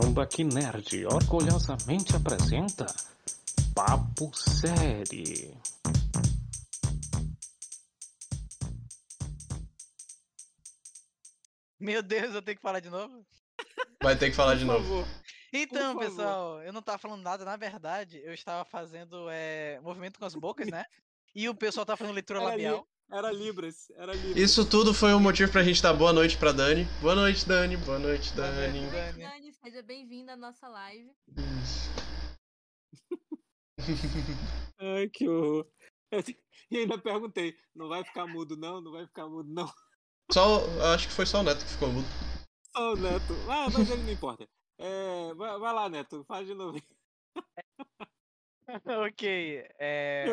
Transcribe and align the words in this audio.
Tambaqui 0.00 0.42
Nerd 0.42 1.04
orgulhosamente 1.04 2.16
apresenta 2.16 2.86
Papo 3.74 4.32
Série. 4.34 5.54
Meu 11.78 12.02
Deus, 12.02 12.34
eu 12.34 12.40
tenho 12.40 12.56
que 12.56 12.62
falar 12.62 12.80
de 12.80 12.88
novo? 12.88 13.26
Vai 14.02 14.16
ter 14.16 14.30
que 14.30 14.36
falar 14.36 14.54
de 14.54 14.64
novo. 14.64 15.06
Então, 15.52 15.98
pessoal, 15.98 16.62
eu 16.62 16.72
não 16.72 16.80
tava 16.80 16.96
falando 16.96 17.22
nada, 17.22 17.44
na 17.44 17.56
verdade, 17.56 18.18
eu 18.24 18.32
estava 18.32 18.64
fazendo 18.64 19.28
é, 19.30 19.78
movimento 19.80 20.18
com 20.18 20.24
as 20.24 20.34
bocas, 20.34 20.68
né? 20.68 20.86
E 21.34 21.48
o 21.50 21.54
pessoal 21.54 21.84
tá 21.84 21.96
fazendo 21.98 22.14
leitura 22.14 22.40
Era, 22.40 22.48
labial. 22.48 22.88
Era 23.12 23.30
Libras, 23.30 23.90
era 23.90 24.14
Libras. 24.14 24.36
Isso 24.36 24.68
tudo 24.68 24.94
foi 24.94 25.12
um 25.12 25.20
motivo 25.20 25.52
pra 25.52 25.62
gente 25.62 25.82
dar 25.82 25.92
boa 25.92 26.14
noite 26.14 26.38
pra 26.38 26.50
Dani. 26.50 26.84
Boa 27.02 27.14
noite, 27.14 27.46
Dani. 27.46 27.76
Boa 27.76 27.98
noite, 27.98 28.32
Boa 28.32 28.50
noite, 28.50 28.70
Dani. 28.72 28.90
Dani. 28.90 29.22
Dani, 29.22 29.52
seja 29.52 29.82
bem-vinda 29.82 30.32
à 30.32 30.36
nossa 30.36 30.66
live. 30.66 31.10
Ai, 34.78 35.08
que 35.10 35.28
horror. 35.28 35.66
E 36.70 36.78
ainda 36.78 36.96
perguntei, 36.96 37.54
não 37.74 37.86
vai 37.88 38.02
ficar 38.02 38.26
mudo 38.26 38.56
não? 38.56 38.80
Não 38.80 38.92
vai 38.92 39.06
ficar 39.06 39.28
mudo 39.28 39.52
não? 39.52 39.70
Só, 40.32 40.60
acho 40.94 41.06
que 41.08 41.12
foi 41.12 41.26
só 41.26 41.40
o 41.40 41.42
Neto 41.42 41.62
que 41.66 41.70
ficou 41.70 41.92
mudo. 41.92 42.06
Ô, 42.74 42.96
Neto. 42.96 43.34
Ah, 43.50 43.68
mas 43.70 43.90
ele 43.90 44.02
não 44.04 44.12
importa. 44.12 44.48
É, 44.78 45.34
vai, 45.34 45.58
vai 45.58 45.74
lá, 45.74 45.90
Neto, 45.90 46.24
faz 46.24 46.46
de 46.46 46.54
novo. 46.54 46.80
ok, 49.06 49.68
é. 49.78 50.24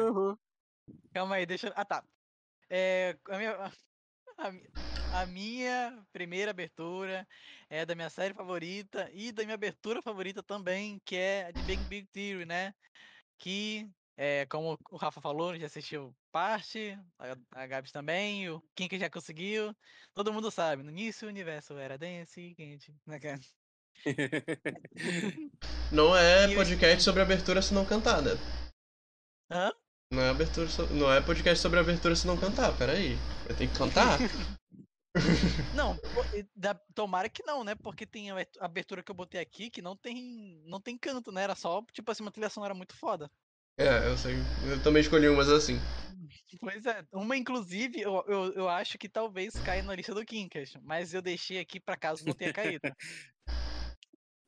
Calma 1.14 1.36
aí, 1.36 1.46
deixa. 1.46 1.73
Ah, 1.76 1.84
tá. 1.84 2.06
É, 2.70 3.18
a, 3.30 3.38
minha, 3.38 3.55
a 4.38 4.52
a 5.12 5.26
minha 5.26 6.05
primeira 6.14 6.52
abertura 6.52 7.28
é 7.70 7.86
da 7.86 7.95
minha 7.95 8.09
série 8.09 8.34
favorita 8.34 9.09
e 9.14 9.32
da 9.32 9.44
minha 9.44 9.55
abertura 9.55 10.02
favorita 10.02 10.44
também, 10.44 11.00
que 11.05 11.16
é 11.16 11.45
a 11.45 11.52
de 11.52 11.62
Big 11.64 11.84
Big 11.86 12.08
Theory, 12.08 12.45
né? 12.45 12.73
Que, 13.38 13.90
é, 14.17 14.45
como 14.45 14.78
o 14.92 14.97
Rafa 14.97 15.22
falou, 15.22 15.58
já 15.58 15.66
assistiu 15.66 16.16
parte, 16.31 16.97
a, 17.17 17.62
a 17.64 17.67
Gabs 17.67 17.92
também, 17.92 18.50
o 18.50 18.62
Kim 18.75 18.88
que 18.88 19.00
já 19.00 19.09
conseguiu. 19.09 19.75
Todo 20.14 20.34
mundo 20.34 20.52
sabe, 20.52 20.84
no 20.84 20.92
início 20.92 21.28
o 21.28 21.31
universo 21.31 21.78
era 21.78 21.97
dense, 21.97 22.53
quente, 22.56 22.94
né? 23.08 23.20
cara? 23.20 23.40
Não 25.92 26.16
é 26.16 26.47
E 26.47 26.56
podcast 26.56 27.03
sobre 27.03 27.22
abertura 27.22 27.62
se 27.62 27.73
não 27.73 27.86
cantar, 27.86 28.22
Neto. 28.22 28.38
Hã? 29.50 29.72
Não 30.12 30.24
é, 30.24 30.30
abertura 30.30 30.68
so- 30.68 30.88
não 30.88 31.12
é 31.14 31.22
podcast 31.22 31.62
sobre 31.62 31.80
abertura 31.80 32.16
se 32.16 32.26
não 32.26 32.36
cantar, 32.36 32.76
peraí. 32.76 33.14
Vai 33.46 33.56
ter 33.56 33.68
que 33.68 33.78
cantar? 33.78 34.18
Não, 35.76 35.98
da- 36.56 36.80
tomara 36.96 37.30
que 37.30 37.44
não, 37.44 37.64
né? 37.64 37.76
Porque 37.76 38.06
tem 38.06 38.30
a 38.30 38.34
abertu- 38.34 38.60
a 38.62 38.66
abertura 38.66 39.04
que 39.04 39.12
eu 39.12 39.16
botei 39.16 39.40
aqui 39.42 39.70
que 39.70 39.82
não 39.82 39.96
tem, 39.96 40.62
não 40.66 40.80
tem 40.80 40.98
canto, 40.98 41.32
né? 41.32 41.44
Era 41.44 41.56
só, 41.56 41.84
tipo 41.92 42.12
assim, 42.12 42.24
uma 42.24 42.32
trilha 42.32 42.50
sonora 42.50 42.74
muito 42.74 42.96
foda. 42.96 43.30
é, 43.78 44.08
eu 44.08 44.18
sei. 44.18 44.36
Eu 44.68 44.82
também 44.84 45.02
escolhi 45.02 45.28
umas 45.28 45.50
assim. 45.50 45.78
Pois 46.60 46.86
é, 46.86 47.04
uma 47.12 47.36
inclusive 47.38 48.02
eu, 48.02 48.24
eu, 48.28 48.54
eu 48.54 48.70
acho 48.70 48.98
que 48.98 49.10
talvez 49.10 49.54
caia 49.64 49.82
na 49.84 49.96
lista 49.96 50.14
do 50.14 50.26
Kinkas, 50.26 50.74
mas 50.84 51.14
eu 51.14 51.22
deixei 51.22 51.60
aqui 51.60 51.80
pra 51.80 51.98
caso 51.98 52.26
não 52.26 52.34
tenha 52.34 52.54
caído. 52.54 52.82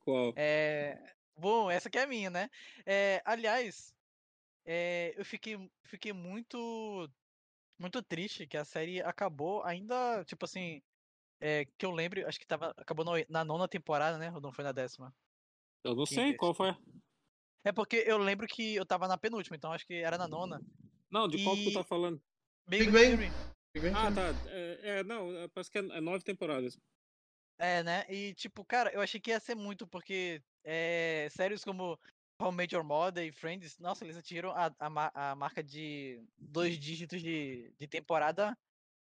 Qual? 0.00 0.32
É, 0.36 0.98
bom, 1.36 1.70
essa 1.70 1.88
aqui 1.88 1.98
é 1.98 2.02
a 2.02 2.06
minha, 2.06 2.30
né? 2.30 2.48
É, 2.86 3.20
aliás, 3.24 3.92
é, 4.64 5.14
eu 5.18 5.24
fiquei, 5.24 5.56
fiquei 5.84 6.12
muito, 6.12 7.08
muito 7.78 8.02
triste 8.02 8.46
que 8.46 8.56
a 8.56 8.64
série 8.64 9.02
acabou 9.02 9.64
ainda, 9.64 10.24
tipo 10.24 10.44
assim, 10.44 10.82
é, 11.40 11.66
que 11.66 11.86
eu 11.86 11.90
lembro, 11.92 12.26
acho 12.28 12.38
que 12.40 12.46
tava, 12.46 12.74
acabou 12.78 13.04
na, 13.04 13.12
na 13.28 13.44
nona 13.44 13.68
temporada, 13.68 14.18
né? 14.18 14.32
Ou 14.32 14.40
não 14.40 14.52
foi 14.52 14.64
na 14.64 14.72
décima? 14.72 15.14
Eu 15.84 15.94
não 15.94 16.06
sei, 16.06 16.34
qual 16.34 16.54
foi? 16.54 16.72
É 17.64 17.72
porque 17.72 18.04
eu 18.06 18.18
lembro 18.18 18.46
que 18.46 18.74
eu 18.74 18.84
tava 18.86 19.06
na 19.08 19.16
penúltima, 19.18 19.56
então 19.56 19.72
acho 19.72 19.86
que 19.86 19.94
era 19.94 20.18
na 20.18 20.26
nona. 20.28 20.64
Não, 21.10 21.28
de 21.28 21.38
qual 21.38 21.56
que 21.56 21.62
tu 21.64 21.72
E- 21.72 21.72
tá 21.72 21.84
falando? 21.84 22.22
Big 22.68 22.90
Big 22.90 22.92
Bang. 22.92 23.36
Ah, 23.92 24.10
tá. 24.12 24.34
É, 24.46 25.00
é, 25.00 25.04
não, 25.04 25.36
é, 25.36 25.48
parece 25.48 25.70
que 25.70 25.78
é, 25.78 25.82
é 25.82 26.00
nove 26.00 26.24
temporadas. 26.24 26.78
É, 27.58 27.82
né? 27.82 28.04
E 28.08 28.34
tipo, 28.34 28.64
cara, 28.64 28.92
eu 28.92 29.00
achei 29.00 29.20
que 29.20 29.30
ia 29.30 29.38
ser 29.40 29.54
muito, 29.54 29.86
porque 29.86 30.42
é, 30.64 31.28
séries 31.30 31.62
como 31.64 31.98
How 32.42 32.52
Your 32.74 32.84
Mother 32.84 33.24
e 33.24 33.32
Friends, 33.32 33.78
nossa, 33.78 34.04
eles 34.04 34.16
atingiram 34.16 34.50
a, 34.50 34.72
a, 34.78 35.30
a 35.30 35.34
marca 35.34 35.62
de 35.62 36.20
dois 36.36 36.78
dígitos 36.78 37.22
de, 37.22 37.72
de 37.78 37.86
temporada 37.86 38.56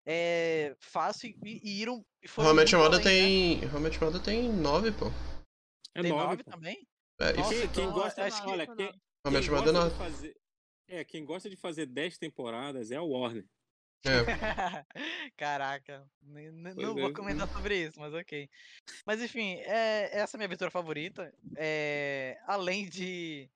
é, 0.06 0.76
fácil 0.78 1.34
e, 1.44 1.60
e 1.62 1.80
iram. 1.80 2.04
E 2.22 2.28
foram 2.28 2.48
How 2.48 2.54
muito 2.54 2.76
Mother 2.82 2.98
né? 2.98 3.04
tem. 3.04 3.64
How 3.68 3.78
I 3.78 3.82
Met 3.82 3.96
Your 3.96 4.04
Mother 4.04 4.22
tem 4.22 4.52
nove, 4.52 4.92
pô. 4.92 5.06
É 5.94 6.02
Tem 6.02 6.10
nove. 6.10 6.24
nove 6.24 6.44
pô. 6.44 6.50
também? 6.50 6.86
É, 7.20 7.32
Nossa, 7.32 7.48
Quem, 7.50 7.60
quem 7.70 7.84
então, 7.84 7.92
gosta, 7.92 8.24
acho 8.24 8.42
que- 8.42 8.48
olha, 8.50 8.66
quem, 8.66 8.86
How 8.86 9.32
quem 9.32 9.36
é 9.36 9.48
gosta 9.48 9.72
de 9.88 9.94
fazer, 9.96 10.36
é, 10.88 11.04
quem 11.04 11.24
gosta 11.24 11.48
de 11.50 11.56
fazer 11.56 11.86
10 11.86 12.18
temporadas 12.18 12.90
é 12.90 12.96
a 12.96 13.02
Warner. 13.02 13.46
É. 14.06 14.24
Caraca, 15.36 16.06
Pois 16.74 16.76
não 16.76 16.98
é. 16.98 17.00
vou 17.00 17.12
comentar 17.12 17.48
sobre 17.48 17.86
isso, 17.86 17.98
mas 17.98 18.12
ok. 18.12 18.48
Mas 19.06 19.22
enfim, 19.22 19.54
é, 19.60 20.18
essa 20.18 20.36
é 20.36 20.38
a 20.38 20.38
minha 20.38 20.46
aventura 20.46 20.70
favorita. 20.70 21.32
É, 21.56 22.38
além 22.46 22.88
de 22.88 23.50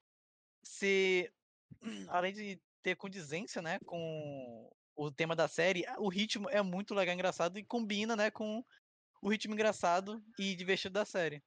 ser. 0.65 1.33
Além 2.09 2.33
de 2.33 2.61
ter 2.83 2.97
condizência, 2.97 3.63
né, 3.63 3.79
com 3.87 4.69
o 4.97 5.13
tema 5.13 5.37
da 5.37 5.47
série, 5.47 5.85
o 5.99 6.09
ritmo 6.09 6.51
é 6.51 6.61
muito 6.61 6.93
legal, 6.95 7.15
engraçado 7.15 7.59
e 7.59 7.65
combina, 7.65 8.17
né, 8.17 8.33
com 8.33 8.65
o 9.23 9.29
ritmo 9.31 9.55
engraçado 9.55 10.23
e 10.39 10.57
divertido 10.57 10.95
da 10.95 11.05
série. 11.05 11.43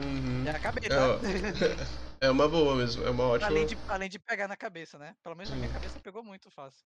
Uhum. 0.00 0.44
Já 0.44 0.56
acabei, 0.56 0.90
É, 0.90 0.96
tá? 0.96 1.08
ó, 1.10 1.20
é 2.20 2.30
uma 2.30 2.48
boa 2.48 2.74
mesmo, 2.76 3.04
é 3.04 3.10
uma 3.10 3.24
ótima. 3.24 3.48
além, 3.48 3.64
de, 3.66 3.76
além 3.86 4.08
de 4.08 4.18
pegar 4.18 4.48
na 4.48 4.56
cabeça, 4.56 4.98
né? 4.98 5.16
Pelo 5.22 5.34
menos 5.36 5.50
na 5.50 5.56
minha 5.56 5.68
cabeça 5.68 6.00
pegou 6.00 6.22
muito 6.24 6.50
fácil. 6.50 6.84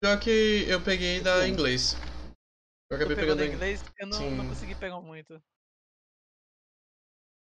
Pior 0.00 0.18
que 0.20 0.64
eu 0.68 0.82
peguei 0.82 1.20
da 1.20 1.46
inglês. 1.48 1.96
Eu 2.90 2.96
acabei 2.96 3.16
pegando 3.16 3.42
do 3.42 3.44
em- 3.44 3.48
inglês, 3.48 3.82
eu 3.98 4.06
não, 4.06 4.30
não 4.30 4.44
consegui 4.44 4.74
pegar 4.74 5.00
muito. 5.00 5.42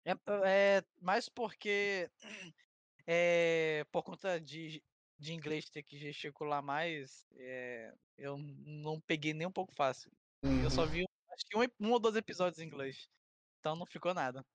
É, 0.04 0.12
é 0.78 0.82
mais 1.00 1.28
porque 1.28 2.10
é, 3.06 3.84
por 3.92 4.02
conta 4.04 4.40
de, 4.40 4.82
de 5.18 5.32
inglês 5.34 5.68
ter 5.70 5.82
que 5.82 5.98
gesticular 5.98 6.62
mais, 6.62 7.26
é, 7.36 7.94
eu 8.16 8.36
não 8.38 9.00
peguei 9.00 9.34
nem 9.34 9.46
um 9.46 9.52
pouco 9.52 9.74
fácil. 9.74 10.12
Eu 10.60 10.70
só 10.70 10.86
Uhum. 10.86 10.90
vi 10.90 11.04
acho 11.32 11.44
que 11.48 11.56
um, 11.58 11.88
um 11.88 11.92
ou 11.92 12.00
dois 12.00 12.16
episódios 12.16 12.60
em 12.60 12.66
inglês. 12.66 13.08
Então 13.66 13.74
não 13.74 13.84
ficou 13.86 14.14
nada. 14.14 14.46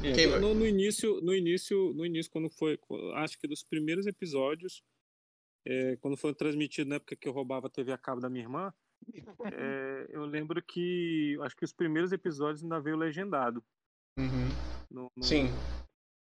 É, 0.00 0.38
no, 0.38 0.54
no 0.54 0.64
início, 0.64 1.20
no 1.20 1.34
início, 1.34 1.92
no 1.94 2.06
início, 2.06 2.30
quando 2.30 2.48
foi, 2.48 2.78
acho 3.16 3.36
que 3.40 3.48
dos 3.48 3.64
primeiros 3.64 4.06
episódios, 4.06 4.84
é, 5.66 5.96
quando 5.96 6.16
foi 6.16 6.32
transmitido 6.32 6.90
na 6.90 6.96
época 6.96 7.16
que 7.16 7.26
eu 7.26 7.32
roubava 7.32 7.66
a 7.66 7.70
TV 7.70 7.90
a 7.90 7.98
cabo 7.98 8.20
da 8.20 8.30
minha 8.30 8.44
irmã, 8.44 8.72
é, 9.52 10.06
eu 10.10 10.24
lembro 10.26 10.62
que 10.62 11.36
acho 11.42 11.56
que 11.56 11.64
os 11.64 11.72
primeiros 11.72 12.12
episódios 12.12 12.62
ainda 12.62 12.80
veio 12.80 12.96
legendado. 12.96 13.64
Uhum. 14.16 14.48
No, 14.92 15.10
no- 15.16 15.24
Sim. 15.24 15.48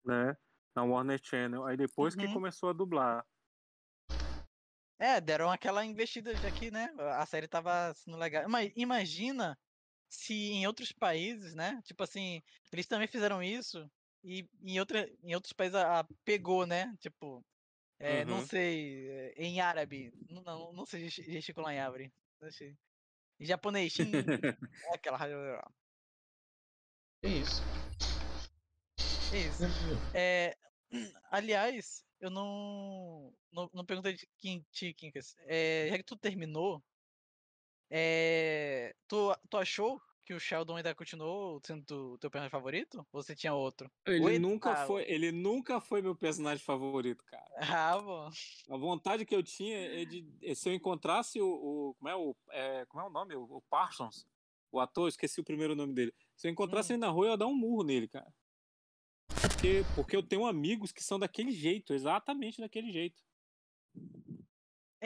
Né, 0.06 0.38
na 0.74 0.84
Warner 0.84 1.20
Channel. 1.22 1.66
Aí 1.66 1.76
depois 1.76 2.16
que 2.16 2.26
Uhum. 2.26 2.34
começou 2.36 2.70
a 2.70 2.74
dublar. 2.74 3.26
É, 4.98 5.20
deram 5.20 5.52
aquela 5.52 5.84
investida 5.84 6.34
já 6.36 6.50
que, 6.52 6.72
né? 6.72 6.94
A 7.18 7.26
série 7.26 7.50
tava 7.50 7.94
sendo 7.96 8.16
legal. 8.16 8.48
Mas 8.48 8.72
imagina 8.78 9.58
se 10.10 10.34
em 10.34 10.68
outros 10.68 10.92
países, 10.92 11.56
né? 11.56 11.82
Tipo 11.84 12.04
assim, 12.04 12.42
eles 12.72 12.88
também 12.88 13.08
fizeram 13.08 13.42
isso 13.44 13.90
e 14.24 14.50
em, 14.62 14.80
outra, 14.80 15.08
em 15.24 15.36
outros 15.36 15.54
países 15.54 15.76
a, 15.76 16.02
a 16.02 16.08
pegou, 16.24 16.66
né? 16.66 16.96
Tipo, 17.00 17.46
é, 18.00 18.26
não 18.26 18.40
Uhum. 18.40 18.48
sei, 18.48 19.10
é, 19.10 19.34
em 19.44 19.62
árabe. 19.62 20.12
Não, 20.30 20.42
não, 20.44 20.74
não 20.74 20.86
sei 20.86 21.02
gesti- 21.10 21.24
gesticular 21.32 21.74
em 21.74 21.80
árabe. 21.80 22.14
Não 22.42 22.52
sei. 22.52 22.78
Em 23.40 23.46
japonês, 23.46 23.94
é 24.84 24.96
aquela. 24.96 25.20
É 27.22 27.28
isso. 27.30 27.66
É 29.30 29.38
isso. 29.40 29.70
É, 30.14 30.58
aliás, 31.32 32.06
eu 32.20 32.30
não, 32.30 33.36
não, 33.52 33.70
não 33.74 33.86
perguntei 33.86 34.14
de 34.14 34.28
ti, 34.72 34.94
Kinkas. 34.94 35.36
É, 35.40 35.90
já 35.90 35.98
que 35.98 36.04
tu 36.04 36.18
terminou, 36.18 36.84
é, 37.98 38.94
tu, 39.08 39.34
tu 39.50 39.58
achou 39.58 40.02
que 40.26 40.34
o 40.34 40.40
Sheldon 40.40 40.76
ainda 40.76 40.94
continuou 40.94 41.62
sendo 41.64 42.14
o 42.14 42.18
teu 42.18 42.30
personagem 42.30 42.52
favorito? 42.52 42.98
Ou 43.14 43.24
você 43.24 43.34
tinha 43.36 43.54
outro? 43.54 43.90
Ele 44.06 44.22
Oi, 44.22 44.38
nunca 44.38 44.74
ah, 44.74 44.86
foi, 44.86 45.04
ele 45.08 45.32
nunca 45.32 45.80
foi 45.80 46.02
meu 46.02 46.14
personagem 46.16 46.64
favorito, 46.64 47.24
cara. 47.24 47.46
Ah, 47.58 47.98
bom. 48.00 48.30
A 48.70 48.78
vontade 48.78 49.26
que 49.26 49.34
eu 49.34 49.42
tinha 49.42 49.78
é 49.78 50.04
de 50.04 50.26
é 50.44 50.54
se 50.54 50.68
eu 50.70 50.74
encontrasse 50.74 51.40
o, 51.42 51.48
o- 51.48 51.96
como 51.96 52.10
é 52.10 52.16
o 52.16 52.36
é, 52.52 52.86
como 52.88 53.02
é 53.04 53.08
o 53.08 53.10
nome, 53.10 53.34
o, 53.36 53.44
o 53.44 53.62
Parsons, 53.70 54.28
o 54.72 54.80
ator, 54.80 55.08
esqueci 55.08 55.40
o 55.40 55.44
primeiro 55.46 55.74
nome 55.74 55.94
dele. 55.94 56.14
Se 56.36 56.48
eu 56.48 56.52
encontrasse 56.52 56.92
Hum. 56.92 56.96
ele 56.96 57.02
na 57.02 57.10
rua, 57.10 57.28
eu 57.28 57.32
ia 57.32 57.38
dar 57.38 57.48
um 57.48 57.56
murro 57.56 57.84
nele, 57.84 58.08
cara. 58.10 58.28
Porque, 59.30 59.84
porque 59.96 60.16
eu 60.16 60.22
tenho 60.24 60.46
amigos 60.46 60.92
que 60.92 61.04
são 61.04 61.18
daquele 61.18 61.52
jeito, 61.52 61.94
exatamente 61.94 62.60
daquele 62.60 62.92
jeito. 62.92 63.24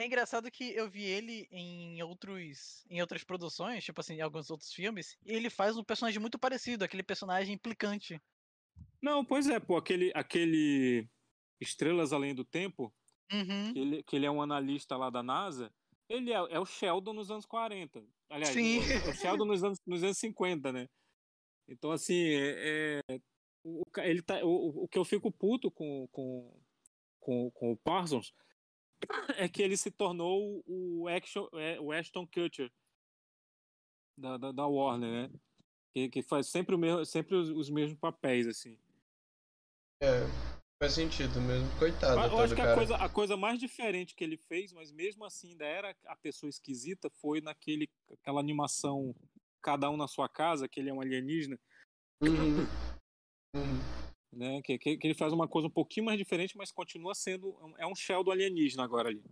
É 0.00 0.06
engraçado 0.06 0.50
que 0.50 0.64
eu 0.74 0.88
vi 0.88 1.02
ele 1.02 1.46
em 1.50 2.02
outros 2.02 2.86
em 2.88 3.02
outras 3.02 3.22
produções, 3.22 3.84
tipo 3.84 4.00
assim, 4.00 4.14
em 4.14 4.22
alguns 4.22 4.50
outros 4.50 4.72
filmes, 4.72 5.14
e 5.22 5.32
ele 5.32 5.50
faz 5.50 5.76
um 5.76 5.84
personagem 5.84 6.18
muito 6.18 6.38
parecido, 6.38 6.84
aquele 6.84 7.02
personagem 7.02 7.54
implicante. 7.54 8.18
Não, 9.02 9.22
pois 9.22 9.46
é, 9.46 9.60
pô, 9.60 9.76
aquele, 9.76 10.10
aquele 10.14 11.06
Estrelas 11.60 12.14
Além 12.14 12.34
do 12.34 12.44
Tempo, 12.44 12.90
Uhum. 13.32 13.72
que 13.72 13.78
ele, 13.78 14.02
que 14.02 14.16
ele 14.16 14.26
é 14.26 14.30
um 14.30 14.42
analista 14.42 14.96
lá 14.96 15.08
da 15.08 15.22
NASA, 15.22 15.72
ele 16.08 16.32
é, 16.32 16.36
é 16.36 16.58
o 16.58 16.66
Sheldon 16.66 17.12
nos 17.12 17.30
anos 17.30 17.46
40. 17.46 18.02
Aliás, 18.28 18.52
Sim. 18.52 18.78
o, 18.78 19.10
o 19.10 19.14
Sheldon 19.14 19.44
nos 19.44 19.62
anos, 19.62 19.78
nos 19.86 20.02
anos 20.02 20.18
50, 20.18 20.72
né? 20.72 20.88
Então, 21.68 21.92
assim, 21.92 22.24
é, 22.24 23.02
é, 23.08 23.20
o, 23.62 23.84
ele 23.98 24.22
tá, 24.22 24.42
o, 24.44 24.84
o 24.84 24.88
que 24.88 24.98
eu 24.98 25.04
fico 25.04 25.30
puto 25.30 25.70
com, 25.70 26.08
com, 26.10 26.60
com, 27.20 27.50
com 27.52 27.72
o 27.72 27.76
Parsons 27.76 28.32
é 29.36 29.48
que 29.48 29.62
ele 29.62 29.76
se 29.76 29.90
tornou 29.90 30.62
o, 30.66 31.08
action, 31.08 31.48
é, 31.54 31.80
o 31.80 31.92
Ashton 31.92 32.26
Kutcher 32.26 32.70
da, 34.18 34.36
da, 34.36 34.52
da 34.52 34.66
Warner, 34.66 35.10
né? 35.10 35.40
Que, 35.92 36.08
que 36.08 36.22
faz 36.22 36.46
sempre, 36.46 36.74
o 36.74 36.78
mesmo, 36.78 37.04
sempre 37.04 37.34
os, 37.34 37.48
os 37.50 37.70
mesmos 37.70 37.98
papéis, 37.98 38.46
assim. 38.46 38.78
É, 40.02 40.20
faz 40.80 40.92
sentido 40.92 41.40
mesmo. 41.40 41.68
Coitado, 41.78 42.20
Eu 42.20 42.30
todo 42.30 42.40
acho 42.42 42.54
que 42.54 42.60
a 42.60 42.74
coisa, 42.74 42.96
a 42.96 43.08
coisa 43.08 43.36
mais 43.36 43.58
diferente 43.58 44.14
que 44.14 44.22
ele 44.22 44.36
fez, 44.36 44.72
mas 44.72 44.92
mesmo 44.92 45.24
assim 45.24 45.50
ainda 45.50 45.64
era 45.64 45.96
a 46.06 46.16
pessoa 46.16 46.48
esquisita, 46.48 47.10
foi 47.10 47.40
naquele 47.40 47.88
aquela 48.12 48.40
animação 48.40 49.14
Cada 49.62 49.90
um 49.90 49.96
na 49.96 50.08
sua 50.08 50.26
casa, 50.26 50.66
que 50.66 50.80
ele 50.80 50.88
é 50.88 50.92
um 50.92 51.02
alienígena, 51.02 51.58
Uhum. 52.22 52.66
Uhum. 53.56 54.09
Né? 54.32 54.60
Que, 54.62 54.78
que, 54.78 54.96
que 54.96 55.06
ele 55.06 55.14
faz 55.14 55.32
uma 55.32 55.46
coisa 55.48 55.68
um 55.68 55.70
pouquinho 55.70 56.06
mais 56.06 56.18
diferente, 56.18 56.56
mas 56.56 56.70
continua 56.72 57.14
sendo. 57.14 57.56
É 57.78 57.86
um 57.86 57.94
Sheldon 57.94 58.30
alienígena 58.32 58.84
agora 58.84 59.08
ali. 59.08 59.22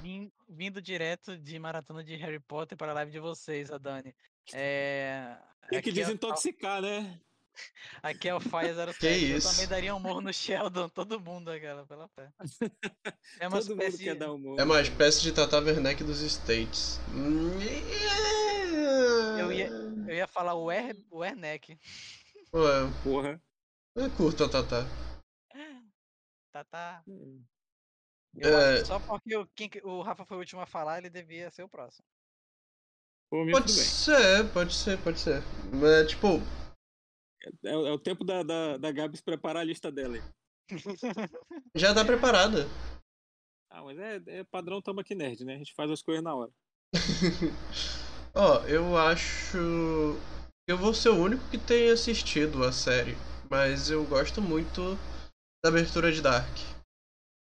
Vim- 0.00 0.32
vindo 0.48 0.80
direto 0.80 1.36
de 1.36 1.58
maratona 1.58 2.02
de 2.02 2.16
Harry 2.16 2.40
Potter 2.40 2.78
para 2.78 2.92
a 2.92 2.94
live 2.94 3.12
de 3.12 3.18
vocês, 3.20 3.70
a 3.70 3.76
Dani. 3.78 4.14
É, 4.54 5.36
Tem 5.68 5.68
que 5.70 5.76
aqui 5.76 5.90
é- 5.90 5.92
desintoxicar, 6.04 6.80
né? 6.80 7.20
Aqui 8.02 8.28
é 8.28 8.34
o 8.34 8.40
Faia 8.40 8.72
07. 8.74 8.98
Que 8.98 9.06
eu 9.06 9.36
isso? 9.36 9.50
também 9.50 9.66
daria 9.68 9.94
um 9.94 9.98
morro 10.00 10.20
no 10.22 10.32
Sheldon, 10.32 10.88
todo 10.88 11.20
mundo 11.20 11.50
aquela 11.50 11.84
pela 11.84 12.08
fé. 12.08 12.32
É 13.40 13.48
uma 13.48 13.58
Todo 13.60 13.70
mundo 13.70 13.82
espécie 13.82 14.04
quer 14.04 14.14
dar 14.14 14.32
humor. 14.32 14.58
É 14.58 14.62
uma 14.64 14.80
espécie 14.80 15.20
de 15.20 15.32
Tata 15.32 15.58
Werneck 15.60 16.02
dos 16.04 16.20
States. 16.22 16.98
Eu 19.38 19.52
ia- 19.52 19.68
Eu 20.08 20.14
ia 20.14 20.26
falar 20.26 20.54
o 20.54 20.70
Er, 20.70 20.96
o 21.10 21.24
Erneck. 21.24 21.78
Pô, 22.50 22.66
é- 22.68 22.90
Porra. 23.02 23.42
É 23.96 24.08
curto 24.16 24.44
a 24.44 24.48
Tata. 24.48 24.84
Tá, 26.52 26.64
tá. 26.64 27.02
Hum. 27.06 27.42
Eu 28.34 28.48
É. 28.58 28.72
acho 28.72 28.80
que 28.82 28.86
só 28.86 29.00
porque 29.00 29.36
o, 29.36 29.46
quem 29.54 29.68
que- 29.68 29.82
o 29.84 30.02
Rafa 30.02 30.24
foi 30.24 30.36
o 30.36 30.40
último 30.40 30.60
a 30.60 30.66
falar, 30.66 30.98
ele 30.98 31.10
devia 31.10 31.50
ser 31.50 31.62
o 31.62 31.68
próximo. 31.68 32.04
Por 33.30 33.44
mim, 33.44 33.52
Pode 33.52 33.66
tudo 33.66 33.76
bem. 33.76 33.84
ser, 33.84 34.52
pode 34.52 34.74
ser, 34.74 34.98
pode 35.02 35.20
ser. 35.20 35.40
Mas, 35.72 36.08
tipo, 36.10 36.26
É, 37.64 37.74
o- 37.76 37.86
é 37.86 37.92
o 37.92 37.98
tempo 37.98 38.22
da, 38.24 38.42
da, 38.42 38.76
da 38.76 38.92
Gabs 38.92 39.20
preparar 39.22 39.62
a 39.62 39.64
lista 39.64 39.90
dela 39.90 40.16
aí. 40.16 40.22
já 41.74 41.94
tá 41.94 42.04
preparada. 42.04 42.66
Ah, 43.70 43.82
mas 43.82 43.98
é, 43.98 44.20
é 44.26 44.44
padrão 44.44 44.82
Tamo 44.82 45.00
aqui 45.00 45.14
Nerd, 45.14 45.44
né? 45.44 45.54
A 45.54 45.58
gente 45.58 45.72
faz 45.74 45.90
as 45.90 46.02
coisas 46.02 46.22
na 46.22 46.34
hora. 46.34 46.50
Ó, 48.34 48.58
eu 48.66 48.96
acho. 48.96 49.56
Eu 50.68 50.76
vou 50.76 50.92
ser 50.92 51.08
o 51.10 51.16
único 51.22 51.48
que 51.50 51.56
tenha 51.58 51.92
assistido 51.92 52.62
a 52.64 52.72
série. 52.72 53.14
Mas 53.50 53.90
eu 53.90 54.06
gosto 54.06 54.40
muito 54.40 54.94
da 55.64 55.70
abertura 55.70 56.12
de 56.12 56.22
Dark. 56.22 56.56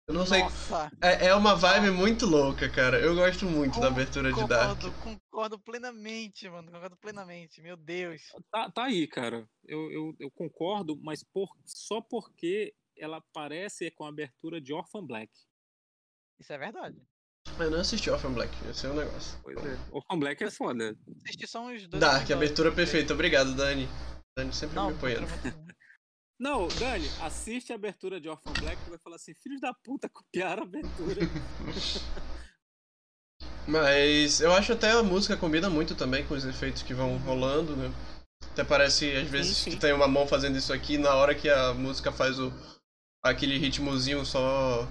Eu 0.07 0.15
não 0.15 0.25
sei. 0.25 0.39
Nossa, 0.39 0.91
É, 1.01 1.27
é 1.27 1.35
uma 1.35 1.55
vibe 1.55 1.91
muito 1.91 2.25
louca, 2.25 2.67
cara. 2.69 2.99
Eu 2.99 3.15
gosto 3.15 3.45
muito 3.45 3.79
da 3.79 3.87
Com- 3.87 3.93
abertura 3.93 4.33
de 4.33 4.47
Dark. 4.47 4.79
concordo, 4.81 4.91
concordo 5.03 5.59
plenamente, 5.59 6.49
mano. 6.49 6.71
Concordo 6.71 6.97
plenamente, 6.97 7.61
meu 7.61 7.77
Deus. 7.77 8.23
Tá, 8.51 8.69
tá 8.71 8.85
aí, 8.85 9.07
cara. 9.07 9.47
Eu, 9.63 9.91
eu, 9.91 10.15
eu 10.19 10.31
concordo, 10.31 10.97
mas 11.01 11.23
por, 11.23 11.55
só 11.63 12.01
porque 12.01 12.73
ela 12.97 13.21
parece 13.31 13.89
com 13.91 14.03
a 14.05 14.09
abertura 14.09 14.59
de 14.59 14.73
Orphan 14.73 15.05
Black. 15.05 15.31
Isso 16.39 16.51
é 16.51 16.57
verdade. 16.57 16.99
Eu 17.59 17.69
não 17.69 17.79
assisti 17.79 18.09
Orphan 18.09 18.33
Black, 18.33 18.51
esse 18.67 18.85
é 18.85 18.89
o 18.89 18.95
negócio. 18.95 19.39
Pois 19.43 19.57
é. 19.57 19.77
Orphan 19.91 20.19
Black 20.19 20.43
é 20.43 20.49
foda. 20.51 20.97
Assisti 21.23 21.47
só 21.47 21.61
uns 21.67 21.87
dois 21.87 22.01
Dark, 22.01 22.29
abertura 22.31 22.71
perfeita. 22.71 23.13
Obrigado, 23.13 23.55
Dani. 23.55 23.87
Dani 24.35 24.51
sempre 24.51 24.75
Não, 24.75 24.89
me 24.89 24.95
apoiando. 24.97 25.27
Não, 26.43 26.67
Dani, 26.67 27.07
assiste 27.21 27.71
a 27.71 27.75
abertura 27.75 28.19
de 28.19 28.27
Orphan 28.27 28.51
Black 28.59 28.77
e 28.85 28.89
vai 28.89 28.99
falar 28.99 29.15
assim: 29.15 29.33
filhos 29.33 29.61
da 29.61 29.73
puta 29.73 30.09
copiaram 30.09 30.63
a 30.63 30.65
abertura. 30.65 31.21
Mas 33.65 34.41
eu 34.41 34.51
acho 34.51 34.73
até 34.73 34.91
a 34.91 35.01
música 35.01 35.37
combina 35.37 35.69
muito 35.69 35.95
também 35.95 36.27
com 36.27 36.33
os 36.33 36.43
efeitos 36.43 36.83
que 36.83 36.93
vão 36.93 37.15
rolando, 37.19 37.77
né? 37.77 37.89
Até 38.51 38.61
parece 38.61 39.09
às 39.15 39.29
vezes 39.29 39.55
sim. 39.55 39.71
que 39.71 39.77
tem 39.77 39.93
uma 39.93 40.05
mão 40.05 40.27
fazendo 40.27 40.57
isso 40.57 40.73
aqui 40.73 40.97
na 40.97 41.15
hora 41.15 41.33
que 41.33 41.49
a 41.49 41.73
música 41.73 42.11
faz 42.11 42.37
o 42.37 42.51
aquele 43.23 43.57
ritmozinho 43.57 44.25
só 44.25 44.85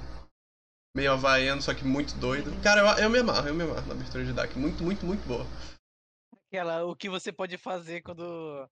meio 0.97 1.13
havaiano, 1.13 1.61
só 1.61 1.75
que 1.75 1.85
muito 1.85 2.17
doido. 2.17 2.51
Cara, 2.63 2.81
eu, 2.81 3.05
eu 3.05 3.11
me 3.11 3.19
amarro, 3.19 3.49
eu 3.49 3.55
me 3.55 3.65
amarro 3.65 3.87
na 3.89 3.93
abertura 3.93 4.25
de 4.25 4.33
Dark. 4.33 4.57
Muito, 4.57 4.83
muito, 4.83 5.05
muito 5.05 5.23
boa. 5.29 5.47
Aquela, 6.47 6.87
o 6.87 6.97
que 6.97 7.11
você 7.11 7.31
pode 7.31 7.59
fazer 7.59 8.01
quando, 8.01 8.67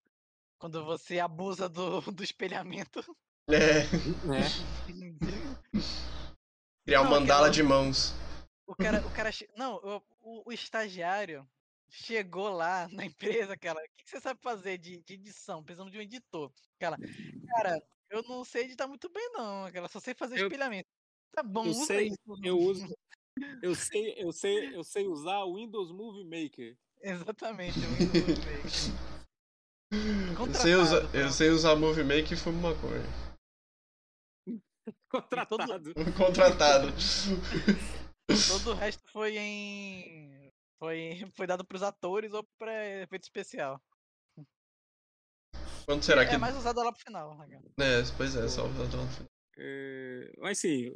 quando 0.60 0.84
você 0.84 1.18
abusa 1.18 1.68
do, 1.68 2.00
do 2.12 2.22
espelhamento. 2.22 3.00
É, 3.48 3.82
né? 4.26 4.46
criar 6.84 7.00
um 7.00 7.04
Não, 7.04 7.10
mandala 7.10 7.48
aquela- 7.48 7.50
de 7.50 7.62
mãos. 7.62 8.14
O 8.66 8.76
cara, 8.76 9.04
o 9.04 9.10
cara, 9.10 9.30
não, 9.56 9.76
o, 9.76 9.96
o- 10.20 10.42
o 10.46 10.52
estagiário 10.52 11.44
chegou 11.88 12.50
lá 12.50 12.86
na 12.92 13.04
empresa, 13.04 13.56
cara, 13.56 13.80
o 13.80 13.96
que, 13.96 14.04
que 14.04 14.10
você 14.10 14.20
sabe 14.20 14.40
fazer 14.40 14.78
de, 14.78 15.02
de 15.02 15.14
edição? 15.14 15.64
Precisamos 15.64 15.90
de 15.90 15.98
um 15.98 16.02
editor. 16.02 16.52
Cara, 16.78 16.96
cara, 17.48 17.82
eu 18.10 18.22
não 18.22 18.44
sei 18.44 18.64
editar 18.64 18.86
muito 18.86 19.08
bem 19.08 19.32
não, 19.32 19.70
cara, 19.72 19.88
só 19.88 19.98
sei 19.98 20.14
fazer 20.14 20.38
Eu- 20.38 20.46
espelhamento. 20.46 20.88
Tá 21.32 21.42
bom, 21.44 21.64
eu 21.64 21.70
usa 21.70 21.84
sei, 21.86 22.08
isso. 22.08 22.18
Eu 22.44 22.58
uso. 22.58 22.86
Eu 23.62 23.74
sei, 23.74 24.14
eu 24.18 24.32
sei, 24.32 24.74
eu 24.76 24.82
sei 24.84 25.06
usar 25.06 25.44
o 25.44 25.54
Windows 25.56 25.90
Movie 25.92 26.24
Maker. 26.24 26.76
Exatamente, 27.00 27.78
o 27.78 27.82
Windows 27.94 28.38
Maker. 28.38 29.19
Eu 29.92 30.54
sei, 30.54 30.74
usar, 30.76 31.00
Contratado, 31.00 31.16
eu 31.16 31.20
pronto. 31.22 31.32
sei 31.32 31.48
usar 31.50 31.76
Movie 31.76 32.04
Maker 32.04 32.32
e 32.32 32.36
fumo 32.36 32.60
maconha. 32.60 33.02
Contratado. 35.10 35.94
Contratado. 36.16 36.88
Todo 38.48 38.70
o 38.70 38.74
resto 38.74 39.02
foi 39.10 39.36
em. 39.36 40.52
Foi, 40.78 41.20
foi 41.34 41.46
dado 41.46 41.64
pros 41.64 41.82
atores 41.82 42.32
ou 42.32 42.46
pra 42.58 43.02
efeito 43.02 43.24
especial. 43.24 43.80
Quanto 45.84 46.04
será 46.04 46.24
que. 46.24 46.34
É 46.34 46.38
mais 46.38 46.56
usado 46.56 46.80
lá 46.82 46.92
pro 46.92 47.02
final, 47.02 47.36
né? 47.38 47.60
É, 47.80 48.02
pois 48.16 48.36
é, 48.36 48.48
só 48.48 48.66
usar 48.66 48.84
no 48.84 49.08
final. 49.08 49.28
É, 49.58 50.32
mas 50.38 50.58
sim, 50.58 50.90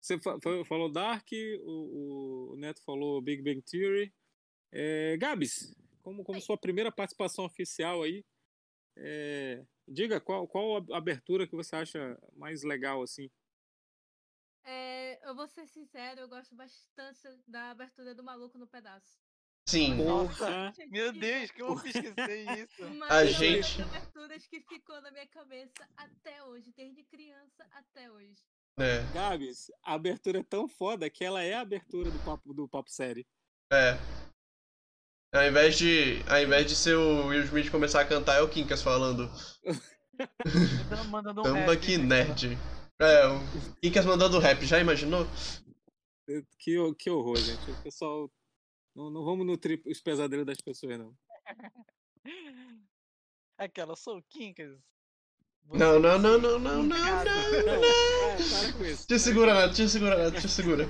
você 0.00 0.20
fa- 0.20 0.38
fa- 0.40 0.64
falou 0.66 0.92
Dark, 0.92 1.26
o, 1.62 2.52
o 2.52 2.56
Neto 2.56 2.82
falou 2.84 3.22
Big 3.22 3.42
Bang 3.42 3.62
Theory. 3.62 4.12
É, 4.72 5.16
Gabs, 5.16 5.74
como, 6.10 6.24
como 6.24 6.40
sua 6.40 6.58
primeira 6.58 6.90
participação 6.90 7.44
oficial 7.44 8.02
aí, 8.02 8.24
é, 8.96 9.64
diga 9.86 10.20
qual, 10.20 10.46
qual 10.48 10.78
a 10.92 10.96
abertura 10.98 11.46
que 11.46 11.54
você 11.54 11.76
acha 11.76 12.18
mais 12.34 12.62
legal, 12.64 13.02
assim. 13.02 13.30
É, 14.64 15.28
eu 15.28 15.34
vou 15.34 15.48
ser 15.48 15.66
sincero, 15.68 16.20
eu 16.20 16.28
gosto 16.28 16.54
bastante 16.54 17.20
da 17.46 17.70
abertura 17.70 18.14
do 18.14 18.22
Maluco 18.22 18.58
no 18.58 18.66
Pedaço. 18.66 19.18
Sim. 19.68 19.96
Porra! 19.98 20.72
Meu 20.88 21.12
Deus, 21.12 21.50
como 21.52 21.72
eu 21.74 21.76
fiz 21.78 21.94
esquecer 21.94 22.44
isso? 22.68 22.84
Uma 22.86 23.06
A 23.06 23.24
gente- 23.24 23.80
aberturas 23.82 24.46
que 24.46 24.60
ficou 24.62 25.00
na 25.00 25.10
minha 25.12 25.26
cabeça 25.28 25.88
até 25.96 26.42
hoje, 26.44 26.72
desde 26.76 27.04
criança 27.04 27.66
até 27.70 28.10
hoje. 28.10 28.36
É, 28.78 29.02
Gabs, 29.12 29.70
a 29.82 29.94
abertura 29.94 30.40
é 30.40 30.42
tão 30.42 30.66
foda 30.66 31.08
que 31.10 31.24
ela 31.24 31.42
é 31.42 31.54
a 31.54 31.60
abertura 31.60 32.10
do 32.10 32.18
papo, 32.24 32.52
do 32.52 32.68
papo 32.68 32.90
série. 32.90 33.26
é. 33.72 33.92
Ao 35.32 35.46
invés 35.46 35.78
de, 35.78 36.22
ao 36.28 36.40
invés 36.42 36.66
de 36.66 36.74
ser 36.74 36.96
o 36.96 37.26
Will 37.28 37.44
Smith 37.44 37.70
começar 37.70 38.00
a 38.00 38.04
cantar, 38.04 38.36
é 38.38 38.42
o 38.42 38.48
Kinkas 38.48 38.82
falando. 38.82 39.30
Mandando- 40.90 41.08
Mandando 41.08 41.40
um 41.40 41.44
Tamba 41.44 41.72
rap, 41.72 41.80
que 41.80 41.96
né, 41.98 42.24
nerd. 42.24 42.58
É, 42.98 43.26
o 43.28 43.40
Kinkas 43.80 44.04
mandando 44.04 44.38
rap, 44.40 44.66
já 44.66 44.80
imaginou? 44.80 45.26
Que, 46.58 46.94
que 46.94 47.10
horror, 47.10 47.36
gente. 47.36 47.70
O 47.70 47.82
pessoal. 47.82 48.30
Não, 48.94 49.08
não 49.08 49.24
vamos 49.24 49.46
nutrir 49.46 49.80
os 49.86 50.00
pesadelos 50.00 50.44
das 50.44 50.60
pessoas, 50.60 50.98
não. 50.98 51.16
Aquela, 53.56 53.94
sou 53.94 54.18
o 54.18 54.22
Kinkas. 54.22 54.76
Não, 55.72 56.00
não, 56.00 56.18
não, 56.18 56.38
não, 56.38 56.58
não, 56.58 56.82
não, 56.82 56.82
não. 56.82 57.22
Não, 57.22 58.72
com 58.78 58.84
isso. 58.84 59.06
Te 59.06 59.18
segura, 59.18 59.54
Neto, 59.54 59.74
te 59.76 59.88
segura, 59.88 60.16
Neto, 60.18 60.40
te 60.40 60.48
segura. 60.48 60.88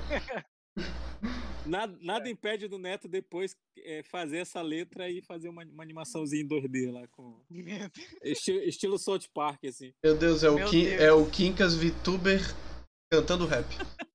Nada, 1.65 1.95
nada 2.01 2.29
impede 2.29 2.67
do 2.67 2.77
Neto 2.79 3.07
depois 3.07 3.55
é, 3.77 4.01
fazer 4.03 4.39
essa 4.39 4.61
letra 4.61 5.09
e 5.09 5.21
fazer 5.21 5.47
uma, 5.47 5.63
uma 5.63 5.83
animaçãozinha 5.83 6.41
em 6.43 6.47
2D 6.47 6.91
lá, 6.91 7.07
com 7.09 7.39
esti- 8.23 8.67
estilo 8.67 8.97
South 8.97 9.27
Park, 9.33 9.63
assim. 9.65 9.93
Meu 10.03 10.17
Deus, 10.17 10.43
é 10.43 10.49
o, 10.49 10.55
Meu 10.55 10.69
Kim, 10.69 10.85
Deus. 10.85 11.01
é 11.01 11.13
o 11.13 11.29
Kinkas 11.29 11.75
VTuber 11.75 12.41
cantando 13.11 13.45
rap. 13.45 13.67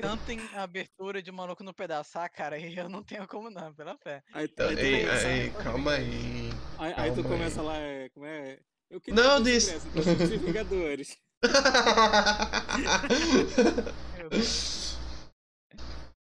cantem 0.00 0.40
a 0.54 0.62
abertura 0.62 1.20
de 1.20 1.30
Maluco 1.30 1.62
no 1.62 1.74
Pedaço. 1.74 2.18
Ah, 2.18 2.28
cara, 2.28 2.56
aí 2.56 2.74
eu 2.76 2.88
não 2.88 3.02
tenho 3.02 3.26
como 3.28 3.50
não, 3.50 3.74
pela 3.74 3.96
fé. 3.98 4.22
Aí, 4.32 4.42
aí, 4.44 4.48
tu 4.48 4.62
Ei, 4.62 5.00
começa- 5.02 5.28
ei, 5.30 5.50
calma 5.50 5.92
aí. 5.92 6.50
aí- 6.78 6.94
aí 6.96 7.10
tu 7.10 7.16
calma 7.16 7.16
aí. 7.16 7.22
começa 7.38 7.62
lá, 7.62 7.76
é, 7.76 8.08
como 8.10 8.24
é? 8.24 8.58
Eu 8.90 9.02
Não, 9.08 9.42
dois 9.42 9.64
disse- 9.66 10.38
Vingadores. 10.38 11.14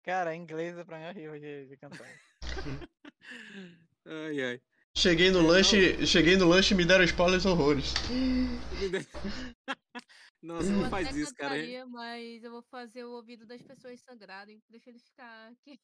Cara, 0.06 0.36
inglês 0.36 0.76
pra 0.86 0.98
mim 1.00 1.04
é 1.06 1.10
horrível 1.10 1.40
de, 1.40 1.66
de 1.68 1.78
cantar. 1.78 2.08
Ai, 4.08 4.40
ai. 4.44 4.62
cheguei 4.96 5.32
no 5.32 5.42
lanche, 5.42 6.06
cheguei 6.06 6.38
no 6.38 6.48
lanche 6.48 6.76
e 6.76 6.78
me 6.78 6.86
deram 6.86 7.04
spoilers 7.04 7.44
horrores. 7.46 7.92
Eu 10.44 10.62
não 10.62 10.90
faz 10.92 11.16
isso, 11.16 11.34
cara. 11.34 11.56
cantaria, 11.56 11.88
mas 11.88 12.44
eu 12.44 12.52
vou 12.52 12.62
fazer 12.62 13.04
o 13.04 13.10
ouvido 13.14 13.48
das 13.48 13.64
pessoas 13.64 14.00
sangrarem. 14.02 14.62
Deixa 14.70 14.92
ele 14.92 15.00
ficar 15.00 15.50
aqui. 15.52 15.80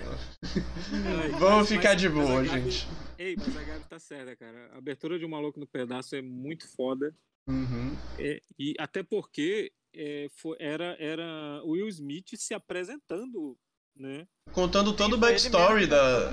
Ai, 0.00 1.28
Vamos 1.40 1.58
mas- 1.58 1.68
ficar 1.68 1.88
mas- 1.94 2.00
de 2.00 2.08
boa, 2.08 2.44
Gabi- 2.44 2.70
gente. 2.70 2.86
Ei, 3.18 3.34
mas 3.36 3.56
a 3.56 3.64
Gabi 3.64 3.84
tá 3.88 3.98
certa, 3.98 4.36
cara. 4.36 4.70
A 4.74 4.78
abertura 4.78 5.18
de 5.18 5.24
Um 5.24 5.28
Maluco 5.28 5.58
no 5.58 5.66
Pedaço 5.66 6.14
é 6.14 6.22
muito 6.22 6.68
foda. 6.68 7.12
Uhum. 7.48 7.96
É, 8.16 8.40
e 8.56 8.74
até 8.78 9.02
porque 9.02 9.72
é, 9.94 10.28
foi- 10.30 10.56
era, 10.58 10.96
era 11.00 11.62
o 11.64 11.70
Will 11.70 11.88
Smith 11.88 12.36
se 12.36 12.54
apresentando, 12.54 13.58
né? 13.94 14.26
Contando 14.52 14.94
todo 14.94 15.14
o 15.14 15.18
backstory 15.18 15.86
da. 15.86 16.30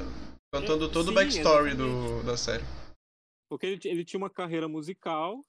Contando 0.51 0.86
É, 0.86 0.92
todo 0.92 1.08
o 1.08 1.10
sim, 1.10 1.16
backstory 1.16 1.75
do, 1.75 2.24
da 2.24 2.36
série. 2.36 2.63
Porque 3.48 3.66
ele, 3.66 3.80
ele 3.86 4.06
tinha 4.06 4.18
uma 4.18 4.30
carreira 4.30 4.68
musical 4.68 5.44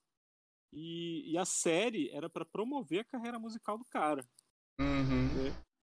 e, 0.71 1.31
e 1.31 1.37
a 1.37 1.45
série 1.45 2.09
era 2.11 2.29
pra 2.29 2.45
promover 2.45 2.99
a 2.99 3.05
carreira 3.05 3.39
musical 3.39 3.77
do 3.77 3.85
cara. 3.85 4.23
Uhum. 4.79 5.27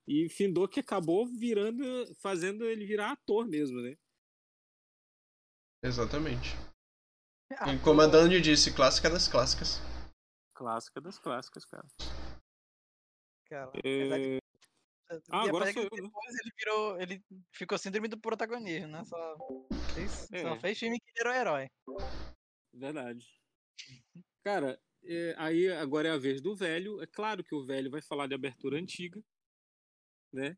E 0.08 0.30
findou 0.30 0.68
que 0.68 0.80
acabou 0.80 1.26
virando, 1.28 1.84
fazendo 2.20 2.66
ele 2.66 2.86
virar 2.86 3.12
ator 3.12 3.48
mesmo, 3.48 3.82
né? 3.82 3.96
Exatamente. 5.84 6.50
Ah, 7.58 7.74
E 7.74 7.80
como 7.80 8.02
a 8.02 8.08
Dani 8.08 8.40
disse, 8.40 8.74
clássica 8.74 9.10
das 9.10 9.28
clássicas. 9.28 9.80
Clássica 10.54 11.02
das 11.02 11.18
clássicas, 11.18 11.66
cara. 11.66 11.88
cara, 13.46 13.72
É, 13.84 14.40
Ah, 15.30 15.44
agora 15.44 15.72
sou 15.74 15.84
eu, 15.84 15.90
né? 15.90 16.02
Depois 16.02 16.36
ele 16.40 16.52
virou. 16.58 17.02
Ele 17.02 17.24
ficou 17.52 17.78
síndrome 17.78 18.08
do 18.08 18.20
protagonismo, 18.20 18.88
né? 18.88 19.04
Só 19.06 19.38
fez, 19.94 20.32
É. 20.32 20.42
só 20.42 20.60
fez 20.60 20.80
filme 20.80 21.00
que 21.00 21.28
o 21.28 21.32
herói. 21.32 21.68
Verdade. 22.74 23.42
Cara, 24.44 24.80
é, 25.04 25.36
aí 25.38 25.70
agora 25.70 26.08
é 26.08 26.12
a 26.12 26.18
vez 26.18 26.42
do 26.42 26.56
velho. 26.56 27.02
É 27.02 27.08
claro 27.08 27.44
que 27.44 27.56
o 27.56 27.66
velho 27.66 27.92
vai 27.92 28.02
falar 28.02 28.28
de 28.28 28.36
abertura 28.36 28.78
antiga, 28.78 29.22
né? 30.32 30.58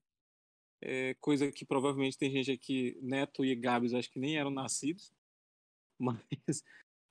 É, 0.81 1.13
coisa 1.15 1.51
que 1.51 1.65
provavelmente 1.65 2.17
tem 2.17 2.29
gente 2.29 2.51
aqui, 2.51 2.97
Neto 3.01 3.45
e 3.45 3.55
Gabs, 3.55 3.93
acho 3.93 4.11
que 4.11 4.19
nem 4.19 4.37
eram 4.37 4.51
nascidos. 4.51 5.13
Mas. 5.99 6.63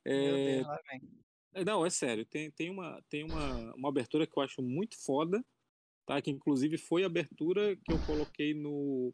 Meu 0.05 0.35
é, 0.35 0.55
Deus, 0.55 0.67
lá 0.67 0.79
vem. 0.91 1.23
É, 1.53 1.63
Não, 1.65 1.85
é 1.85 1.89
sério. 1.89 2.25
Tem, 2.25 2.49
tem, 2.51 2.69
uma, 2.69 3.01
tem 3.09 3.23
uma, 3.23 3.73
uma 3.75 3.89
abertura 3.89 4.25
que 4.27 4.37
eu 4.37 4.43
acho 4.43 4.61
muito 4.61 4.95
foda, 5.03 5.43
tá? 6.05 6.21
Que 6.21 6.31
inclusive 6.31 6.77
foi 6.77 7.03
a 7.03 7.07
abertura 7.07 7.75
que 7.77 7.91
eu 7.91 7.99
coloquei 8.05 8.53
no, 8.53 9.13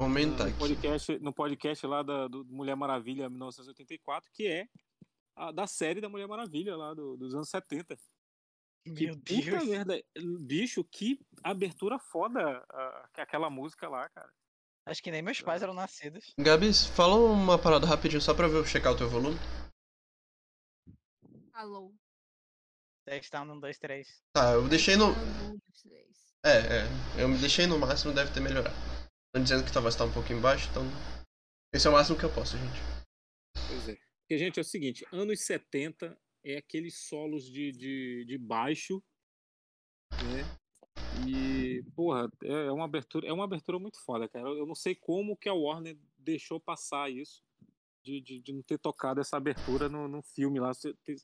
Aumenta 0.00 0.46
no 0.46 0.56
podcast, 0.56 1.18
no 1.18 1.32
podcast 1.32 1.86
lá 1.86 2.02
da, 2.02 2.28
do 2.28 2.44
Mulher 2.46 2.76
Maravilha 2.76 3.28
1984, 3.28 4.30
que 4.32 4.46
é 4.46 4.66
a, 5.36 5.50
da 5.52 5.66
série 5.66 6.00
da 6.00 6.08
Mulher 6.08 6.26
Maravilha 6.28 6.76
lá 6.76 6.94
do- 6.94 7.16
dos 7.16 7.34
anos 7.34 7.48
70. 7.48 7.96
Que 8.96 9.06
Meu 9.06 9.14
puta 9.18 9.42
Deus. 9.42 9.64
merda, 9.68 10.02
bicho, 10.40 10.82
que 10.84 11.18
abertura 11.42 11.98
foda 11.98 12.64
a- 12.70 13.08
aquela 13.16 13.50
música 13.50 13.88
lá, 13.88 14.08
cara. 14.08 14.32
Acho 14.86 15.02
que 15.02 15.10
nem 15.10 15.20
meus 15.20 15.42
pais 15.42 15.62
eram 15.62 15.74
nascidos. 15.74 16.32
Gabs, 16.38 16.86
fala 16.86 17.14
uma 17.16 17.58
parada 17.58 17.86
rapidinho 17.86 18.22
só 18.22 18.32
pra 18.32 18.46
eu 18.48 18.64
checar 18.64 18.92
o 18.94 18.96
teu 18.96 19.06
volume. 19.08 19.36
Alô. 21.58 21.92
Testando 23.04 23.52
um, 23.52 23.58
dois, 23.58 23.76
três. 23.78 24.22
Tá, 24.32 24.52
eu 24.52 24.68
deixei 24.68 24.94
no. 24.94 25.06
Um, 25.08 25.58
dois, 25.58 25.82
três. 25.82 26.36
É, 26.44 26.58
é. 26.60 27.20
Eu 27.20 27.28
me 27.28 27.36
deixei 27.36 27.66
no 27.66 27.76
máximo, 27.76 28.14
deve 28.14 28.32
ter 28.32 28.38
melhorado. 28.38 28.76
Estão 29.26 29.42
dizendo 29.42 29.64
que 29.64 29.72
talvez 29.72 29.96
tá 29.96 30.04
um 30.04 30.12
pouquinho 30.12 30.40
baixo, 30.40 30.68
então. 30.70 30.84
Esse 31.74 31.88
é 31.88 31.90
o 31.90 31.94
máximo 31.94 32.16
que 32.16 32.24
eu 32.24 32.32
posso, 32.32 32.56
gente. 32.56 32.78
Pois 33.66 33.88
é. 33.88 33.96
Porque, 34.20 34.38
gente, 34.38 34.60
é 34.60 34.62
o 34.62 34.64
seguinte, 34.64 35.04
anos 35.10 35.40
70 35.40 36.16
é 36.44 36.58
aqueles 36.58 37.08
solos 37.08 37.44
de, 37.44 37.72
de, 37.72 38.24
de 38.24 38.38
baixo, 38.38 39.02
né? 40.12 40.44
E, 41.26 41.82
porra, 41.96 42.30
é 42.44 42.66
é 42.66 42.70
uma 42.70 42.84
abertura, 42.84 43.26
é 43.26 43.32
uma 43.32 43.42
abertura 43.42 43.80
muito 43.80 44.00
foda, 44.04 44.28
cara. 44.28 44.48
Eu 44.48 44.64
não 44.64 44.76
sei 44.76 44.94
como 44.94 45.36
que 45.36 45.48
a 45.48 45.54
Warner 45.54 45.98
deixou 46.16 46.60
passar 46.60 47.10
isso, 47.10 47.42
de, 48.00 48.20
de, 48.20 48.40
de 48.40 48.52
não 48.52 48.62
ter 48.62 48.78
tocado 48.78 49.20
essa 49.20 49.36
abertura 49.36 49.88
no, 49.88 50.06
no 50.06 50.22
filme 50.22 50.60
lá. 50.60 50.70
Ter 51.04 51.16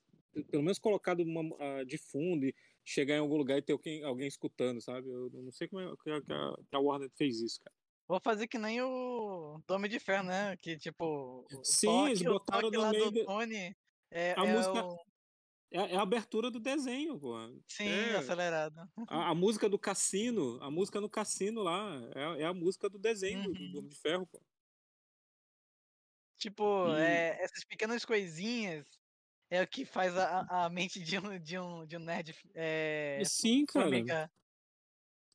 pelo 0.43 0.63
menos 0.63 0.79
colocado 0.79 1.21
uma, 1.23 1.43
ah, 1.61 1.85
de 1.85 1.97
fundo 1.99 2.45
e 2.47 2.55
chegar 2.85 3.15
em 3.17 3.21
algum 3.21 3.37
lugar 3.37 3.59
e 3.59 3.63
ter 3.63 3.73
alguém, 3.73 4.03
alguém 4.05 4.27
escutando, 4.29 4.81
sabe? 4.81 5.09
Eu 5.09 5.31
não 5.33 5.53
sei 5.53 5.69
como 5.69 5.81
é 5.83 5.95
que 6.03 6.11
a, 6.11 6.21
que 6.23 6.77
a- 6.77 6.79
Warner 6.81 7.11
fez 7.17 7.41
isso, 7.41 7.61
cara. 7.63 7.75
Vou 8.07 8.21
fazer 8.21 8.47
que 8.47 8.59
nem 8.59 8.83
o 8.83 9.61
Tome 9.67 9.89
de 9.89 9.99
Ferro, 9.99 10.25
né? 10.25 10.57
Que 10.59 10.77
tipo. 10.77 11.47
Sim, 11.63 11.87
toque- 11.87 12.09
eles 12.11 12.23
botaram 12.23 12.71
no 12.71 12.91
meio 12.91 13.11
do 13.11 13.25
Tony 13.25 13.75
é, 14.11 14.35
A 14.39 14.45
é 14.45 14.53
música- 14.53 14.85
o. 14.85 14.97
É, 15.73 15.93
é 15.95 15.97
a 15.97 16.03
abertura 16.03 16.51
do 16.51 16.61
desenho, 16.61 17.19
pô. 17.19 17.35
Sim, 17.67 17.89
é. 17.89 18.17
acelerado. 18.17 18.79
A, 19.09 19.31
a 19.31 19.35
música 19.35 19.69
do 19.69 19.79
cassino, 19.79 20.63
a 20.63 20.71
música 20.71 21.01
no 21.01 21.09
cassino 21.11 21.63
lá, 21.63 21.99
é, 22.15 22.43
é 22.43 22.45
a 22.45 22.53
música 22.55 22.89
do 22.91 22.99
desenho 22.99 23.49
Uhum. 23.49 23.71
do 23.73 23.79
Homem 23.79 23.89
de 23.89 23.97
Ferro, 23.97 24.27
pô. 24.27 24.41
Tipo, 26.39 26.93
é, 26.95 27.43
essas 27.43 27.65
pequenas 27.65 28.05
coisinhas 28.05 28.87
é 29.51 29.63
o 29.63 29.67
que 29.69 29.85
faz 29.85 30.17
a, 30.17 30.65
a- 30.65 30.71
mente 30.71 31.01
de 31.01 31.19
um, 31.19 31.39
de 31.39 31.59
um, 31.59 31.87
de 31.87 31.97
um 31.97 32.01
nerd 32.01 32.35
é, 32.55 33.23
sim, 33.25 33.65
cara. 33.67 33.85
formigar. 33.87 34.33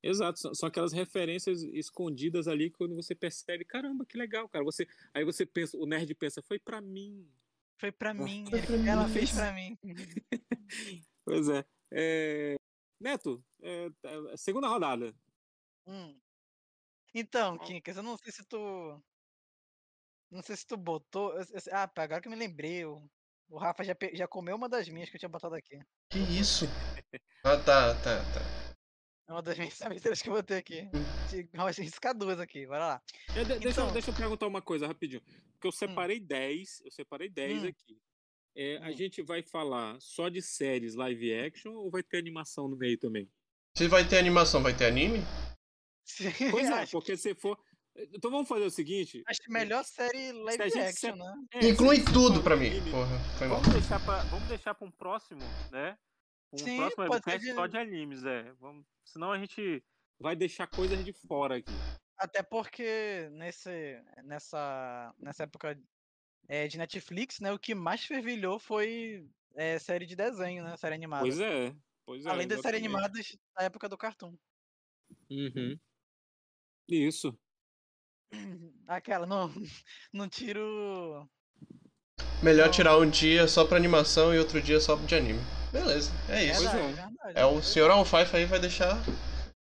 Exato, 0.01 0.55
são, 0.55 0.67
aquelas 0.69 0.93
referências 0.93 1.61
escondidas 1.61 2.47
ali 2.47 2.69
quando 2.71 2.95
você 2.95 3.13
percebe, 3.13 3.65
caramba, 3.65 4.05
que 4.05 4.17
legal, 4.17 4.47
cara. 4.47 4.63
Você, 4.63 4.87
aí 5.13 5.25
você 5.25 5.45
pensa, 5.45 5.77
o 5.77 5.85
nerd 5.85 6.13
pensa, 6.15 6.41
foi 6.41 6.57
pra 6.57 6.79
mim. 6.79 7.29
Foi 7.77 7.91
pra 7.91 8.13
mim, 8.13 8.45
foi 8.49 8.61
pra 8.61 8.77
mim. 8.77 8.87
ela 8.87 9.07
fez 9.09 9.31
pra 9.31 9.51
mim. 9.53 9.77
Pois 11.25 11.47
é. 11.49 11.65
É, 11.91 12.55
Neto, 12.99 13.43
é, 13.61 13.87
segunda 14.37 14.67
rodada. 14.67 15.13
Hum. 15.85 16.19
Então? 17.13 17.57
Kinkas, 17.59 17.97
eu 17.97 18.03
não 18.03 18.17
sei 18.17 18.31
se 18.31 18.43
tu. 18.45 18.57
Não 20.31 20.41
sei 20.41 20.55
se 20.55 20.65
tu 20.65 20.75
botou. 20.77 21.33
eu- 21.33 21.41
eu- 21.43 21.61
ah, 21.71 21.91
agora 21.97 22.21
que 22.21 22.27
eu 22.27 22.31
me 22.31 22.37
lembrei. 22.37 22.83
O, 22.85 23.07
o 23.49 23.57
Rafa 23.57 23.83
já, 23.83 23.95
já 24.13 24.27
comeu 24.27 24.55
uma 24.55 24.69
das 24.69 24.87
minhas 24.87 25.09
que 25.09 25.15
eu 25.15 25.19
tinha 25.19 25.29
botado 25.29 25.55
aqui. 25.55 25.79
Que 26.09 26.19
isso? 26.19 26.65
Ah, 27.41 27.55
tá, 27.55 27.95
tá, 27.95 28.17
tá. 28.33 28.75
É 29.25 29.31
uma 29.31 29.41
das 29.41 29.57
minhas 29.57 29.81
aberturas 29.81 30.21
que 30.21 30.27
eu 30.29 30.33
botei 30.33 30.57
aqui. 30.57 30.89
Te- 31.29 31.49
Vou 31.55 31.67
riscar 31.67 32.13
duas 32.13 32.37
aqui, 32.37 32.67
bora 32.67 32.79
lá. 32.85 33.01
É, 33.33 33.43
de- 33.45 33.59
deixa, 33.59 33.65
eu- 33.67 33.71
Então- 33.71 33.93
deixa 33.93 34.09
eu 34.11 34.13
perguntar 34.13 34.45
uma 34.45 34.61
coisa 34.61 34.85
rapidinho. 34.87 35.21
Porque 35.53 35.67
eu 35.67 35.71
separei 35.71 36.19
10, 36.19 36.81
eu 36.83 36.91
separei 36.91 37.29
10 37.29 37.63
Hum. 37.63 37.67
aqui. 37.67 37.97
É, 38.57 38.77
A 38.79 38.89
Hum. 38.89 38.91
gente 38.97 39.21
vai 39.21 39.41
falar 39.41 39.97
só 40.01 40.27
de 40.27 40.41
séries 40.41 40.95
live 40.95 41.33
action 41.33 41.71
ou 41.75 41.89
vai 41.89 42.03
ter 42.03 42.17
animação 42.17 42.67
no 42.67 42.75
meio 42.75 42.97
também? 42.97 43.29
Se 43.77 43.87
vai 43.87 44.05
ter 44.05 44.17
animação, 44.17 44.61
vai 44.61 44.75
ter 44.75 44.87
anime? 44.87 45.19
Sim, 46.05 46.51
Pois 46.51 46.69
é, 46.69 46.85
porque 46.87 47.15
se 47.15 47.33
for. 47.35 47.57
Então 47.95 48.31
vamos 48.31 48.47
fazer 48.47 48.65
o 48.65 48.71
seguinte. 48.71 49.23
acho 49.27 49.41
que 49.41 49.51
melhor 49.51 49.83
série 49.83 50.31
live 50.31 50.63
action, 50.79 50.91
se- 50.91 51.11
né? 51.19 51.35
é, 51.53 51.67
Inclui 51.69 52.03
tudo 52.03 52.41
pra 52.41 52.55
mim. 52.55 52.67
anime, 52.67 52.91
Porra, 52.91 53.19
foi 53.37 53.47
mal. 53.47 53.59
Vamos 53.61 53.73
deixar 53.79 54.05
para 54.05 54.23
vamos 54.23 54.47
deixar 54.47 54.73
para 54.75 54.87
um 54.87 54.91
próximo, 54.91 55.41
né? 55.71 55.97
Um 56.53 56.57
Sim, 56.57 56.77
próximo 56.77 57.07
podcast 57.07 57.45
de- 57.45 57.53
só 57.53 57.67
de 57.67 57.77
animes, 57.77 58.23
é. 58.25 58.51
Vamos, 58.53 58.85
senão 59.05 59.31
a 59.31 59.37
gente 59.37 59.83
vai 60.19 60.35
deixar 60.35 60.65
coisas 60.67 61.03
de 61.03 61.11
fora 61.13 61.57
aqui. 61.57 61.71
Até 62.17 62.41
porque 62.43 63.29
nesse, 63.31 63.69
nessa, 64.23 65.13
nessa 65.19 65.43
época 65.43 65.79
é, 66.47 66.67
de 66.67 66.77
Netflix, 66.77 67.39
né? 67.39 67.51
O 67.51 67.59
que 67.59 67.73
mais 67.75 68.03
fervilhou 68.05 68.59
foi 68.59 69.27
é, 69.55 69.77
série 69.79 70.05
de 70.05 70.15
desenho, 70.15 70.63
né? 70.63 70.75
Série 70.77 70.95
animada. 70.95 71.21
Pois 71.23 71.39
é. 71.39 71.75
Pois 72.05 72.25
é. 72.25 72.29
Além 72.29 72.47
das 72.47 72.61
séries 72.61 72.79
animadas 72.79 73.37
da 73.55 73.63
época 73.63 73.87
do 73.87 73.97
Cartoon. 73.97 74.35
Uhum. 75.29 75.77
Isso. 76.87 77.37
Aquela, 78.87 79.25
não, 79.25 79.51
não 80.13 80.27
tiro. 80.27 81.27
Melhor 82.41 82.69
tirar 82.69 82.97
um 82.97 83.09
dia 83.09 83.47
só 83.47 83.65
pra 83.65 83.77
animação 83.77 84.33
e 84.33 84.39
outro 84.39 84.61
dia 84.61 84.79
só 84.79 84.95
de 84.95 85.15
anime. 85.15 85.39
Beleza, 85.71 86.11
é 86.29 86.45
isso. 86.45 86.61
Pois 86.63 86.71
Verdade, 86.71 86.99
é. 86.99 87.05
verdade. 87.05 87.33
É 87.39 87.45
o 87.45 87.61
senhor 87.61 87.91
Alfaifa 87.91 88.37
aí 88.37 88.45
vai 88.45 88.59
deixar. 88.59 88.97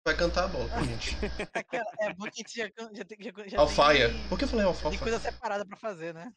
Vai 0.05 0.15
cantar 0.15 0.45
a 0.45 0.47
bola 0.47 0.67
pra 0.69 0.81
gente. 0.83 1.15
Aquela, 1.53 1.91
é 1.99 2.13
bom 2.13 2.23
que 2.25 2.29
a 2.29 2.47
gente 2.47 2.57
já, 2.57 2.65
já, 2.93 3.05
tem, 3.05 3.17
já, 3.21 3.31
já 3.47 3.59
Alfaia. 3.59 4.09
tem, 4.09 4.27
Por 4.27 4.37
que 4.39 4.45
eu 4.45 4.47
falei 4.47 4.65
tem 4.65 4.73
alfafa? 4.73 4.97
coisa 4.97 5.19
separada 5.19 5.65
pra 5.65 5.77
fazer, 5.77 6.13
né? 6.13 6.33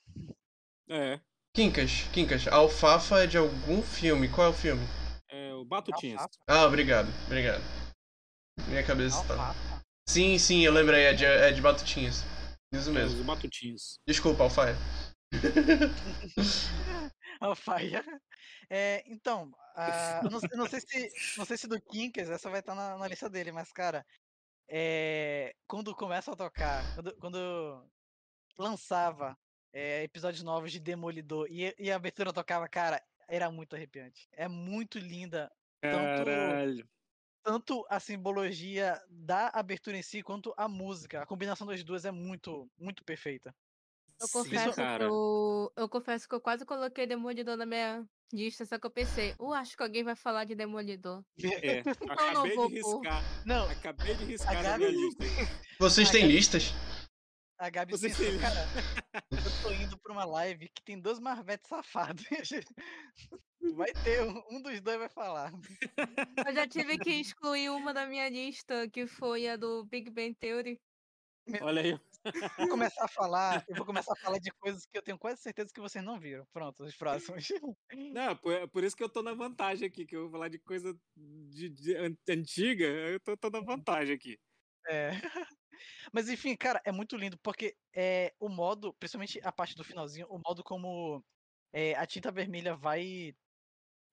É. 0.90 1.20
Quincas, 1.54 2.02
Quincas, 2.12 2.48
alfafa 2.48 3.22
é 3.22 3.26
de 3.26 3.38
algum 3.38 3.82
filme. 3.82 4.28
Qual 4.28 4.48
é 4.48 4.50
o 4.50 4.54
filme? 4.54 4.82
É 5.30 5.52
o 5.54 5.64
Batutinhas. 5.64 6.20
Alfafa. 6.20 6.38
Ah, 6.46 6.66
obrigado, 6.66 7.08
obrigado. 7.26 7.62
Minha 8.68 8.82
cabeça 8.82 9.22
tá. 9.24 9.54
Sim, 10.09 10.38
sim, 10.38 10.61
eu 10.61 10.73
lembrei, 10.73 11.04
é 11.04 11.12
de, 11.12 11.25
é 11.25 11.52
de 11.52 11.61
Batutinhas. 11.61 12.25
Isso 12.73 12.88
Os 12.88 12.94
mesmo. 12.94 13.25
batutinhos. 13.25 13.99
Desculpa, 14.06 14.44
Alfaia. 14.44 14.75
Alfaia. 17.40 18.04
É, 18.71 19.02
então, 19.06 19.52
ah, 19.76 20.21
eu 20.25 20.30
não, 20.30 20.40
eu 20.50 20.59
não 20.59 20.66
sei 20.66 20.80
se 20.80 21.37
não 21.37 21.44
sei 21.44 21.56
se 21.56 21.66
do 21.66 21.80
Kinkers 21.80 22.30
essa 22.30 22.49
vai 22.49 22.61
estar 22.61 22.75
na, 22.75 22.97
na 22.97 23.09
lista 23.09 23.28
dele, 23.28 23.52
mas 23.52 23.73
cara, 23.73 24.06
é, 24.68 25.54
quando 25.66 25.94
começa 25.94 26.32
a 26.32 26.37
tocar, 26.37 26.82
quando, 26.94 27.16
quando 27.16 27.90
lançava 28.59 29.37
é, 29.73 30.02
episódios 30.02 30.42
novos 30.42 30.73
de 30.73 30.80
Demolidor 30.80 31.47
e, 31.50 31.75
e 31.78 31.90
a 31.90 31.97
abertura 31.97 32.32
tocava, 32.32 32.68
cara, 32.68 33.02
era 33.28 33.50
muito 33.50 33.76
arrepiante. 33.76 34.28
É 34.32 34.49
muito 34.49 34.99
linda, 34.99 35.50
Caralho. 35.82 36.76
tanto 36.78 36.90
a 37.88 38.00
simbologia 38.00 39.00
da 39.08 39.49
abertura 39.49 39.96
em 39.96 40.02
si 40.02 40.22
quanto 40.22 40.54
a 40.56 40.68
música. 40.68 41.22
A 41.22 41.26
combinação 41.26 41.66
das 41.66 41.82
duas 41.82 42.04
é 42.04 42.11
muito, 42.11 42.70
muito 42.78 43.04
perfeita. 43.04 43.54
Eu 44.20 44.28
Sim, 44.28 44.32
confesso 44.32 44.70
que 44.70 44.76
cara. 44.76 45.04
eu, 45.04 45.72
eu 45.76 45.88
confesso 45.88 46.28
que 46.28 46.34
eu 46.34 46.40
quase 46.40 46.64
coloquei 46.64 47.06
Demolidor 47.06 47.56
na 47.56 47.66
minha 47.66 48.06
lista, 48.32 48.64
só 48.64 48.78
que 48.78 48.87
eu 48.87 48.90
pensei, 48.90 49.34
uh, 49.38 49.52
acho 49.52 49.76
que 49.76 49.82
alguém 49.82 50.04
vai 50.04 50.14
falar 50.14 50.44
de 50.44 50.54
Demolidor. 50.54 51.25
É, 51.42 51.82
não 52.06 52.12
acabei 52.14 52.54
vou 52.54 52.68
de 52.68 52.75
riscar. 52.76 53.22
Não, 53.44 53.68
Acabei 53.68 54.14
de 54.14 54.25
riscar 54.25 54.54
na 54.54 54.62
Gabi- 54.62 54.84
minha 54.92 55.06
lista. 55.06 55.25
Vocês 55.80 56.11
têm 56.11 56.22
Gabi- 56.22 56.32
listas? 56.34 56.72
a 57.58 57.70
Gabi 57.70 57.92
Você 57.92 58.08
pensou, 58.08 58.26
tem- 58.26 58.38
cara, 58.38 58.66
eu 59.14 59.62
tô 59.62 59.73
indo 59.73 59.99
pra 59.99 60.12
uma 60.12 60.25
live 60.25 60.69
que 60.69 60.83
tem 60.83 61.00
dois 61.00 61.19
marvetes 61.19 61.69
safados. 61.69 62.25
Vai 63.75 63.92
ter, 63.92 64.23
um, 64.25 64.42
um 64.50 64.61
dos 64.62 64.81
dois 64.81 64.99
vai 64.99 65.09
falar. 65.09 65.52
Eu 66.47 66.52
já 66.52 66.66
tive 66.66 66.99
que 66.99 67.11
excluir 67.11 67.71
uma 67.71 67.95
da 67.95 68.07
minha 68.07 68.28
lista, 68.28 68.90
que 68.90 69.07
foi 69.07 69.49
a 69.49 69.57
do 69.57 69.85
Big 69.85 70.11
Bang 70.11 70.35
Theory. 70.35 70.81
Olha 71.61 71.83
aí. 71.83 72.00
Vou 72.59 72.69
começar 72.69 73.04
a 73.04 73.09
falar, 73.09 73.64
eu 73.69 73.75
vou 73.76 73.87
começar 73.87 74.12
a 74.12 74.16
falar 74.16 74.38
de 74.38 74.50
coisas 74.52 74.85
que 74.87 74.97
eu 74.97 75.02
tenho 75.02 75.19
quase 75.19 75.42
certeza 75.42 75.71
que 75.73 75.81
vocês 75.81 76.04
não 76.04 76.19
viram. 76.19 76.45
Pronto, 76.52 76.85
os 76.85 76.97
próximos. 76.97 77.49
Não, 78.12 78.37
por, 78.37 78.69
por 78.71 78.85
isso 78.85 78.97
que 78.97 79.02
eu 79.02 79.09
tô 79.09 79.23
na 79.23 79.35
vantagem 79.35 79.87
aqui, 79.88 80.07
que 80.07 80.14
eu 80.16 80.23
vou 80.23 80.31
falar 80.33 80.49
de 80.49 80.59
coisa 80.59 80.97
de, 81.16 81.69
de 81.69 81.97
an- 81.97 82.16
antiga, 82.28 82.85
eu 82.85 83.21
tô, 83.21 83.37
tô 83.37 83.50
na 83.50 83.61
vantagem 83.61 84.14
aqui. 84.14 84.38
É. 84.88 85.11
Mas 86.12 86.28
enfim, 86.28 86.56
cara, 86.56 86.80
é 86.84 86.92
muito 86.92 87.16
lindo, 87.16 87.38
porque 87.38 87.76
é, 87.94 88.34
o 88.38 88.48
modo, 88.48 88.94
principalmente 88.94 89.40
a 89.42 89.52
parte 89.52 89.74
do 89.74 89.84
finalzinho, 89.84 90.26
o 90.28 90.38
modo 90.38 90.62
como 90.62 91.24
é, 91.72 91.94
a 91.94 92.06
tinta 92.06 92.30
vermelha 92.30 92.76
vai 92.76 93.34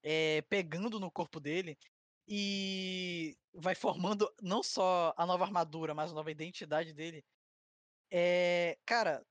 é, 0.03 0.41
pegando 0.43 0.99
no 0.99 1.11
corpo 1.11 1.39
dele 1.39 1.77
e 2.27 3.35
vai 3.53 3.75
formando 3.75 4.31
não 4.41 4.61
só 4.61 5.13
a 5.17 5.25
nova 5.25 5.43
armadura, 5.45 5.93
mas 5.93 6.11
a 6.11 6.15
nova 6.15 6.31
identidade 6.31 6.93
dele. 6.93 7.23
É, 8.11 8.77
cara, 8.85 9.25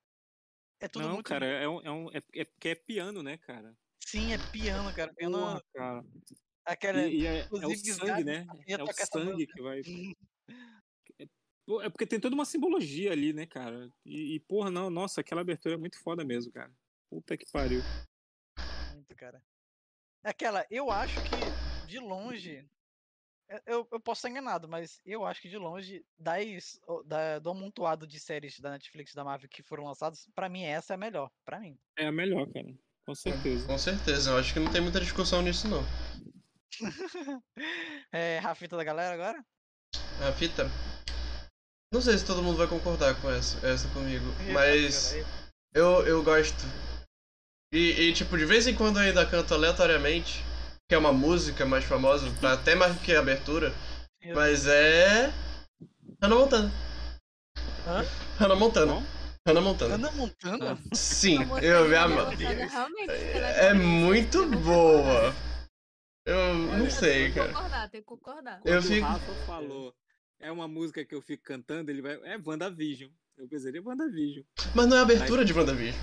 é 0.81 0.89
tudo 0.89 1.07
Não, 1.07 1.15
muito 1.15 1.29
cara, 1.29 1.47
é, 1.47 1.69
um, 1.69 1.81
é, 1.81 1.91
um, 1.91 2.09
é, 2.11 2.21
é 2.35 2.45
porque 2.45 2.69
é 2.69 2.75
piano, 2.75 3.23
né, 3.23 3.37
cara? 3.39 3.75
Sim, 4.05 4.33
é 4.33 4.39
piano, 4.53 4.93
cara. 4.95 5.13
Piano, 5.15 5.39
Porra, 5.39 5.63
cara. 5.75 6.05
aquela, 6.65 7.03
E, 7.07 7.21
e 7.21 7.27
é, 7.27 7.41
é 7.41 7.43
o 7.43 7.57
inclusive, 7.57 7.95
sangue, 7.95 8.07
Gabi 8.07 8.25
né? 8.25 8.47
É 8.67 8.83
o 8.83 8.93
sangue 8.93 9.47
que 9.47 9.63
vai. 9.63 9.83
É, 11.83 11.91
porque 11.91 12.07
tem 12.07 12.19
toda 12.19 12.35
uma 12.35 12.47
simbologia 12.47 13.13
ali, 13.13 13.33
né, 13.35 13.45
cara? 13.45 13.91
E, 14.05 14.37
e, 14.37 14.41
porra, 14.41 14.71
não, 14.71 14.89
nossa, 14.89 15.21
aquela 15.21 15.43
abertura 15.43 15.75
é 15.75 15.79
muito 15.79 15.99
foda 15.99 16.25
mesmo, 16.25 16.51
cara. 16.51 16.73
Puta 17.11 17.37
que 17.37 17.45
pariu. 17.53 17.83
Muito, 18.95 19.15
cara. 19.15 19.43
Aquela, 20.25 20.67
eu 20.71 20.91
acho 20.91 21.15
que 21.25 21.87
de 21.87 21.99
longe. 21.99 22.67
eu- 23.67 23.87
Eu, 23.93 24.01
posso 24.01 24.21
estar 24.21 24.31
enganado, 24.31 24.69
mas 24.69 25.01
eu 25.05 25.25
acho 25.27 25.41
que 25.43 25.49
de 25.49 25.59
longe, 25.59 26.05
das, 26.19 26.79
da, 27.07 27.39
do 27.39 27.51
amontoado 27.51 28.07
de 28.07 28.19
séries 28.19 28.59
da 28.61 28.71
Netflix 28.71 29.15
da 29.15 29.25
Marvel 29.25 29.49
que 29.49 29.63
foram 29.63 29.85
lançadas, 29.85 30.27
pra 30.35 30.49
mim 30.49 30.63
essa 30.65 30.95
é 30.95 30.97
a 30.97 30.99
melhor. 30.99 31.31
Pra 31.45 31.61
mim. 31.61 31.79
É 31.99 32.07
a 32.07 32.13
melhor, 32.13 32.51
cara. 32.53 32.75
Com 33.07 33.15
certeza. 33.15 33.67
Com 33.67 33.79
certeza, 33.79 34.31
eu 34.31 34.39
acho 34.39 34.53
que 34.53 34.61
não 34.61 34.71
tem 34.71 34.81
muita 34.83 35.01
discussão 35.01 35.43
nisso, 35.43 35.67
não. 35.69 35.83
É, 38.13 38.39
Rafita 38.39 38.77
da 38.77 38.85
galera 38.85 39.15
agora? 39.15 39.45
A 40.27 40.33
fita. 40.33 40.65
Não 41.93 42.03
sei 42.03 42.19
se 42.19 42.25
todo 42.25 42.43
mundo 42.43 42.59
vai 42.59 42.67
concordar 42.67 43.15
com 43.21 43.31
essa, 43.31 43.67
essa 43.67 43.89
comigo, 43.89 44.27
mas 44.53 45.13
cara, 45.13 45.27
eu, 45.75 46.07
eu 46.07 46.23
gosto. 46.23 46.63
E, 47.73 48.09
e, 48.09 48.13
tipo, 48.13 48.37
de 48.37 48.45
vez 48.45 48.67
em 48.67 48.75
quando 48.75 48.99
eu 48.99 49.03
ainda 49.05 49.25
canto 49.25 49.55
aleatoriamente, 49.55 50.43
que 50.89 50.95
é 50.95 50.99
uma 50.99 51.13
música 51.13 51.65
mais 51.65 51.85
famosa, 51.85 52.31
pra- 52.41 52.53
até 52.55 52.75
mais 52.75 52.95
do 52.95 53.01
que 53.01 53.15
a 53.15 53.21
abertura, 53.21 53.73
mas 54.35 54.67
é. 54.67 55.33
Hannah 56.23 56.37
Montana. 56.37 56.73
Hã? 57.87 58.05
Hannah 58.39 58.57
Montana. 58.57 58.93
Bom, 58.93 59.03
Hannah 59.47 59.61
Montana. 59.63 59.95
Ana 59.95 60.11
Montana? 60.13 60.79
Sim, 60.93 61.39
eu 61.63 61.85
de 61.85 61.89
vi 61.89 61.97
a. 61.97 62.03
Hannah 62.03 62.15
ma- 62.17 62.25
Montana 62.31 62.67
realmente 62.67 63.13
fica 63.13 63.41
na 63.41 63.49
É 63.49 63.69
cabeça, 63.69 63.75
muito 63.85 64.47
boa. 64.59 65.35
Eu 66.27 66.55
não 66.55 66.91
sei, 66.91 67.25
Tem 67.25 67.33
que 67.33 67.39
cara. 67.39 67.53
concordar, 67.55 67.89
tem 67.89 68.01
que 68.03 68.07
concordar. 68.07 68.61
Eu 68.63 68.83
fico- 68.83 69.07
o 69.07 69.09
Rafa 69.09 69.35
falou, 69.47 69.95
é 70.41 70.51
uma 70.53 70.69
música 70.69 71.05
que 71.05 71.15
eu 71.15 71.23
fico 71.23 71.43
cantando, 71.45 71.91
ele 71.91 72.03
vai. 72.03 72.15
É 72.25 72.39
WandaVision. 72.45 73.11
Eu 73.37 73.49
pensei, 73.49 73.77
é 73.77 73.81
WandaVision. 73.81 74.45
Mas 74.75 74.87
não 74.87 74.97
é 74.97 75.01
a 75.01 75.03
abertura 75.03 75.45
de 75.45 75.53
WandaVision. 75.53 76.01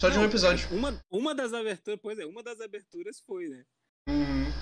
Só 0.00 0.08
de 0.08 0.16
um 0.16 0.20
Não, 0.22 0.28
episódio. 0.28 0.68
Uma, 0.72 0.98
uma 1.10 1.34
das 1.34 1.52
aberturas, 1.52 2.00
pois 2.02 2.18
é, 2.18 2.24
uma 2.26 2.42
das 2.42 2.60
aberturas 2.60 3.20
foi, 3.20 3.48
né? 3.48 3.64
Uhum. 4.08 4.46
é 4.48 4.52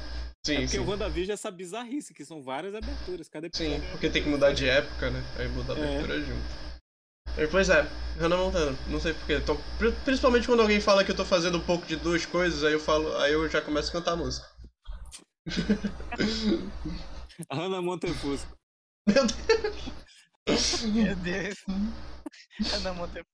Sim, 0.44 0.54
porque 0.56 0.68
sim. 0.68 0.78
o 0.78 0.86
WandaVision 0.88 1.30
é 1.30 1.34
essa 1.34 1.50
bizarrice, 1.50 2.12
que 2.12 2.24
são 2.24 2.42
várias 2.42 2.74
aberturas, 2.74 3.28
cada 3.28 3.46
episódio. 3.46 3.72
Sim, 3.80 3.86
é 3.86 3.90
porque 3.92 4.10
tem 4.10 4.22
que 4.22 4.28
mudar 4.28 4.52
de 4.52 4.68
época, 4.68 5.10
né? 5.10 5.22
Aí 5.38 5.48
muda 5.48 5.74
a 5.74 5.78
É. 5.78 5.94
abertura 5.94 6.20
junto. 6.20 6.68
E, 7.38 7.46
Pois 7.46 7.68
é, 7.70 7.82
Hannah 8.18 8.36
Montana, 8.36 8.76
não 8.88 8.98
sei 9.00 9.14
porquê. 9.14 9.38
Tô- 9.40 9.54
pri- 9.78 9.92
Principalmente 10.04 10.46
quando 10.48 10.60
alguém 10.60 10.80
fala 10.80 11.04
que 11.04 11.12
eu 11.12 11.16
tô 11.16 11.24
fazendo 11.24 11.56
um 11.58 11.64
pouco 11.64 11.86
de 11.86 11.94
duas 11.94 12.26
coisas, 12.26 12.64
aí 12.64 12.72
eu 12.72 12.80
falo, 12.80 13.16
aí 13.18 13.32
eu 13.32 13.48
já 13.48 13.62
começo 13.62 13.90
a 13.90 13.92
cantar 13.92 14.12
a 14.14 14.16
música. 14.16 14.46
Hannah 17.50 17.80
Montefusco. 17.80 18.57
Meu 19.08 19.26
Deus. 19.26 20.82
Meu 20.84 21.16
Deus. 21.16 21.64
Ana 22.74 22.92
Montana. 22.94 23.24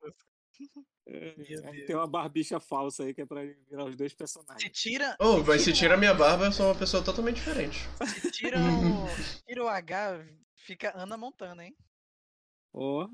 É, 1.06 1.34
Deus. 1.34 1.87
tem 1.87 1.94
uma 1.96 2.06
barbicha 2.06 2.58
falsa 2.58 3.04
aí 3.04 3.12
que 3.12 3.20
é 3.22 3.26
pra 3.26 3.42
virar 3.42 3.84
os 3.84 3.96
dois 3.96 4.12
Se 4.12 4.16
personagens. 4.16 4.72
tira, 4.72 5.16
Oh, 5.20 5.42
mas 5.42 5.62
se 5.62 5.72
tira 5.72 5.94
a 5.94 5.96
minha 5.98 6.14
barba, 6.14 6.46
eu 6.46 6.52
sou 6.52 6.66
uma 6.66 6.74
pessoa 6.74 7.04
totalmente 7.04 7.37
diferente. 7.37 7.80
se 8.20 8.30
tira 8.30 8.56
o, 8.58 9.42
tira 9.46 9.64
o 9.64 9.68
H, 9.68 10.24
fica 10.56 10.92
Ana 10.96 11.16
Montana, 11.16 11.64
hein? 11.64 11.76
Ó, 12.72 13.06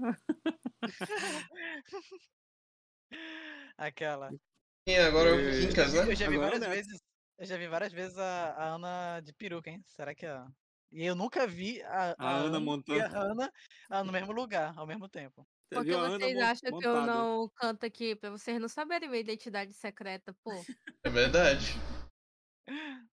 Aquela. 3.76 4.30
E 4.86 4.96
agora 4.96 5.34
o 5.34 5.40
É. 5.40 5.60
Quincas, 5.66 5.92
né? 5.94 6.00
Eu 6.12 6.14
já 6.14 6.28
vi 6.28 6.36
Agora 6.36 6.50
várias 6.58 6.62
é 6.62 6.68
o 6.68 6.70
vezes. 6.70 7.00
Eu 7.38 7.46
já 7.46 7.56
vi 7.56 7.68
várias 7.68 7.92
vezes 7.92 8.18
a, 8.18 8.50
a 8.52 8.64
Ana 8.74 9.20
de 9.20 9.32
peruca, 9.32 9.70
hein? 9.70 9.82
Será 9.86 10.14
que 10.14 10.26
é? 10.26 10.44
E 10.92 11.04
eu 11.04 11.14
nunca 11.14 11.46
vi 11.46 11.80
a, 11.82 12.14
A 12.18 12.36
Ana 12.36 12.58
e 12.88 13.00
a. 13.00 13.08
Hannah 13.08 13.52
ah, 13.88 14.04
no 14.04 14.12
mesmo 14.12 14.32
lugar, 14.32 14.74
ao 14.76 14.86
mesmo 14.86 15.08
tempo. 15.08 15.46
Porque 15.70 15.92
a 15.92 15.98
Ana 15.98 16.18
vocês 16.18 16.38
acham 16.38 16.78
que 16.78 16.86
eu 16.86 16.94
montada. 16.96 17.12
não 17.12 17.48
canto 17.54 17.86
aqui 17.86 18.16
pra 18.16 18.30
vocês 18.30 18.60
não 18.60 18.68
saberem 18.68 19.08
minha 19.08 19.20
identidade 19.20 19.72
secreta, 19.72 20.34
pô. 20.42 20.52
É 21.04 21.10
verdade. 21.10 21.74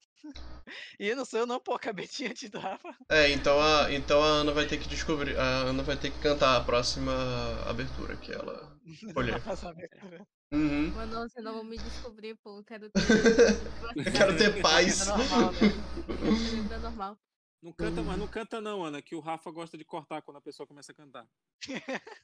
E 1.00 1.08
eu 1.08 1.16
não 1.16 1.24
sou 1.24 1.40
eu 1.40 1.48
não, 1.48 1.60
pô, 1.60 1.76
acabei 1.76 2.08
de 2.08 2.26
antes 2.26 2.50
do 2.50 2.60
Rafa. 2.60 2.94
É, 3.10 3.30
então 3.30 3.62
a, 3.62 3.94
então 3.94 4.22
a 4.22 4.26
Ana 4.26 4.52
vai 4.52 4.66
ter 4.66 4.78
que 4.78 4.88
descobrir. 4.90 5.38
A 5.38 5.60
Ana 5.62 5.84
vai 5.84 5.96
ter 5.96 6.12
que 6.12 6.20
cantar 6.20 6.58
a 6.58 6.63
próxima 6.63 7.13
abertura 7.66 8.18
que 8.18 8.34
ela 8.34 8.78
escolher. 8.84 9.36
A. 9.36 10.56
Uhum. 10.56 10.92
Mas 10.96 11.10
não, 11.10 11.30
senão 11.30 11.54
vão 11.54 11.63
me 11.63 11.78
descobrir, 11.78 12.36
pô. 12.44 12.58
Eu 12.58 12.63
quero 12.63 12.90
ter. 12.90 13.02
Eu 13.96 14.12
quero 14.12 14.38
ter 14.38 14.62
paz. 14.62 15.00
Vida 15.00 15.18
normal, 15.18 15.52
né? 15.52 15.60
Vida 16.62 16.80
normal. 16.80 17.18
Não 17.62 17.72
canta, 17.74 18.02
mas 18.04 18.17
não 18.20 18.28
canta 18.28 18.62
não, 18.62 18.84
Ana, 18.86 19.02
que 19.02 19.15
o 19.15 19.20
Rafa 19.20 19.50
gosta 19.52 19.78
de 19.78 19.84
cortar 19.84 20.22
quando 20.22 20.38
a 20.38 20.41
pessoa 20.41 20.65
começa 20.67 20.91
a 20.91 20.96
cantar. 20.96 21.28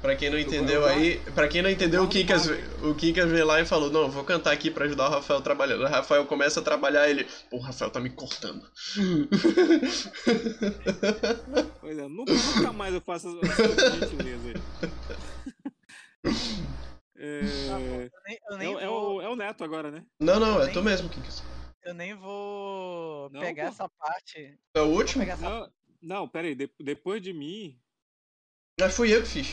Pra 0.00 0.16
quem 0.16 0.30
não 0.30 0.38
Eu- 0.38 0.46
entendeu 0.46 0.80
eu- 0.82 0.86
aí, 0.86 1.20
pra 1.34 1.46
quem 1.46 1.60
não 1.60 1.68
entendeu, 1.68 2.02
o 2.02 2.08
Kinkas, 2.08 2.46
o 2.82 2.94
Kinkas 2.94 3.30
veio 3.30 3.44
lá 3.44 3.60
e 3.60 3.66
falou: 3.66 3.90
Não, 3.90 4.10
vou 4.10 4.24
cantar 4.24 4.50
aqui 4.52 4.70
pra 4.70 4.86
ajudar 4.86 5.08
o 5.08 5.10
Rafael 5.10 5.42
trabalhando. 5.42 5.82
O 5.84 5.88
Rafael 5.88 6.24
começa 6.24 6.60
a 6.60 6.62
trabalhar 6.62 7.06
ele. 7.10 7.24
Pô, 7.50 7.58
o 7.58 7.60
Rafael 7.60 7.90
tá 7.90 8.00
me 8.00 8.08
cortando. 8.08 8.66
Pois 11.80 11.98
é, 11.98 12.08
nunca, 12.08 12.32
nunca 12.32 12.72
mais 12.72 12.94
eu 12.94 13.00
faço 13.02 13.38
essa 13.42 13.90
gentileza 13.98 14.48
aí. 14.48 14.54
É, 17.22 17.40
Eu 17.68 17.76
nem, 18.26 18.38
eu 18.48 18.54
é, 18.54 18.58
nem 18.58 18.74
o- 18.74 18.80
é 18.80 18.86
vou, 18.86 19.16
o, 19.16 19.20
é 19.22 19.28
o 19.28 19.36
Neto 19.36 19.62
agora, 19.62 19.90
né? 19.90 20.02
não, 20.18 20.40
não, 20.40 20.62
é 20.62 20.64
Nem- 20.64 20.72
tu 20.72 20.82
mesmo, 20.82 21.06
Kinkas. 21.10 21.42
Eu 21.82 21.94
nem 21.94 22.14
vou 22.14 23.30
Não, 23.30 23.40
pegar 23.40 23.64
pô. 23.64 23.68
essa 23.70 23.88
parte. 23.88 24.58
É 24.74 24.80
o 24.80 24.86
último? 24.86 25.22
essa 25.24 25.36
Não, 25.42 25.72
não 26.00 26.28
peraí, 26.28 26.54
de- 26.54 26.70
depois 26.80 27.20
de 27.22 27.32
mim, 27.32 27.80
Mas 28.78 28.94
fui 28.96 29.14
eu 29.14 29.22
que 29.22 29.28
fiz. 29.28 29.46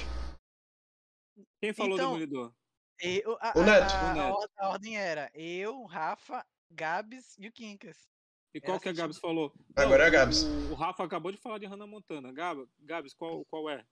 quem 1.60 1.74
falou 1.74 1.96
Então, 1.96 2.12
Demolidor? 2.12 2.54
Eu, 3.00 3.38
a, 3.40 3.54
O 3.58 3.64
Neto. 3.64 3.94
a- 3.94 4.04
O 4.04 4.08
a 4.08 4.14
Neto. 4.14 4.36
or- 4.36 4.50
a 4.58 4.70
ordem 4.70 4.98
era 4.98 5.30
eu, 5.34 5.84
Rafa, 5.86 6.46
Gabs 6.72 7.36
e 7.38 7.48
o 7.48 7.52
Quincas. 7.52 8.10
E 8.54 8.62
qual 8.62 8.80
que 8.80 8.90
a 8.90 8.94
Gabs 8.94 9.20
falou? 9.20 9.54
Agora 9.76 10.04
é 10.04 10.06
a 10.08 10.10
o- 10.10 10.12
Gabs. 10.12 10.44
O, 10.44 10.72
o 10.72 10.74
Rafa 10.74 11.04
acabou 11.04 11.32
de 11.32 11.38
falar 11.38 11.60
de 11.60 11.66
Hannah 11.68 11.86
Montana. 11.86 12.32
Gab, 12.32 12.68
Gabs, 12.80 13.14
qual, 13.14 13.46
qual 13.46 13.70
é? 13.70 13.86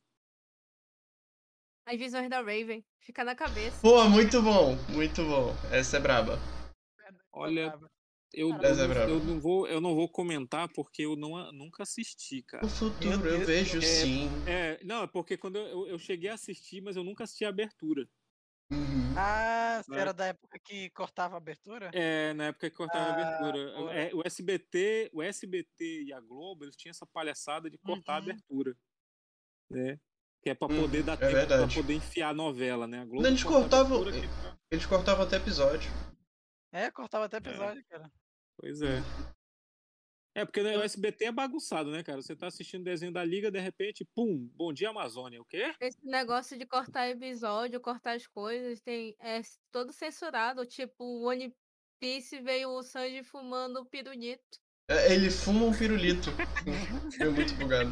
As 1.86 1.98
visões 2.00 2.28
da 2.30 2.38
Raven. 2.38 2.84
Fica 3.00 3.24
na 3.24 3.36
cabeça. 3.36 3.80
Pô, 3.82 4.04
muito 4.10 4.41
bom, 4.41 4.76
muito 4.91 5.24
bom. 5.24 5.50
Essa 5.71 5.98
é 5.98 6.00
braba. 6.00 6.39
Olha, 7.32 7.78
eu, 8.36 8.50
eu, 8.50 8.91
é 8.93 9.10
eu 9.10 9.19
não 9.24 9.39
vou, 9.39 9.67
eu 9.67 9.80
não 9.82 9.95
vou 9.95 10.08
comentar 10.10 10.67
porque 10.74 11.04
eu 11.04 11.15
não, 11.15 11.36
a- 11.38 11.52
nunca 11.52 11.84
assisti, 11.84 12.41
cara. 12.43 12.65
O 12.65 12.69
futuro 12.69 13.13
eu 13.28 13.38
Deus, 13.38 13.45
vejo 13.45 13.78
é- 13.78 13.82
sim. 13.82 14.30
É, 14.45 14.84
não, 14.84 15.04
é 15.04 15.08
porque 15.08 15.38
quando 15.38 15.56
eu, 15.58 15.65
eu, 15.67 15.88
eu 15.88 16.00
cheguei 16.00 16.30
a 16.30 16.34
assistir, 16.36 16.82
mas 16.82 16.95
eu 16.95 17.04
nunca 17.04 17.24
assisti 17.24 17.45
a 17.45 17.50
abertura. 17.50 18.08
Uhum. 18.71 19.13
Ah, 19.15 19.82
você 19.84 19.91
Né? 19.91 20.00
era 20.02 20.12
da 20.13 20.26
época 20.26 20.60
que 20.63 20.89
cortava 20.89 21.36
a 21.36 21.38
abertura? 21.38 21.91
É, 21.93 22.34
na 22.34 22.45
época 22.45 22.69
que 22.69 22.76
cortava 22.76 23.06
a 23.06 23.08
Ah, 23.10 23.13
abertura. 23.13 23.71
boa. 23.78 23.93
É, 23.93 24.13
o 24.13 24.21
SBT, 24.26 25.10
o 25.13 25.21
SBT 25.21 26.04
e 26.06 26.12
a 26.13 26.19
Globo, 26.19 26.65
eles 26.65 26.76
tinham 26.76 26.91
essa 26.91 27.06
palhaçada 27.06 27.69
de 27.69 27.78
cortar 27.78 28.13
a 28.13 28.15
Uhum. 28.17 28.24
abertura. 28.24 28.76
Né? 29.69 30.00
Que 30.41 30.50
é 30.50 30.54
pra 30.56 30.67
Uhum, 30.67 30.82
poder 30.82 31.04
dar 31.04 31.13
é 31.13 31.17
tempo 31.17 31.32
pra 31.32 31.39
verdade. 31.39 31.76
poder 31.76 31.93
enfiar 31.93 32.30
a 32.30 32.34
novela, 32.34 32.86
né? 32.88 33.02
A 33.02 33.06
Globo 33.06 33.26
Eles 33.28 33.43
corta 33.43 33.58
a 33.58 33.62
cortavam- 33.62 34.02
abertura 34.02 34.21
que 34.21 34.28
pra- 34.28 34.58
Eles 34.71 34.86
cortavam 34.86 35.26
até 35.26 35.38
episódio. 35.38 35.89
É, 36.71 36.91
cortava 36.91 37.26
até 37.26 37.38
episódio, 37.38 37.84
cara. 37.89 38.12
Pois 38.57 38.81
é. 38.81 39.01
É, 40.37 40.43
porque 40.43 40.59
o 40.59 40.81
SBT 40.83 41.25
é 41.25 41.31
bagunçado, 41.31 41.89
né, 41.91 42.03
cara? 42.03 42.21
Você 42.21 42.35
tá 42.35 42.47
assistindo 42.47 42.83
desenho 42.83 43.13
da 43.13 43.23
Liga, 43.23 43.49
de 43.49 43.59
repente, 43.59 44.05
pum, 44.13 44.49
bom 44.53 44.73
dia 44.73 44.89
Amazônia. 44.89 45.41
O 45.41 45.45
quê? 45.45 45.73
Esse 45.79 46.05
negócio 46.05 46.57
de 46.57 46.65
cortar 46.65 47.07
episódio, 47.09 47.79
cortar 47.79 48.17
as 48.17 48.27
coisas, 48.27 48.81
tem, 48.81 49.15
é 49.21 49.39
todo 49.71 49.93
censurado. 49.93 50.65
Tipo, 50.65 51.05
o 51.05 51.29
One 51.29 51.55
Piece 52.01 52.41
veio 52.41 52.69
o 52.69 52.83
Sanji 52.83 53.23
fumando 53.23 53.85
pirulito. 53.85 54.59
É, 54.89 55.13
Ele 55.13 55.31
fuma 55.31 55.65
um 55.65 55.77
pirulito. 55.77 56.29
Foi 57.17 57.29
muito 57.29 57.55
bugado. 57.55 57.91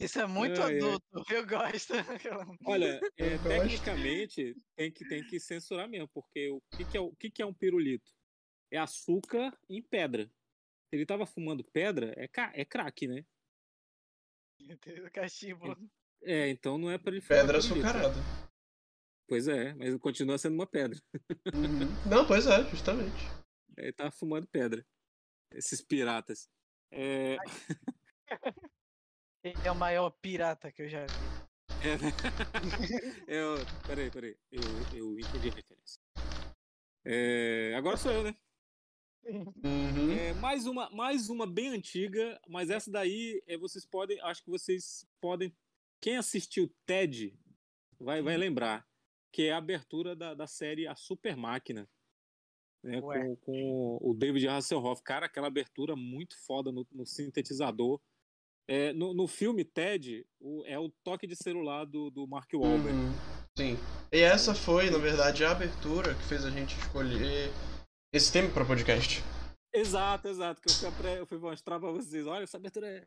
Isso 0.00 0.18
é 0.18 0.26
muito 0.26 0.60
ai. 0.62 0.76
adulto, 0.76 1.24
eu 1.30 1.46
gosto. 1.46 1.92
Olha, 2.66 3.00
é, 3.18 3.34
Eu 3.34 3.38
gosto. 3.38 3.48
tecnicamente 3.48 4.56
tem 4.76 4.90
que, 4.90 5.06
tem 5.06 5.26
que 5.26 5.38
censurar 5.38 5.88
mesmo, 5.88 6.08
porque 6.12 6.50
o 6.50 6.60
que, 6.74 6.84
que, 6.84 6.96
é, 6.96 7.00
o 7.00 7.14
que, 7.16 7.30
que 7.30 7.42
é 7.42 7.46
um 7.46 7.54
pirulito? 7.54 8.10
É 8.74 8.78
açúcar 8.78 9.56
em 9.68 9.80
pedra. 9.80 10.26
Se 10.26 10.96
ele 10.96 11.06
tava 11.06 11.24
fumando 11.24 11.62
pedra, 11.62 12.12
é, 12.16 12.26
ca- 12.26 12.50
é 12.56 12.64
crack, 12.64 13.06
né? 13.06 13.24
Cachimbo. 15.12 15.76
É, 16.22 16.48
então 16.48 16.76
não 16.76 16.90
é 16.90 16.98
pra 16.98 17.12
ele 17.12 17.20
fumar 17.20 17.42
Pedra 17.42 17.60
pirulito. 17.60 17.86
açucarada. 17.86 18.14
Pois 19.28 19.46
é, 19.46 19.74
mas 19.74 19.96
continua 19.98 20.36
sendo 20.38 20.54
uma 20.54 20.66
pedra. 20.66 20.98
Uhum. 21.54 22.10
Não, 22.10 22.26
pois 22.26 22.48
é, 22.48 22.68
justamente. 22.68 23.14
Ele 23.76 23.92
tava 23.92 24.10
fumando 24.10 24.48
pedra. 24.48 24.84
Esses 25.52 25.80
piratas. 25.80 26.50
É, 26.90 27.36
Ele 29.44 29.60
é 29.64 29.70
o 29.70 29.76
maior 29.76 30.10
pirata 30.10 30.72
que 30.72 30.82
eu 30.82 30.88
já 30.88 31.06
vi. 31.06 31.14
é, 31.86 31.96
né? 31.98 32.10
eu, 33.28 33.54
peraí, 33.86 34.10
peraí. 34.10 34.36
Eu, 34.50 34.62
eu 34.94 35.18
entendi 35.20 35.48
a 35.48 35.52
referência. 35.54 36.00
É, 37.04 37.74
agora 37.76 37.96
sou 37.96 38.10
eu, 38.10 38.24
né? 38.24 38.34
Uhum. 39.26 40.12
É, 40.18 40.32
mais, 40.34 40.66
uma, 40.66 40.90
mais 40.90 41.28
uma 41.28 41.46
bem 41.46 41.68
antiga, 41.68 42.40
mas 42.48 42.70
essa 42.70 42.90
daí 42.90 43.42
é, 43.46 43.56
vocês 43.56 43.84
podem. 43.86 44.20
Acho 44.20 44.42
que 44.42 44.50
vocês 44.50 45.06
podem. 45.20 45.54
Quem 46.00 46.16
assistiu 46.16 46.72
TED 46.86 47.34
vai, 47.98 48.20
vai 48.22 48.36
lembrar. 48.36 48.86
Que 49.32 49.44
é 49.44 49.52
a 49.52 49.56
abertura 49.56 50.14
da, 50.14 50.32
da 50.34 50.46
série 50.46 50.86
A 50.86 50.94
Super 50.94 51.36
Máquina. 51.36 51.88
Né, 52.84 53.00
com, 53.00 53.36
com 53.36 53.98
o 54.00 54.14
David 54.14 54.46
Hasselhoff. 54.46 55.02
Cara, 55.02 55.26
aquela 55.26 55.46
abertura 55.46 55.96
muito 55.96 56.36
foda 56.44 56.70
no, 56.70 56.86
no 56.92 57.06
sintetizador. 57.06 57.98
É, 58.68 58.92
no, 58.92 59.12
no 59.12 59.26
filme 59.26 59.64
TED, 59.64 60.24
o- 60.38 60.64
é 60.66 60.78
o 60.78 60.90
toque 61.02 61.26
de 61.26 61.34
celular 61.34 61.84
do, 61.84 62.10
do 62.10 62.26
Mark 62.26 62.50
Wahlberg. 62.52 62.96
Uhum. 62.96 63.12
Sim. 63.58 63.76
E 64.12 64.18
essa 64.20 64.54
foi, 64.54 64.90
na 64.90 64.98
verdade, 64.98 65.44
a 65.44 65.50
abertura 65.50 66.14
que 66.14 66.22
fez 66.24 66.44
a 66.44 66.50
gente 66.50 66.76
escolher 66.78 67.50
esse 68.14 68.32
tema 68.32 68.48
para 68.50 68.64
podcast. 68.64 69.22
Exato, 69.72 70.28
exato. 70.28 70.60
Que 70.62 70.68
eu 70.70 70.74
fui, 70.74 70.88
apre- 70.88 71.18
eu 71.18 71.26
fui 71.26 71.38
mostrar 71.38 71.80
pra 71.80 71.90
vocês. 71.90 72.26
Olha, 72.26 72.44
essa 72.44 72.56
abertura 72.56 72.86
é. 72.88 73.06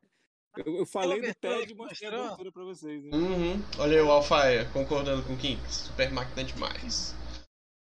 Eu, 0.58 0.78
eu 0.78 0.86
falei 0.86 1.22
do 1.22 1.34
TED 1.36 1.72
e 1.72 1.76
mostrei 1.76 2.10
a 2.10 2.26
abertura 2.26 2.52
pra 2.52 2.64
vocês. 2.64 3.04
Né? 3.04 3.10
Uhum. 3.16 3.54
Olha 3.80 3.98
aí 3.98 4.02
o 4.02 4.12
Alfaia 4.12 4.66
concordando 4.72 5.24
com 5.24 5.34
o 5.34 5.38
Kim. 5.38 5.58
Super 5.68 6.12
máquina 6.12 6.44
demais. 6.44 7.16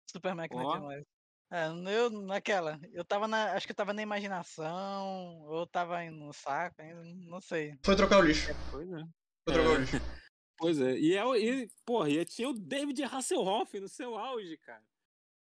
Super 0.10 0.34
máquina 0.36 0.64
Ó. 0.64 0.78
demais. 0.78 1.04
É, 1.52 1.66
eu 1.68 2.12
naquela, 2.12 2.80
eu 2.94 3.04
tava 3.04 3.28
na, 3.28 3.54
acho 3.54 3.66
que 3.66 3.72
eu 3.72 3.76
tava 3.76 3.92
na 3.92 4.04
imaginação, 4.04 5.42
ou 5.48 5.66
tava 5.66 5.98
aí 5.98 6.12
no 6.12 6.32
saco, 6.32 6.80
ainda, 6.80 7.04
não 7.04 7.42
sei. 7.42 7.74
Foi 7.84 7.96
trocar 7.96 8.20
o 8.20 8.22
lixo. 8.22 8.50
Pois 8.70 8.88
é. 8.92 9.04
Foi 9.44 9.54
trocar 9.56 9.70
É. 9.72 9.74
o 9.74 9.80
lixo. 9.82 9.96
Pois 10.62 10.78
é. 10.82 10.94
E, 11.00 11.16
é, 11.16 11.24
e 11.40 11.70
porra, 11.86 12.10
e 12.10 12.26
tinha 12.26 12.50
o 12.50 12.54
David 12.54 13.02
Hasselhoff 13.04 13.80
no 13.80 13.88
seu 13.88 14.18
auge, 14.18 14.58
cara. 14.58 14.84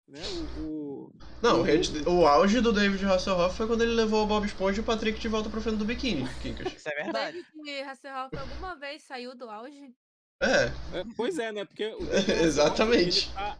Né? 0.09 0.19
O, 0.57 0.61
o- 0.61 1.13
Não, 1.41 1.61
o, 1.61 2.09
o- 2.09 2.19
o 2.21 2.25
auge 2.27 2.59
do 2.61 2.73
David 2.73 3.05
Hasselhoff 3.05 3.55
foi 3.55 3.67
quando 3.67 3.83
ele 3.83 3.93
levou 3.93 4.23
o 4.23 4.27
Bob 4.27 4.45
Esponja 4.45 4.79
e 4.79 4.81
o 4.81 4.85
Patrick 4.85 5.19
de 5.19 5.27
volta 5.27 5.49
pro 5.49 5.61
feno 5.61 5.77
do 5.77 5.85
biquíni, 5.85 6.27
Kinkas. 6.41 6.73
Isso 6.73 6.89
é 6.89 6.93
O 6.93 7.03
verdade. 7.03 7.45
David 7.63 7.81
Hasselhoff 7.87 8.35
alguma 8.35 8.75
vez 8.75 9.03
saiu 9.03 9.35
do 9.35 9.49
auge? 9.49 9.93
É, 10.41 10.99
é, 10.99 11.03
pois 11.15 11.37
é, 11.37 11.51
né? 11.51 11.63
Porque 11.65 11.85
o 11.85 11.99
Exatamente. 12.43 13.27
Ele 13.27 13.33
tá, 13.35 13.59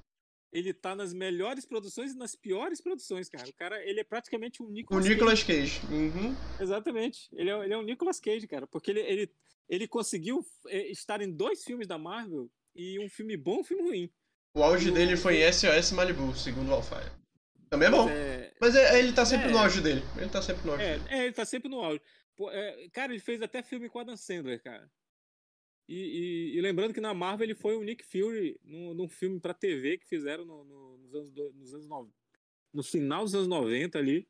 ele 0.51 0.73
tá 0.73 0.95
nas 0.95 1.13
melhores 1.13 1.65
produções 1.65 2.13
e 2.13 2.17
nas 2.17 2.35
piores 2.35 2.81
produções, 2.81 3.29
cara. 3.29 3.47
O 3.47 3.53
cara, 3.53 3.83
ele 3.87 3.99
é 3.99 4.03
praticamente 4.03 4.63
um 4.63 4.67
o 4.67 4.71
Nicolas 4.71 5.05
Nicolas 5.07 5.43
Cage. 5.43 5.81
Uhum. 5.91 6.35
Exatamente. 6.59 7.29
Ele 7.33 7.49
é, 7.51 7.63
ele 7.65 7.73
é 7.73 7.77
um 7.77 7.83
Nicolas 7.83 8.19
Cage, 8.19 8.47
cara. 8.47 8.65
Porque 8.65 8.89
ele, 8.91 9.01
ele, 9.01 9.31
ele 9.67 9.87
conseguiu 9.87 10.43
é, 10.67 10.89
estar 10.89 11.21
em 11.21 11.31
dois 11.31 11.63
filmes 11.63 11.85
da 11.87 11.97
Marvel 11.97 12.49
e 12.75 12.97
um 12.99 13.07
filme 13.09 13.37
bom 13.37 13.57
e 13.57 13.59
um 13.59 13.63
filme 13.63 13.83
ruim. 13.83 14.09
O 14.55 14.63
auge 14.63 14.91
dele 14.91 15.15
foi 15.15 15.37
em 15.43 15.51
SOS 15.51 15.91
Malibu, 15.91 16.35
segundo 16.35 16.69
o 16.69 16.73
Alfaia. 16.73 17.11
Também 17.69 17.87
é 17.87 17.91
bom. 17.91 18.05
Mas 18.05 18.15
é, 18.15 18.53
Mas 18.59 18.75
é- 18.75 18.99
ele 18.99 19.13
tá 19.13 19.25
sempre 19.25 19.47
É. 19.47 19.51
no 19.51 19.57
auge 19.59 19.79
dele. 19.81 20.01
Ele 20.17 20.29
tá 20.29 20.41
sempre 20.41 20.65
no 20.65 20.71
auge 20.73 20.83
É, 20.83 20.97
dele. 20.97 21.03
é, 21.09 21.23
ele 21.25 21.33
tá 21.33 21.45
sempre 21.45 21.69
no 21.69 21.79
auge. 21.79 22.01
Pô, 22.35 22.49
é, 22.51 22.89
cara, 22.89 23.11
ele 23.13 23.21
fez 23.21 23.41
até 23.41 23.61
filme 23.61 23.87
com 23.89 23.99
Adam 23.99 24.17
Sandler, 24.17 24.61
cara. 24.63 24.89
E, 25.87 25.95
e- 25.95 26.57
e 26.57 26.61
lembrando 26.61 26.93
que 26.93 27.01
na 27.01 27.13
Marvel 27.13 27.45
ele 27.45 27.55
foi 27.55 27.75
o 27.75 27.83
Nick 27.83 28.03
Fury 28.05 28.59
num, 28.63 28.93
num 28.93 29.07
filme 29.09 29.39
pra 29.39 29.53
TV 29.53 29.97
que 29.97 30.07
fizeram 30.07 30.45
no, 30.45 30.63
no- 30.63 30.97
nos 30.97 31.13
anos, 31.15 31.31
do- 31.31 31.53
nos 31.53 31.73
anos 31.73 31.87
no, 31.87 32.13
no 32.73 32.83
final 32.83 33.23
dos 33.23 33.35
anos 33.35 33.47
90 33.47 33.97
ali. 33.99 34.27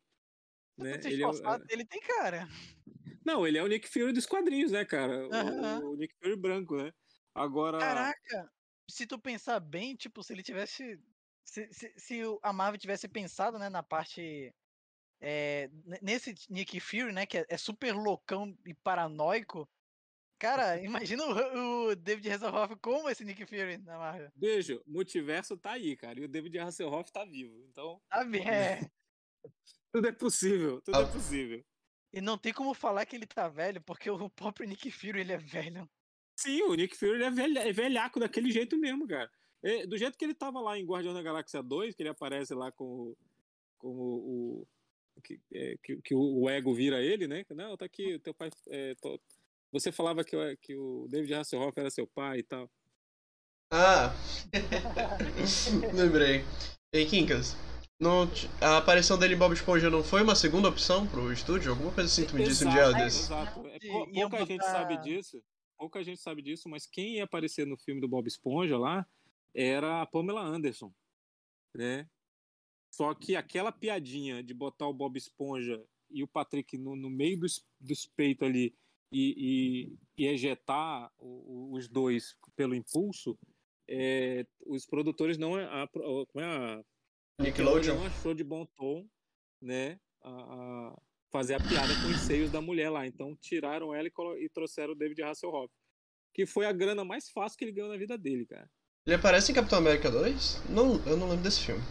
Né? 0.77 0.93
Ele 1.03 1.23
é 1.23 1.27
esforçado, 1.29 1.65
ele 1.69 1.86
tem 1.86 1.99
cara. 2.01 2.47
não, 3.25 3.45
ele 3.45 3.58
é 3.58 3.63
o 3.63 3.67
Nick 3.67 3.88
Fury 3.89 4.13
dos 4.13 4.25
quadrinhos, 4.25 4.71
né, 4.71 4.86
cara? 4.86 5.27
O-. 5.82 5.91
O, 5.91 5.95
Nick 5.97 6.13
Fury 6.21 6.36
branco, 6.38 6.77
né? 6.77 6.93
Agora. 7.36 7.77
Caraca, 7.77 8.51
se 8.89 9.06
tu 9.08 9.17
pensar 9.19 9.60
bem, 9.60 9.95
tipo, 9.95 10.23
se 10.23 10.34
ele 10.34 10.43
tivesse. 10.43 10.99
Se, 11.45 11.67
se, 11.73 11.93
se 11.97 12.21
a 12.43 12.54
Marvel 12.54 12.80
tivesse 12.80 13.08
pensado, 13.08 13.58
né, 13.58 13.69
na 13.69 13.82
parte. 13.84 14.54
é, 15.21 15.69
ne- 15.86 15.99
nesse 16.02 16.34
Nick 16.49 16.80
Fury, 16.80 17.12
né, 17.12 17.25
que 17.25 17.38
é, 17.39 17.45
é 17.49 17.58
super 17.58 17.93
loucão 17.93 18.58
e 18.65 18.73
paranoico. 18.73 19.67
Cara, 20.39 20.78
imagina 21.17 21.23
o, 21.25 21.88
o 21.89 21.95
David 21.95 22.30
Hasselhoff 22.32 22.75
como 22.78 23.10
esse 23.10 23.25
Nick 23.25 23.45
Fury 23.45 23.78
na 23.80 23.97
Marvel. 23.97 24.32
Beijo, 24.36 24.82
multiverso 24.88 25.58
tá 25.58 25.71
aí, 25.71 25.97
cara. 25.97 26.19
E 26.19 26.23
o 26.25 26.28
David 26.30 26.58
Hasselhoff 26.60 27.12
tá 27.12 27.25
vivo. 27.25 27.65
Então, 27.69 28.02
Sabe? 28.13 28.39
É. 28.47 28.80
tudo 29.91 30.08
é 30.08 30.12
possível. 30.12 30.82
Tudo 30.82 30.97
Ah. 30.97 31.02
é 31.02 31.12
possível. 31.12 31.65
E 32.13 32.21
não 32.21 32.38
tem 32.38 32.54
como 32.54 32.73
falar 32.73 33.06
que 33.06 33.15
ele 33.15 33.28
tá 33.28 33.47
velho, 33.49 33.82
porque 33.82 34.10
o 34.10 34.30
próprio 34.30 34.67
Nick 34.67 34.89
Fury 34.91 35.19
ele 35.19 35.34
é 35.34 35.38
velho. 35.38 35.89
Sim, 36.41 36.62
o 36.63 36.73
Nick 36.75 36.95
Fury 36.95 37.21
é, 37.23 37.30
velha, 37.30 37.60
é 37.67 37.73
velhaco 37.73 38.19
daquele 38.19 38.49
jeito 38.52 38.78
mesmo, 38.78 39.06
cara. 39.08 39.30
É, 39.62 39.86
do 39.86 39.97
jeito 39.97 40.17
que 40.17 40.23
ele 40.23 40.34
tava 40.34 40.62
lá 40.62 40.78
em 40.80 40.86
Guardião 40.86 41.13
da 41.13 41.21
Galáxia 41.21 41.62
2, 41.62 41.93
que 41.93 42.02
ele 42.02 42.10
aparece 42.10 42.54
lá 42.54 42.71
com, 42.71 42.86
o- 42.86 43.17
com 43.78 43.88
o. 43.89 44.67
o- 45.17 45.21
que, 45.21 45.38
é, 45.54 45.75
que, 45.84 45.97
que 46.02 46.15
o 46.15 46.49
ego 46.49 46.73
vira 46.73 47.02
ele, 47.04 47.28
né? 47.28 47.43
Não, 47.49 47.75
tá 47.75 47.84
aqui, 47.86 48.17
teu 48.19 48.34
pai. 48.34 48.49
é, 48.69 48.95
tô- 49.02 49.19
você 49.69 49.91
falava 49.91 50.23
que, 50.23 50.36
o- 50.36 50.58
que 50.62 50.75
o 50.78 51.08
David 51.10 51.34
Hasselhoff 51.34 51.78
era 51.78 51.89
seu 51.91 52.08
pai 52.08 52.39
e 52.39 52.43
tal. 52.43 52.71
Ah! 53.71 54.13
Lembrei. 55.93 56.43
Ei, 56.93 57.06
Kinkas. 57.06 57.56
não 57.99 58.28
a 58.62 58.78
aparição 58.78 59.17
dele 59.19 59.36
em 59.36 59.38
Bob 59.38 59.54
Esponja 59.54 59.89
não 59.89 60.04
foi 60.04 60.23
uma 60.23 60.36
segunda 60.36 60.69
opção 60.69 61.06
pro 61.06 61.32
estúdio? 61.34 61.71
Alguma 61.71 61.91
coisa 61.91 62.10
assim 62.10 62.25
tu 62.25 62.36
me 62.36 62.43
disse 62.43 62.65
um 62.65 62.69
dia 62.71 62.91
desse. 62.93 63.23
Exato. 63.23 63.67
É, 63.67 63.80
pouca 64.21 64.45
gente 64.45 64.63
sabe 64.63 64.97
disso. 65.02 65.43
Pouca 65.79 66.03
gente 66.03 66.19
sabe 66.19 66.41
disso, 66.41 66.67
mas 66.67 66.85
quem 66.85 67.15
ia 67.15 67.23
aparecer 67.23 67.65
no 67.65 67.77
filme 67.77 68.01
do 68.01 68.07
Bob 68.07 68.27
Esponja 68.27 68.77
lá 68.77 69.07
era 69.55 70.01
a 70.01 70.05
Pamela 70.05 70.41
Anderson, 70.41 70.93
né? 71.73 72.07
Só 72.91 73.13
que 73.15 73.35
aquela 73.35 73.71
piadinha 73.71 74.43
de 74.43 74.53
botar 74.53 74.87
o 74.87 74.93
Bob 74.93 75.15
Esponja 75.17 75.81
e 76.11 76.21
o 76.21 76.27
Patrick 76.27 76.77
no, 76.77 76.95
no 76.97 77.09
meio 77.09 77.39
dos, 77.39 77.65
dos 77.79 78.05
peitos 78.05 78.45
ali 78.47 78.75
e, 79.11 79.95
e, 80.17 80.23
e 80.23 80.27
ejetar 80.27 81.11
o- 81.17 81.71
os 81.73 81.87
dois 81.87 82.35
pelo 82.57 82.75
impulso, 82.75 83.39
é, 83.87 84.45
os 84.65 84.85
produtores 84.85 85.37
não 85.37 85.55
a, 85.55 85.83
a- 85.83 85.87
como 85.87 86.43
é 86.43 86.45
a 86.45 86.85
Nickelodeon. 87.39 87.95
não 87.95 88.05
achou 88.05 88.33
de 88.33 88.43
bom 88.43 88.65
tom, 88.65 89.07
né? 89.61 89.99
A, 90.21 90.29
a- 90.29 91.01
fazer 91.31 91.55
a 91.55 91.59
piada 91.59 91.93
com 92.01 92.09
os 92.09 92.21
seios 92.21 92.51
da 92.51 92.61
mulher 92.61 92.89
lá. 92.89 93.05
Então 93.05 93.35
tiraram 93.41 93.93
ela 93.93 94.07
e, 94.07 94.11
e 94.43 94.49
trouxeram 94.49 94.93
o 94.93 94.95
David 94.95 95.21
Hasselhoff. 95.23 95.73
Que 96.33 96.45
foi 96.45 96.65
a 96.65 96.71
grana 96.71 97.03
mais 97.03 97.29
fácil 97.29 97.57
que 97.57 97.65
ele 97.65 97.71
ganhou 97.71 97.89
na 97.89 97.97
vida 97.97 98.17
dele, 98.17 98.45
cara. 98.45 98.69
Ele 99.05 99.15
aparece 99.15 99.51
em 99.51 99.55
Capitão 99.55 99.79
América 99.79 100.11
2? 100.11 100.69
Não, 100.69 101.03
eu 101.05 101.17
não 101.17 101.29
lembro 101.29 101.43
desse 101.43 101.65
filme. 101.65 101.81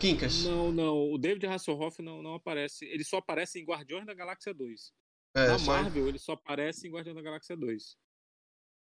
Quincas. 0.00 0.44
Não, 0.44 0.70
não, 0.70 1.12
o 1.12 1.18
David 1.18 1.46
Hasselhoff 1.46 2.00
não, 2.02 2.22
não 2.22 2.34
aparece. 2.34 2.84
Ele 2.86 3.04
só 3.04 3.18
aparece 3.18 3.58
em 3.58 3.64
Guardiões 3.64 4.06
da 4.06 4.14
Galáxia 4.14 4.52
2. 4.52 4.92
É, 5.34 5.46
na 5.48 5.58
só- 5.58 5.72
Marvel, 5.72 6.08
ele 6.08 6.18
só 6.18 6.32
aparece 6.32 6.86
em 6.86 6.90
Guardiões 6.90 7.16
da 7.16 7.22
Galáxia 7.22 7.56
2. 7.56 7.96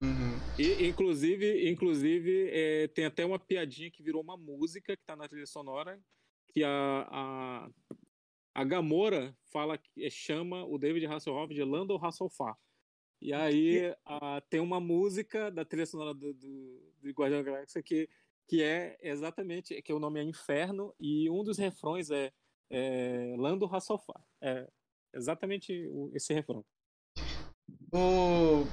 Uhum. 0.03 0.39
E, 0.59 0.87
inclusive, 0.87 1.71
inclusive 1.71 2.49
é, 2.51 2.89
tem 2.89 3.05
até 3.05 3.25
uma 3.25 3.39
piadinha 3.39 3.91
que 3.91 4.03
virou 4.03 4.23
uma 4.23 4.37
música 4.37 4.97
que 4.97 5.05
tá 5.05 5.15
na 5.15 5.29
trilha 5.29 5.47
sonora, 5.47 6.01
que 6.49 6.65
a, 6.65 7.07
a, 7.11 7.71
a 8.55 8.65
Gamora 8.65 9.37
fala 9.53 9.79
que 9.79 10.05
é, 10.05 10.11
chama 10.11 10.65
o 10.65 10.79
David 10.79 11.07
Hasselhoff 11.07 11.53
de 11.55 11.63
Lando 11.65 11.97
Hasselhoff. 11.97 12.37
E 13.23 13.33
aí 13.33 13.95
a- 14.05 14.41
tem 14.49 14.61
uma 14.61 14.81
música 14.81 15.51
da 15.51 15.65
trilha 15.65 15.85
sonora 15.87 16.15
do, 16.15 16.33
do, 16.33 16.93
do 17.03 17.11
Guardião 17.13 17.43
da 17.43 17.51
Galáxia 17.51 17.83
que, 17.83 18.09
que 18.49 18.63
é 18.63 18.97
exatamente, 19.03 19.81
que 19.83 19.93
o 19.93 19.99
nome 19.99 20.21
é 20.21 20.25
Inferno, 20.25 20.95
e 20.99 21.29
um 21.31 21.43
dos 21.45 21.59
refrões 21.59 22.11
é, 22.11 22.33
é 22.71 23.35
Lando 23.39 23.67
Hasselhoff. 23.67 24.07
É 24.41 24.67
exatamente 25.15 25.87
o- 25.89 26.11
esse 26.15 26.33
refrão. 26.33 26.65
O. 27.93 28.65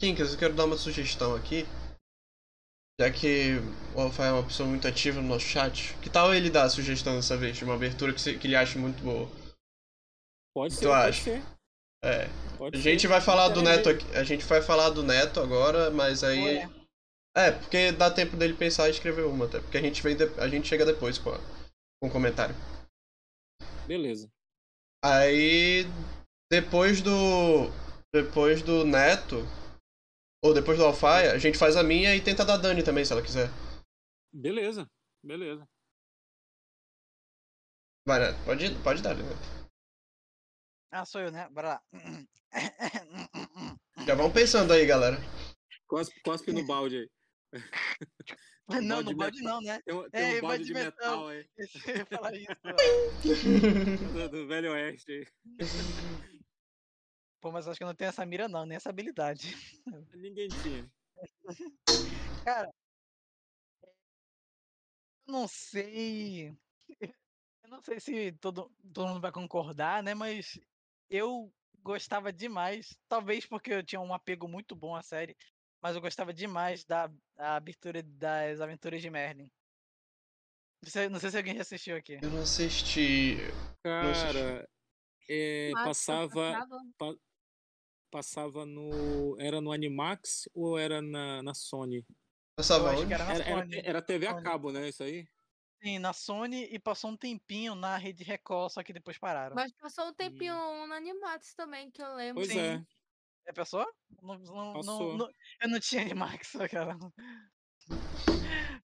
Quincas, 0.00 0.32
eu 0.32 0.38
quero 0.38 0.54
dar 0.54 0.64
uma 0.64 0.76
sugestão 0.76 1.34
aqui. 1.36 1.62
Já 3.00 3.10
que 3.10 3.54
o 3.94 4.00
Alfa 4.00 4.24
é 4.24 4.32
uma 4.32 4.44
pessoa 4.44 4.68
muito 4.68 4.86
ativa 4.86 5.20
no 5.20 5.28
nosso 5.28 5.46
chat. 5.46 5.94
Que 6.00 6.08
tal 6.08 6.32
ele 6.32 6.48
dar 6.50 6.64
a 6.64 6.70
sugestão 6.70 7.16
dessa 7.16 7.36
vez 7.36 7.56
de 7.56 7.64
uma 7.64 7.74
abertura 7.74 8.12
que, 8.12 8.20
se- 8.20 8.38
que 8.38 8.46
ele 8.46 8.54
acha 8.56 8.78
muito 8.78 9.02
boa? 9.02 9.28
Pode 10.54 10.74
ser, 10.74 10.82
Tu 10.82 10.88
pode 10.88 11.08
acha? 11.08 11.22
ser. 11.22 11.42
É. 12.04 12.28
Pode 12.56 12.76
A 12.76 12.80
gente 12.80 13.02
ser. 13.02 13.08
vai 13.08 13.20
falar 13.20 13.48
do 13.48 13.62
Neto 13.62 13.88
aqui. 13.88 14.04
A 14.16 14.22
gente 14.22 14.44
vai 14.44 14.62
falar 14.62 14.90
do 14.90 15.02
Neto 15.02 15.40
agora, 15.40 15.90
mas 15.90 16.22
aí. 16.22 16.44
Ué. 16.58 16.70
É, 17.36 17.50
porque 17.50 17.90
dá 17.90 18.08
tempo 18.12 18.36
dele 18.36 18.54
pensar 18.54 18.86
e 18.86 18.92
escrever 18.92 19.24
uma, 19.26 19.46
até. 19.46 19.58
Porque 19.58 19.76
a 19.78 19.82
gente, 19.82 20.00
vem 20.00 20.16
de- 20.16 20.40
a 20.40 20.46
gente 20.46 20.68
chega 20.68 20.84
depois 20.86 21.18
com, 21.18 21.30
a- 21.30 21.40
com 22.00 22.08
o 22.08 22.10
comentário. 22.12 22.54
Beleza. 23.88 24.30
Aí. 25.04 25.84
Depois 26.48 27.02
do. 27.02 27.70
Depois 28.14 28.62
do 28.62 28.84
Neto. 28.84 29.44
Ou 30.44 30.52
depois 30.52 30.76
do 30.76 30.84
Alfaia, 30.84 31.32
a 31.32 31.38
gente 31.38 31.56
faz 31.56 31.74
a 31.74 31.82
minha 31.82 32.14
e 32.14 32.20
tenta 32.22 32.44
dar 32.44 32.58
Dani 32.58 32.82
também, 32.82 33.02
se 33.02 33.10
ela 33.12 33.22
quiser. 33.22 33.48
Beleza, 34.30 34.86
beleza. 35.22 35.66
Vai, 38.06 38.20
Neto. 38.20 38.44
Pode, 38.44 38.74
pode 38.82 39.02
dar, 39.02 39.14
Neto. 39.16 39.70
Ah, 40.90 41.06
sou 41.06 41.22
eu, 41.22 41.32
né? 41.32 41.48
Bora 41.48 41.68
lá. 41.68 41.82
Já 44.06 44.14
vão 44.14 44.30
pensando 44.30 44.74
aí, 44.74 44.84
galera. 44.84 45.16
Cospe, 45.86 46.20
cospe 46.22 46.52
no 46.52 46.66
balde 46.66 46.98
aí. 46.98 47.60
Um 48.68 48.74
Não, 48.84 49.02
balde 49.02 49.04
no 49.04 49.10
de 49.10 49.14
balde 49.14 49.38
metal. 49.42 49.54
não, 49.54 49.62
né? 49.62 49.80
Tem, 49.82 49.94
um- 49.94 50.10
tem 50.10 50.22
É, 50.22 50.38
um 50.38 50.40
balde 50.42 50.64
de 50.64 50.74
metal, 50.74 51.28
aí. 51.28 51.48
Eu 51.88 51.96
ia 51.96 52.06
falar 52.06 52.34
isso. 52.34 52.48
do 54.30 54.46
Velho 54.46 54.72
Oeste 54.72 55.10
aí. 55.10 55.26
Pô, 57.44 57.52
mas 57.52 57.68
acho 57.68 57.76
que 57.76 57.84
eu 57.84 57.88
não 57.88 57.94
tenho 57.94 58.08
essa 58.08 58.24
mira 58.24 58.48
não, 58.48 58.64
nem 58.64 58.74
essa 58.76 58.88
habilidade. 58.88 59.54
Ninguém 60.16 60.50
tinha. 60.54 60.90
Cara, 62.42 62.72
eu 65.26 65.32
não 65.32 65.46
sei. 65.46 66.48
Eu 67.62 67.68
não 67.68 67.82
sei 67.82 68.00
se 68.00 68.32
todo, 68.32 68.74
todo 68.94 69.08
mundo 69.08 69.20
vai 69.20 69.30
concordar, 69.30 70.02
né? 70.02 70.14
Mas 70.14 70.58
eu 71.10 71.52
gostava 71.82 72.32
demais, 72.32 72.96
talvez 73.06 73.44
porque 73.44 73.74
eu 73.74 73.84
tinha 73.84 74.00
um 74.00 74.14
apego 74.14 74.48
muito 74.48 74.74
bom 74.74 74.96
à 74.96 75.02
série, 75.02 75.36
mas 75.82 75.96
eu 75.96 76.00
gostava 76.00 76.32
demais 76.32 76.82
da, 76.86 77.08
da 77.36 77.56
abertura 77.56 78.02
das 78.02 78.62
Aventuras 78.62 79.02
de 79.02 79.10
Merlin. 79.10 79.50
Não 80.82 80.90
sei, 80.90 81.08
não 81.10 81.20
sei 81.20 81.30
se 81.30 81.36
alguém 81.36 81.56
já 81.56 81.60
assistiu 81.60 81.94
aqui. 81.94 82.14
Eu 82.14 82.30
não 82.30 82.40
assisti. 82.40 83.36
Cara, 83.82 84.66
é, 85.28 85.72
Massa, 85.72 85.90
passava, 85.90 86.28
passava. 86.30 86.78
Passava 88.14 88.64
no. 88.64 89.36
Era 89.40 89.60
no 89.60 89.72
Animax 89.72 90.48
ou 90.54 90.78
era 90.78 91.02
na, 91.02 91.42
na 91.42 91.52
Sony? 91.52 92.06
Passava 92.56 92.92
onde? 92.92 93.08
que 93.08 93.14
era 93.14 93.24
na 93.24 93.34
Era, 93.34 93.44
era, 93.44 93.60
Sony. 93.62 93.76
era 93.84 94.02
TV 94.02 94.26
a 94.28 94.30
Sony. 94.34 94.44
cabo, 94.44 94.70
né? 94.70 94.88
Isso 94.88 95.02
aí? 95.02 95.26
Sim, 95.82 95.98
na 95.98 96.12
Sony 96.12 96.68
e 96.72 96.78
passou 96.78 97.10
um 97.10 97.16
tempinho 97.16 97.74
na 97.74 97.96
Rede 97.96 98.22
Record, 98.22 98.70
só 98.70 98.84
que 98.84 98.92
depois 98.92 99.18
pararam. 99.18 99.56
Mas 99.56 99.72
passou 99.72 100.06
um 100.06 100.14
tempinho 100.14 100.54
no 100.86 100.94
Animax 100.94 101.54
também, 101.56 101.90
que 101.90 102.00
eu 102.00 102.14
lembro. 102.14 102.36
Pois 102.36 102.48
Sim. 102.52 102.60
é. 102.60 102.84
É 103.46 103.52
pessoa? 103.52 103.92
Não, 104.22 104.38
não, 104.38 104.72
Passou. 104.74 105.18
não- 105.18 105.30
eu 105.60 105.68
não 105.68 105.80
tinha 105.80 106.02
Animax, 106.02 106.52
cara. 106.70 106.96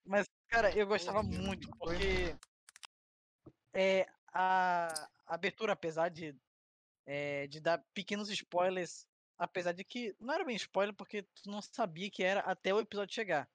Mas, 0.05 0.27
cara, 0.49 0.77
eu 0.77 0.87
gostava 0.87 1.23
muito, 1.23 1.71
porque 1.79 2.37
é, 3.73 4.07
a, 4.35 4.89
a 5.27 5.35
abertura, 5.35 5.73
apesar 5.73 6.11
de, 6.11 6.37
é, 7.07 7.47
de 7.47 7.61
dar 7.61 7.83
pequenos 7.95 8.29
spoilers, 8.29 9.07
apesar 9.41 9.73
de 9.73 9.83
que 9.83 10.15
não 10.21 10.35
era 10.35 10.45
bem 10.45 10.55
spoiler, 10.55 10.95
porque 10.95 11.23
tu 11.23 11.51
não 11.51 11.63
sabia 11.63 12.11
que 12.11 12.23
era 12.23 12.41
até 12.41 12.75
o 12.75 12.79
episódio 12.79 13.15
chegar. 13.15 13.49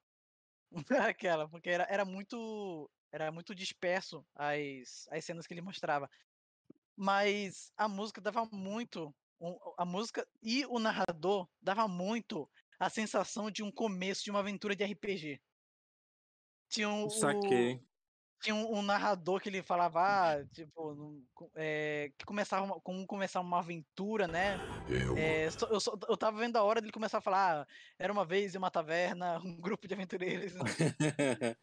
Aquela, 1.15 1.47
porque 1.47 1.69
era, 1.69 1.85
era 1.87 2.03
muito 2.03 2.89
era 3.11 3.31
muito 3.31 3.55
disperso 3.55 4.25
as, 4.35 5.07
as 5.09 5.23
cenas 5.23 5.47
que 5.47 5.53
ele 5.53 5.61
mostrava. 5.61 6.09
Mas 6.97 7.71
a 7.77 7.87
música 7.87 8.19
dava 8.19 8.45
muito. 8.51 9.13
A 9.77 9.85
música 9.85 10.27
e 10.41 10.65
o 10.65 10.79
narrador 10.79 11.47
dava 11.61 11.87
muito 11.87 12.49
a 12.79 12.89
sensação 12.89 13.51
de 13.51 13.61
um 13.63 13.71
começo 13.71 14.23
de 14.23 14.31
uma 14.31 14.39
aventura 14.39 14.75
de 14.75 14.83
RPG. 14.83 15.39
Tinha 16.67 16.89
um, 16.89 17.09
Saquei. 17.09 17.79
Tinha 18.45 18.55
um, 18.55 18.77
um 18.77 18.81
narrador 18.83 19.41
que 19.41 19.49
ele 19.49 19.63
falava, 19.63 20.01
ah, 20.39 20.45
tipo, 20.47 21.25
é, 21.55 22.11
que 22.17 22.25
começava 22.25 22.63
uma, 22.65 22.79
como 22.81 23.05
começar 23.07 23.41
uma 23.41 23.59
aventura, 23.59 24.27
né? 24.27 24.61
É, 25.13 25.49
só- 25.51 25.67
eu, 25.67 25.79
eu 26.09 26.17
tava 26.17 26.39
vendo 26.39 26.57
a 26.57 26.63
hora 26.63 26.81
dele 26.81 26.93
começar 26.93 27.19
a 27.19 27.21
falar, 27.21 27.63
ah, 27.63 27.67
era 27.99 28.13
uma 28.13 28.25
vez 28.25 28.55
em 28.55 28.59
uma 28.59 28.71
taverna, 28.71 29.39
um 29.45 29.61
grupo 29.61 29.87
de 29.87 29.95
aventureiros. 29.95 30.53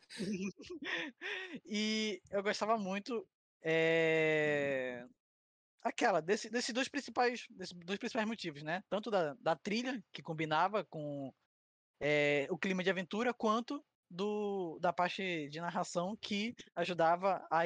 e 1.64 2.23
eu 2.31 2.42
gostava 2.42 2.79
muito 2.79 3.29
é, 3.64 5.05
aquela 5.83 6.21
desse, 6.23 6.51
desses 6.51 6.73
dois 6.75 6.88
principais 6.88 7.47
desses 7.51 7.77
dois 7.79 7.99
principais 7.99 8.27
motivos 8.29 8.62
né 8.62 8.83
tanto 8.90 9.11
da, 9.11 9.35
da 9.35 9.57
trilha 9.57 10.03
que 10.12 10.23
combinava 10.23 10.85
com 10.85 11.33
é, 12.01 12.49
o 12.51 12.59
clima 12.59 12.85
de 12.85 12.90
aventura 12.90 13.35
quanto 13.35 13.85
do 14.12 14.79
da 14.81 14.92
parte 14.92 15.48
de 15.48 15.61
narração 15.61 16.14
que 16.20 16.55
ajudava 16.77 17.44
a, 17.51 17.62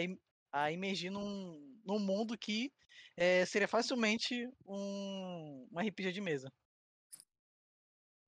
a 0.53 0.71
imergir 0.73 1.11
num, 1.11 1.61
num 1.85 1.99
mundo 1.99 2.39
que 2.39 2.73
é, 3.17 3.45
seria 3.45 3.67
facilmente 3.67 4.49
um, 4.65 5.67
um 5.73 5.81
RPG 5.81 6.13
de 6.13 6.21
mesa 6.21 6.53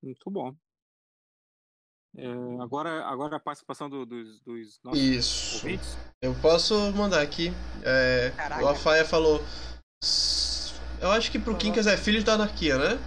Muito 0.02 0.30
bom. 0.30 0.54
É, 2.16 2.26
agora, 2.60 3.04
agora 3.06 3.36
a 3.36 3.40
participação 3.40 3.88
do- 3.88 4.04
dos, 4.06 4.40
dos 4.40 4.80
nossos 4.82 5.00
Isso. 5.00 5.56
ouvintes. 5.56 5.96
Eu 6.22 6.34
posso 6.40 6.74
mandar 6.92 7.22
aqui. 7.22 7.50
É, 7.84 8.30
Caraca. 8.34 8.64
o 8.64 8.68
Alfaia 8.68 9.04
falou. 9.04 9.40
"S- 10.02 10.72
Eu 11.00 11.12
acho 11.12 11.30
que 11.30 11.38
pro 11.38 11.52
Aham. 11.52 11.60
Quincas 11.60 11.86
é 11.86 11.96
Filhos 11.96 12.24
da 12.24 12.32
Anarquia, 12.34 12.76
né? 12.76 12.98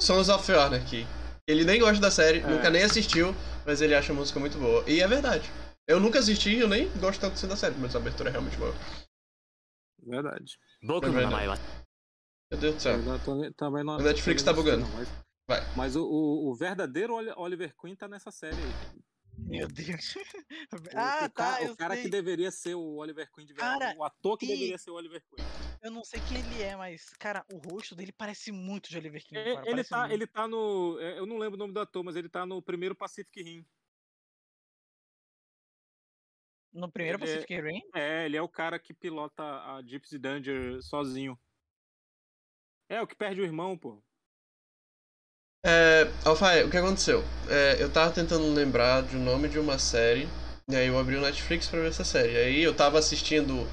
Sons 0.00 0.28
of 0.28 0.50
Anarchy. 0.52 1.06
Ele 1.46 1.64
nem 1.64 1.80
gosta 1.80 2.00
da 2.00 2.10
série, 2.10 2.38
é. 2.38 2.46
nunca 2.46 2.70
nem 2.70 2.84
assistiu, 2.84 3.34
mas 3.66 3.80
ele 3.80 3.94
acha 3.94 4.12
a 4.12 4.16
música 4.16 4.38
muito 4.38 4.58
boa. 4.58 4.84
E 4.88 5.00
é 5.00 5.08
verdade. 5.08 5.50
Eu 5.86 5.98
nunca 5.98 6.18
assisti, 6.18 6.56
eu 6.56 6.68
nem 6.68 6.88
gosto 6.98 7.20
tanto 7.20 7.34
assim 7.34 7.48
da 7.48 7.56
série, 7.56 7.74
mas 7.78 7.94
a 7.94 7.98
abertura 7.98 8.28
é 8.28 8.32
realmente 8.32 8.56
boa. 8.56 8.74
Verdade. 10.00 10.58
Boca 10.82 11.08
é 11.08 11.10
verdade. 11.10 11.60
Meu 12.50 12.60
Deus 12.60 12.74
do 12.76 12.80
céu. 12.80 12.98
Também 13.56 13.84
não... 13.84 13.96
O 13.96 14.02
Netflix 14.02 14.42
tá 14.42 14.52
bugando. 14.52 14.84
Não, 14.84 14.92
mas... 14.96 15.08
Vai. 15.48 15.60
Mas 15.76 15.96
o, 15.96 16.04
o, 16.04 16.50
o 16.50 16.54
verdadeiro 16.54 17.14
Oliver 17.36 17.74
Queen 17.76 17.96
tá 17.96 18.06
nessa 18.06 18.30
série 18.30 18.56
aí 18.56 19.02
meu 19.46 19.68
Deus 19.68 20.14
O, 20.16 20.18
ah 20.96 21.24
o 21.26 21.30
tá 21.30 21.60
o 21.70 21.76
cara 21.76 21.94
sei 21.94 22.04
que 22.04 22.08
deveria 22.10 22.50
ser 22.50 22.74
o 22.74 22.96
Oliver 22.96 23.30
Queen 23.32 23.46
de 23.46 23.52
verdade. 23.54 23.78
Cara, 23.78 23.98
o 23.98 24.04
ator 24.04 24.38
que 24.38 24.46
e- 24.46 24.48
deveria 24.48 24.78
ser 24.78 24.90
o 24.90 24.94
Oliver 24.94 25.22
Queen. 25.22 25.46
eu 25.82 25.90
não 25.90 26.04
sei 26.04 26.20
quem 26.20 26.38
ele 26.38 26.62
é 26.62 26.76
mas 26.76 27.10
cara 27.18 27.44
o 27.52 27.58
rosto 27.58 27.94
dele 27.94 28.12
parece 28.12 28.50
muito 28.52 28.88
de 28.88 28.96
Oliver 28.98 29.22
King 29.24 29.38
É, 29.40 29.54
cara, 29.56 29.70
ele, 29.70 29.84
tá, 29.84 29.98
muito. 30.00 30.12
ele 30.12 30.26
tá 30.26 30.48
no. 30.48 30.98
é, 31.00 31.18
Eu 31.18 31.26
não 31.26 31.38
lembro 31.38 31.56
o 31.56 31.58
nome 31.58 31.72
do 31.72 31.80
ator, 31.80 32.02
mas 32.04 32.16
ele 32.16 32.28
tá 32.28 32.46
no 32.46 32.62
primeiro 32.62 32.94
Pacific 32.94 33.42
Rim. 33.42 33.66
no 36.72 36.90
primeiro 36.90 37.18
ele 37.18 37.30
é- 37.30 37.34
Pacific 37.34 37.60
Rim 37.60 37.82
É, 37.94 38.24
ele 38.26 38.36
é 38.36 38.42
o 38.42 38.48
cara 38.48 38.78
que 38.78 38.94
pilota 38.94 39.42
a 39.42 39.82
Gypsy 39.82 40.18
Danger 40.18 40.82
sozinho. 40.82 41.38
É, 42.88 43.00
o 43.00 43.06
que 43.06 43.14
perde 43.16 43.40
o 43.40 43.44
irmão, 43.44 43.76
pô. 43.76 44.02
É, 45.64 46.10
Alfaia, 46.24 46.66
o 46.66 46.70
que 46.70 46.76
aconteceu? 46.76 47.22
É, 47.48 47.76
eu 47.80 47.90
tava 47.90 48.12
tentando 48.12 48.52
lembrar 48.52 49.02
do 49.02 49.16
nome 49.16 49.48
de 49.48 49.58
uma 49.58 49.78
série, 49.78 50.28
e 50.68 50.74
aí 50.74 50.88
eu 50.88 50.98
abri 50.98 51.16
o 51.16 51.20
Netflix 51.20 51.68
pra 51.68 51.80
ver 51.80 51.88
essa 51.88 52.04
série. 52.04 52.36
Aí 52.36 52.62
eu 52.62 52.74
tava 52.74 52.98
assistindo 52.98 53.66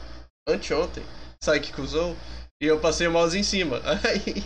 anteontem, 0.48 1.04
Psychic 1.40 1.82
usou 1.82 2.16
e 2.62 2.66
eu 2.66 2.80
passei 2.80 3.08
o 3.08 3.12
mouse 3.12 3.38
em 3.38 3.44
cima. 3.44 3.82
Aí 4.06 4.44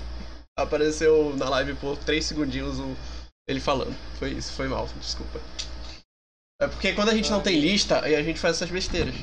apareceu 0.57 1.35
na 1.35 1.49
live 1.49 1.73
por 1.75 1.97
3 1.97 2.23
segundinhos 2.23 2.79
o... 2.79 2.95
ele 3.47 3.59
falando. 3.59 3.95
Foi 4.19 4.29
isso, 4.31 4.53
foi 4.53 4.67
mal, 4.67 4.87
desculpa. 4.99 5.39
É 6.61 6.67
porque 6.67 6.93
quando 6.93 7.09
a 7.09 7.15
gente 7.15 7.31
não 7.31 7.41
tem 7.41 7.59
lista, 7.59 8.01
aí 8.01 8.15
a 8.15 8.23
gente 8.23 8.39
faz 8.39 8.55
essas 8.55 8.69
besteiras. 8.69 9.13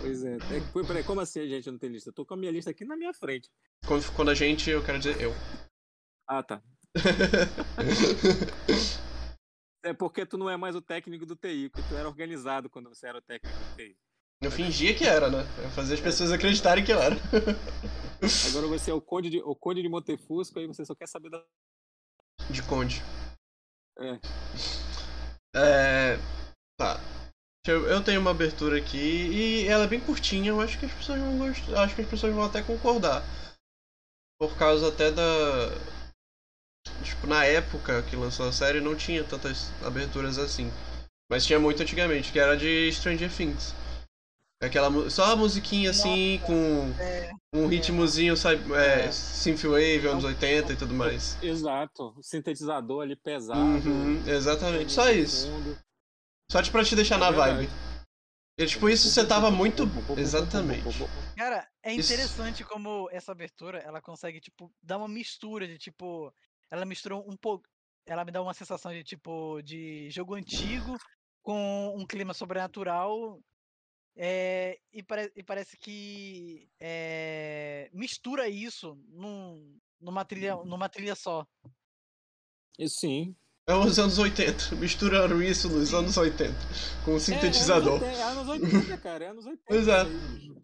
Pois 0.00 0.24
é. 0.24 0.36
é 0.36 0.86
peraí, 0.86 1.04
como 1.04 1.20
assim 1.20 1.40
a 1.40 1.46
gente 1.46 1.70
não 1.70 1.78
tem 1.78 1.90
lista? 1.90 2.08
Eu 2.08 2.14
tô 2.14 2.24
com 2.24 2.34
a 2.34 2.36
minha 2.36 2.52
lista 2.52 2.70
aqui 2.70 2.84
na 2.84 2.96
minha 2.96 3.12
frente. 3.12 3.50
Quando, 3.84 4.10
quando 4.12 4.30
a 4.30 4.34
gente, 4.34 4.70
eu 4.70 4.82
quero 4.82 4.98
dizer 4.98 5.20
eu. 5.20 5.34
Ah, 6.26 6.42
tá. 6.42 6.62
É 9.84 9.92
porque 9.92 10.26
tu 10.26 10.36
não 10.36 10.50
é 10.50 10.56
mais 10.56 10.74
o 10.74 10.82
técnico 10.82 11.24
do 11.24 11.36
TI, 11.36 11.68
porque 11.68 11.88
tu 11.88 11.96
era 11.96 12.08
organizado 12.08 12.68
quando 12.68 12.88
você 12.88 13.06
era 13.06 13.18
o 13.18 13.22
técnico 13.22 13.56
do 13.56 13.76
TI. 13.76 13.96
Eu 14.42 14.50
fingia 14.50 14.94
que 14.94 15.04
era, 15.04 15.30
né? 15.30 15.38
Eu 15.62 15.70
fazia 15.70 15.94
as 15.94 16.00
pessoas 16.00 16.30
acreditarem 16.30 16.84
que 16.84 16.92
eu 16.92 17.00
era. 17.00 17.16
Agora 18.50 18.66
você 18.66 18.90
é 18.90 18.94
o 18.94 19.00
Conde 19.00 19.30
de, 19.30 19.40
o 19.40 19.54
Conde 19.54 19.82
de 19.82 19.88
Montefusco, 19.88 20.58
aí 20.58 20.66
você 20.66 20.84
só 20.84 20.94
quer 20.94 21.08
saber 21.08 21.30
da. 21.30 21.42
De 22.50 22.62
Conde. 22.62 23.02
É. 23.98 24.18
É. 25.56 26.16
Tá. 26.76 26.98
Eu, 27.66 27.86
eu 27.86 28.02
tenho 28.02 28.20
uma 28.20 28.30
abertura 28.30 28.78
aqui 28.78 28.96
e 28.96 29.68
ela 29.68 29.84
é 29.84 29.88
bem 29.88 30.00
curtinha, 30.00 30.50
eu 30.50 30.60
acho 30.60 30.78
que 30.78 30.86
as 30.86 30.92
pessoas 30.92 31.20
vão 31.20 31.38
gostar. 31.38 31.82
Acho 31.82 31.94
que 31.94 32.02
as 32.02 32.08
pessoas 32.08 32.34
vão 32.34 32.44
até 32.44 32.62
concordar. 32.62 33.22
Por 34.38 34.56
causa 34.56 34.88
até 34.88 35.10
da. 35.10 35.22
Tipo, 37.02 37.26
na 37.26 37.44
época 37.44 38.02
que 38.02 38.16
lançou 38.16 38.48
a 38.48 38.52
série 38.52 38.80
não 38.80 38.94
tinha 38.96 39.22
tantas 39.24 39.70
aberturas 39.84 40.38
assim. 40.38 40.70
Mas 41.30 41.44
tinha 41.44 41.58
muito 41.60 41.82
antigamente, 41.82 42.32
que 42.32 42.38
era 42.38 42.56
de 42.56 42.90
Stranger 42.92 43.30
Things. 43.34 43.74
Aquela, 44.62 45.08
só 45.10 45.32
a 45.32 45.36
musiquinha 45.36 45.90
assim, 45.90 46.40
com 46.44 46.92
É, 47.00 47.30
um 47.54 47.66
ritmozinho, 47.68 48.36
sabe, 48.36 48.60
é, 48.74 49.04
É. 49.04 49.12
Synthwave, 49.12 50.08
anos 50.08 50.24
80 50.24 50.72
e 50.72 50.76
tudo 50.76 50.94
mais. 50.94 51.40
Exato. 51.42 52.12
O 52.16 52.22
sintetizador 52.22 53.02
ali 53.02 53.14
pesado. 53.14 53.60
Uhum, 53.60 54.20
exatamente, 54.26 54.92
só 54.92 55.10
isso. 55.10 55.46
Só 56.50 56.60
de 56.60 56.70
pra 56.70 56.82
te 56.84 56.96
deixar 56.96 57.18
na 57.18 57.26
É 57.26 57.30
verdade. 57.30 57.66
vibe. 57.66 57.72
E 58.58 58.66
tipo, 58.66 58.88
isso 58.88 59.08
você 59.08 59.24
tava 59.24 59.50
muito. 59.52 59.84
Exatamente. 60.16 60.82
Cara, 61.36 61.64
é 61.84 61.92
Isso- 61.94 62.12
interessante 62.12 62.64
como 62.64 63.08
essa 63.12 63.30
abertura, 63.30 63.78
ela 63.78 64.00
consegue, 64.00 64.40
tipo, 64.40 64.72
dar 64.82 64.96
uma 64.98 65.06
mistura 65.06 65.68
de, 65.68 65.78
tipo, 65.78 66.34
ela 66.70 66.84
misturou 66.84 67.24
um 67.28 67.36
pouco, 67.36 67.68
ela 68.06 68.24
me 68.24 68.30
dá 68.30 68.42
uma 68.42 68.54
sensação 68.54 68.92
de, 68.92 69.02
tipo, 69.04 69.60
de 69.62 70.08
jogo 70.10 70.34
antigo 70.34 70.96
com 71.42 71.94
um 71.96 72.06
clima 72.06 72.34
sobrenatural 72.34 73.40
é, 74.16 74.78
e, 74.92 75.02
pare- 75.02 75.32
e 75.36 75.42
parece 75.42 75.76
que 75.76 76.68
é, 76.80 77.88
mistura 77.92 78.48
isso 78.48 78.98
num- 79.08 79.78
numa, 80.00 80.24
trilha, 80.24 80.56
numa 80.56 80.88
trilha 80.88 81.14
só. 81.14 81.46
E 82.78 82.88
Sim. 82.88 83.36
É 83.66 83.74
os 83.74 83.98
anos 83.98 84.18
80. 84.18 84.74
Misturaram 84.76 85.42
isso 85.42 85.68
nos 85.68 85.92
anos 85.92 86.16
80. 86.16 86.54
Com 87.04 87.16
um 87.16 87.20
sintetizador. 87.20 88.02
É, 88.02 88.14
é 88.14 88.22
anos 88.22 88.48
80, 88.48 88.66
é 88.66 88.72
anos 88.72 88.86
80, 88.86 88.98
cara. 88.98 89.24
É 89.24 89.28
anos 89.28 89.46
80. 89.46 89.74
Exato. 89.74 90.10
isso 90.10 90.58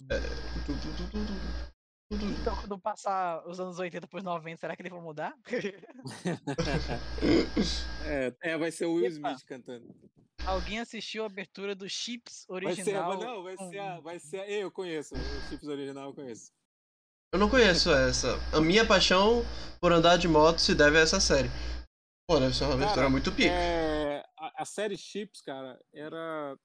Então, 2.10 2.54
quando 2.56 2.78
passar 2.78 3.46
os 3.48 3.58
anos 3.58 3.78
80 3.78 4.06
pros 4.06 4.22
90, 4.22 4.60
será 4.60 4.76
que 4.76 4.82
eles 4.82 4.92
vão 4.92 5.02
mudar? 5.02 5.34
É, 8.06 8.34
é, 8.42 8.58
vai 8.58 8.70
ser 8.70 8.86
o 8.86 8.94
Will 8.94 9.06
Epa. 9.06 9.32
Smith 9.32 9.44
cantando. 9.46 9.94
Alguém 10.44 10.78
assistiu 10.78 11.22
a 11.22 11.26
abertura 11.26 11.74
do 11.74 11.88
Chips 11.88 12.44
Vai 12.48 12.60
ser, 12.74 12.82
original? 12.82 13.18
não, 13.18 13.42
vai 13.42 13.56
ser, 13.56 13.78
a, 13.78 14.00
vai 14.00 14.18
ser 14.18 14.40
a, 14.40 14.50
eu 14.50 14.70
conheço, 14.70 15.14
o 15.14 15.48
Chips 15.48 15.66
original 15.66 16.08
eu 16.10 16.14
conheço. 16.14 16.52
Eu 17.32 17.38
não 17.38 17.48
conheço 17.48 17.90
essa. 17.92 18.38
A 18.52 18.60
minha 18.60 18.86
paixão 18.86 19.42
por 19.80 19.92
andar 19.92 20.16
de 20.18 20.28
moto 20.28 20.58
se 20.58 20.74
deve 20.74 20.98
a 20.98 21.00
essa 21.00 21.18
série. 21.18 21.48
Pô, 22.28 22.38
deve 22.38 22.54
ser 22.54 22.64
uma 22.64 22.74
abertura 22.74 22.96
Cara, 22.96 23.10
muito 23.10 23.32
pica. 23.32 23.50
É, 23.50 24.24
a, 24.38 24.62
a 24.62 24.64
série 24.64 24.96
Chips, 24.96 25.40
cara, 25.40 25.80
era 25.92 26.56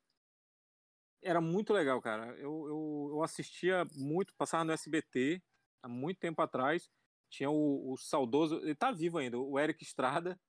era 1.21 1.41
muito 1.41 1.73
legal, 1.73 2.01
cara. 2.01 2.27
Eu, 2.37 2.67
eu, 2.67 3.09
eu 3.13 3.23
assistia 3.23 3.85
muito, 3.95 4.33
passava 4.35 4.63
no 4.63 4.71
SBT 4.71 5.41
há 5.83 5.87
muito 5.87 6.19
tempo 6.19 6.41
atrás. 6.41 6.89
Tinha 7.29 7.49
o, 7.49 7.93
o 7.93 7.97
saudoso, 7.97 8.57
ele 8.57 8.75
tá 8.75 8.91
vivo 8.91 9.17
ainda, 9.19 9.37
o 9.37 9.59
Eric 9.59 9.83
Estrada, 9.83 10.39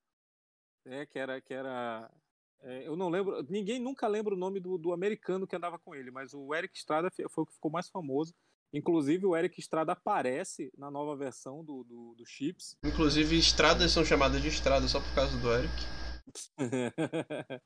né, 0.83 1.05
que 1.05 1.19
era 1.19 1.39
que 1.39 1.53
era 1.53 2.09
é, 2.63 2.87
eu 2.87 2.95
não 2.95 3.09
lembro, 3.09 3.43
ninguém 3.49 3.79
nunca 3.79 4.07
lembra 4.07 4.33
o 4.33 4.37
nome 4.37 4.59
do, 4.59 4.77
do 4.77 4.93
americano 4.93 5.47
que 5.47 5.55
andava 5.55 5.79
com 5.79 5.95
ele, 5.95 6.11
mas 6.11 6.33
o 6.33 6.53
Eric 6.53 6.77
Estrada 6.77 7.09
foi 7.29 7.43
o 7.43 7.45
que 7.45 7.53
ficou 7.53 7.71
mais 7.71 7.89
famoso. 7.89 8.33
Inclusive, 8.73 9.25
o 9.25 9.35
Eric 9.35 9.59
Estrada 9.59 9.91
aparece 9.91 10.71
na 10.77 10.89
nova 10.89 11.15
versão 11.15 11.63
do, 11.63 11.83
do, 11.83 12.15
do 12.15 12.25
Chips. 12.25 12.77
Inclusive, 12.85 13.37
estradas 13.37 13.91
são 13.91 14.05
chamadas 14.05 14.41
de 14.41 14.47
estrada 14.47 14.87
só 14.87 15.01
por 15.01 15.13
causa 15.13 15.37
do 15.37 15.51
Eric. 15.53 15.73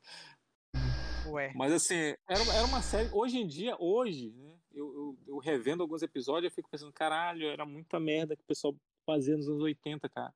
Ué. 1.26 1.52
Mas 1.56 1.72
assim, 1.74 1.96
era, 2.30 2.44
uma- 2.44 2.54
era 2.56 2.66
uma 2.66 2.82
série. 2.82 3.10
Hoje 3.12 3.38
em 3.38 3.48
dia, 3.48 3.76
hoje, 3.80 4.32
né? 4.32 4.54
Eu, 4.74 4.94
eu, 4.94 5.18
eu 5.28 5.38
revendo 5.38 5.82
alguns 5.84 6.02
episódios, 6.02 6.52
eu 6.52 6.56
fico 6.56 6.70
pensando, 6.70 6.92
caralho, 6.92 7.48
era 7.48 7.66
muita 7.66 8.00
merda 8.00 8.36
que 8.36 8.44
o 8.44 8.46
pessoal 8.46 8.76
fazia 9.06 9.36
nos 9.38 9.48
anos 9.48 9.62
80, 9.62 10.10
cara. 10.10 10.34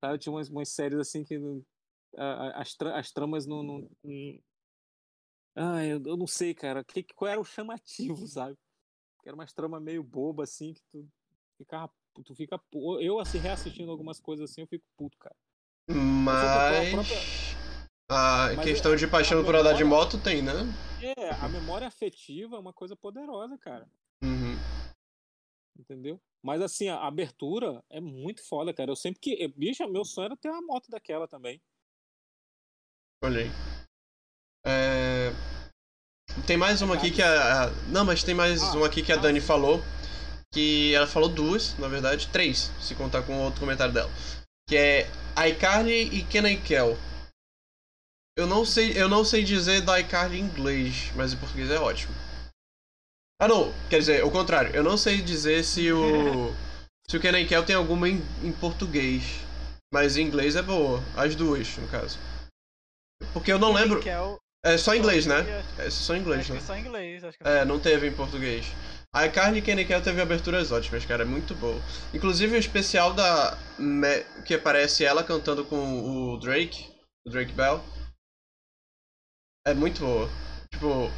Sabe, 0.00 0.18
tinha 0.18 0.32
umas, 0.32 0.48
umas 0.48 0.68
séries 0.68 0.98
assim 0.98 1.24
que 1.24 1.40
a- 2.16 2.60
as, 2.60 2.74
tra- 2.74 2.98
as 2.98 3.10
tramas 3.12 3.46
não. 3.46 3.62
não, 3.62 3.90
não... 4.02 4.38
Ah, 5.54 5.84
eu, 5.84 6.02
eu 6.04 6.16
não 6.16 6.26
sei, 6.26 6.52
cara. 6.54 6.84
Que, 6.84 7.02
qual 7.02 7.30
era 7.30 7.40
o 7.40 7.44
chamativo, 7.44 8.16
sabe? 8.26 8.56
Que 9.22 9.28
era 9.28 9.34
umas 9.36 9.52
tramas 9.52 9.80
meio 9.82 10.02
boba, 10.02 10.42
assim, 10.44 10.74
que 10.74 10.82
tu 10.90 11.08
ficava. 11.56 11.92
Tu 12.24 12.34
fica. 12.34 12.60
Eu, 13.00 13.18
assim, 13.18 13.38
reassistindo 13.38 13.90
algumas 13.90 14.18
coisas 14.20 14.50
assim, 14.50 14.62
eu 14.62 14.66
fico 14.66 14.84
puto, 14.96 15.16
cara. 15.18 15.36
Mas. 15.88 17.45
A 18.08 18.52
Mas 18.56 18.64
questão 18.64 18.92
é- 18.92 18.96
de 18.96 19.06
paixão 19.06 19.44
por 19.44 19.54
andar 19.54 19.72
de 19.72 19.82
moto 19.84 20.16
tem, 20.18 20.40
né? 20.40 20.52
É, 21.02 21.30
a 21.30 21.48
memória 21.48 21.86
afetiva 21.88 22.56
é 22.56 22.58
uma 22.58 22.72
coisa 22.72 22.94
poderosa, 22.94 23.58
cara. 23.58 23.88
Uhum. 24.22 24.56
Entendeu? 25.78 26.20
Mas 26.42 26.62
assim, 26.62 26.88
a 26.88 27.04
abertura 27.04 27.82
é 27.90 28.00
muito 28.00 28.46
foda, 28.46 28.72
cara. 28.72 28.90
Eu 28.92 28.96
sempre 28.96 29.20
que. 29.20 29.48
Bicho, 29.48 29.86
meu 29.88 30.04
sonho 30.04 30.26
era 30.26 30.36
ter 30.36 30.48
uma 30.48 30.62
moto 30.62 30.88
daquela 30.88 31.26
também. 31.26 31.60
Olha 33.24 33.42
aí. 33.42 33.50
É, 34.64 35.32
Tem 36.46 36.56
mais 36.56 36.82
uma 36.82 36.94
aqui 36.94 37.10
que 37.10 37.22
a. 37.22 37.70
Não, 37.88 38.04
mas 38.04 38.22
tem 38.22 38.34
mais 38.34 38.62
Ah, 38.62 38.72
uma 38.76 38.86
aqui 38.86 39.02
que 39.02 39.12
a 39.12 39.16
ah, 39.16 39.18
Dani 39.18 39.40
falou. 39.40 39.80
Que 40.52 40.94
ela 40.94 41.06
falou 41.06 41.28
duas, 41.28 41.76
na 41.78 41.88
verdade, 41.88 42.28
três, 42.28 42.70
se 42.80 42.94
contar 42.94 43.22
com 43.26 43.36
o 43.36 43.42
outro 43.44 43.60
comentário 43.60 43.92
dela. 43.92 44.10
Que 44.68 44.76
é 44.76 45.06
iCarly 45.48 46.16
e 46.16 46.24
Kenan 46.24 46.56
Kel. 46.56 46.96
Eu 48.36 48.46
não 48.46 48.64
sei, 48.66 48.92
eu 49.00 49.08
não 49.08 49.24
sei 49.24 49.42
dizer 49.42 49.80
da 49.80 49.98
iCarly 49.98 50.38
em 50.38 50.42
inglês, 50.44 51.10
mas 51.14 51.32
em 51.32 51.38
português 51.38 51.70
é 51.70 51.78
ótimo. 51.78 52.14
Ah 53.40 53.48
não, 53.48 53.72
quer 53.88 53.98
dizer, 53.98 54.24
o 54.24 54.30
contrário, 54.30 54.74
eu 54.74 54.82
não 54.82 54.96
sei 54.96 55.22
dizer 55.22 55.64
se 55.64 55.90
o. 55.90 56.52
se 57.08 57.16
o 57.16 57.20
Kenan 57.20 57.46
Kel 57.46 57.64
tem 57.64 57.74
alguma 57.76 58.08
em, 58.08 58.20
em 58.42 58.52
português. 58.52 59.22
Mas 59.92 60.16
em 60.16 60.26
inglês 60.26 60.56
é 60.56 60.62
boa. 60.62 61.02
As 61.16 61.34
duas, 61.34 61.76
no 61.78 61.88
caso. 61.88 62.18
Porque 63.32 63.52
eu 63.52 63.58
não 63.58 63.72
lembro. 63.72 64.02
Que 64.02 64.10
é. 64.10 64.36
É 64.64 64.76
só 64.76 64.94
inglês, 64.96 65.26
né? 65.26 65.64
É 65.78 65.88
só 65.88 66.16
inglês, 66.16 66.40
acho 66.40 66.48
que 66.48 66.52
né? 66.54 66.58
é 66.58 66.66
só 66.66 66.76
inglês. 66.76 67.24
Acho 67.24 67.38
que 67.38 67.48
É, 67.48 67.64
não 67.64 67.78
teve 67.78 68.08
em 68.08 68.12
português. 68.12 68.66
A 69.14 69.28
Carly 69.28 69.62
Kennekel 69.62 70.02
teve 70.02 70.20
aberturas 70.20 70.72
ótimas, 70.72 71.04
cara, 71.06 71.22
é 71.22 71.26
muito 71.26 71.54
boa. 71.54 71.80
Inclusive 72.12 72.56
o 72.56 72.58
especial 72.58 73.14
da. 73.14 73.56
Me- 73.78 74.24
que 74.44 74.54
aparece 74.54 75.04
ela 75.04 75.22
cantando 75.22 75.64
com 75.64 76.32
o 76.32 76.36
Drake, 76.38 76.88
o 77.24 77.30
Drake 77.30 77.52
Bell. 77.52 77.82
É 79.66 79.74
muito 79.74 80.00
boa. 80.00 80.28
Tipo. 80.72 81.10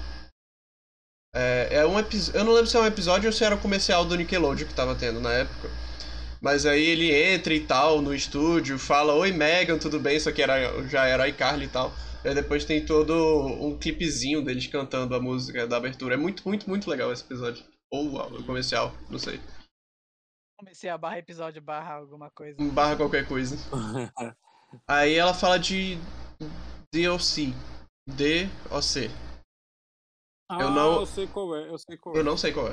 É, 1.34 1.68
é 1.80 1.86
um 1.86 1.98
episódio. 1.98 2.40
Eu 2.40 2.44
não 2.44 2.52
lembro 2.54 2.66
se 2.66 2.76
é 2.76 2.80
um 2.80 2.86
episódio 2.86 3.28
ou 3.28 3.32
se 3.32 3.44
era 3.44 3.54
o 3.54 3.60
comercial 3.60 4.06
do 4.06 4.16
Nickelodeon 4.16 4.66
que 4.66 4.74
tava 4.74 4.94
tendo 4.94 5.20
na 5.20 5.30
época. 5.32 5.68
Mas 6.40 6.64
aí 6.64 6.82
ele 6.82 7.12
entra 7.12 7.52
e 7.52 7.60
tal 7.60 8.00
no 8.00 8.14
estúdio, 8.14 8.78
fala 8.78 9.12
Oi 9.12 9.32
Megan, 9.32 9.76
tudo 9.76 10.00
bem? 10.00 10.18
Só 10.18 10.32
que 10.32 10.40
era, 10.40 10.82
já 10.88 11.04
era 11.04 11.24
a 11.24 11.28
iCarly 11.28 11.66
e 11.66 11.68
tal. 11.68 11.92
Aí 12.24 12.34
depois 12.34 12.64
tem 12.64 12.86
todo 12.86 13.12
um 13.60 13.76
clipezinho 13.76 14.42
deles 14.42 14.66
cantando 14.66 15.14
a 15.14 15.20
música 15.20 15.66
da 15.66 15.76
abertura. 15.76 16.14
É 16.14 16.16
muito, 16.16 16.42
muito, 16.48 16.68
muito 16.68 16.88
legal 16.88 17.12
esse 17.12 17.24
episódio. 17.24 17.62
Ou 17.90 18.16
o 18.16 18.44
comercial, 18.44 18.94
não 19.10 19.18
sei. 19.18 19.40
comecei 20.56 20.88
a 20.88 20.96
barra 20.96 21.18
episódio 21.18 21.60
barra 21.60 21.94
alguma 21.94 22.30
coisa. 22.30 22.56
Um 22.60 22.70
Barra 22.70 22.96
qualquer 22.96 23.26
coisa. 23.26 23.56
Aí 24.88 25.14
ela 25.14 25.34
fala 25.34 25.58
de 25.58 25.98
DLC. 26.92 27.52
D-O-C. 28.16 29.08
Ah, 30.50 30.62
Eu 30.62 30.70
não- 30.70 31.00
eu 31.00 31.06
sei 31.06 31.26
qual 31.26 31.54
é, 31.56 31.68
eu 31.68 31.78
sei 31.78 31.96
qual 31.98 32.14
Eu 32.14 32.20
é. 32.22 32.24
não 32.24 32.36
sei 32.36 32.52
qual 32.52 32.68
é. 32.68 32.72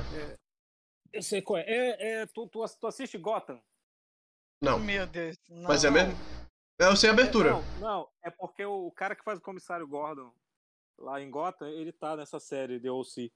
Eu 1.12 1.22
sei 1.22 1.42
qual 1.42 1.58
é. 1.58 1.64
É, 1.66 2.12
é 2.22 2.26
tu, 2.26 2.46
tu, 2.48 2.64
tu 2.80 2.86
assiste 2.86 3.18
Gotham? 3.18 3.60
Não. 4.62 4.78
Meu 4.78 5.06
Deus. 5.06 5.36
Mas 5.50 5.84
é 5.84 5.88
não. 5.90 5.94
mesmo? 5.94 6.14
Eu 6.78 6.96
sei 6.96 7.10
a 7.10 7.12
abertura. 7.12 7.50
É, 7.50 7.52
não, 7.52 7.80
não, 7.80 8.08
é 8.22 8.30
porque 8.30 8.64
o 8.64 8.90
cara 8.92 9.14
que 9.14 9.24
faz 9.24 9.38
o 9.38 9.42
comissário 9.42 9.86
Gordon 9.86 10.32
lá 10.98 11.20
em 11.20 11.30
Gotham, 11.30 11.68
ele 11.68 11.92
tá 11.92 12.16
nessa 12.16 12.40
série 12.40 12.80
de 12.80 12.88
OC. 12.88 13.30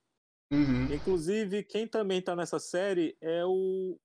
Uhum. 0.51 0.93
Inclusive, 0.93 1.63
quem 1.63 1.87
também 1.87 2.21
tá 2.23 2.35
nessa 2.35 2.59
série 2.59 3.17
é 3.21 3.45
o. 3.45 3.99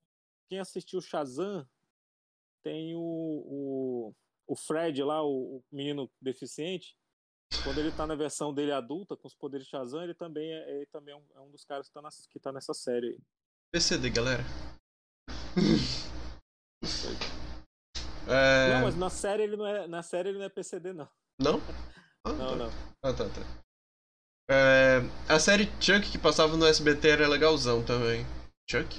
Quem 0.48 0.60
assistiu 0.60 1.00
Shazam 1.00 1.66
tem 2.62 2.94
o, 2.94 3.00
o, 3.00 4.14
o 4.46 4.54
Fred 4.56 5.02
lá, 5.02 5.22
o, 5.22 5.56
o 5.56 5.64
menino 5.72 6.10
deficiente. 6.20 6.96
Quando 7.62 7.78
ele 7.78 7.92
tá 7.92 8.06
na 8.06 8.14
versão 8.14 8.52
dele 8.52 8.72
adulta, 8.72 9.16
com 9.16 9.26
os 9.26 9.34
poderes 9.34 9.66
de 9.66 9.70
Shazam, 9.70 10.02
ele 10.02 10.14
também 10.14 10.52
é, 10.52 10.76
ele 10.76 10.86
também 10.86 11.14
é 11.14 11.16
um, 11.16 11.24
é 11.36 11.40
um 11.40 11.50
dos 11.50 11.64
caras 11.64 11.88
que 11.88 11.94
tá, 11.94 12.02
na, 12.02 12.08
que 12.30 12.38
tá 12.40 12.52
nessa 12.52 12.74
série 12.74 13.08
aí. 13.08 13.18
PCD, 13.72 14.10
galera. 14.10 14.42
É... 18.28 18.74
Não, 18.74 18.82
mas 18.82 18.96
na 18.96 19.08
série 19.08 19.44
ele 19.44 19.56
não 19.56 19.66
é. 19.66 19.86
Na 19.86 20.02
série 20.02 20.30
ele 20.30 20.38
não 20.38 20.44
é 20.46 20.48
PCD, 20.48 20.92
não. 20.92 21.08
Não? 21.40 21.60
Ah, 22.26 22.32
Não, 22.32 22.48
tá. 22.48 22.56
não. 22.56 22.70
Ah, 23.04 23.12
tá, 23.12 23.24
tá. 23.26 23.40
É, 24.50 24.98
a 25.32 25.38
série 25.38 25.66
Chuck 25.80 26.10
que 26.10 26.18
passava 26.18 26.56
no 26.56 26.66
SBT 26.66 27.08
era 27.08 27.28
legalzão 27.28 27.84
também. 27.84 28.26
Chuck? 28.68 28.98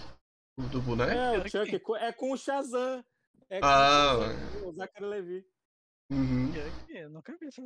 Do 0.71 0.81
boneco? 0.81 1.11
É, 1.11 1.37
o 1.37 1.41
Chuck. 1.41 1.49
Chuck 1.51 1.75
é 1.75 1.79
com- 1.79 1.95
é 1.97 2.13
com 2.13 2.31
o 2.31 2.37
Shazam. 2.37 3.03
É 3.49 3.59
com 3.59 3.65
Ah, 3.65 4.15
o 4.15 4.21
Shazam, 4.23 4.67
o 4.69 4.71
Zachary 4.71 5.05
Levi. 5.07 5.45
Uhum. 6.09 6.51
Que- 6.87 6.97
Eu 6.97 7.09
nunca 7.09 7.35
vi 7.37 7.47
isso 7.49 7.61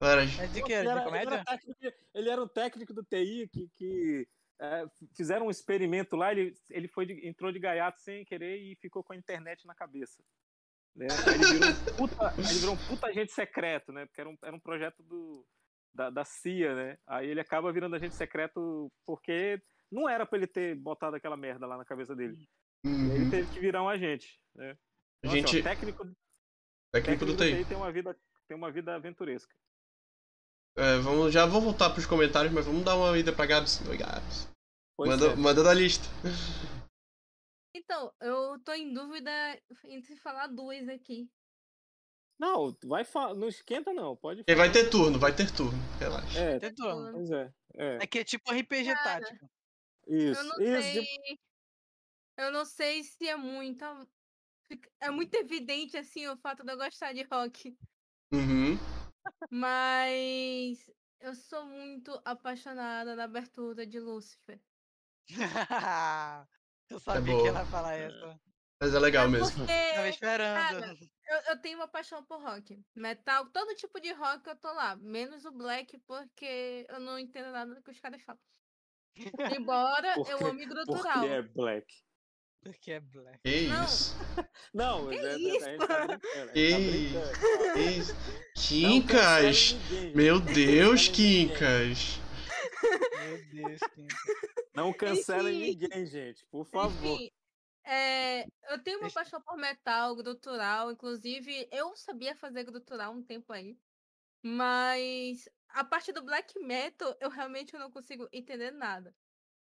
É 0.00 0.46
de 0.46 0.62
que? 0.62 0.68
De 0.68 0.72
era, 0.74 0.92
ele, 0.96 1.04
comédia? 1.04 1.34
era 1.34 1.44
técnico 1.44 1.80
de- 1.80 1.94
ele 2.14 2.30
era 2.30 2.42
um 2.42 2.48
técnico 2.48 2.94
do 2.94 3.02
TI 3.04 3.48
que, 3.48 3.68
que 3.76 4.28
é, 4.60 4.84
fizeram 5.16 5.46
um 5.46 5.50
experimento 5.50 6.14
lá, 6.16 6.30
ele, 6.32 6.54
ele 6.70 6.86
foi 6.88 7.04
de- 7.06 7.26
entrou 7.26 7.50
de 7.50 7.58
gaiato 7.58 8.00
sem 8.00 8.24
querer 8.24 8.56
e 8.58 8.76
ficou 8.76 9.02
com 9.02 9.12
a 9.12 9.16
internet 9.16 9.66
na 9.66 9.74
cabeça. 9.74 10.22
né? 10.94 11.06
Ele, 11.32 11.44
virou 11.44 11.68
um 11.70 11.96
puta, 11.96 12.34
ele 12.38 12.58
virou 12.60 12.74
um 12.74 12.86
puta 12.88 13.06
agente 13.08 13.32
secreto, 13.32 13.92
né? 13.92 14.06
Porque 14.06 14.20
era 14.20 14.30
um, 14.30 14.38
era 14.42 14.54
um 14.56 14.60
projeto 14.60 15.02
do, 15.02 15.44
da, 15.92 16.10
da 16.10 16.24
CIA, 16.24 16.74
né? 16.74 16.98
Aí 17.06 17.28
ele 17.28 17.40
acaba 17.40 17.72
virando 17.72 17.96
agente 17.96 18.14
secreto 18.14 18.90
porque 19.04 19.60
não 19.90 20.08
era 20.08 20.24
pra 20.26 20.38
ele 20.38 20.46
ter 20.46 20.74
botado 20.76 21.16
aquela 21.16 21.36
merda 21.36 21.66
lá 21.66 21.76
na 21.76 21.84
cabeça 21.84 22.14
dele. 22.14 22.36
E 22.84 22.88
aí 22.88 23.10
Ele 23.10 23.24
Uhum. 23.24 23.30
teve 23.30 23.48
que 23.50 23.60
virar 23.60 23.82
um 23.82 23.88
agente, 23.88 24.40
né? 24.54 24.76
Então, 25.18 25.32
assim, 25.32 25.44
ó, 25.44 25.48
Gente, 25.48 25.62
técnico, 25.64 26.04
técnico 26.92 27.24
do 27.26 27.36
TI. 27.36 27.64
tem 27.64 27.76
uma 27.76 27.90
vida 27.90 28.16
tem 28.46 28.56
uma 28.56 28.70
vida 28.70 28.94
aventuresca. 28.94 29.54
É, 30.78 30.98
vamos, 31.00 31.32
já 31.32 31.44
vou 31.44 31.60
voltar 31.60 31.90
pros 31.90 32.06
comentários, 32.06 32.52
mas 32.52 32.64
vamos 32.64 32.84
dar 32.84 32.94
uma 32.96 33.16
ida 33.18 33.32
pra 33.32 33.46
Gabs. 33.46 33.80
Oi, 33.88 33.96
Gabs. 33.96 34.48
Pois 34.96 35.10
Manda, 35.10 35.26
é. 35.32 35.36
manda 35.36 35.62
da 35.62 35.74
lista. 35.74 36.04
Então, 37.74 38.12
eu 38.20 38.58
tô 38.64 38.72
em 38.72 38.92
dúvida 38.92 39.30
entre 39.84 40.16
falar 40.16 40.46
duas 40.48 40.88
aqui. 40.88 41.28
Não, 42.40 42.76
vai 42.84 43.04
não 43.36 43.48
esquenta 43.48 43.92
não, 43.92 44.16
pode 44.16 44.44
vai 44.46 44.56
falar. 44.56 44.72
ter 44.72 44.90
turno, 44.90 45.18
vai 45.18 45.34
ter 45.34 45.50
turno. 45.50 45.78
Relaxa. 45.98 46.38
É, 46.38 46.58
Tentou. 46.60 47.12
pois 47.12 47.30
é. 47.30 47.52
É, 47.74 47.96
É 48.02 48.06
que 48.06 48.20
é 48.20 48.24
tipo 48.24 48.50
RPG 48.52 48.94
Cara, 48.94 49.20
tático. 49.20 49.50
isso. 50.06 50.40
Eu 50.40 50.44
não 50.44 50.60
isso. 50.62 50.82
sei. 50.82 51.00
de- 51.02 51.38
Eu 52.38 52.52
não 52.52 52.64
sei 52.64 53.02
se 53.02 53.26
é 53.28 53.36
muito. 53.36 53.84
É 55.00 55.10
muito 55.10 55.34
evidente, 55.34 55.96
assim, 55.96 56.28
o 56.28 56.36
fato 56.36 56.62
de 56.62 56.70
eu 56.72 56.76
gostar 56.76 57.12
de 57.12 57.22
rock. 57.24 57.76
Uhum. 58.32 58.76
Mas 59.50 60.90
eu 61.20 61.34
sou 61.34 61.64
muito 61.66 62.20
apaixonada 62.24 63.14
na 63.16 63.24
abertura 63.24 63.86
de 63.86 63.98
Lucifer. 64.00 64.60
eu 66.90 66.98
sabia 67.00 67.32
boa. 67.32 67.42
que 67.42 67.48
ela 67.48 67.60
ia 67.60 67.66
falar 67.66 67.94
essa. 67.94 68.40
Mas 68.80 68.94
é 68.94 68.98
legal 68.98 69.26
é 69.26 69.28
mesmo. 69.28 69.66
Tava 69.66 69.72
porque 69.94 70.08
esperando. 70.10 70.54
cara, 70.80 70.96
eu, 71.28 71.38
eu 71.50 71.60
tenho 71.60 71.78
uma 71.78 71.88
paixão 71.88 72.24
por 72.24 72.40
rock. 72.40 72.80
Metal, 72.94 73.46
todo 73.50 73.74
tipo 73.74 74.00
de 74.00 74.12
rock 74.12 74.46
eu 74.48 74.56
tô 74.56 74.72
lá. 74.72 74.94
Menos 74.96 75.44
o 75.44 75.50
black, 75.50 75.98
porque 76.06 76.86
eu 76.88 77.00
não 77.00 77.18
entendo 77.18 77.50
nada 77.50 77.74
do 77.74 77.82
que 77.82 77.90
os 77.90 78.00
caras 78.00 78.22
falam. 78.22 78.40
Embora 79.60 80.08
eu 80.10 80.14
Porque- 80.14 80.32
ame 80.44 80.66
Porque 80.66 80.66
grutural. 80.66 81.24
é 81.24 81.42
black. 81.42 81.86
Porque 82.72 82.92
é 82.92 83.00
black. 83.00 83.40
Que 83.42 83.66
Não. 83.66 83.84
isso? 83.84 84.14
Não, 84.74 85.08
Que 85.08 85.16
é, 85.16 85.38
isso? 85.38 85.58
tá 85.78 86.06
brincando. 86.06 86.12
A 86.12 86.46
gente 86.46 86.52
Que 86.52 86.70
tá 86.70 86.80
brincando. 86.80 87.38
Que 87.72 87.80
isso? 87.80 88.18
Quincas! 88.54 89.72
ninguém. 89.72 90.14
Meu 90.14 90.40
Deus. 90.40 91.08
Quincas! 91.08 92.20
Meu 93.16 93.38
Deus, 93.46 93.80
Kim. 93.94 94.06
Não 94.74 94.92
cancela 94.92 95.50
Enfim. 95.50 95.76
ninguém, 95.78 96.06
gente, 96.06 96.44
por 96.46 96.64
favor. 96.66 97.20
Enfim, 97.20 97.30
é, 97.84 98.44
eu 98.70 98.82
tenho 98.82 99.00
uma 99.00 99.10
paixão 99.10 99.40
por 99.42 99.56
metal, 99.56 100.14
grutural. 100.14 100.90
Inclusive, 100.92 101.68
eu 101.72 101.96
sabia 101.96 102.36
fazer 102.36 102.64
grutural 102.64 103.12
um 103.12 103.22
tempo 103.22 103.52
aí. 103.52 103.78
Mas 104.42 105.48
a 105.70 105.84
parte 105.84 106.12
do 106.12 106.22
black 106.22 106.58
metal, 106.60 107.16
eu 107.20 107.30
realmente 107.30 107.76
não 107.78 107.90
consigo 107.90 108.28
entender 108.32 108.70
nada. 108.70 109.14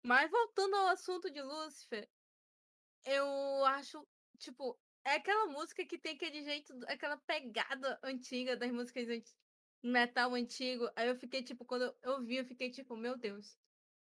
Mas 0.02 0.30
voltando 0.30 0.74
ao 0.76 0.88
assunto 0.88 1.30
de 1.30 1.42
Lucifer, 1.42 2.08
eu 3.14 3.64
acho, 3.66 4.06
tipo, 4.38 4.80
é 5.04 5.14
aquela 5.14 5.46
música 5.46 5.84
que 5.86 5.98
tem 5.98 6.14
aquele 6.16 6.42
jeito, 6.42 6.74
aquela 6.88 7.16
pegada 7.18 7.98
antiga 8.02 8.56
das 8.56 8.70
músicas 8.72 9.08
anti- 9.08 9.36
metal 9.82 10.34
antigo. 10.34 10.90
Aí 10.96 11.08
eu 11.08 11.16
fiquei, 11.16 11.42
tipo, 11.42 11.64
quando 11.64 11.96
eu 12.02 12.24
vi, 12.24 12.36
eu 12.36 12.44
fiquei 12.44 12.70
tipo, 12.70 12.96
meu 12.96 13.16
Deus, 13.16 13.58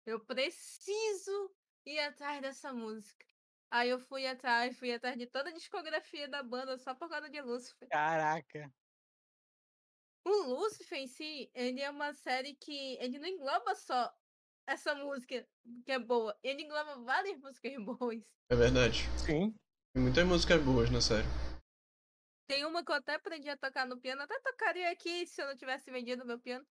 eu 0.06 0.24
preciso 0.24 1.54
ir 1.86 1.98
atrás 2.00 2.40
dessa 2.42 2.72
música. 2.72 3.26
Aí 3.70 3.88
eu 3.90 3.98
fui 4.00 4.26
atrás, 4.26 4.78
fui 4.78 4.92
atrás 4.92 5.16
de 5.16 5.26
toda 5.26 5.50
a 5.50 5.52
discografia 5.54 6.28
da 6.28 6.42
banda 6.42 6.76
só 6.78 6.94
por 6.94 7.08
causa 7.08 7.30
de 7.30 7.40
Lucifer. 7.40 7.88
Caraca. 7.88 8.72
O 10.24 10.30
Lucifer 10.54 10.98
em 10.98 11.06
si, 11.06 11.50
ele 11.54 11.80
é 11.80 11.90
uma 11.90 12.12
série 12.12 12.54
que 12.54 12.96
ele 13.00 13.18
não 13.18 13.26
engloba 13.28 13.74
só 13.74 14.12
essa 14.70 14.94
música 14.94 15.44
que 15.84 15.90
é 15.92 15.98
boa, 15.98 16.38
ele 16.44 16.62
engloba 16.62 16.96
várias 17.02 17.36
músicas 17.40 17.72
boas. 17.84 18.22
É 18.48 18.54
verdade. 18.54 18.98
Sim. 19.18 19.52
Tem 19.92 20.02
muitas 20.02 20.24
músicas 20.24 20.62
boas 20.62 20.88
na 20.90 21.00
série. 21.00 21.26
Tem 22.48 22.64
uma 22.64 22.84
que 22.84 22.90
eu 22.92 22.96
até 22.96 23.14
aprendi 23.14 23.48
a 23.48 23.56
tocar 23.56 23.84
no 23.86 24.00
piano, 24.00 24.22
até 24.22 24.38
tocaria 24.40 24.90
aqui 24.90 25.26
se 25.26 25.42
eu 25.42 25.46
não 25.48 25.56
tivesse 25.56 25.90
vendido 25.90 26.24
meu 26.24 26.38
piano. 26.38 26.64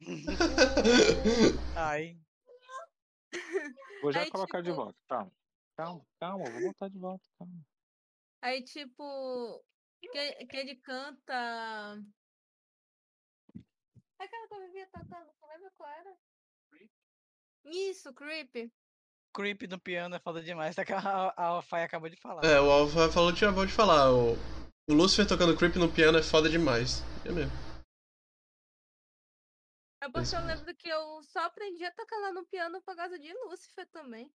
Ai. 1.76 2.18
Vou 4.00 4.12
já 4.12 4.22
Aí, 4.22 4.30
colocar 4.30 4.62
de 4.62 4.70
tipo- 4.70 4.76
volta. 4.76 4.98
Calma. 5.08 5.32
Calma, 5.76 6.06
calma, 6.18 6.50
vou 6.50 6.60
botar 6.72 6.88
de 6.88 6.98
volta. 6.98 7.24
Calma. 7.38 7.60
Aí, 8.42 8.62
tipo, 8.64 9.64
que, 10.00 10.46
que 10.46 10.56
ele 10.56 10.76
canta. 10.76 12.02
Aquela 14.18 14.48
que 14.48 14.54
eu 14.54 14.60
vivia 14.66 14.86
tocando, 14.88 15.30
não 15.40 15.48
lembra 15.48 15.70
qual 15.76 15.90
era? 15.90 16.16
Isso, 17.70 18.12
Creep. 18.14 18.70
Creep 19.34 19.62
no 19.68 19.78
piano 19.78 20.16
é 20.16 20.18
foda 20.18 20.42
demais. 20.42 20.74
Tá 20.74 20.84
que 20.84 20.92
a, 20.92 20.98
a 20.98 21.44
Alfai 21.44 21.84
acabou 21.84 22.08
de 22.08 22.16
falar. 22.16 22.44
É, 22.44 22.60
o 22.60 22.70
Alfa 22.70 23.10
falou 23.10 23.32
que 23.32 23.46
vou 23.46 23.66
te 23.66 23.72
falar. 23.72 24.12
O, 24.12 24.32
o 24.88 24.94
Lucifer 24.94 25.26
tocando 25.26 25.56
Creep 25.56 25.76
no 25.76 25.92
piano 25.92 26.18
é 26.18 26.22
foda 26.22 26.48
demais. 26.48 27.02
É 27.24 27.30
mesmo. 27.30 27.52
É 30.00 30.08
porque 30.08 30.22
Isso 30.22 30.36
eu 30.36 30.44
lembro 30.44 30.74
que 30.76 30.88
eu 30.88 31.22
só 31.24 31.40
aprendi 31.40 31.84
a 31.84 31.92
tocar 31.92 32.16
lá 32.18 32.32
no 32.32 32.46
piano 32.46 32.80
por 32.82 32.94
causa 32.96 33.18
de 33.18 33.32
Lúcifer 33.32 33.86
também. 33.88 34.32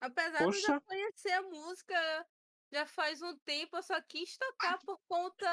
Apesar 0.00 0.38
de 0.38 0.44
eu 0.44 0.52
já 0.52 0.80
Poxa. 0.80 0.80
conhecer 0.80 1.32
a 1.32 1.42
música 1.42 2.26
já 2.72 2.86
faz 2.86 3.22
um 3.22 3.36
tempo, 3.38 3.76
eu 3.76 3.82
só 3.82 4.00
quis 4.02 4.36
tocar 4.36 4.78
por 4.78 4.98
conta 5.08 5.46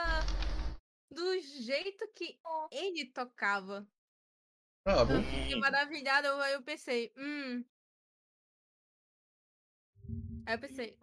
do 1.12 1.40
jeito 1.40 2.08
que 2.14 2.40
ele 2.72 3.06
tocava. 3.06 3.88
Ah, 4.86 5.04
bom. 5.06 5.16
Eu 5.16 5.24
fiquei 5.24 5.60
maravilhada, 5.60 6.28
eu- 6.30 6.42
pensei, 6.64 7.14
hum. 7.18 7.66
Aí 10.46 10.54
eu 10.56 10.60
pensei, 10.60 11.00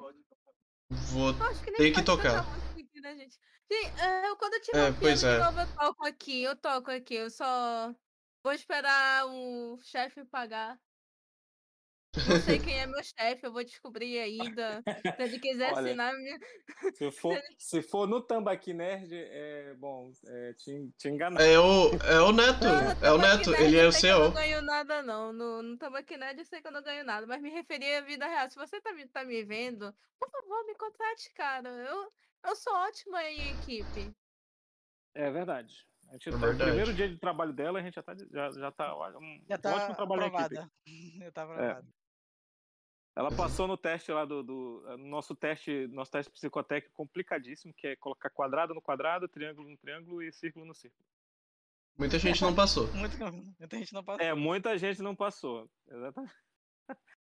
Vou. 1.10 1.32
eu 1.38 1.46
acho 1.50 1.62
que 1.62 1.70
que 1.92 2.02
tocar. 2.04 2.40
aqui, 2.80 3.00
né, 3.00 3.16
gente? 3.16 3.38
Gente, 3.70 4.00
é, 4.00 4.28
eu- 4.28 4.36
quando 4.36 4.54
eu 4.54 4.60
tiver 4.62 4.84
É, 4.84 4.90
um 4.90 4.94
pois 5.00 5.24
é. 5.24 5.38
novo, 5.38 5.60
eu 5.60 5.72
toco 5.74 6.06
aqui, 6.06 6.42
eu 6.42 6.56
toco 6.56 6.90
aqui, 6.90 7.14
eu 7.14 7.30
só 7.30 7.94
vou 8.42 8.52
esperar 8.52 9.26
o 9.26 9.78
chefe 9.82 10.24
pagar. 10.26 10.80
Não 12.14 12.40
sei 12.40 12.58
quem 12.60 12.78
é 12.78 12.86
meu 12.86 13.02
chefe, 13.02 13.46
eu 13.46 13.52
vou 13.52 13.64
descobrir 13.64 14.18
ainda. 14.18 14.82
Se 15.16 15.22
ele 15.22 15.38
quiser 15.38 15.72
Olha, 15.72 15.86
assinar 15.88 16.12
minha. 16.14 16.38
Se 16.94 17.10
for, 17.12 17.40
se 17.58 17.82
for 17.82 18.06
no 18.06 18.20
Tambaqui 18.20 18.74
Nerd, 18.74 19.10
é 19.14 19.74
bom, 19.74 20.12
é, 20.26 20.52
te, 20.54 20.90
te 20.98 21.08
enganar. 21.08 21.40
É 21.40 21.58
o, 21.58 21.90
é 22.04 22.20
o 22.20 22.32
Neto. 22.32 22.64
Não, 22.64 23.08
É 23.08 23.12
o 23.12 23.18
Neto. 23.18 23.50
Nerd 23.50 23.62
Ele 23.64 23.78
é 23.78 23.84
eu 23.84 23.88
o 23.88 23.92
sei 23.92 24.00
que 24.02 24.06
Eu 24.08 24.24
não 24.24 24.32
ganho 24.34 24.62
nada, 24.62 25.02
não. 25.02 25.32
No, 25.32 25.62
no 25.62 25.76
Tambaqui 25.78 26.16
Nerd 26.18 26.38
eu 26.38 26.44
sei 26.44 26.60
que 26.60 26.68
eu 26.68 26.72
não 26.72 26.82
ganho 26.82 27.04
nada, 27.04 27.26
mas 27.26 27.40
me 27.40 27.50
referia 27.50 27.98
à 27.98 28.00
vida 28.02 28.26
real. 28.26 28.48
Se 28.50 28.56
você 28.56 28.80
tá, 28.80 28.92
me- 28.92 29.08
tá 29.08 29.24
me 29.24 29.42
vendo, 29.44 29.94
por 30.18 30.30
favor, 30.30 30.66
me 30.66 30.74
contrate, 30.74 31.32
cara. 31.32 31.68
Eu, 31.70 32.12
eu 32.44 32.56
sou 32.56 32.74
ótima 32.74 33.24
em 33.24 33.52
equipe. 33.52 34.12
É 35.14 35.30
verdade. 35.30 35.86
A 36.08 36.12
gente 36.12 36.28
É 36.28 36.32
tá- 36.32 36.38
primeiro 36.64 36.92
dia 36.92 37.08
de 37.08 37.16
trabalho 37.18 37.54
dela, 37.54 37.78
a 37.78 37.82
gente 37.82 37.94
já 37.94 38.02
tá, 38.02 38.14
já, 38.30 38.50
já 38.50 38.70
tá 38.70 38.94
um 39.18 39.42
Já 39.48 39.56
tá 39.56 39.76
ótimo 39.76 39.96
trabalho 39.96 40.22
equipe. 40.24 40.36
aprovada. 40.58 40.70
Já 41.22 41.32
tá 41.32 41.42
aprovada. 41.44 41.86
Ela 43.14 43.30
passou 43.30 43.68
no 43.68 43.76
teste 43.76 44.10
lá 44.10 44.24
do, 44.24 44.42
do 44.42 44.84
eh, 44.88 44.96
no 44.96 45.06
nosso 45.06 45.34
teste, 45.34 45.86
nosso 45.88 46.10
teste 46.10 46.32
psicotécnico 46.32 46.94
complicadíssimo, 46.94 47.74
que 47.74 47.88
é 47.88 47.96
colocar 47.96 48.30
quadrado 48.30 48.72
no 48.72 48.80
quadrado, 48.80 49.28
triângulo 49.28 49.68
no 49.68 49.76
triângulo 49.76 50.22
e 50.22 50.32
círculo 50.32 50.64
no 50.64 50.74
círculo. 50.74 51.04
Muita 51.98 52.18
gente 52.18 52.40
não 52.40 52.54
passou. 52.54 52.90
Muito, 52.94 53.18
muita 53.58 53.76
gente 53.76 53.92
não 53.92 54.02
passou. 54.02 54.24
É, 54.24 54.34
muita 54.34 54.78
gente 54.78 55.02
não 55.02 55.14
passou. 55.14 55.70
Exatamente. 55.86 56.34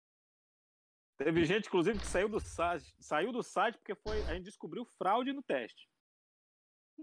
Teve 1.19 1.45
gente, 1.45 1.67
inclusive, 1.67 1.99
que 1.99 2.07
saiu 2.07 2.29
do 2.29 2.39
site, 2.41 2.95
saiu 2.99 3.33
do 3.33 3.43
site 3.43 3.77
porque 3.77 3.97
foi, 3.97 4.23
a 4.23 4.35
gente 4.35 4.45
descobriu 4.45 4.87
fraude 4.97 5.33
no 5.33 5.43
teste. 5.43 5.89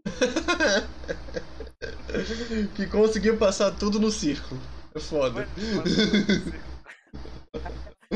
que 2.76 2.88
conseguiu 2.88 3.38
passar 3.38 3.78
tudo 3.78 4.00
no 4.00 4.10
círculo. 4.10 4.60
É 4.96 5.00
foda. 5.00 5.48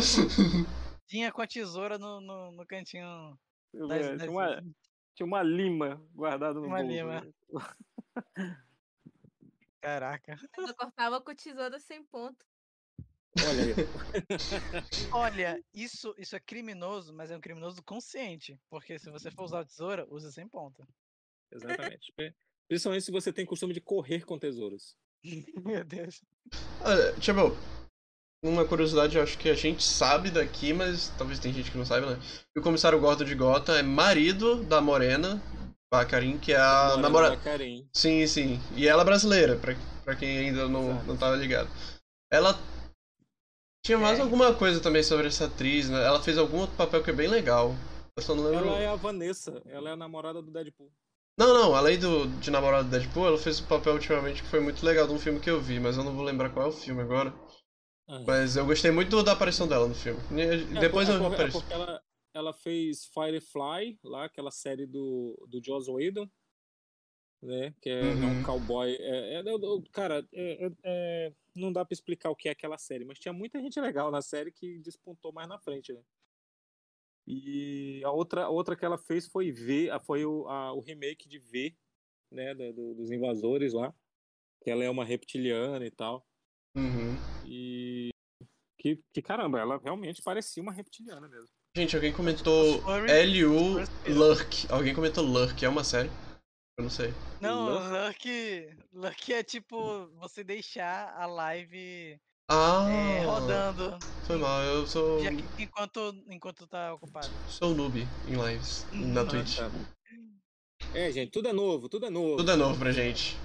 Tinha 1.08 1.32
com 1.32 1.42
a 1.42 1.48
tesoura 1.48 1.98
no, 1.98 2.22
no, 2.22 2.52
no 2.52 2.66
cantinho. 2.66 3.38
Eu 3.74 3.88
das- 3.88 4.08
das- 4.10 4.20
Tinha 4.22 4.32
uma, 4.32 4.64
tinha 5.16 5.26
uma 5.26 5.44
lima 5.44 5.96
guardada 6.14 6.60
no 6.60 6.66
Uma 6.68 6.78
bolso. 6.78 6.92
lima. 6.92 7.22
né? 7.22 7.32
Caraca. 9.82 10.38
Eu 10.58 10.76
cortava 10.76 11.22
com 11.22 11.34
tesoura 11.36 11.80
sem 11.80 12.04
ponto. 12.04 12.46
Olha 13.44 13.64
aí. 13.64 13.74
Olha, 15.14 15.64
isso, 15.74 16.14
isso 16.18 16.36
é 16.36 16.40
criminoso, 16.40 17.14
mas 17.14 17.32
é 17.32 17.38
um 17.38 17.42
criminoso 17.42 17.82
consciente. 17.84 18.60
Porque 18.70 19.00
se 19.00 19.10
você 19.10 19.32
for 19.32 19.44
usar 19.46 19.62
a 19.62 19.66
tesoura, 19.66 20.06
use 20.10 20.32
sem 20.32 20.48
ponta. 20.48 20.86
Exatamente. 21.52 22.14
Principalmente 22.68 23.04
se 23.06 23.12
você 23.12 23.34
tem 23.34 23.46
costume 23.46 23.74
de 23.74 23.82
correr 23.82 24.26
com 24.26 24.38
tesouros. 24.38 24.96
Meu 25.66 25.84
Deus. 25.84 26.22
Olha, 26.82 27.14
tipo, 27.20 27.40
uma 28.44 28.66
curiosidade, 28.66 29.18
eu 29.18 29.24
acho 29.24 29.38
que 29.38 29.50
a 29.50 29.54
gente 29.54 29.84
sabe 29.84 30.32
daqui, 30.32 30.74
mas 30.74 31.12
talvez 31.18 31.40
tem 31.40 31.54
gente 31.54 31.70
que 31.70 31.78
não 31.78 31.86
saiba, 31.86 32.08
né? 32.16 32.20
O 32.58 32.62
comissário 32.62 33.00
Gordon 33.00 33.24
de 33.24 33.36
Gotham 33.36 33.76
é 33.76 33.84
marido 33.84 34.64
da 34.64 34.82
Morena 34.82 35.42
Baccarin, 35.94 36.40
que 36.40 36.52
é 36.52 36.58
a 36.60 36.96
Morada 36.98 37.02
namorada. 37.02 37.38
Sim, 37.94 38.26
sim. 38.26 38.60
E 38.76 38.88
ela 38.88 39.04
é 39.04 39.06
brasileira, 39.06 39.56
pra, 39.58 39.76
pra 40.04 40.16
quem 40.16 40.40
ainda 40.40 40.68
não, 40.68 40.90
Exato. 40.92 41.06
não 41.08 41.18
tava 41.18 41.36
ligado. 41.36 41.70
Ela. 42.32 42.58
Tinha 43.86 43.98
mais 43.98 44.20
É. 44.20 44.22
alguma 44.22 44.54
coisa 44.54 44.80
também 44.80 45.04
sobre 45.04 45.28
essa 45.28 45.46
atriz, 45.46 45.90
né? 45.90 46.04
Ela 46.04 46.22
fez 46.22 46.38
algum 46.38 46.60
outro 46.60 46.76
papel 46.76 47.04
que 47.04 47.10
é 47.10 47.14
bem 47.14 47.28
legal. 47.28 47.76
Eu 48.16 48.24
só 48.24 48.34
não 48.36 48.44
lembro. 48.44 48.68
Ela 48.70 48.80
é 48.80 48.88
a 48.88 48.96
Vanessa, 48.96 49.62
ela 49.66 49.90
é 49.90 49.94
a 49.94 49.98
namorada 49.98 50.42
do 50.42 50.52
Deadpool. 50.52 50.92
Não, 51.38 51.54
não, 51.54 51.76
além 51.76 51.98
do, 51.98 52.28
de 52.40 52.52
namorado 52.52 52.86
do 52.86 52.92
Deadpool, 52.92 53.26
ela 53.28 53.38
fez 53.38 53.60
um 53.60 53.66
papel 53.66 53.94
ultimamente 53.94 54.44
que 54.44 54.50
foi 54.50 54.60
muito 54.60 54.86
legal 54.86 55.08
de 55.08 55.14
um 55.14 55.20
filme 55.20 55.40
que 55.40 55.50
eu 55.50 55.60
vi, 55.60 55.80
mas 55.80 55.98
eu 55.98 56.04
não 56.04 56.14
vou 56.14 56.24
lembrar 56.24 56.50
qual 56.50 56.68
é 56.68 56.70
o 56.70 56.74
filme 56.74 57.02
agora. 57.02 57.34
Mas 58.28 58.56
eu 58.58 58.66
gostei 58.66 58.92
muito 58.92 59.24
da 59.24 59.32
aparição 59.32 59.68
dela 59.68 59.88
no 59.88 59.96
filme. 59.96 60.20
E 60.38 60.42
É, 60.42 60.80
Depois 60.80 61.08
por- 61.08 61.16
eu 61.16 61.22
é 61.22 61.24
é 61.24 61.28
apareço. 61.34 61.60
porque 61.60 61.74
ela, 61.74 62.04
ela 62.34 62.54
fez 62.54 63.06
Firefly, 63.08 64.00
lá, 64.04 64.26
aquela 64.26 64.52
série 64.52 64.86
do, 64.86 65.36
do 65.50 65.64
Joss 65.64 65.90
Whedon, 65.90 66.30
né? 67.42 67.74
Que 67.82 67.90
é, 67.90 68.02
é 68.02 68.14
Uhum. 68.14 68.40
um 68.40 68.44
cowboy. 68.44 68.92
É, 68.96 69.36
é- 69.36 69.40
é- 69.40 69.44
cara, 69.92 70.28
é- 70.34 70.66
é- 70.66 70.72
é- 70.84 71.34
não 71.56 71.72
dá 71.72 71.86
pra 71.86 71.94
explicar 71.94 72.30
o 72.30 72.36
que 72.36 72.50
é 72.50 72.52
aquela 72.52 72.78
série, 72.78 73.06
mas 73.06 73.18
tinha 73.20 73.34
muita 73.34 73.60
gente 73.62 73.80
legal 73.80 74.12
na 74.12 74.22
série 74.22 74.52
que 74.52 74.80
despontou 74.80 75.32
mais 75.34 75.48
na 75.48 75.58
frente, 75.60 75.94
né? 75.94 76.02
E 77.28 78.02
a 78.04 78.12
outra, 78.12 78.44
a 78.46 78.50
outra 78.50 78.76
que 78.76 78.84
ela 78.84 78.98
fez 78.98 79.28
foi 79.28 79.52
V, 79.52 79.90
foi 80.06 80.26
o, 80.26 80.48
a- 80.48 80.74
o 80.74 80.82
remake 80.82 81.30
de 81.30 81.40
V, 81.40 81.76
né? 82.32 82.54
da- 82.56 82.72
do- 82.72 82.94
dos 82.96 83.12
invasores 83.12 83.74
lá. 83.74 83.94
Que 84.64 84.70
ela 84.70 84.84
é 84.84 84.90
uma 84.90 85.06
reptiliana 85.06 85.86
e 85.86 85.92
tal. 85.92 86.26
Uhum. 86.76 87.16
Que, 88.82 89.00
que 89.14 89.22
caramba, 89.22 89.60
ela 89.60 89.78
realmente 89.84 90.24
parecia 90.24 90.62
uma 90.64 90.72
reptiliana 90.74 91.28
mesmo. 91.28 91.48
Gente, 91.78 91.96
alguém 91.96 92.12
comentou 92.12 92.82
L.U. 93.08 93.78
Lurk. 94.08 94.66
Alguém 94.72 94.96
comentou 94.96 95.24
Lurk, 95.24 95.64
é 95.64 95.70
uma 95.70 95.84
série? 95.84 96.10
Eu 96.78 96.84
não 96.86 96.90
sei. 96.90 97.14
Não? 97.40 97.68
Luck, 98.08 98.68
Luck 98.92 99.34
é 99.34 99.44
tipo 99.44 100.08
você 100.18 100.44
deixar 100.44 101.14
a 101.16 101.28
live 101.28 102.20
Ah, 102.50 102.88
é, 102.90 103.24
rodando 103.24 104.00
foi 104.26 104.38
mal, 104.38 104.62
eu 104.64 104.88
sou, 104.88 105.22
já 105.24 105.30
que- 105.30 105.64
enquanto, 105.64 106.16
enquanto 106.28 106.66
tá 106.66 106.94
ocupado. 106.94 107.30
sou 107.48 107.76
noob 107.76 108.00
em 108.28 108.34
lives, 108.34 108.86
na 108.92 109.24
Twitch. 109.26 109.60
É, 110.96 111.12
gente, 111.12 111.30
tudo 111.32 111.48
é 111.50 111.54
novo, 111.54 111.88
tudo 111.88 112.08
é 112.08 112.10
novo. 112.10 112.38
Tudo 112.38 112.52
é 112.52 112.56
novo 112.56 112.80
pra 112.80 112.92
gente. 112.92 113.38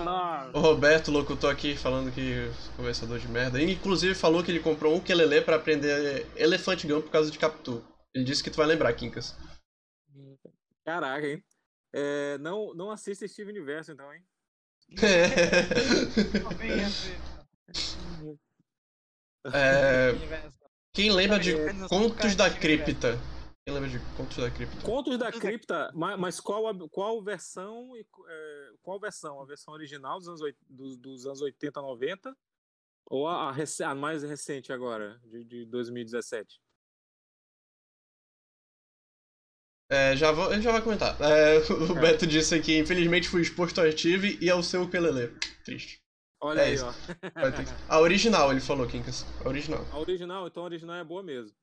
Nova. 0.00 0.50
O 0.54 0.60
Roberto 0.60 1.10
locutor 1.10 1.52
aqui 1.52 1.76
falando 1.76 2.12
que 2.12 2.50
conversador 2.76 3.18
de 3.18 3.28
merda. 3.28 3.60
Ele 3.60 3.72
inclusive 3.72 4.14
falou 4.14 4.42
que 4.42 4.50
ele 4.50 4.60
comprou 4.60 4.94
um 4.94 4.96
ukulele 4.96 5.40
pra 5.42 5.56
aprender 5.56 6.26
Elefante 6.36 6.86
Gun 6.86 7.02
por 7.02 7.10
causa 7.10 7.30
de 7.30 7.38
Capitu. 7.38 7.84
Ele 8.14 8.24
disse 8.24 8.42
que 8.42 8.50
tu 8.50 8.56
vai 8.56 8.66
lembrar, 8.66 8.92
Quincas. 8.94 9.36
Caraca, 10.84 11.26
hein? 11.26 11.44
É, 11.92 12.38
não, 12.38 12.74
não 12.74 12.90
assista 12.90 13.26
Steve 13.28 13.50
Universo, 13.50 13.92
então, 13.92 14.12
hein? 14.12 14.22
É, 19.52 20.10
Universo. 20.10 20.56
quem 20.92 21.10
lembra 21.12 21.38
de 21.38 21.54
Contos 21.88 22.34
da 22.34 22.50
Cripta? 22.50 23.18
Quem 23.66 23.74
lembra 23.74 23.90
de 23.90 23.98
Contos 24.16 24.36
da 24.36 24.48
Cripta? 24.48 24.80
Contos 24.82 25.18
da 25.18 25.28
da- 25.28 25.40
Cripta, 25.40 25.90
ma- 25.92 26.16
mas 26.16 26.38
qual, 26.38 26.68
a- 26.68 26.88
qual 26.88 27.20
versão? 27.20 27.96
e 27.96 28.06
é, 28.28 28.70
qual 28.80 29.00
versão? 29.00 29.40
A 29.42 29.44
versão 29.44 29.74
original 29.74 30.18
dos 30.20 30.28
anos, 30.28 30.40
dos, 30.68 30.96
dos 30.96 31.26
anos 31.26 31.40
80, 31.40 31.82
90? 31.82 32.36
Ou 33.06 33.26
a, 33.26 33.48
a 33.48 33.52
rec- 33.52 33.80
a 33.80 33.92
mais 33.92 34.22
recente 34.22 34.72
agora, 34.72 35.20
de, 35.24 35.42
de 35.42 35.64
2017? 35.66 36.60
É, 39.90 40.16
já 40.16 40.30
vou, 40.30 40.52
ele 40.52 40.62
já 40.62 40.70
vai 40.70 40.82
comentar. 40.82 41.16
É, 41.20 41.58
o 41.92 41.98
É. 41.98 42.00
Beto 42.00 42.24
disse 42.24 42.54
aqui, 42.54 42.78
infelizmente 42.78 43.28
fui 43.28 43.42
exposto 43.42 43.80
ao 43.80 43.90
Steve 43.90 44.38
e 44.40 44.48
ao 44.48 44.62
seu 44.62 44.82
ukulele. 44.84 45.36
Triste. 45.64 45.98
Olha 46.40 46.60
É 46.60 46.64
aí, 46.66 46.74
isso. 46.74 46.84
ó. 46.86 46.92
A 47.88 47.98
original, 47.98 48.52
ele 48.52 48.60
falou, 48.60 48.86
Quincas. 48.86 49.24
A 49.44 49.48
original. 49.48 49.84
A 49.90 49.98
original, 49.98 50.46
então 50.46 50.62
a 50.62 50.66
original 50.66 50.96
é 50.96 51.02
boa 51.04 51.22
mesmo. 51.24 51.56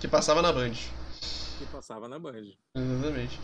Que 0.00 0.08
passava 0.08 0.42
na 0.42 0.52
Band. 0.52 0.72
Que 1.58 1.66
passava 1.70 2.08
na 2.08 2.18
Band. 2.18 2.52
Exatamente. 2.76 3.38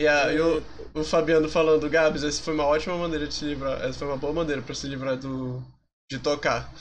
E, 0.00 0.06
a, 0.06 0.32
e 0.32 0.40
o, 0.40 0.62
o 0.94 1.04
Fabiano 1.04 1.48
falando, 1.48 1.90
Gabs, 1.90 2.22
essa 2.22 2.42
foi 2.42 2.54
uma 2.54 2.64
ótima 2.64 2.96
maneira 2.96 3.26
de 3.26 3.34
se 3.34 3.44
livrar. 3.44 3.82
Essa 3.82 3.98
foi 4.00 4.08
uma 4.08 4.16
boa 4.16 4.32
maneira 4.32 4.62
pra 4.62 4.74
se 4.74 4.86
livrar 4.86 5.16
do. 5.16 5.60
de 6.10 6.18
tocar. 6.20 6.72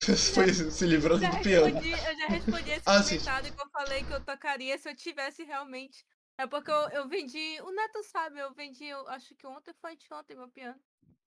foi 0.34 0.52
se 0.54 0.86
livrando 0.86 1.28
do 1.28 1.40
piano. 1.42 1.66
respondi, 1.66 1.90
eu 1.90 2.16
já 2.18 2.26
respondi 2.28 2.70
esse 2.70 2.82
Ah, 2.86 3.02
sim. 3.02 3.18
comentário 3.18 3.52
que 3.52 3.60
eu 3.62 3.70
falei 3.70 4.04
que 4.04 4.12
eu 4.12 4.20
tocaria 4.24 4.78
se 4.78 4.88
eu 4.88 4.96
tivesse 4.96 5.42
realmente. 5.42 6.06
É 6.38 6.46
porque 6.46 6.70
eu, 6.70 6.88
eu 6.90 7.08
vendi. 7.08 7.60
O 7.62 7.70
Neto 7.72 8.02
sabe, 8.04 8.38
eu 8.38 8.54
vendi, 8.54 8.84
eu 8.86 9.06
acho 9.08 9.34
que 9.34 9.46
ontem 9.46 9.74
foi 9.80 9.92
anteontem 9.92 10.36
meu 10.36 10.48
piano. 10.48 10.78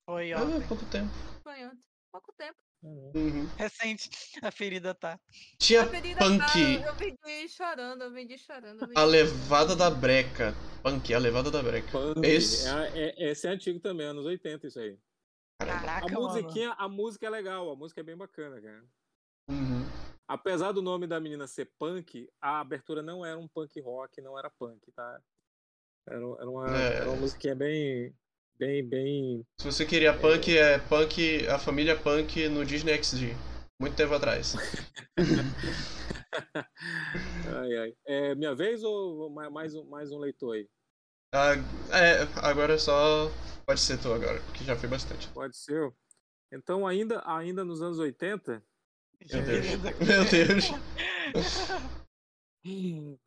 Foi 0.10 0.32
Ah, 0.32 0.42
ontem. 0.42 0.68
pouco 0.68 0.86
tempo. 0.86 1.12
Foi 1.44 1.66
ontem. 1.66 1.84
Pouco 2.12 2.32
tempo. 2.38 2.58
Uhum. 2.84 3.46
Recente. 3.58 4.10
A 4.42 4.52
ferida 4.52 4.94
tá. 4.94 5.18
Tinha 5.58 5.84
A 5.84 5.88
ferida 5.88 6.20
Punk. 6.20 6.38
tá, 6.40 6.60
eu, 6.60 6.96
vendi 6.96 7.48
chorando, 7.50 8.02
eu 8.04 8.12
vendi 8.12 8.38
chorando. 8.38 8.82
Eu 8.82 8.88
vendi 8.88 9.00
a 9.00 9.04
levada 9.06 9.76
da 9.76 9.90
breca. 9.90 10.54
Punk, 10.84 11.14
a 11.14 11.18
levada 11.20 11.50
da 11.50 11.64
breca. 11.64 11.90
Punk. 11.92 12.26
Esse- 12.26 12.68
É, 12.68 13.00
é- 13.00 13.32
esse 13.32 13.48
é 13.48 13.52
antigo 13.52 13.80
também, 13.80 14.06
anos 14.08 14.26
80 14.26 14.68
isso 14.68 14.80
aí. 14.80 14.98
Caraca, 15.60 16.06
A 16.08 16.10
mano. 16.12 16.28
musiquinha, 16.28 16.72
a 16.78 16.90
música 16.90 17.26
é 17.26 17.30
legal, 17.30 17.72
a 17.72 17.76
música 17.76 18.02
é 18.02 18.04
bem 18.04 18.18
bacana, 18.18 18.60
cara. 18.62 18.84
Uhum. 19.50 19.86
Apesar 20.28 20.72
do 20.74 20.82
nome 20.82 21.08
da 21.08 21.20
menina 21.20 21.48
ser 21.48 21.72
punk, 21.80 22.30
a 22.42 22.60
abertura 22.60 23.02
não 23.02 23.26
era 23.26 23.38
um 23.40 23.48
punk 23.48 23.80
rock, 23.80 24.22
não 24.22 24.38
era 24.38 24.50
punk, 24.50 24.92
tá? 24.92 25.22
Era, 26.08 26.18
era 26.18 26.50
uma, 26.50 26.78
É. 26.78 26.94
era 26.98 27.10
uma 27.10 27.18
musiquinha 27.18 27.56
bem, 27.56 28.14
bem, 28.58 28.88
bem. 28.88 29.46
Se 29.60 29.66
você 29.66 29.86
queria 29.86 30.14
punk, 30.18 30.58
é 30.58 30.78
punk, 30.80 31.48
a 31.48 31.58
família 31.60 31.96
punk 32.00 32.48
no 32.50 32.66
Disney 32.66 32.94
XD. 32.94 33.34
Muito 33.80 33.96
tempo 33.96 34.14
atrás. 34.14 34.54
Ai, 37.46 37.78
ai. 37.78 37.94
É 38.06 38.34
minha 38.36 38.56
vez 38.56 38.84
ou 38.84 39.30
ma- 39.30 39.50
mais 39.50 39.76
um, 39.76 39.84
mais 39.86 40.12
um 40.12 40.18
leitor 40.18 40.56
aí? 40.56 40.68
Ah, 41.34 41.54
é, 41.92 42.22
agora 42.48 42.78
só. 42.80 43.30
Pode 43.66 43.80
ser 43.80 43.98
tu 44.00 44.12
agora, 44.12 44.40
porque 44.42 44.64
já 44.64 44.76
foi 44.76 44.90
bastante. 44.90 45.30
Pode 45.30 45.56
ser. 45.58 45.94
Então, 46.52 46.86
ainda, 46.88 47.22
ainda 47.26 47.64
nos 47.64 47.82
anos 47.82 48.00
80. 48.00 48.64
Meu 49.32 49.42
Deus. 49.44 49.66
Meu 50.00 50.26
Deus. 50.30 50.70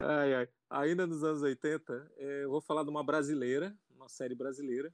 Ai, 0.00 0.34
ai. 0.34 0.48
Ainda 0.70 1.06
nos 1.06 1.22
anos 1.22 1.42
80, 1.42 2.10
é, 2.16 2.44
eu 2.44 2.50
vou 2.50 2.60
falar 2.60 2.82
de 2.82 2.88
uma 2.90 3.04
brasileira, 3.04 3.76
uma 3.90 4.08
série 4.08 4.34
brasileira, 4.34 4.92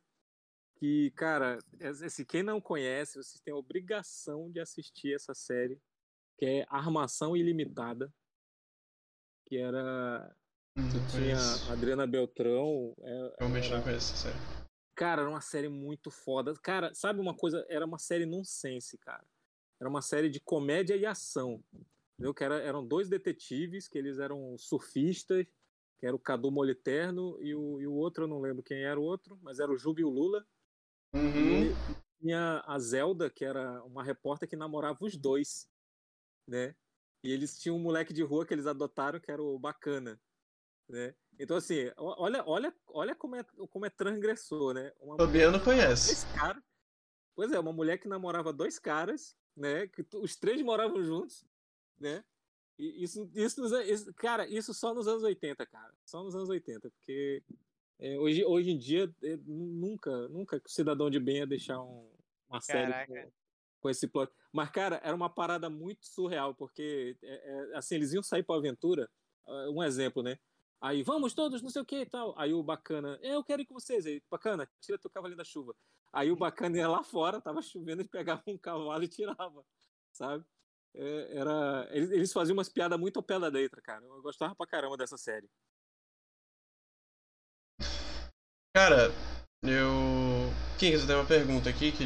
que, 0.83 1.13
cara, 1.13 1.59
esse, 1.79 2.25
quem 2.25 2.43
não 2.43 2.61
conhece, 2.61 3.13
vocês 3.13 3.41
têm 3.41 3.55
a 3.55 3.57
obrigação 3.57 4.51
de 4.51 4.59
assistir 4.59 5.15
essa 5.15 5.33
série, 5.33 5.81
que 6.37 6.45
é 6.45 6.67
Armação 6.69 7.37
Ilimitada, 7.37 8.13
que 9.47 9.59
era. 9.59 10.35
Não 10.77 10.89
Tinha 10.89 11.09
conheço. 11.13 11.71
a 11.71 11.75
Adriana 11.75 12.05
Beltrão. 12.05 12.93
é- 13.01 13.35
Realmente 13.39 13.69
era- 13.69 13.77
não 13.77 13.85
conheço, 13.85 14.17
sério. 14.17 14.37
Cara, 14.97 15.23
era 15.23 15.31
uma 15.31 15.41
série 15.41 15.69
muito 15.69 16.11
foda. 16.11 16.53
Cara, 16.55 16.93
sabe 16.95 17.21
uma 17.21 17.37
coisa? 17.37 17.65
Era 17.69 17.87
uma 17.87 17.99
série 17.99 18.27
nonsense, 18.27 18.99
cara. 18.99 19.25
Era 19.81 19.89
uma 19.89 20.03
série 20.03 20.29
de 20.29 20.41
comédia 20.41 20.97
e 20.97 21.07
ação. 21.07 21.63
Entendeu? 22.15 22.35
Que 22.35 22.43
era, 22.43 22.57
eram 22.61 22.85
dois 22.85 23.09
detetives, 23.09 23.87
que 23.87 23.97
eles 23.99 24.19
eram 24.19 24.59
surfistas, 24.59 25.47
que 26.01 26.07
era 26.07 26.17
o 26.17 26.19
Cadu 26.19 26.51
Moliterno 26.51 27.41
e 27.41 27.55
o, 27.55 27.81
e 27.81 27.87
o 27.87 27.93
outro, 27.95 28.25
eu 28.25 28.29
não 28.29 28.41
lembro 28.41 28.65
quem 28.65 28.83
era 28.83 28.99
o 28.99 29.05
outro, 29.05 29.39
mas 29.43 29.61
era 29.61 29.71
o 29.71 29.79
Júbio 29.79 30.09
Lula. 30.09 30.45
Uhum. 31.15 31.65
E 31.71 31.75
tinha 32.21 32.63
a 32.67 32.79
Zelda, 32.79 33.29
que 33.29 33.45
era 33.45 33.83
uma 33.85 34.03
repórter 34.03 34.49
que 34.49 34.57
namorava 34.57 35.05
os 35.05 35.17
dois, 35.17 35.69
né? 36.47 36.75
E 37.23 37.31
eles 37.31 37.59
tinham 37.59 37.77
um 37.77 37.81
moleque 37.81 38.13
de 38.13 38.23
rua 38.23 38.47
que 38.47 38.53
eles 38.55 38.67
adotaram, 38.67 39.21
que 39.21 39.31
era 39.31 39.43
o 39.43 39.59
Bacana, 39.59 40.21
né? 40.89 41.15
Então, 41.39 41.57
assim, 41.57 41.91
olha, 41.97 42.43
olha, 42.47 42.75
olha 42.89 43.15
como 43.15 43.37
é, 43.37 43.45
como 43.71 43.87
é 43.87 43.91
transgressor, 43.91 44.75
né? 44.75 44.93
Uma 45.01 45.17
Fabiano 45.17 45.59
mulher- 45.59 45.65
conhece. 45.65 46.27
Pois 47.35 47.51
é, 47.53 47.59
uma 47.59 47.73
mulher 47.73 47.99
que 47.99 48.09
namorava 48.09 48.53
dois 48.53 48.79
caras, 48.79 49.35
né? 49.57 49.87
Que 49.89 50.05
os 50.17 50.37
três 50.37 50.61
moravam 50.63 51.03
juntos, 51.03 51.45
né? 51.99 52.25
E 52.79 53.03
isso, 53.05 53.31
isso, 53.35 53.65
an- 53.75 53.85
isso- 53.85 54.13
cara, 54.15 54.47
isso 54.49 54.75
só 54.75 54.93
nos 54.95 55.07
anos 55.09 55.23
80, 55.23 55.65
cara. 55.67 55.95
Só 56.05 56.23
nos 56.23 56.35
anos 56.35 56.49
80, 56.49 56.91
porque 56.91 57.43
é, 57.99 58.19
hoje, 58.19 58.45
hoje 58.45 58.71
em 58.71 58.79
dia 58.79 59.15
é, 59.23 59.37
nu- 59.37 59.67
nunca, 59.75 60.29
nunca 60.29 60.61
que 60.61 60.69
o 60.69 60.73
cidadão 60.73 61.11
de 61.11 61.21
bem 61.21 61.39
ia 61.39 61.47
deixar 61.47 61.81
um- 61.83 62.11
uma 62.49 62.61
série 62.61 62.95
com, 63.07 63.33
com 63.81 63.91
esse 63.91 64.07
plot. 64.09 64.33
Mas, 64.53 64.71
cara, 64.71 65.01
era 65.05 65.15
uma 65.17 65.31
parada 65.33 65.71
muito 65.71 66.07
surreal, 66.07 66.55
porque 66.55 67.17
é, 67.23 67.73
é, 67.75 67.77
assim, 67.77 67.95
eles 67.97 68.13
iam 68.13 68.23
sair 68.23 68.43
pra 68.45 68.57
aventura. 68.57 69.11
ah, 69.47 69.71
Um 69.71 69.83
exemplo, 69.83 70.23
né? 70.23 70.39
Aí, 70.81 71.03
vamos 71.03 71.33
todos, 71.35 71.63
não 71.63 71.71
sei 71.71 71.83
o 71.83 71.87
que 71.87 72.01
e 72.01 72.07
tal. 72.07 72.35
Aí 72.39 72.53
o 72.53 72.63
bacana, 72.63 73.19
eu 73.23 73.45
quero 73.45 73.63
ir 73.63 73.67
com 73.67 73.75
vocês. 73.75 74.05
Aí, 74.07 74.23
bacana, 74.31 74.69
tira 74.81 74.99
teu 74.99 75.11
cavalinho 75.11 75.37
da 75.39 75.45
chuva. 75.45 75.75
Aí 76.13 76.31
o 76.31 76.37
bacana 76.37 76.77
ia 76.77 76.89
lá 76.89 77.03
fora, 77.05 77.41
tava 77.41 77.63
chovendo, 77.63 78.03
ele 78.03 78.09
pegava 78.09 78.43
um 78.49 78.59
cavalo 78.59 79.03
e 79.05 79.09
tirava, 79.09 79.65
sabe? 80.13 80.45
É, 80.95 81.37
era, 81.39 81.89
eles, 81.93 82.11
eles 82.11 82.33
faziam 82.33 82.55
umas 82.57 82.69
piadas 82.69 82.99
muito 83.01 83.17
ao 83.19 83.23
pé 83.23 83.39
da 83.39 83.49
letra, 83.49 83.81
cara. 83.81 84.05
Eu 84.05 84.21
gostava 84.23 84.55
pra 84.57 84.67
caramba 84.67 84.97
dessa 84.97 85.17
série. 85.17 85.49
Cara, 88.75 89.13
eu. 89.63 90.51
Quem 90.79 90.97
você 90.97 91.07
tem 91.07 91.15
uma 91.15 91.27
pergunta 91.27 91.69
aqui 91.69 91.93
que 91.93 92.05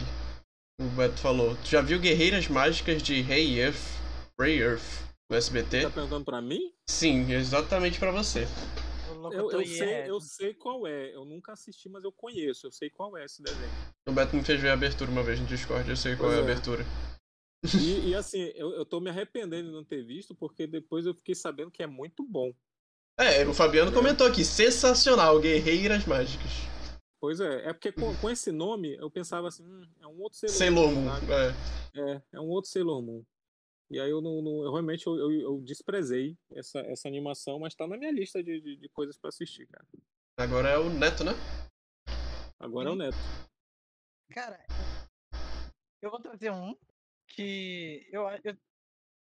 o 0.81 0.89
Beto 0.97 1.19
falou. 1.19 1.57
Tu 1.59 1.69
já 1.69 1.81
viu 1.81 2.01
Guerreiras 2.01 2.49
Mágicas 2.49 3.01
de 3.03 3.21
Hey 3.21 3.61
Earth, 3.61 3.81
Ray 4.39 4.59
Earth 4.59 4.83
no 5.31 5.37
SBT? 5.37 5.83
Tá 5.83 5.91
perguntando 5.91 6.25
pra 6.25 6.43
mim? 6.43 6.73
Sim, 6.91 7.33
exatamente 7.33 8.01
pra 8.01 8.11
você. 8.11 8.49
Eu, 9.33 9.51
eu, 9.51 9.67
sei, 9.67 10.01
Ied. 10.01 10.09
eu 10.09 10.21
sei 10.21 10.55
qual 10.55 10.87
é. 10.89 11.14
Eu 11.14 11.25
nunca 11.25 11.53
assisti, 11.53 11.89
mas 11.89 12.03
eu 12.03 12.11
conheço. 12.11 12.67
Eu 12.67 12.73
sei 12.73 12.91
qual 12.91 13.17
é 13.17 13.25
esse 13.25 13.41
desenho. 13.41 13.71
O 14.09 14.12
Beto 14.12 14.35
me 14.35 14.43
fez 14.43 14.61
ver 14.61 14.71
a 14.71 14.75
abertura 14.75 15.11
uma 15.11 15.23
vez 15.23 15.39
no 15.39 15.47
Discord, 15.47 15.89
eu 15.89 15.97
sei 15.97 16.17
qual 16.17 16.31
Pois 16.31 16.35
é 16.35 16.37
a 16.37 16.41
é. 16.41 16.45
abertura. 16.45 16.85
E, 17.81 18.11
e, 18.11 18.14
assim, 18.14 18.41
eu, 18.55 18.73
eu 18.73 18.85
tô 18.85 19.01
me 19.01 19.09
arrependendo 19.11 19.69
de 19.69 19.75
não 19.75 19.85
ter 19.85 20.05
visto, 20.05 20.35
porque 20.35 20.67
depois 20.67 21.07
eu 21.07 21.14
fiquei 21.14 21.35
sabendo 21.35 21.71
que 21.71 21.83
é 21.83 21.87
muito 21.87 22.25
bom. 22.25 22.53
É, 23.19 23.47
o 23.47 23.55
Fabiano 23.55 23.93
comentou 23.93 24.27
aqui, 24.27 24.45
sensacional, 24.45 25.41
Guerreiras 25.41 26.05
Mágicas. 26.05 26.53
Pois 27.19 27.41
é, 27.41 27.71
é 27.71 27.73
porque 27.73 27.91
com, 27.91 28.14
com 28.17 28.29
esse 28.29 28.53
nome 28.53 28.95
eu 28.97 29.11
pensava 29.11 29.49
assim, 29.49 29.64
hum, 29.64 29.89
é 30.01 30.07
um 30.07 30.21
outro 30.21 30.39
Sailor, 30.39 30.59
Sailor 30.59 30.93
Moon? 30.93 31.09
É. 31.33 32.11
É, 32.12 32.23
é 32.35 32.41
um 32.41 32.49
outro 32.49 32.71
Sailor 32.71 33.01
Moon. 33.03 33.25
E 33.91 33.99
aí 33.99 34.11
eu 34.11 34.21
não, 34.21 34.43
não- 34.43 34.64
eu 34.64 34.73
realmente 34.73 35.07
eu, 35.07 35.17
eu, 35.17 35.31
eu 35.33 35.61
desprezei 35.62 36.37
essa, 36.53 36.81
essa 36.81 37.09
animação, 37.09 37.59
mas 37.59 37.75
tá 37.75 37.87
na 37.87 37.97
minha 37.97 38.12
lista 38.12 38.43
de, 38.43 38.61
de, 38.61 38.77
de 38.77 38.89
coisas 38.91 39.17
pra 39.17 39.29
assistir, 39.29 39.67
cara. 39.67 39.85
Agora 40.37 40.69
é 40.69 40.79
o 40.79 40.91
Neto, 40.91 41.25
né? 41.25 41.33
Agora 42.61 42.91
é 42.91 42.93
o 42.93 42.97
Neto. 42.97 43.25
Cara, 44.31 44.59
eu 46.03 46.11
vou 46.11 46.21
trazer 46.21 46.51
um 46.51 46.77
que 47.29 48.07
eu, 48.12 48.29
eu 48.45 48.57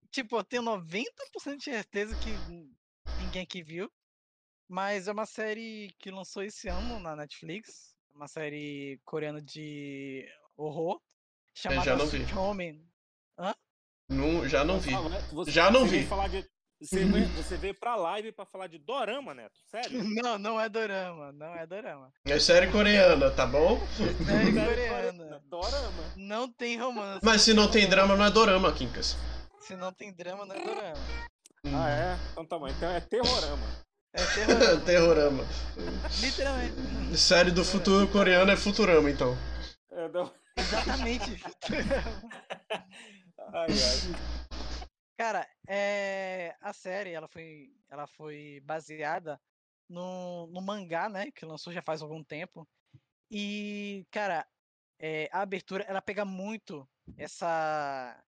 tipo, 0.09 0.37
eu 0.37 0.43
tenho 0.43 0.63
90% 0.63 1.57
de 1.57 1.63
certeza 1.65 2.15
que 2.15 2.39
ninguém 3.19 3.43
aqui 3.43 3.61
viu, 3.63 3.91
mas 4.67 5.07
é 5.07 5.11
uma 5.11 5.25
série 5.25 5.93
que 5.99 6.11
lançou 6.11 6.43
esse 6.43 6.67
ano 6.67 6.99
na 6.99 7.15
Netflix, 7.15 7.95
uma 8.13 8.27
série 8.27 8.99
coreana 9.05 9.41
de 9.41 10.25
horror, 10.55 11.01
chamada 11.53 11.83
já 11.83 11.95
não 11.95 12.05
vi. 12.07 12.17
Sweet 12.17 12.35
Home. 12.37 12.87
Não, 14.09 14.47
já 14.47 14.63
não 14.63 14.79
vi. 14.79 14.91
Você- 15.31 15.51
Já 15.51 15.71
não 15.71 15.81
você 15.81 15.85
vi. 15.85 15.97
veio 15.97 16.07
falar 16.07 16.27
de- 16.27 16.45
você, 16.81 17.05
veio, 17.05 17.27
você 17.29 17.57
veio 17.57 17.73
pra 17.79 17.95
live 17.95 18.31
pra 18.33 18.45
falar 18.45 18.67
de 18.67 18.77
Dorama, 18.77 19.33
Neto. 19.33 19.57
Sério? 19.71 19.89
Não, 20.25 20.37
não 20.37 20.59
é 20.59 20.67
dorama, 20.67 21.31
não 21.31 21.55
é 21.55 21.65
dorama. 21.65 22.11
É 22.25 22.37
série 22.39 22.69
coreana, 22.69 23.31
tá 23.31 23.45
bom? 23.47 23.79
É 23.93 24.25
série 24.25 24.51
coreana. 24.51 25.39
Dorama. 25.45 26.13
Não 26.17 26.51
tem 26.51 26.77
romance. 26.77 27.21
Mas 27.23 27.41
se 27.41 27.53
não 27.53 27.71
tem 27.71 27.87
drama, 27.87 28.17
não 28.17 28.25
é 28.25 28.29
dorama, 28.31 28.73
Kinkas. 28.73 29.15
Se 29.61 29.77
não 29.77 29.93
tem 29.93 30.11
drama, 30.13 30.45
não 30.45 30.55
é 30.55 30.61
dorama. 30.61 30.99
Ah, 31.67 31.89
é? 31.89 32.31
Então 32.31 32.45
tá 32.45 32.59
bom. 32.59 32.67
Então 32.67 32.89
é 32.91 32.99
Terrorama. 32.99 33.65
É 34.13 34.23
terrorama. 34.35 34.81
Terrorama. 34.85 35.43
Literalmente. 36.21 37.17
Série 37.17 37.51
do 37.51 37.63
futuro 37.63 38.07
coreano 38.11 38.51
é 38.51 38.57
Futurama, 38.57 39.09
então. 39.09 39.35
É, 39.91 40.07
não. 40.09 40.31
Exatamente. 40.57 41.43
Ai, 43.53 43.67
ai. 43.69 44.53
Cara, 45.17 45.47
é... 45.67 46.55
a 46.61 46.73
série 46.73 47.11
ela 47.11 47.27
foi, 47.27 47.71
ela 47.89 48.05
foi 48.07 48.61
baseada 48.63 49.39
no, 49.89 50.47
no 50.47 50.61
mangá, 50.61 51.07
né? 51.09 51.31
Que 51.31 51.45
lançou 51.45 51.71
já 51.71 51.81
faz 51.81 52.01
algum 52.01 52.23
tempo. 52.23 52.67
E, 53.31 54.05
cara, 54.11 54.45
é, 54.99 55.27
a 55.31 55.41
abertura 55.41 55.83
ela 55.85 56.01
pega 56.01 56.23
muito 56.23 56.87
essa, 57.17 58.21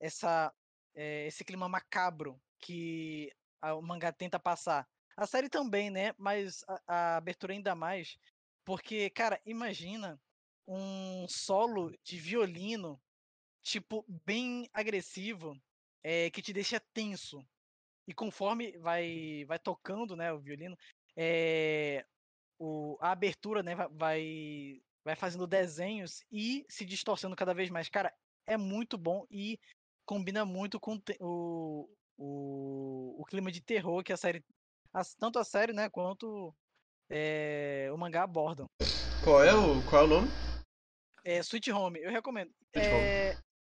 essa, 0.00 0.52
é, 0.94 1.26
esse 1.26 1.44
clima 1.44 1.68
macabro 1.68 2.40
que 2.60 3.30
o 3.62 3.82
mangá 3.82 4.12
tenta 4.12 4.38
passar. 4.38 4.88
A 5.16 5.26
série 5.26 5.48
também, 5.48 5.90
né? 5.90 6.12
Mas 6.18 6.64
a, 6.68 7.14
a 7.14 7.16
abertura 7.16 7.52
ainda 7.52 7.74
mais, 7.74 8.18
porque, 8.64 9.10
cara, 9.10 9.40
imagina 9.46 10.20
um 10.66 11.26
solo 11.28 11.92
de 12.02 12.18
violino, 12.18 13.00
tipo, 13.62 14.04
bem 14.24 14.68
agressivo, 14.72 15.54
é, 16.02 16.30
que 16.30 16.42
te 16.42 16.52
deixa 16.52 16.80
tenso. 16.80 17.46
E 18.06 18.14
conforme 18.14 18.78
vai, 18.78 19.44
vai 19.46 19.58
tocando, 19.58 20.16
né, 20.16 20.32
o 20.32 20.40
violino, 20.40 20.76
é, 21.16 22.04
o, 22.58 22.98
a 23.00 23.12
abertura, 23.12 23.62
né, 23.62 23.74
va- 23.74 23.88
vai, 23.88 24.82
vai 25.04 25.16
fazendo 25.16 25.46
desenhos 25.46 26.24
e 26.30 26.66
se 26.68 26.84
distorcendo 26.84 27.36
cada 27.36 27.54
vez 27.54 27.70
mais. 27.70 27.88
Cara, 27.88 28.14
é 28.46 28.56
muito 28.56 28.98
bom 28.98 29.26
e 29.30 29.58
combina 30.04 30.44
muito 30.44 30.78
com 30.80 31.00
o, 31.20 31.88
o, 32.16 33.20
o 33.20 33.24
clima 33.24 33.50
de 33.50 33.60
terror 33.60 34.02
que 34.02 34.12
a 34.12 34.16
série, 34.16 34.44
as- 34.92 35.14
tanto 35.14 35.38
a 35.38 35.44
série, 35.44 35.72
né, 35.72 35.88
quanto 35.88 36.54
é, 37.10 37.88
o 37.92 37.96
mangá 37.98 38.22
abordam. 38.22 38.66
Qual 39.20 39.42
é 39.42 39.54
o, 39.54 39.82
qual 39.84 40.02
é 40.02 40.04
o 40.04 40.08
nome? 40.08 40.32
É, 41.24 41.38
Sweet 41.38 41.72
Home, 41.72 42.00
eu 42.00 42.10
recomendo. 42.10 42.52
Sweet 42.74 42.92
Home. 42.92 43.04
É, 43.06 43.38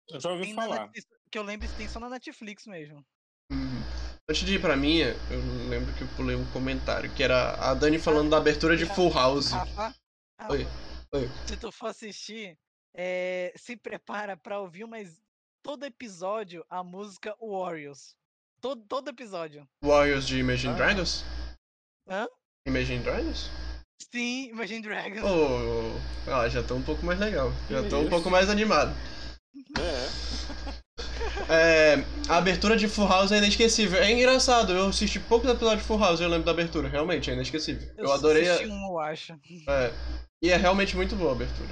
Eu 0.09 0.19
já 0.19 0.31
ouvi 0.31 0.53
falar. 0.53 0.87
Netflix- 0.87 1.07
que 1.31 1.37
eu 1.37 1.43
lembro, 1.43 1.67
tem 1.73 1.87
só 1.87 1.99
na 1.99 2.09
Netflix 2.09 2.65
mesmo. 2.65 3.05
Uhum. 3.51 3.83
Antes 4.29 4.43
de 4.45 4.55
ir 4.55 4.61
pra 4.61 4.75
minha, 4.75 5.21
eu 5.29 5.39
lembro 5.67 5.93
que 5.93 6.01
eu 6.03 6.07
pulei 6.09 6.35
um 6.35 6.49
comentário, 6.49 7.13
que 7.13 7.21
era 7.21 7.51
a 7.53 7.73
Dani 7.75 7.99
falando 7.99 8.29
da 8.31 8.37
abertura 8.37 8.75
de 8.75 8.85
Full 8.85 9.11
House. 9.11 9.51
Rafa, 9.51 9.95
Rafa, 10.39 10.53
Oi, 10.53 10.67
oi. 11.13 11.31
se 11.47 11.57
tu 11.57 11.71
for 11.71 11.87
assistir, 11.87 12.57
é, 12.93 13.53
se 13.55 13.77
prepara 13.77 14.35
pra 14.35 14.59
ouvir, 14.59 14.87
mas 14.87 15.21
todo 15.61 15.83
episódio 15.83 16.65
a 16.69 16.83
música 16.83 17.35
Warriors. 17.39 18.15
Todo, 18.65 18.81
todo 18.87 19.09
episódio. 19.11 19.67
Warriors 19.83 20.25
de 20.25 20.39
Imagine 20.39 20.73
Ah. 20.73 20.77
Dragons? 20.77 21.23
Hã? 22.09 22.27
Imagine 22.67 23.03
Dragons? 23.03 23.47
Sim, 24.11 24.49
Imagine 24.49 24.81
Dragons. 24.81 25.23
Oh, 25.23 26.31
ah, 26.31 26.49
já 26.49 26.63
tô 26.63 26.73
um 26.73 26.81
pouco 26.81 27.05
mais 27.05 27.19
legal. 27.19 27.51
Já 27.69 27.87
tô 27.87 27.99
um 27.99 28.09
pouco 28.09 28.27
mais 28.31 28.49
animado. 28.49 28.91
É. 29.77 30.07
É, 31.47 31.93
a 32.27 32.37
abertura 32.37 32.75
de 32.75 32.87
Full 32.87 33.07
House 33.07 33.31
é 33.31 33.37
inesquecível. 33.37 34.01
É 34.01 34.11
engraçado, 34.11 34.73
eu 34.73 34.87
assisti 34.87 35.19
poucos 35.19 35.47
episódios 35.47 35.81
de 35.83 35.87
Full 35.87 35.99
House 35.99 36.19
e 36.19 36.23
eu 36.23 36.29
lembro 36.29 36.45
da 36.45 36.51
abertura. 36.51 36.89
Realmente, 36.89 37.29
é 37.29 37.35
inesquecível. 37.35 37.87
Eu, 37.95 38.07
só 38.07 38.13
adorei. 38.15 38.49
A... 38.49 38.53
assisti 38.53 38.67
um, 38.67 38.87
eu 38.87 38.97
acho. 38.97 39.33
É, 39.69 39.93
e 40.41 40.49
é 40.49 40.57
realmente 40.57 40.95
muito 40.95 41.15
boa 41.15 41.33
a 41.33 41.35
abertura. 41.35 41.69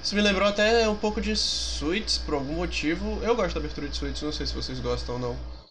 Isso 0.00 0.14
me 0.14 0.22
lembrou 0.22 0.46
até 0.46 0.88
um 0.88 0.94
pouco 0.94 1.20
de 1.20 1.34
Suits, 1.34 2.16
por 2.18 2.34
algum 2.34 2.52
motivo. 2.52 3.20
Eu 3.24 3.34
gosto 3.34 3.54
da 3.54 3.58
abertura 3.58 3.88
de 3.88 3.96
Suits, 3.96 4.22
não 4.22 4.30
sei 4.30 4.46
se 4.46 4.54
vocês 4.54 4.78
gostam 4.78 5.16
ou 5.16 5.20
não. 5.20 5.65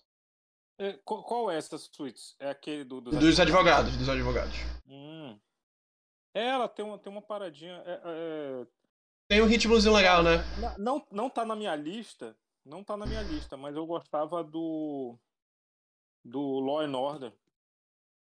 É, 0.77 0.93
qual, 1.05 1.23
qual 1.23 1.51
é 1.51 1.57
essa 1.57 1.77
suítes? 1.77 2.35
É 2.39 2.49
aquele 2.49 2.83
do, 2.83 2.99
dos, 2.99 3.17
Dos 3.17 3.39
advogados, 3.39 3.95
dos 3.95 4.09
advogados. 4.09 4.55
Hum. 4.87 5.37
É, 6.33 6.47
ela 6.49 6.67
tem 6.67 6.83
uma, 6.83 6.97
tem 6.97 7.11
uma 7.11 7.21
paradinha. 7.21 7.81
é- 7.85 8.01
é- 8.03 8.67
Tem 9.29 9.41
um 9.41 9.45
ritmozinho 9.47 9.93
legal, 9.93 10.21
né? 10.21 10.43
não, 10.77 11.05
não 11.09 11.29
tá 11.29 11.45
na 11.45 11.55
minha 11.55 11.75
lista. 11.75 12.35
Não 12.65 12.83
tá 12.83 12.97
na 12.97 13.05
minha 13.05 13.21
lista, 13.21 13.55
mas 13.55 13.75
eu 13.75 13.85
gostava 13.85 14.43
do. 14.43 15.15
Do 16.23 16.59
Law 16.59 16.79
and 16.79 16.97
Order. 16.97 17.31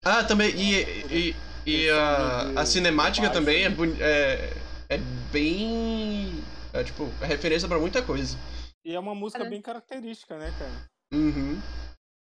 Ah, 0.05 0.23
também. 0.23 0.51
E, 0.55 0.85
e, 1.13 1.37
e 1.67 1.91
a, 1.91 2.61
a 2.61 2.65
cinemática 2.65 3.29
também 3.29 3.65
é, 3.65 3.69
é, 4.01 4.95
é 4.95 4.99
bem. 5.33 6.33
É 6.73 6.85
tipo, 6.85 7.05
é 7.21 7.27
referência 7.27 7.69
pra 7.69 7.79
muita 7.81 8.01
coisa. 8.01 8.39
E 8.85 8.95
é 8.95 9.01
uma 9.01 9.15
música 9.15 9.45
bem 9.45 9.61
característica, 9.61 10.39
né, 10.39 10.55
cara? 10.57 10.89
Uhum. 11.13 11.61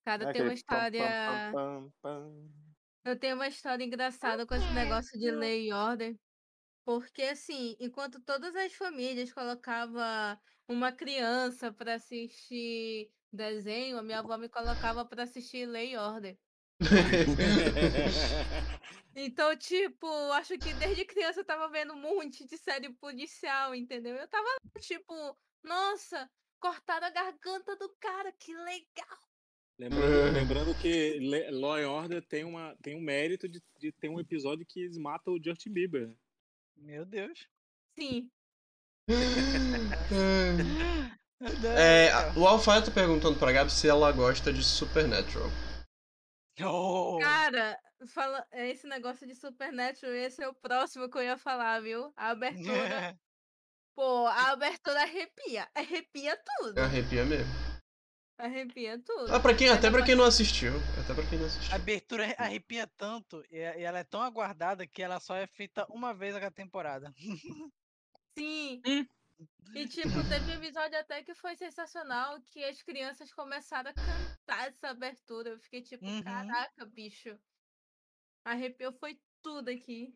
Cara, 0.03 0.25
Né, 0.25 0.33
tem 0.33 0.41
uma 0.41 0.53
história. 0.53 0.99
pam, 1.51 1.51
pam, 1.53 1.91
pam. 2.01 2.49
Eu 3.05 3.19
tenho 3.19 3.35
uma 3.35 3.47
história 3.47 3.83
engraçada 3.83 4.45
com 4.45 4.55
esse 4.55 4.73
negócio 4.73 5.19
de 5.19 5.31
lei 5.31 5.69
e 5.69 5.73
ordem. 5.73 6.19
Porque, 6.85 7.21
assim, 7.23 7.75
enquanto 7.79 8.21
todas 8.21 8.55
as 8.55 8.73
famílias 8.73 9.31
colocavam 9.31 10.01
uma 10.67 10.91
criança 10.91 11.71
para 11.71 11.95
assistir 11.95 13.09
desenho, 13.31 13.97
a 13.97 14.03
minha 14.03 14.19
avó 14.19 14.37
me 14.37 14.49
colocava 14.49 15.05
para 15.05 15.23
assistir 15.23 15.65
Lei 15.65 15.93
e 15.93 15.97
Order. 15.97 16.37
Então, 19.15 19.55
tipo, 19.55 20.07
acho 20.33 20.57
que 20.57 20.73
desde 20.73 21.05
criança 21.05 21.41
eu 21.41 21.45
tava 21.45 21.69
vendo 21.69 21.93
um 21.93 22.01
monte 22.01 22.45
de 22.45 22.57
série 22.57 22.91
policial, 22.95 23.75
entendeu? 23.75 24.15
Eu 24.15 24.27
tava 24.27 24.47
tipo, 24.79 25.13
nossa, 25.61 26.29
cortaram 26.59 27.07
a 27.07 27.11
garganta 27.11 27.75
do 27.75 27.95
cara, 27.99 28.33
que 28.33 28.55
legal. 28.55 29.32
Lembrando, 29.80 30.34
lembrando 30.34 30.76
que 30.76 31.19
Law 31.51 31.78
and 31.78 31.89
Order 31.89 32.26
tem, 32.28 32.43
uma, 32.43 32.76
tem 32.82 32.95
um 32.95 33.01
mérito 33.01 33.49
de, 33.49 33.61
de 33.80 33.91
ter 33.91 34.07
um 34.07 34.19
episódio 34.19 34.65
que 34.65 34.82
eles 34.82 34.97
matam 34.97 35.34
o 35.34 35.43
Justin 35.43 35.71
Bieber. 35.71 36.13
Meu 36.76 37.05
Deus. 37.05 37.47
Sim. 37.97 38.30
É, 41.78 42.09
o 42.39 42.47
Alfaia 42.47 42.82
tá 42.82 42.89
perguntando 42.89 43.38
pra 43.38 43.51
Gabi 43.51 43.69
se 43.69 43.86
ela 43.86 44.09
gosta 44.13 44.53
de 44.53 44.63
Supernatural. 44.63 45.49
Oh, 46.61 47.17
Cara, 47.19 47.78
fala, 48.07 48.47
esse 48.53 48.88
negócio 48.88 49.28
de 49.28 49.36
Supernatural, 49.36 50.13
esse 50.13 50.41
é 50.41 50.47
o 50.47 50.53
próximo 50.53 51.09
que 51.09 51.17
eu 51.17 51.24
ia 51.24 51.38
falar, 51.38 51.82
viu? 51.82 52.13
A 52.15 52.30
abertura. 52.30 52.63
Pô, 53.93 54.26
a 54.26 54.51
abertura 54.51 55.01
arrepia. 55.01 55.67
Arrepia 55.76 56.39
tudo. 56.57 56.80
Arrepia 56.80 57.26
mesmo. 57.26 57.72
Arrepia 58.38 58.99
tudo. 58.99 59.34
Ah, 59.34 59.39
pra 59.39 59.53
quem, 59.55 59.69
até 59.69 59.89
pra 59.91 60.03
quem 60.03 60.15
não 60.15 60.23
assistiu. 60.25 60.73
Até 61.03 61.13
pra 61.13 61.23
quem 61.25 61.38
não 61.38 61.45
A 61.45 61.47
assistiu. 61.47 61.75
abertura 61.75 62.23
arre- 62.23 62.36
arrepia 62.38 62.88
tanto 62.97 63.43
e 63.51 63.57
e 63.57 63.81
ela 63.84 63.99
é 63.99 64.03
tão 64.03 64.21
aguardada 64.21 64.86
que 64.88 65.01
ela 65.01 65.19
só 65.19 65.36
é 65.36 65.45
feita 65.47 65.86
uma 65.89 66.13
vez 66.13 66.36
a 66.36 66.39
cada 66.39 66.51
temporada. 66.51 67.13
Sim. 68.38 68.81
Hum. 68.86 69.05
E 69.75 69.88
tipo, 69.88 70.09
teve 70.27 70.51
um 70.51 70.55
episódio 70.55 70.97
até 70.99 71.23
que 71.23 71.34
foi 71.36 71.55
sensacional, 71.55 72.39
que 72.41 72.63
as 72.63 72.81
crianças 72.81 73.31
começaram 73.34 73.91
a 73.91 73.93
cantar 73.93 74.67
essa 74.67 74.89
abertura. 74.89 75.49
Eu 75.51 75.59
fiquei 75.59 75.81
tipo, 75.81 76.05
Uhum. 76.05 76.21
caraca, 76.23 76.86
bicho. 76.86 77.38
Arrepiou 78.45 78.91
foi 78.93 79.17
tudo 79.41 79.69
aqui. 79.69 80.13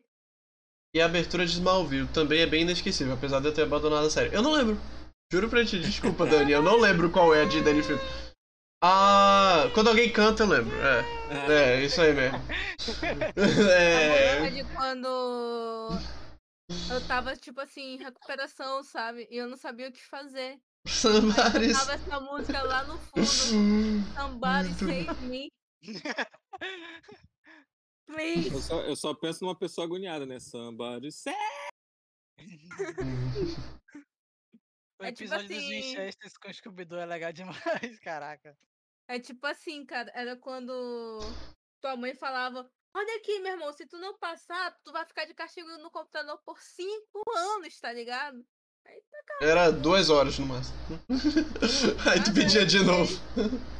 E 0.94 1.00
a 1.00 1.06
abertura 1.06 1.44
de 1.46 1.52
Smallville 1.52 2.08
também 2.08 2.40
é 2.40 2.46
bem 2.46 2.62
inesquecível, 2.62 3.14
apesar 3.14 3.40
de 3.40 3.46
eu 3.46 3.54
ter 3.54 3.62
abandonado 3.62 4.06
a 4.06 4.10
série. 4.10 4.34
Eu 4.34 4.42
não 4.42 4.52
lembro. 4.52 4.76
Juro 5.30 5.50
pra 5.50 5.62
ti, 5.62 5.78
desculpa, 5.78 6.24
Dani. 6.24 6.52
Eu 6.52 6.62
não 6.62 6.78
lembro 6.78 7.10
qual 7.10 7.34
é 7.34 7.42
a 7.42 7.44
de 7.44 7.62
Danny 7.62 7.82
Phantom. 7.82 8.02
Ah, 8.82 9.70
quando 9.74 9.88
alguém 9.88 10.10
canta, 10.10 10.44
eu 10.44 10.48
lembro. 10.48 10.74
É, 10.80 11.52
é 11.52 11.84
isso 11.84 12.00
aí 12.00 12.14
mesmo. 12.14 12.38
É. 13.36 14.46
é 14.46 14.50
de 14.50 14.64
quando 14.74 15.90
eu 16.90 17.06
tava, 17.06 17.36
tipo 17.36 17.60
assim, 17.60 17.94
em 17.94 17.98
recuperação, 17.98 18.82
sabe? 18.82 19.28
E 19.30 19.36
eu 19.36 19.46
não 19.46 19.58
sabia 19.58 19.88
o 19.88 19.92
que 19.92 20.02
fazer. 20.02 20.58
Aí 20.86 20.92
Somebody's. 20.92 21.72
tocava 21.72 21.92
essa 21.92 22.20
música 22.20 22.62
lá 22.62 22.84
no 22.84 22.96
fundo. 22.98 23.26
Somebody 24.16 24.72
save 24.78 25.26
me. 25.26 25.52
Please. 28.06 28.54
Eu 28.54 28.60
só, 28.60 28.80
eu 28.80 28.96
só 28.96 29.12
penso 29.12 29.44
numa 29.44 29.58
pessoa 29.58 29.84
agoniada, 29.84 30.24
né? 30.24 30.40
Somebody 30.40 31.12
say. 31.12 31.34
O 35.00 35.04
É 35.04 35.12
tipo 35.12 35.22
episódio 35.32 35.48
dos 35.48 35.56
assim- 35.56 35.68
Winchesters 35.68 36.36
com 36.36 36.52
Scooby-Doo 36.52 36.98
é 36.98 37.06
legal 37.06 37.32
demais, 37.92 37.98
caraca. 38.00 38.56
É 39.08 39.18
tipo 39.18 39.46
assim, 39.46 39.86
cara, 39.86 40.10
era 40.14 40.36
quando 40.36 41.18
tua 41.80 41.96
mãe 41.96 42.14
falava: 42.14 42.70
Olha 42.94 43.16
aqui, 43.16 43.38
meu 43.40 43.52
irmão, 43.52 43.72
se 43.72 43.86
tu 43.86 43.96
não 43.98 44.18
passar, 44.18 44.76
tu 44.84 44.92
vai 44.92 45.06
ficar 45.06 45.24
de 45.24 45.34
castigo 45.34 45.68
no 45.78 45.90
computador 45.90 46.38
por 46.44 46.60
cinco 46.60 47.22
anos, 47.36 47.78
tá 47.80 47.92
ligado? 47.92 48.44
Era 49.42 49.70
duas 49.70 50.08
horas 50.08 50.38
no 50.38 50.46
máximo. 50.46 50.76
Aí 52.10 52.24
tu 52.24 52.32
pedia 52.34 52.64
de 52.64 52.80
novo. 52.80 53.12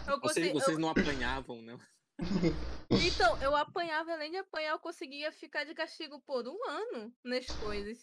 Eu 0.07 0.21
Vocês, 0.21 0.21
consegui, 0.21 0.53
vocês 0.53 0.79
não 0.79 0.91
apanhavam, 0.91 1.62
né? 1.62 1.79
Então, 2.91 3.41
eu 3.43 3.57
apanhava, 3.57 4.12
além 4.12 4.31
de 4.31 4.37
apanhar, 4.37 4.73
eu 4.73 4.79
conseguia 4.79 5.33
ficar 5.33 5.64
de 5.64 5.75
castigo 5.75 6.21
por 6.21 6.47
um 6.47 6.59
ano 6.69 7.12
nas 7.25 7.47
coisas. 7.47 7.99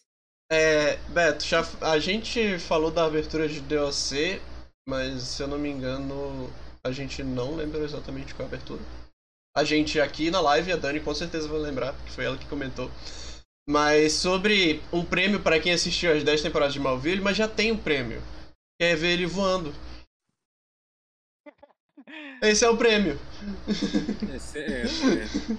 É, 0.52 0.98
Beto, 1.10 1.44
já, 1.44 1.62
a 1.82 1.98
gente 2.00 2.60
falou 2.60 2.92
da 2.92 3.06
abertura 3.06 3.48
de 3.48 3.60
DLC, 3.62 4.42
mas 4.88 5.24
se 5.24 5.42
eu 5.42 5.48
não 5.48 5.58
me 5.58 5.70
engano, 5.70 6.52
a 6.84 6.92
gente 6.92 7.24
não 7.24 7.56
lembra 7.56 7.80
exatamente 7.84 8.34
qual 8.36 8.48
é 8.48 8.52
a 8.52 8.54
abertura. 8.54 8.82
A 9.58 9.64
gente 9.64 10.00
aqui 10.00 10.30
na 10.30 10.42
live, 10.42 10.72
a 10.72 10.76
Dani 10.76 11.00
com 11.00 11.16
certeza 11.16 11.48
vai 11.48 11.60
lembrar, 11.60 11.94
porque 11.94 12.12
foi 12.12 12.26
ela 12.26 12.38
que 12.38 12.46
comentou. 12.46 12.92
Mas 13.68 14.14
sobre 14.14 14.84
um 14.94 15.04
prêmio 15.04 15.42
para 15.42 15.60
quem 15.60 15.74
assistiu 15.74 16.14
as 16.16 16.24
10 16.24 16.42
temporadas 16.44 16.74
de 16.74 16.80
Malville, 16.80 17.22
mas 17.22 17.36
já 17.36 17.48
tem 17.48 17.72
um 17.72 17.78
prêmio. 17.78 18.22
Que 18.80 18.86
é 18.88 18.96
ver 18.96 19.14
ele 19.14 19.26
voando. 19.26 19.74
Esse 22.44 22.66
é 22.66 22.70
o 22.70 22.78
prêmio. 22.78 23.20
Esse 24.36 24.60
é, 24.60 24.84
é, 24.86 25.56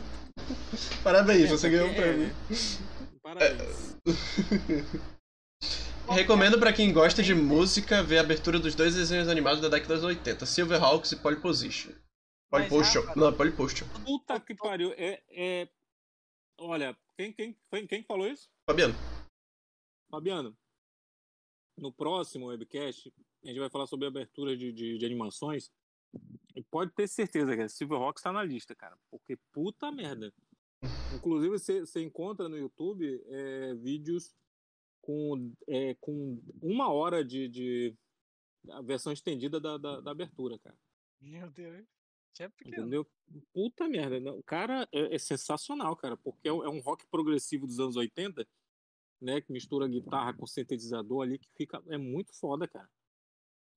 Parabéns, 1.02 1.46
é, 1.46 1.48
você 1.48 1.68
ganhou 1.68 1.86
o 1.88 1.94
porque- 1.94 2.02
prêmio. 2.02 2.36
É, 3.40 3.54
Parabéns. 3.54 3.96
Recomendo 6.08 6.58
pra 6.58 6.72
quem 6.72 6.92
gosta 6.92 7.22
de 7.22 7.34
música 7.34 8.02
ver 8.02 8.18
a 8.18 8.20
abertura 8.20 8.58
dos 8.60 8.74
dois 8.74 8.94
desenhos 8.94 9.28
animados 9.28 9.60
da 9.60 9.68
década 9.68 9.94
dos 9.96 10.04
80, 10.04 10.46
Silverhawks 10.46 11.12
e 11.12 11.16
Polly 11.16 11.40
Position. 11.40 11.90
Polly 12.48 12.64
Mas, 12.64 12.68
Potion. 12.68 13.00
Rafa- 13.02 13.20
Não, 13.20 13.32
Polly 13.36 13.52
Potion. 13.52 13.86
Puta 14.04 14.38
que 14.38 14.54
pariu. 14.54 14.92
É, 14.96 15.20
é... 15.30 15.68
Olha, 16.58 16.96
quem, 17.16 17.32
quem, 17.32 17.56
foi- 17.68 17.86
quem 17.86 18.04
falou 18.04 18.28
isso? 18.28 18.48
Fabiano. 18.64 18.94
Fabiano, 20.08 20.56
no 21.76 21.92
próximo 21.92 22.46
webcast, 22.46 23.12
a 23.42 23.48
gente 23.48 23.58
vai 23.58 23.68
falar 23.68 23.86
sobre 23.88 24.06
abertura 24.06 24.56
de, 24.56 24.72
de, 24.72 24.96
de 24.98 25.04
animações. 25.04 25.70
E 26.54 26.62
pode 26.62 26.92
ter 26.92 27.08
certeza 27.08 27.54
que 27.54 27.62
a 27.62 27.68
Silverhawks 27.68 28.22
tá 28.22 28.32
na 28.32 28.44
lista, 28.44 28.74
cara. 28.74 28.96
Porque 29.10 29.36
puta 29.52 29.90
merda. 29.90 30.32
Inclusive, 31.14 31.58
você 31.58 32.02
encontra 32.02 32.48
no 32.48 32.56
YouTube 32.56 33.22
é, 33.26 33.74
vídeos 33.74 34.34
com, 35.00 35.52
é, 35.68 35.94
com 35.94 36.40
uma 36.60 36.92
hora 36.92 37.24
de, 37.24 37.48
de 37.48 37.94
a 38.70 38.82
versão 38.82 39.12
estendida 39.12 39.58
da, 39.60 39.78
da, 39.78 40.00
da 40.00 40.10
abertura, 40.10 40.58
cara. 40.58 40.76
Meu 41.20 41.50
Deus. 41.50 41.84
Já 42.36 42.44
é 42.44 42.48
pequeno. 42.48 42.76
Entendeu? 42.82 43.06
Puta 43.52 43.88
merda. 43.88 44.20
não, 44.20 44.38
O 44.38 44.42
cara 44.42 44.86
é, 44.92 45.14
é 45.14 45.18
sensacional, 45.18 45.96
cara, 45.96 46.16
porque 46.18 46.48
é, 46.48 46.52
um- 46.52 46.64
é 46.64 46.80
rock 46.82 47.06
progressivo 47.06 47.66
dos 47.66 47.80
anos 47.80 47.96
80, 47.96 48.46
né? 49.20 49.40
Que 49.40 49.50
mistura 49.52 49.88
guitarra 49.88 50.34
com 50.34 50.46
sintetizador 50.46 51.22
ali, 51.22 51.38
que 51.38 51.48
fica. 51.56 51.82
É 51.88 51.96
muito 51.96 52.34
foda, 52.38 52.68
cara. 52.68 52.88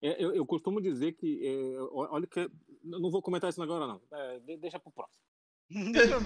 É, 0.02 0.22
eu, 0.24 0.34
eu 0.36 0.46
costumo 0.46 0.82
dizer 0.82 1.14
que. 1.14 1.40
é, 1.46 1.80
olha 1.92 2.28
que. 2.28 2.52
Não 2.84 3.10
vou 3.10 3.22
comentar 3.22 3.50
isso 3.50 3.62
agora, 3.64 3.88
não. 3.88 4.02
É, 4.12 4.40
de- 4.42 4.58
deixa 4.58 4.78
pro 4.80 4.92
próximo. 4.92 5.24
Deixa 5.70 6.14
eu. 6.16 6.22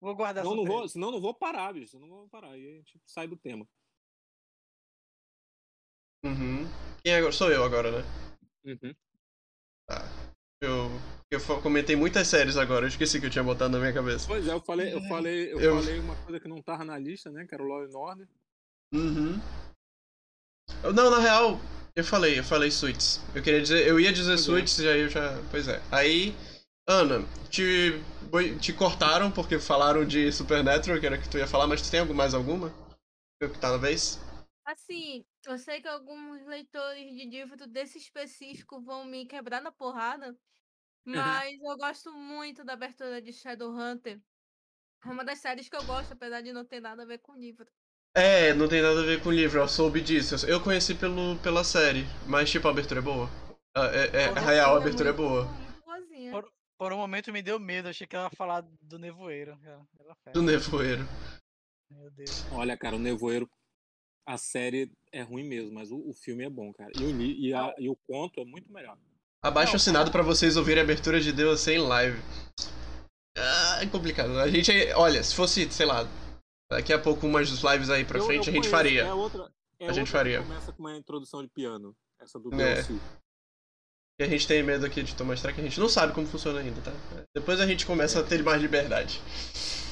Vou 0.00 0.14
guardar 0.14 0.44
Senão 0.44 0.56
não 0.56 0.62
surpresa. 0.62 0.78
vou, 0.80 0.88
senão 0.88 1.10
não 1.10 1.20
vou 1.20 1.34
parar, 1.34 1.72
bicho. 1.74 1.88
Senão 1.92 2.06
não 2.06 2.16
vou 2.18 2.28
parar. 2.28 2.50
Aí 2.52 2.66
a 2.66 2.76
gente 2.76 3.00
sai 3.06 3.26
do 3.26 3.36
tema. 3.36 3.66
Uhum. 6.24 6.64
Quem 7.02 7.12
é 7.12 7.16
agora? 7.18 7.32
Sou 7.32 7.50
eu 7.50 7.64
agora, 7.64 7.90
né? 7.90 8.04
Uhum. 8.64 8.94
Eu, 10.62 10.88
eu 11.30 11.40
fa- 11.40 11.60
comentei 11.60 11.96
muitas 11.96 12.28
séries 12.28 12.56
agora, 12.58 12.84
eu 12.84 12.88
esqueci 12.88 13.18
que 13.18 13.26
eu 13.26 13.30
tinha 13.30 13.42
botado 13.42 13.72
na 13.72 13.78
minha 13.78 13.92
cabeça. 13.94 14.26
Pois 14.28 14.46
é, 14.46 14.52
eu 14.52 14.60
falei, 14.60 14.92
eu 14.92 15.00
falei, 15.08 15.52
eu, 15.52 15.60
Eu- 15.60 15.80
falei 15.82 15.98
uma 15.98 16.14
coisa 16.24 16.38
que 16.38 16.48
não 16.48 16.60
tava 16.62 16.84
na 16.84 16.98
lista, 16.98 17.30
né? 17.30 17.46
Que 17.46 17.54
era 17.54 17.62
o 17.62 17.66
Law 17.66 17.82
and 17.82 17.96
Order. 17.98 18.28
Uhum. 18.92 19.40
Eu- 20.84 20.92
Não, 20.92 21.10
na 21.10 21.18
real, 21.18 21.58
eu 21.96 22.04
falei, 22.04 22.38
eu 22.38 22.44
falei 22.44 22.70
Suits. 22.70 23.20
Eu 23.34 23.42
queria 23.42 23.62
dizer, 23.62 23.86
eu 23.86 23.98
ia 23.98 24.12
dizer 24.12 24.32
Pois 24.32 24.40
é. 24.40 24.44
Suits 24.44 24.78
e 24.80 24.88
aí 24.88 25.00
eu 25.00 25.08
já. 25.08 25.30
Pois 25.50 25.66
é. 25.66 25.80
Aí, 25.90 26.34
Ana, 26.90 27.24
te, 27.48 28.02
te 28.60 28.72
cortaram 28.72 29.30
porque 29.30 29.60
falaram 29.60 30.04
de 30.04 30.32
Supernatural, 30.32 30.98
que 30.98 31.06
era 31.06 31.16
que 31.16 31.28
tu 31.28 31.38
ia 31.38 31.46
falar, 31.46 31.68
mas 31.68 31.80
tu 31.80 31.88
tem 31.88 32.04
mais 32.12 32.34
alguma? 32.34 32.74
Eu 33.40 33.48
que 33.48 33.60
tá 33.60 33.70
na 33.70 33.76
vez? 33.76 34.18
Assim, 34.64 35.24
eu 35.46 35.56
sei 35.56 35.80
que 35.80 35.86
alguns 35.86 36.44
leitores 36.46 37.14
de 37.14 37.26
livro 37.26 37.64
desse 37.68 37.96
específico 37.96 38.80
vão 38.80 39.04
me 39.04 39.24
quebrar 39.24 39.62
na 39.62 39.70
porrada, 39.70 40.36
mas 41.04 41.60
eu 41.62 41.76
gosto 41.76 42.12
muito 42.12 42.64
da 42.64 42.72
abertura 42.72 43.22
de 43.22 43.32
Shadowhunter. 43.32 44.20
É 45.04 45.08
uma 45.08 45.24
das 45.24 45.38
séries 45.38 45.68
que 45.68 45.76
eu 45.76 45.84
gosto, 45.84 46.12
apesar 46.12 46.40
de 46.40 46.52
não 46.52 46.64
ter 46.64 46.80
nada 46.80 47.04
a 47.04 47.06
ver 47.06 47.18
com 47.18 47.32
o 47.32 47.38
livro. 47.38 47.68
É, 48.16 48.52
não 48.52 48.66
tem 48.66 48.82
nada 48.82 49.00
a 49.00 49.04
ver 49.04 49.22
com 49.22 49.28
o 49.28 49.32
livro, 49.32 49.60
eu 49.60 49.68
soube 49.68 50.00
disso. 50.00 50.44
Eu 50.44 50.60
conheci 50.60 50.96
pelo, 50.96 51.38
pela 51.38 51.62
série, 51.62 52.04
mas 52.26 52.50
tipo, 52.50 52.66
a 52.66 52.72
abertura 52.72 52.98
é 52.98 53.02
boa. 53.02 53.30
Ah, 53.76 53.86
É, 53.94 54.24
é, 54.24 54.28
Por 54.28 54.38
um 54.38 54.44
real, 54.44 54.70
a 54.70 54.72
Ela 54.72 54.80
abertura 54.80 55.10
é 55.10 55.12
boa. 55.12 55.69
Por- 56.80 56.94
um 56.94 56.96
momento 56.96 57.30
me 57.30 57.42
deu 57.42 57.60
medo, 57.60 57.88
achei 57.88 58.06
que 58.06 58.16
ela 58.16 58.24
ia 58.24 58.30
falar 58.36 58.62
do 58.80 58.98
nevoeiro. 58.98 59.58
Ela. 59.62 59.86
Do 60.32 60.40
nevoeiro. 60.40 61.06
Meu 61.90 62.10
Deus. 62.10 62.46
Olha, 62.52 62.74
cara, 62.74 62.96
o 62.96 62.98
Nevoeiro, 62.98 63.46
a 64.26 64.38
série 64.38 64.90
é 65.12 65.20
ruim 65.22 65.42
mesmo, 65.44 65.72
mas 65.74 65.90
o, 65.90 65.98
o 66.08 66.14
filme 66.14 66.42
é 66.44 66.48
bom, 66.48 66.72
cara. 66.72 66.90
E 66.98 67.02
o, 67.04 67.20
e, 67.20 67.52
a- 67.52 67.74
e 67.78 67.88
o 67.90 67.96
conto 68.08 68.40
é 68.40 68.44
muito 68.46 68.72
melhor. 68.72 68.96
Abaixo 69.42 69.76
assinado 69.76 70.10
pra 70.10 70.22
vocês 70.22 70.56
ouvirem 70.56 70.80
a 70.80 70.84
abertura 70.84 71.20
de 71.20 71.32
Deus 71.32 71.66
em 71.68 71.78
live. 71.78 72.18
Ah, 73.36 73.80
é 73.82 73.86
complicado. 73.86 74.38
A 74.38 74.48
gente, 74.48 74.70
olha, 74.94 75.22
se 75.22 75.34
fosse, 75.34 75.70
sei 75.70 75.84
lá, 75.86 76.04
Daqui 76.72 76.92
a 76.92 77.00
pouco, 77.00 77.26
umas 77.26 77.48
lives 77.48 77.90
aí 77.90 78.04
pra 78.04 78.18
Eu- 78.18 78.24
frente, 78.26 78.46
eu 78.46 78.52
a 78.52 78.54
gente 78.54 78.70
conheço, 78.70 78.70
faria. 78.70 79.02
É 79.02 79.12
outra, 79.12 79.52
é 79.80 79.88
A 79.88 79.92
gente 79.92 80.02
outra 80.06 80.12
faria. 80.18 80.38
Que 80.40 80.46
começa 80.46 80.72
com 80.72 80.78
uma 80.84 80.96
introdução 80.96 81.42
de 81.42 81.48
piano. 81.48 81.96
Essa 82.20 82.38
do 82.38 82.54
É. 82.54 82.76
E 84.20 84.22
a 84.22 84.28
gente 84.28 84.46
tem 84.46 84.62
medo 84.62 84.84
aqui 84.84 85.02
de 85.02 85.14
tomar 85.16 85.32
strike, 85.32 85.58
a 85.58 85.64
gente 85.64 85.80
não 85.80 85.88
sabe 85.88 86.12
como 86.12 86.26
funciona 86.26 86.60
ainda, 86.60 86.78
tá? 86.82 86.92
Depois 87.34 87.58
a 87.58 87.66
gente 87.66 87.86
começa 87.86 88.20
a 88.20 88.22
ter 88.22 88.42
mais 88.42 88.60
liberdade. 88.60 89.18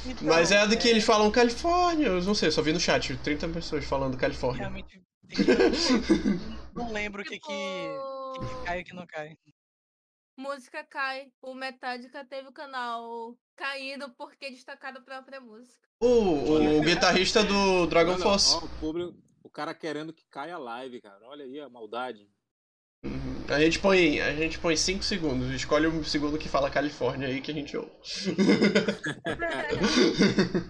Então, 0.05 0.29
Mas 0.29 0.53
é 0.53 0.59
a 0.59 0.67
do 0.67 0.77
que 0.77 0.87
é, 0.87 0.91
eles 0.91 1.03
falam 1.03 1.31
Califórnia, 1.31 2.09
eu 2.09 2.23
não 2.23 2.35
sei, 2.35 2.49
eu 2.49 2.53
só 2.53 2.61
vi 2.61 2.75
no 2.75 2.79
chat, 2.79 3.17
30 3.17 3.49
pessoas 3.49 3.87
falando 3.87 4.19
Califórnia. 4.19 4.65
Realmente. 4.69 5.01
que- 5.31 5.45
Não 6.75 6.93
lembro 6.93 7.23
o 7.23 7.25
que, 7.25 7.39
que, 7.41 7.47
que 7.47 8.65
cai 8.67 8.81
e 8.81 8.83
o 8.83 8.85
que 8.85 8.93
não 8.93 9.07
cai. 9.07 9.35
Música 10.37 10.85
cai. 10.85 11.33
O 11.41 11.55
Metallica 11.55 12.23
teve 12.23 12.49
o 12.49 12.53
canal 12.53 13.35
caído 13.57 14.11
porque 14.11 14.51
destacaram 14.51 15.01
a 15.01 15.05
própria 15.05 15.41
música. 15.41 15.89
O, 16.03 16.77
o 16.77 16.83
guitarrista 16.83 17.43
do 17.43 17.87
Dragon 17.87 18.19
Force. 18.19 18.55
o, 18.57 18.69
público, 18.79 19.17
o 19.43 19.49
cara 19.49 19.73
querendo 19.73 20.13
que 20.13 20.27
caia 20.27 20.57
a 20.57 20.59
live, 20.59 21.01
cara. 21.01 21.19
Olha 21.23 21.47
aí 21.47 21.59
a 21.59 21.71
maldade. 21.71 22.29
Uhum. 23.03 23.38
A 23.49 23.61
gente 23.61 23.79
põe, 23.79 24.21
a 24.21 24.35
gente 24.35 24.59
põe 24.59 24.77
5 24.77 25.03
segundos, 25.03 25.51
escolhe 25.51 25.87
um 25.87 26.05
segundo 26.05 26.39
que 26.39 26.49
fala 26.49 26.71
Califórnia 26.71 27.29
aí 27.29 27.41
que 27.41 27.51
a 27.51 27.55
gente 27.55 27.77
ouve. 27.77 27.91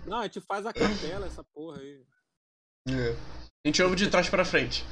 Não, 0.07 0.19
a 0.19 0.23
gente 0.25 0.41
faz 0.43 0.65
a 0.65 0.73
capela, 0.73 1.27
essa 1.27 1.43
porra 1.53 1.81
aí. 1.81 2.01
É. 2.89 3.11
A 3.65 3.69
gente 3.69 3.83
ouve 3.83 3.97
de 3.97 4.09
trás 4.09 4.29
pra 4.29 4.45
frente. 4.45 4.85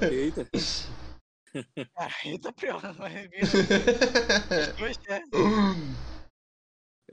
É, 0.00 0.14
eita. 0.14 0.48
Ah, 1.96 2.08
aí 2.24 2.38
tá 2.38 2.52
pior. 2.52 2.80
Mas 2.96 3.12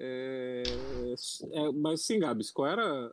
É, 0.02 0.64
é, 0.64 1.72
mas 1.74 2.06
sim, 2.06 2.20
Gabs, 2.20 2.52
qual 2.52 2.70
era. 2.70 3.08
a 3.08 3.12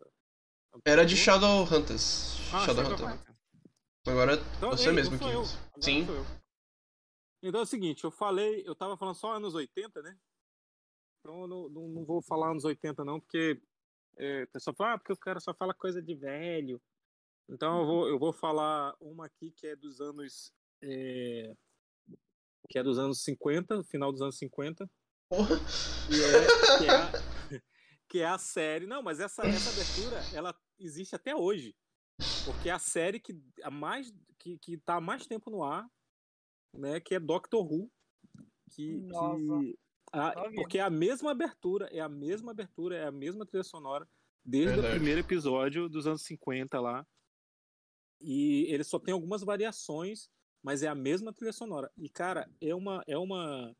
Era 0.84 1.04
de? 1.04 1.16
Shadowhunters. 1.16 2.36
Ah, 2.52 2.64
Shadowhunter. 2.64 2.98
Shadowhunter. 2.98 3.34
Agora 4.06 4.40
Então, 4.56 4.70
você 4.70 4.90
ei, 4.90 4.94
mesmo. 4.94 5.16
Agora 5.16 5.44
Sim. 5.80 6.06
Então 7.42 7.60
é 7.60 7.62
o 7.64 7.66
seguinte, 7.66 8.04
eu 8.04 8.10
falei, 8.10 8.62
eu 8.66 8.74
tava 8.74 8.96
falando 8.96 9.14
só 9.14 9.34
anos 9.34 9.54
80, 9.54 10.02
né? 10.02 10.18
Então 11.20 11.42
eu 11.42 11.46
não, 11.46 11.68
não, 11.68 11.88
não 11.88 12.04
vou 12.04 12.22
falar 12.22 12.50
anos 12.50 12.64
80 12.64 13.04
não, 13.04 13.20
porque 13.20 13.60
é, 14.16 14.44
o 14.44 14.48
pessoal 14.48 14.74
fala, 14.76 14.94
ah, 14.94 14.98
porque 14.98 15.12
o 15.12 15.16
cara 15.16 15.40
só 15.40 15.52
fala 15.54 15.74
coisa 15.74 16.02
de 16.02 16.14
velho. 16.14 16.80
Então 17.48 17.80
eu 17.80 17.86
vou, 17.86 18.08
eu 18.08 18.18
vou 18.18 18.32
falar 18.32 18.94
uma 19.00 19.26
aqui 19.26 19.50
que 19.52 19.66
é 19.66 19.76
dos 19.76 20.00
anos 20.00 20.52
é, 20.82 21.54
que 22.68 22.78
é 22.78 22.82
dos 22.82 22.98
anos 22.98 23.22
50, 23.22 23.84
final 23.84 24.12
dos 24.12 24.20
anos 24.20 24.36
50, 24.38 24.90
Porra. 25.28 25.56
que 26.08 26.22
é, 26.22 26.78
que 26.78 26.86
é, 26.86 26.90
a, 26.90 27.10
que 28.08 28.18
é 28.20 28.26
a 28.26 28.38
série. 28.38 28.86
Não, 28.86 29.02
mas 29.02 29.20
essa, 29.20 29.42
essa 29.46 29.70
abertura, 29.70 30.20
ela 30.36 30.54
existe 30.78 31.14
até 31.14 31.34
hoje. 31.34 31.74
Porque 32.44 32.68
é 32.68 32.72
a 32.72 32.78
série 32.78 33.20
que, 33.20 33.38
a 33.62 33.70
mais, 33.70 34.12
que, 34.38 34.58
que 34.58 34.78
tá 34.78 34.96
há 34.96 35.00
mais 35.00 35.26
tempo 35.26 35.50
no 35.50 35.62
ar, 35.62 35.86
né? 36.78 37.00
Que 37.00 37.14
é 37.14 37.20
Doctor 37.20 37.64
Who. 37.64 37.90
Que, 38.70 38.96
Nossa. 39.02 39.38
que 39.60 39.78
a- 40.12 40.50
porque 40.54 40.78
é 40.78 40.82
a 40.82 40.90
mesma 40.90 41.30
abertura, 41.30 41.86
é 41.92 42.00
a 42.00 42.08
mesma 42.08 42.50
abertura, 42.52 42.96
é 42.96 43.04
a 43.06 43.12
mesma 43.12 43.44
trilha 43.46 43.64
sonora, 43.64 44.08
desde 44.44 44.72
Verdade. 44.74 44.94
o 44.94 44.96
primeiro 44.96 45.20
episódio 45.20 45.88
dos 45.88 46.06
anos 46.06 46.22
50 46.22 46.80
lá. 46.80 47.06
E 48.20 48.64
ele 48.72 48.82
só 48.84 48.98
tem 48.98 49.12
algumas 49.12 49.42
variações, 49.42 50.28
mas 50.62 50.82
é 50.82 50.88
a 50.88 50.94
mesma 50.94 51.32
trilha 51.32 51.52
sonora. 51.52 51.90
E, 51.96 52.08
cara, 52.08 52.48
é 52.60 52.74
uma. 52.74 53.02
É 53.06 53.16
uma 53.18 53.74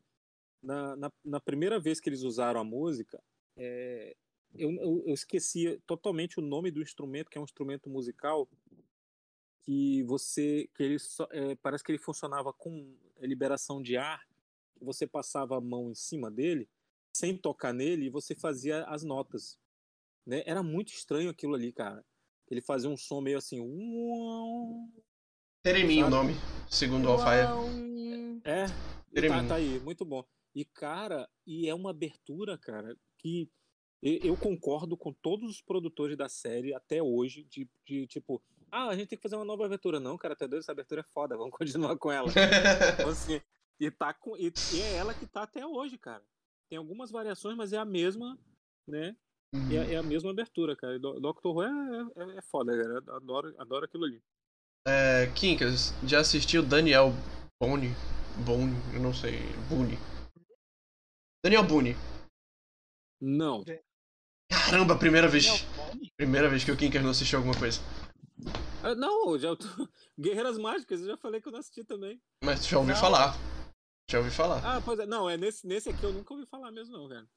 na, 0.61 0.95
na, 0.95 1.11
na 1.23 1.39
primeira 1.39 1.79
vez 1.79 1.99
que 1.99 2.09
eles 2.09 2.23
usaram 2.23 2.59
a 2.59 2.63
música, 2.63 3.21
é, 3.55 4.15
eu, 4.55 4.71
eu, 4.71 5.03
eu 5.07 5.13
esqueci 5.13 5.79
totalmente 5.85 6.39
o 6.39 6.43
nome 6.43 6.71
do 6.71 6.81
instrumento, 6.81 7.29
que 7.29 7.37
é 7.37 7.41
um 7.41 7.45
instrumento 7.45 7.89
musical 7.89 8.47
que 9.67 10.01
você 10.03 10.69
que 10.73 10.81
ele 10.81 10.97
só, 10.97 11.27
é, 11.29 11.55
parece 11.55 11.83
que 11.83 11.91
ele 11.91 11.99
funcionava 11.99 12.53
com 12.53 12.95
liberação 13.19 13.81
de 13.81 13.97
ar 13.97 14.25
você 14.79 15.05
passava 15.05 15.57
a 15.57 15.61
mão 15.61 15.91
em 15.91 15.95
cima 15.95 16.31
dele 16.31 16.69
sem 17.13 17.37
tocar 17.37 17.73
nele 17.73 18.05
e 18.05 18.09
você 18.09 18.33
fazia 18.33 18.85
as 18.85 19.03
notas 19.03 19.59
né 20.25 20.41
era 20.45 20.63
muito 20.63 20.93
estranho 20.93 21.29
aquilo 21.29 21.53
ali 21.53 21.73
cara 21.73 22.01
ele 22.49 22.61
fazia 22.61 22.89
um 22.89 22.95
som 22.95 23.19
meio 23.19 23.37
assim 23.37 23.59
"Uau". 23.59 24.87
Teremin 25.61 26.03
o 26.03 26.09
nome, 26.09 26.33
segundo 26.69 27.09
o 27.09 27.11
Alfaia. 27.11 27.49
É, 28.45 28.67
tá, 29.27 29.47
tá 29.49 29.55
aí, 29.55 29.81
muito 29.81 30.05
bom. 30.05 30.23
E, 30.55 30.63
cara, 30.63 31.29
e 31.45 31.67
é 31.67 31.75
uma 31.75 31.89
abertura, 31.89 32.57
cara, 32.57 32.95
que 33.17 33.49
eu 34.01 34.37
concordo 34.37 34.95
com 34.95 35.11
todos 35.11 35.49
os 35.49 35.61
produtores 35.61 36.15
da 36.15 36.29
série 36.29 36.73
até 36.73 37.03
hoje, 37.03 37.43
de, 37.43 37.67
de 37.85 38.07
tipo, 38.07 38.41
ah, 38.71 38.87
a 38.89 38.95
gente 38.95 39.09
tem 39.09 39.17
que 39.17 39.23
fazer 39.23 39.35
uma 39.35 39.45
nova 39.45 39.65
abertura. 39.65 39.99
Não, 39.99 40.17
cara, 40.17 40.33
até 40.33 40.47
dois, 40.47 40.63
essa 40.65 40.71
abertura 40.71 41.01
é 41.01 41.03
foda, 41.03 41.37
vamos 41.37 41.51
continuar 41.57 41.97
com 41.97 42.11
ela. 42.11 42.27
Então, 42.93 43.09
assim, 43.09 43.41
e, 43.79 43.91
tá 43.91 44.13
com, 44.13 44.35
e, 44.37 44.51
e 44.73 44.81
é 44.81 44.95
ela 44.95 45.13
que 45.13 45.25
tá 45.25 45.43
até 45.43 45.65
hoje, 45.65 45.97
cara. 45.97 46.23
Tem 46.69 46.77
algumas 46.77 47.11
variações, 47.11 47.55
mas 47.55 47.71
é 47.73 47.77
a 47.77 47.85
mesma, 47.85 48.37
né? 48.87 49.15
E 49.69 49.77
é, 49.77 49.93
é 49.93 49.97
a 49.97 50.03
mesma 50.03 50.31
abertura, 50.31 50.75
cara. 50.75 50.95
E 50.95 50.99
Do- 50.99 51.19
Doctor 51.19 51.55
Who 51.55 51.63
é, 51.63 51.69
é, 52.15 52.37
é 52.37 52.41
foda, 52.41 52.71
cara. 52.75 53.03
Eu 53.05 53.15
Adoro, 53.15 53.55
adoro 53.57 53.85
aquilo 53.85 54.03
ali. 54.05 54.21
É, 54.85 55.27
Kinkas, 55.35 55.93
já 56.05 56.19
assistiu 56.19 56.63
Daniel 56.63 57.11
Bone? 57.61 57.89
Bone, 58.45 58.73
eu 58.93 59.01
não 59.01 59.13
sei. 59.13 59.39
Boone. 59.69 59.97
Daniel 61.43 61.63
Boone. 61.63 61.95
Não. 63.21 63.63
Caramba, 64.49 64.97
primeira 64.97 65.27
vez. 65.27 65.65
Primeira 66.17 66.49
vez 66.49 66.63
que 66.63 66.71
o 66.71 66.77
Kinkas 66.77 67.01
não 67.01 67.11
assistiu 67.11 67.39
alguma 67.39 67.57
coisa. 67.57 67.79
Ah, 68.83 68.95
Não, 68.95 69.31
eu 69.31 69.39
já 69.39 69.55
tô... 69.55 69.65
Guerreiras 70.19 70.57
Mágicas, 70.57 71.01
eu 71.01 71.07
já 71.07 71.17
falei 71.17 71.41
que 71.41 71.47
eu 71.47 71.51
não 71.51 71.59
assisti 71.59 71.83
também. 71.83 72.21
Mas 72.43 72.65
já 72.67 72.77
ouvi 72.77 72.91
Não. 72.91 72.99
falar. 72.99 73.35
Já 74.09 74.19
ouvi 74.19 74.31
falar. 74.31 74.61
Ah, 74.63 74.81
pois 74.83 74.99
é. 74.99 75.05
Não, 75.05 75.29
é 75.29 75.35
nesse, 75.37 75.65
nesse 75.67 75.89
aqui 75.89 76.03
eu 76.03 76.13
nunca 76.13 76.33
ouvi 76.33 76.45
falar 76.45 76.71
mesmo, 76.71 76.97
não, 76.97 77.09
cara. 77.09 77.27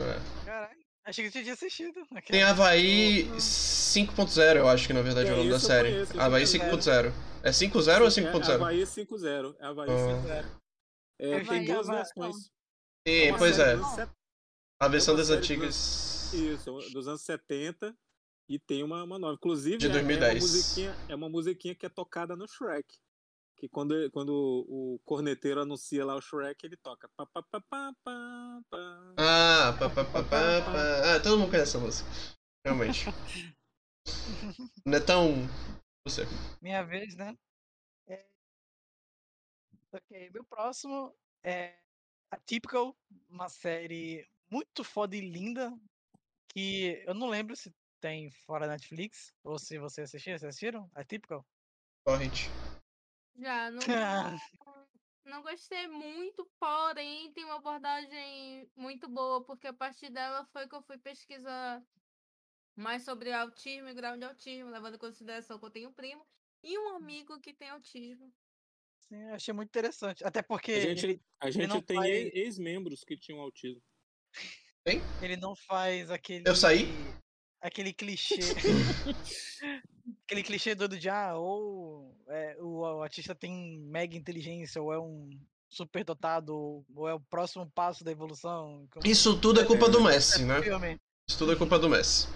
É. 0.00 0.44
Caralho, 0.44 0.80
achei 1.04 1.24
que 1.24 1.30
você 1.30 1.42
tinha 1.42 1.54
assistido. 1.54 1.94
Tem 2.26 2.42
Havaí 2.42 3.28
5.0, 3.38 4.56
eu 4.56 4.68
acho 4.68 4.86
que 4.88 4.92
na 4.92 5.02
verdade 5.02 5.28
é, 5.28 5.32
o 5.32 5.34
É, 5.34 5.38
nome 5.38 5.50
da 5.50 5.60
série. 5.60 5.92
conheço, 5.92 6.20
Havaí 6.20 6.46
conheço. 6.58 6.58
5.0. 6.90 7.12
É 7.44 7.50
5.0 7.50 8.00
ou 8.00 8.06
É 8.06 8.10
5.0? 8.10 8.54
Havaí 8.54 8.82
5.0. 8.82 9.56
É 9.60 9.66
Havaí 9.66 9.90
Ah. 9.90 9.94
5.0. 9.94 10.60
É, 11.20 11.34
Eu 11.40 11.46
tem 11.46 11.64
duas 11.64 11.88
Havaí- 11.88 12.02
versões. 12.02 12.36
Sim, 13.06 13.28
Uma 13.30 13.38
pois 13.38 13.58
é. 13.58 13.84
set- 13.94 14.10
A 14.82 14.88
versão 14.88 15.14
das 15.14 15.28
dos 15.28 15.36
antigas. 15.36 16.32
Isso, 16.34 16.72
dos 16.92 17.06
anos 17.06 17.20
70 17.22 17.96
e 18.48 18.58
tem 18.58 18.82
uma, 18.82 19.02
uma 19.04 19.18
nova. 19.18 19.34
Inclusive, 19.34 19.78
De 19.78 19.86
é- 19.86 19.90
É, 19.90 19.92
2010. 19.92 20.34
uma 20.34 20.40
musiquinha, 20.40 20.96
é 21.08 21.14
uma 21.14 21.28
musiquinha 21.28 21.74
que 21.74 21.86
é 21.86 21.88
tocada 21.88 22.36
no 22.36 22.46
Shrek. 22.46 22.86
Que 23.56 23.68
quando, 23.68 24.10
quando 24.10 24.32
o 24.68 25.00
corneteiro 25.04 25.60
anuncia 25.60 26.04
lá 26.04 26.16
o 26.16 26.20
Shrek, 26.20 26.66
ele 26.66 26.76
toca. 26.76 27.08
Pá, 27.16 27.24
pá, 27.26 27.42
pá, 27.42 27.60
pá, 27.60 27.94
pá, 28.02 28.60
pá. 28.68 29.14
Ah, 29.16 29.76
pá, 29.78 29.88
pá, 29.90 30.04
pá, 30.04 30.22
pá, 30.22 30.28
pá. 30.28 31.14
Ah, 31.14 31.20
todo 31.22 31.38
mundo 31.38 31.50
conhece 31.50 31.76
essa 31.76 31.78
música. 31.78 32.08
Realmente. 32.64 33.04
Não 34.84 34.98
é 34.98 35.00
tão. 35.00 35.34
Você. 36.06 36.22
Minha 36.60 36.82
vez, 36.82 37.14
né? 37.16 37.38
É... 38.06 38.26
Ok, 39.92 40.30
meu 40.30 40.44
próximo 40.44 41.14
é 41.42 41.78
Atypical, 42.30 42.94
uma 43.30 43.48
série 43.48 44.28
muito 44.50 44.84
foda 44.84 45.16
e 45.16 45.20
linda, 45.20 45.72
que 46.48 47.02
eu 47.06 47.14
não 47.14 47.28
lembro 47.28 47.56
se 47.56 47.72
tem 48.04 48.30
fora 48.30 48.66
da 48.66 48.72
Netflix, 48.74 49.32
ou 49.42 49.58
se 49.58 49.78
você 49.78 50.02
assistiu, 50.02 50.32
vocês 50.32 50.44
assistiram? 50.44 50.90
Atypical? 50.94 51.42
Torrent. 52.04 52.50
Já, 53.34 53.70
não, 53.70 53.80
não 55.24 55.42
gostei 55.42 55.88
muito, 55.88 56.44
porém 56.60 57.32
tem 57.32 57.46
uma 57.46 57.56
abordagem 57.56 58.70
muito 58.76 59.08
boa, 59.08 59.42
porque 59.42 59.68
a 59.68 59.72
partir 59.72 60.10
dela 60.10 60.44
foi 60.52 60.68
que 60.68 60.74
eu 60.74 60.82
fui 60.82 60.98
pesquisar 60.98 61.82
mais 62.76 63.02
sobre 63.04 63.32
autismo 63.32 63.88
e 63.88 63.94
grau 63.94 64.18
de 64.18 64.24
autismo, 64.26 64.68
levando 64.68 64.96
em 64.96 64.98
consideração 64.98 65.58
que 65.58 65.64
eu 65.64 65.70
tenho 65.70 65.88
um 65.88 65.94
primo 65.94 66.26
e 66.62 66.78
um 66.78 66.96
amigo 66.96 67.40
que 67.40 67.54
tem 67.54 67.70
autismo. 67.70 68.30
Sim, 68.98 69.28
eu 69.30 69.34
achei 69.34 69.54
muito 69.54 69.70
interessante. 69.70 70.22
Até 70.22 70.42
porque 70.42 70.72
A 70.72 70.80
gente, 70.80 71.22
a 71.40 71.50
gente 71.50 71.80
tem 71.80 71.96
faz- 71.96 72.10
ex- 72.10 72.34
ex-membros 72.34 73.02
que 73.02 73.16
tinham 73.16 73.40
autismo. 73.40 73.82
ele 75.22 75.38
não 75.38 75.56
faz 75.56 76.10
aquele. 76.10 76.46
Eu 76.46 76.54
saí? 76.54 77.23
Aquele 77.64 77.94
clichê. 77.94 78.34
aquele 80.24 80.42
clichê 80.42 80.74
doido 80.74 80.98
de 80.98 81.08
ah, 81.08 81.34
ou 81.34 82.14
é, 82.28 82.58
o, 82.60 82.80
o 82.80 83.02
artista 83.02 83.34
tem 83.34 83.78
mega 83.78 84.14
inteligência, 84.14 84.82
ou 84.82 84.92
é 84.92 85.00
um 85.00 85.30
superdotado, 85.66 86.54
ou, 86.54 86.86
ou 86.94 87.08
é 87.08 87.14
o 87.14 87.20
próximo 87.20 87.66
passo 87.70 88.04
da 88.04 88.12
evolução. 88.12 88.86
como 88.92 89.06
Isso 89.06 89.40
tudo 89.40 89.60
é 89.60 89.64
culpa 89.66 89.88
do 89.88 90.02
Messi, 90.02 90.44
né? 90.44 90.60
filme. 90.60 91.00
Isso 91.26 91.38
tudo 91.38 91.54
é 91.54 91.56
culpa 91.56 91.78
do 91.78 91.88
Messi. 91.88 92.28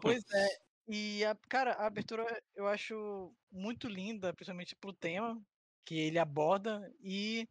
Pois 0.00 0.24
é. 0.32 0.48
E, 0.88 1.22
a, 1.26 1.36
cara, 1.46 1.72
a 1.72 1.86
abertura 1.86 2.24
eu 2.56 2.66
acho 2.66 3.34
muito 3.52 3.86
linda, 3.86 4.32
principalmente 4.32 4.74
pro 4.76 4.94
tema 4.94 5.38
que 5.84 5.94
ele 5.94 6.18
aborda 6.18 6.90
e 7.02 7.46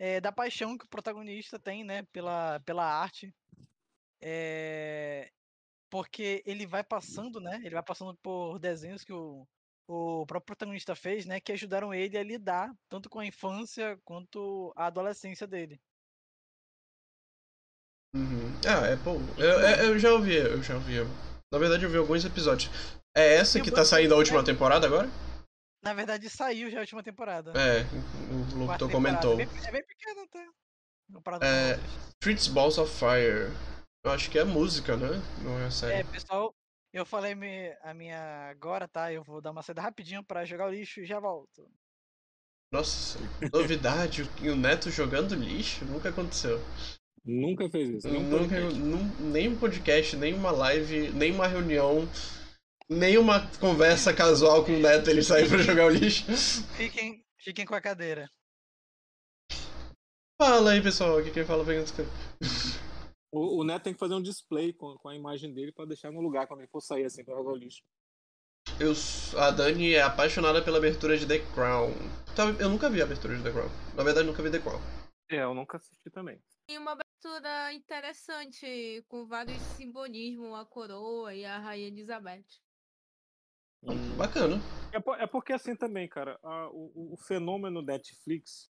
é, 0.00 0.20
da 0.20 0.32
paixão 0.32 0.76
que 0.76 0.84
o 0.84 0.88
protagonista 0.88 1.60
tem, 1.60 1.84
né, 1.84 2.02
pela, 2.12 2.58
pela 2.60 2.84
arte. 2.84 3.32
É, 4.22 5.30
porque 5.90 6.42
ele 6.46 6.66
vai 6.66 6.84
passando, 6.84 7.40
né? 7.40 7.60
Ele 7.64 7.74
vai 7.74 7.82
passando 7.82 8.14
por 8.22 8.58
desenhos 8.58 9.02
que 9.02 9.12
o, 9.12 9.46
o 9.88 10.26
próprio 10.26 10.46
protagonista 10.46 10.94
fez, 10.94 11.26
né? 11.26 11.40
Que 11.40 11.52
ajudaram 11.52 11.92
ele 11.92 12.16
a 12.16 12.22
lidar 12.22 12.72
tanto 12.88 13.08
com 13.08 13.18
a 13.18 13.26
infância 13.26 13.98
quanto 14.04 14.72
a 14.76 14.86
adolescência 14.86 15.46
dele. 15.46 15.80
Uhum. 18.14 18.50
Ah, 18.66 18.86
é 18.86 18.96
bom. 18.96 19.18
Eu, 19.38 19.60
eu, 19.60 19.92
eu 19.92 19.98
já 19.98 20.12
ouvi, 20.12 20.34
eu 20.34 20.62
já 20.62 20.74
ouvi. 20.74 20.96
Na 21.52 21.58
verdade, 21.58 21.84
eu 21.84 21.90
vi 21.90 21.96
alguns 21.96 22.24
episódios. 22.24 22.70
É 23.16 23.36
essa 23.36 23.58
E 23.58 23.62
que 23.62 23.70
tá 23.70 23.84
saindo 23.84 24.14
a 24.14 24.16
última 24.16 24.38
né? 24.38 24.44
temporada 24.44 24.86
agora? 24.86 25.08
Na 25.82 25.94
verdade, 25.94 26.28
saiu 26.28 26.70
já 26.70 26.78
a 26.78 26.80
última 26.82 27.02
temporada. 27.02 27.52
É, 27.52 27.82
o 28.30 28.58
Locutor 28.58 28.88
temporada. 28.88 28.90
comentou. 28.90 29.40
É 29.40 29.46
bem, 29.46 29.66
é 29.66 29.72
bem 29.72 29.84
pequena 29.84 30.22
até. 30.22 30.46
Comparado 31.12 31.44
É. 31.44 31.78
Streets 32.20 32.48
Balls 32.48 32.78
of 32.78 32.92
Fire. 32.92 33.50
Eu 34.04 34.10
acho 34.12 34.30
que 34.30 34.38
é 34.38 34.44
música, 34.44 34.96
né? 34.96 35.08
Não 35.42 35.58
é 35.58 35.66
É, 35.66 35.70
série. 35.70 36.04
pessoal, 36.08 36.54
eu 36.92 37.04
falei 37.04 37.34
me- 37.34 37.76
a 37.82 37.92
minha 37.92 38.48
agora, 38.50 38.88
tá? 38.88 39.12
Eu 39.12 39.22
vou 39.22 39.40
dar 39.42 39.50
uma 39.50 39.62
saída 39.62 39.82
rapidinho 39.82 40.24
pra 40.24 40.44
jogar 40.44 40.66
o 40.68 40.70
lixo 40.70 41.00
e 41.00 41.06
já 41.06 41.20
volto. 41.20 41.70
Nossa, 42.72 43.18
novidade, 43.52 44.22
o- 44.22 44.52
o 44.52 44.56
Neto 44.56 44.90
jogando 44.90 45.34
lixo? 45.34 45.84
Nunca 45.84 46.08
aconteceu. 46.08 46.58
Nunca 47.24 47.68
fez 47.68 47.90
isso. 47.90 48.08
nenhum 48.08 48.22
Nunca, 48.22 48.58
num- 48.60 49.30
nem 49.30 49.48
um 49.48 49.58
podcast, 49.58 50.16
nem 50.16 50.32
uma 50.32 50.50
live, 50.50 51.10
nem 51.10 51.32
uma 51.32 51.46
reunião, 51.46 52.08
nem 52.88 53.18
uma 53.18 53.46
conversa 53.58 54.14
casual 54.14 54.64
com 54.64 54.72
o 54.72 54.78
Neto 54.80 55.10
ele 55.10 55.22
sair 55.22 55.46
pra 55.46 55.58
jogar 55.58 55.86
o 55.86 55.90
lixo. 55.90 56.24
Fiquem, 56.76 57.22
fiquem 57.38 57.66
com 57.66 57.74
a 57.74 57.80
cadeira. 57.82 58.30
Fala 60.40 60.70
aí, 60.70 60.82
pessoal, 60.82 61.18
aqui 61.18 61.30
quem 61.30 61.44
fala 61.44 61.62
vem 61.62 61.78
antes 61.80 61.92
que... 61.92 62.00
O, 63.32 63.60
o 63.60 63.64
Neto 63.64 63.84
tem 63.84 63.92
que 63.92 63.98
fazer 63.98 64.14
um 64.14 64.22
display 64.22 64.72
com, 64.72 64.96
com 64.98 65.08
a 65.08 65.14
imagem 65.14 65.52
dele 65.52 65.72
pra 65.72 65.84
deixar 65.84 66.10
no 66.10 66.20
lugar 66.20 66.46
quando 66.46 66.60
ele 66.60 66.68
for 66.68 66.80
sair 66.80 67.04
assim 67.04 67.24
pra 67.24 67.34
jogar 67.34 67.52
o 67.52 67.56
lixo. 67.56 67.82
Eu, 68.78 68.92
a 69.40 69.50
Dani 69.50 69.94
é 69.94 70.02
apaixonada 70.02 70.62
pela 70.62 70.78
abertura 70.78 71.16
de 71.16 71.26
The 71.26 71.38
Crown. 71.54 71.90
Tá, 72.34 72.44
Eu 72.60 72.68
nunca 72.68 72.90
vi 72.90 73.00
a 73.00 73.04
abertura 73.04 73.36
de 73.36 73.42
The 73.42 73.52
Crown. 73.52 73.68
Na 73.96 74.02
verdade, 74.02 74.26
nunca 74.26 74.42
vi 74.42 74.50
The 74.50 74.58
Crown. 74.58 74.80
É, 75.30 75.42
eu 75.42 75.54
nunca 75.54 75.76
assisti 75.76 76.10
também. 76.10 76.40
Tem 76.66 76.78
uma 76.78 76.92
abertura 76.92 77.72
interessante, 77.72 79.04
com 79.08 79.26
vários 79.26 79.60
simbolismos, 79.76 80.54
a 80.58 80.64
coroa 80.64 81.34
e 81.34 81.44
a 81.44 81.58
rainha 81.58 81.88
Elizabeth. 81.88 82.44
Hum. 83.82 84.16
Bacana. 84.16 84.56
É, 84.92 85.22
é 85.22 85.26
porque 85.26 85.52
assim 85.52 85.74
também, 85.74 86.08
cara, 86.08 86.38
a- 86.42 86.68
o- 86.70 87.14
o 87.14 87.16
fenômeno 87.16 87.80
Netflix, 87.80 88.69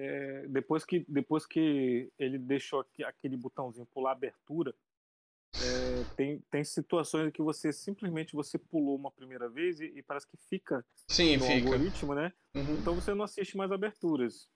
é, 0.00 0.46
depois, 0.48 0.84
que, 0.84 1.04
depois 1.08 1.44
que 1.44 2.10
ele 2.18 2.38
deixou 2.38 2.80
aqui- 2.80 3.02
aquele 3.04 3.36
botãozinho 3.36 3.86
pular 3.86 4.12
abertura, 4.12 4.74
é, 5.56 6.04
tem, 6.16 6.40
tem 6.50 6.62
situações 6.62 7.28
em 7.28 7.30
que 7.30 7.42
você 7.42 7.72
simplesmente 7.72 8.34
você 8.34 8.58
pulou 8.58 8.96
uma 8.96 9.10
primeira 9.10 9.48
vez 9.48 9.80
e, 9.80 9.86
e 9.86 10.02
parece 10.02 10.26
que 10.26 10.36
fica 10.36 10.84
Sim, 11.08 11.36
no 11.38 11.44
fica. 11.44 11.54
algoritmo, 11.70 12.14
né? 12.14 12.32
Uhum. 12.54 12.74
Então 12.80 12.94
você 12.94 13.12
não 13.14 13.24
assiste 13.24 13.56
mais 13.56 13.72
aberturas. 13.72 14.48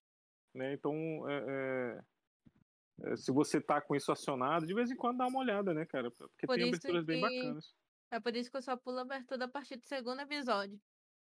Né? 0.54 0.74
Então, 0.74 0.94
é, 1.28 1.44
é, 1.48 3.12
é, 3.12 3.16
se 3.16 3.32
você 3.32 3.60
tá 3.60 3.80
com 3.80 3.96
isso 3.96 4.12
acionado, 4.12 4.66
de 4.66 4.74
vez 4.74 4.90
em 4.90 4.96
quando 4.96 5.16
dá 5.18 5.26
uma 5.26 5.40
olhada, 5.40 5.72
né, 5.74 5.84
cara? 5.86 6.10
Porque 6.10 6.46
Por 6.46 6.56
tem 6.56 6.68
aberturas 6.68 7.04
bem 7.04 7.20
que- 7.20 7.36
bacanas. 7.42 7.74
É 8.12 8.20
por 8.20 8.36
isso 8.36 8.50
que 8.50 8.56
eu 8.58 8.62
só 8.62 8.76
pulo 8.76 8.98
a 8.98 9.02
abertura 9.02 9.46
a 9.46 9.48
partir 9.48 9.76
do 9.76 9.86
segundo 9.86 10.20
episódio. 10.20 10.78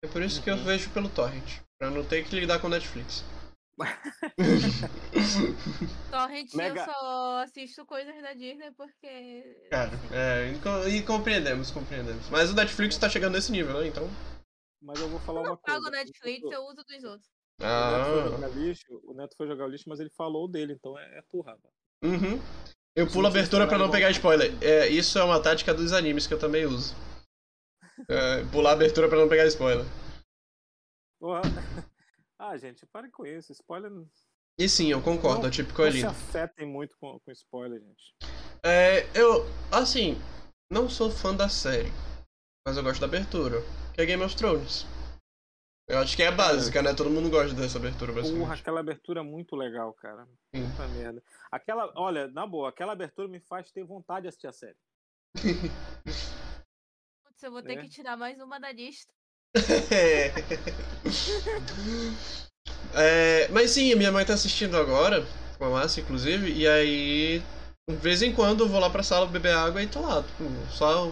É 0.03 0.07
por 0.09 0.22
isso 0.22 0.43
que 0.43 0.49
eu 0.49 0.55
Uhum. 0.55 0.66
vejo 0.66 0.91
pelo 0.93 1.09
Torrent. 1.09 1.61
Pra 1.80 1.89
não 1.89 2.03
ter 2.05 2.28
que 2.28 2.38
lidar 2.38 2.59
com 2.59 2.68
Netflix. 2.68 3.24
Torrent 6.12 6.54
Mega- 6.54 6.82
eu 6.82 6.86
só 6.86 7.44
assisto 7.44 7.86
coisas 7.86 8.22
da 8.22 8.34
Disney 8.34 8.72
porque. 8.72 9.68
Cara, 9.70 9.92
é, 10.12 10.52
e 10.52 10.60
co- 10.60 11.14
compreendemos, 11.14 11.72
compreendemos. 11.72 12.30
Mas 12.30 12.52
o 12.52 12.56
Netflix 12.56 12.98
tá 12.98 13.10
chegando 13.10 13.34
nesse 13.34 13.52
nível, 13.52 13.80
né? 13.80 13.88
Então. 13.88 14.08
Mas 14.82 15.00
eu 15.00 15.08
vou 15.08 15.20
falar 15.22 15.40
Eu 15.40 15.44
uma 15.44 15.50
não 15.52 15.58
coisa. 15.58 15.80
pago 15.80 15.92
Netflix, 15.92 16.44
o, 16.44 16.54
eu 16.54 16.64
uso 16.66 16.84
dos 16.84 17.04
outros. 17.04 17.30
o 17.60 17.64
Neto 17.64 18.06
foi 18.06 18.22
Ah. 18.22 18.30
jogar 18.30 18.48
lixo, 18.50 19.02
o 19.06 19.14
Neto 19.14 19.36
foi 19.38 19.48
jogar 19.48 19.66
o 19.66 19.70
lixo, 19.70 19.86
mas 19.88 20.00
ele 20.00 20.10
falou 20.10 20.48
dele, 20.48 20.74
então 20.74 20.98
é, 21.00 21.20
é 21.20 21.22
tu, 21.30 21.42
rapaz. 21.42 21.74
Uhum. 22.04 22.40
Eu 22.96 23.08
pulo 23.10 23.26
a 23.26 23.30
abertura 23.30 23.66
pra 23.66 23.76
esperar 23.76 23.86
não 23.86 23.92
pegar 23.92 24.12
spoiler. 24.12 24.54
É, 24.64 24.88
isso 24.88 25.18
é 25.18 25.24
uma 25.24 25.42
tática 25.42 25.74
dos 25.74 25.94
animes 25.94 26.28
que 26.28 26.34
eu 26.34 26.40
também 26.40 26.66
uso. 26.66 26.94
É, 28.10 28.44
pular 28.52 28.72
a 28.72 28.74
abertura 28.74 29.08
pra 29.08 29.20
não 29.20 29.30
pegar 29.30 29.46
spoiler. 29.46 29.86
Porra. 31.20 31.42
Ah, 32.46 32.58
gente, 32.58 32.86
pare 32.88 33.10
com 33.10 33.26
isso. 33.26 33.54
Spoiler 33.54 33.89
não, 33.89 34.06
E 34.60 34.68
sim, 34.68 34.91
eu 34.91 35.02
concordo, 35.02 35.44
Não- 35.44 35.48
a 35.48 35.52
Typical 35.52 35.86
é 35.86 35.91
não 35.91 36.00
se 36.00 36.06
afetem 36.06 36.68
muito 36.68 36.98
com, 36.98 37.18
com 37.20 37.32
spoiler, 37.32 37.80
gente. 37.82 38.14
É, 38.66 39.04
eu, 39.18 39.46
assim, 39.72 40.16
não 40.70 40.89
sou 40.89 41.10
fã 41.10 41.34
da 41.34 41.48
série, 41.48 41.89
mas 42.68 42.76
eu 42.76 42.84
gosto 42.84 43.00
da 43.00 43.08
abertura, 43.08 43.62
que 43.96 44.02
é 44.02 44.06
Game 44.06 44.22
of 44.22 44.36
Thrones. 44.36 44.86
Eu 45.88 46.00
acho 46.00 46.16
que 46.18 46.24
é 46.24 46.32
básica, 46.32 46.82
né? 46.82 46.94
Todo 46.94 47.10
mundo 47.10 47.30
gosta 47.30 47.54
dessa 47.56 47.78
abertura, 47.78 48.12
Porra, 48.12 48.22
basicamente. 48.24 48.60
aquela 48.62 48.80
abertura 48.82 49.20
é 49.22 49.24
muito 49.24 49.56
legal, 49.56 49.94
cara. 49.94 50.28
Sim. 50.54 50.70
Puta 50.70 50.88
merda. 50.89 51.24
Aquela, 51.50 51.94
olha, 51.96 52.28
na 52.28 52.46
boa, 52.46 52.70
aquela 52.70 52.91
abertura 52.94 53.28
me 53.30 53.39
faz 53.39 53.72
ter 53.72 53.84
vontade 53.86 54.24
de 54.24 54.28
assistir 54.28 54.48
a 54.48 54.52
série. 54.54 54.78
Putz, 57.26 57.41
eu 57.44 57.52
vou 57.52 57.62
ter 57.64 57.78
É. 57.78 57.82
que 57.82 57.89
tirar 57.89 58.16
mais 58.18 58.39
uma 58.39 58.60
da 58.60 58.72
lista. 58.72 59.14
É. 62.95 63.47
Mas 63.49 63.72
sim, 63.72 63.91
a 63.91 63.95
minha 63.95 64.12
mãe 64.12 64.26
tá 64.26 64.34
assistindo 64.34 64.78
agora, 64.78 65.26
com 65.58 65.66
a 65.66 65.70
Márcia, 65.70 66.01
inclusive, 66.01 66.51
e 66.51 66.68
aí. 66.68 67.41
De 67.89 67.95
vez 67.97 68.22
em 68.22 68.32
quando 68.32 68.64
eu 68.64 68.70
vou 68.70 68.80
lá 68.80 68.89
pra 68.89 69.04
sala 69.04 69.28
beber 69.28 69.54
água 69.54 69.84
e 69.84 69.88
tô 69.88 69.99
lá, 69.99 70.24
tipo, 70.24 70.43
só. 70.72 71.12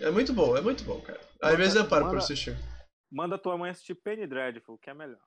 É 0.00 0.10
muito 0.10 0.32
bom, 0.32 0.56
é 0.56 0.60
muito 0.60 0.84
bom, 0.84 1.00
cara. 1.00 1.18
Às 1.42 1.50
Manda- 1.50 1.56
vezes 1.56 1.74
eu 1.74 1.84
paro 1.86 2.04
por 2.04 2.12
manda- 2.12 2.24
assistir. 2.24 2.56
Manda 3.10 3.36
tua 3.36 3.58
mãe 3.58 3.70
assistir 3.70 3.96
Penny 3.96 4.24
Dreadful, 4.26 4.78
que 4.78 4.88
é 4.88 4.94
melhor. 4.94 5.18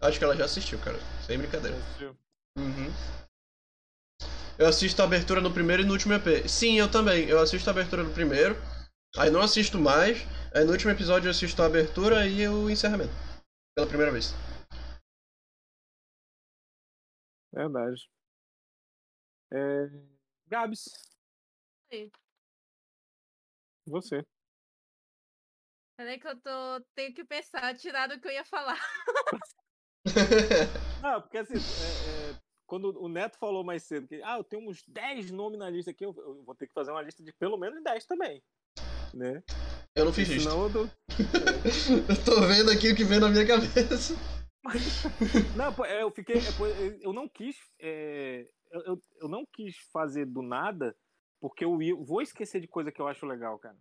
Acho 0.00 0.18
que 0.18 0.24
ela 0.24 0.36
já 0.36 0.44
assistiu, 0.44 0.78
cara. 0.78 0.98
Sem 1.26 1.38
brincadeira. 1.38 1.76
Assistiu? 1.76 2.16
Uhum. 2.56 2.92
Eu 4.58 4.68
assisto 4.68 5.02
a 5.02 5.06
abertura 5.06 5.40
no 5.40 5.50
primeiro 5.52 5.82
e 5.82 5.86
no 5.86 5.92
último 5.92 6.14
EP. 6.14 6.48
Sim, 6.48 6.78
eu 6.78 6.88
também. 6.88 7.26
Eu 7.28 7.40
assisto 7.40 7.68
a 7.68 7.72
abertura 7.72 8.04
no 8.04 8.10
primeiro, 8.10 8.56
aí 9.16 9.30
não 9.30 9.40
assisto 9.40 9.78
mais, 9.78 10.18
aí 10.54 10.64
no 10.64 10.72
último 10.72 10.90
episódio 10.90 11.26
eu 11.26 11.30
assisto 11.30 11.62
a 11.62 11.66
abertura 11.66 12.26
e 12.26 12.46
o 12.48 12.70
encerramento. 12.70 13.12
Pela 13.74 13.86
primeira 13.86 14.12
vez. 14.12 14.34
Verdade. 17.52 18.08
É... 19.52 19.86
Gabs, 20.46 20.84
Oi. 21.92 22.10
você. 23.86 24.24
Peraí 25.96 26.18
que 26.18 26.26
eu 26.26 26.40
tô. 26.40 26.80
Tenho 26.94 27.14
que 27.14 27.24
pensar, 27.24 27.76
tirar 27.76 28.08
do 28.08 28.20
que 28.20 28.28
eu 28.28 28.32
ia 28.32 28.44
falar. 28.44 28.78
Não, 31.02 31.20
porque 31.22 31.38
assim, 31.38 31.54
é, 31.54 32.32
é, 32.32 32.40
quando 32.66 33.00
o 33.00 33.08
Neto 33.08 33.38
falou 33.38 33.62
mais 33.62 33.84
cedo 33.84 34.08
que 34.08 34.22
ah, 34.22 34.36
eu 34.38 34.44
tenho 34.44 34.68
uns 34.68 34.82
10 34.88 35.30
nomes 35.30 35.58
na 35.58 35.70
lista 35.70 35.90
aqui, 35.90 36.04
eu, 36.04 36.14
eu 36.16 36.42
vou 36.42 36.54
ter 36.54 36.66
que 36.66 36.72
fazer 36.72 36.90
uma 36.90 37.02
lista 37.02 37.22
de 37.22 37.32
pelo 37.34 37.56
menos 37.56 37.82
10 37.82 38.06
também. 38.06 38.42
Né? 39.14 39.42
eu 39.94 40.04
não 40.06 40.12
fiz 40.12 40.28
isso. 40.28 40.48
Senão 40.48 40.64
eu 40.64 40.70
dou- 40.70 40.90
Eu 42.08 42.24
tô 42.24 42.40
vendo 42.46 42.70
aqui 42.70 42.90
o 42.90 42.96
que 42.96 43.04
vem 43.04 43.20
na 43.20 43.28
minha 43.28 43.46
cabeça. 43.46 44.14
Não, 45.56 45.84
é, 45.84 46.02
eu 46.02 46.10
fiquei. 46.10 46.36
é, 46.36 46.98
eu 47.00 47.12
não 47.12 47.28
quis. 47.28 47.56
é, 47.80 48.46
eu, 48.70 49.00
eu- 49.20 49.28
não 49.28 49.44
quis 49.44 49.76
fazer 49.92 50.24
do 50.24 50.40
nada, 50.40 50.96
porque 51.40 51.64
eu 51.64 51.76
vou 52.04 52.22
esquecer 52.22 52.60
de 52.60 52.68
coisa 52.68 52.92
que 52.92 53.00
eu 53.00 53.08
acho 53.08 53.26
legal, 53.26 53.58
cara. 53.58 53.76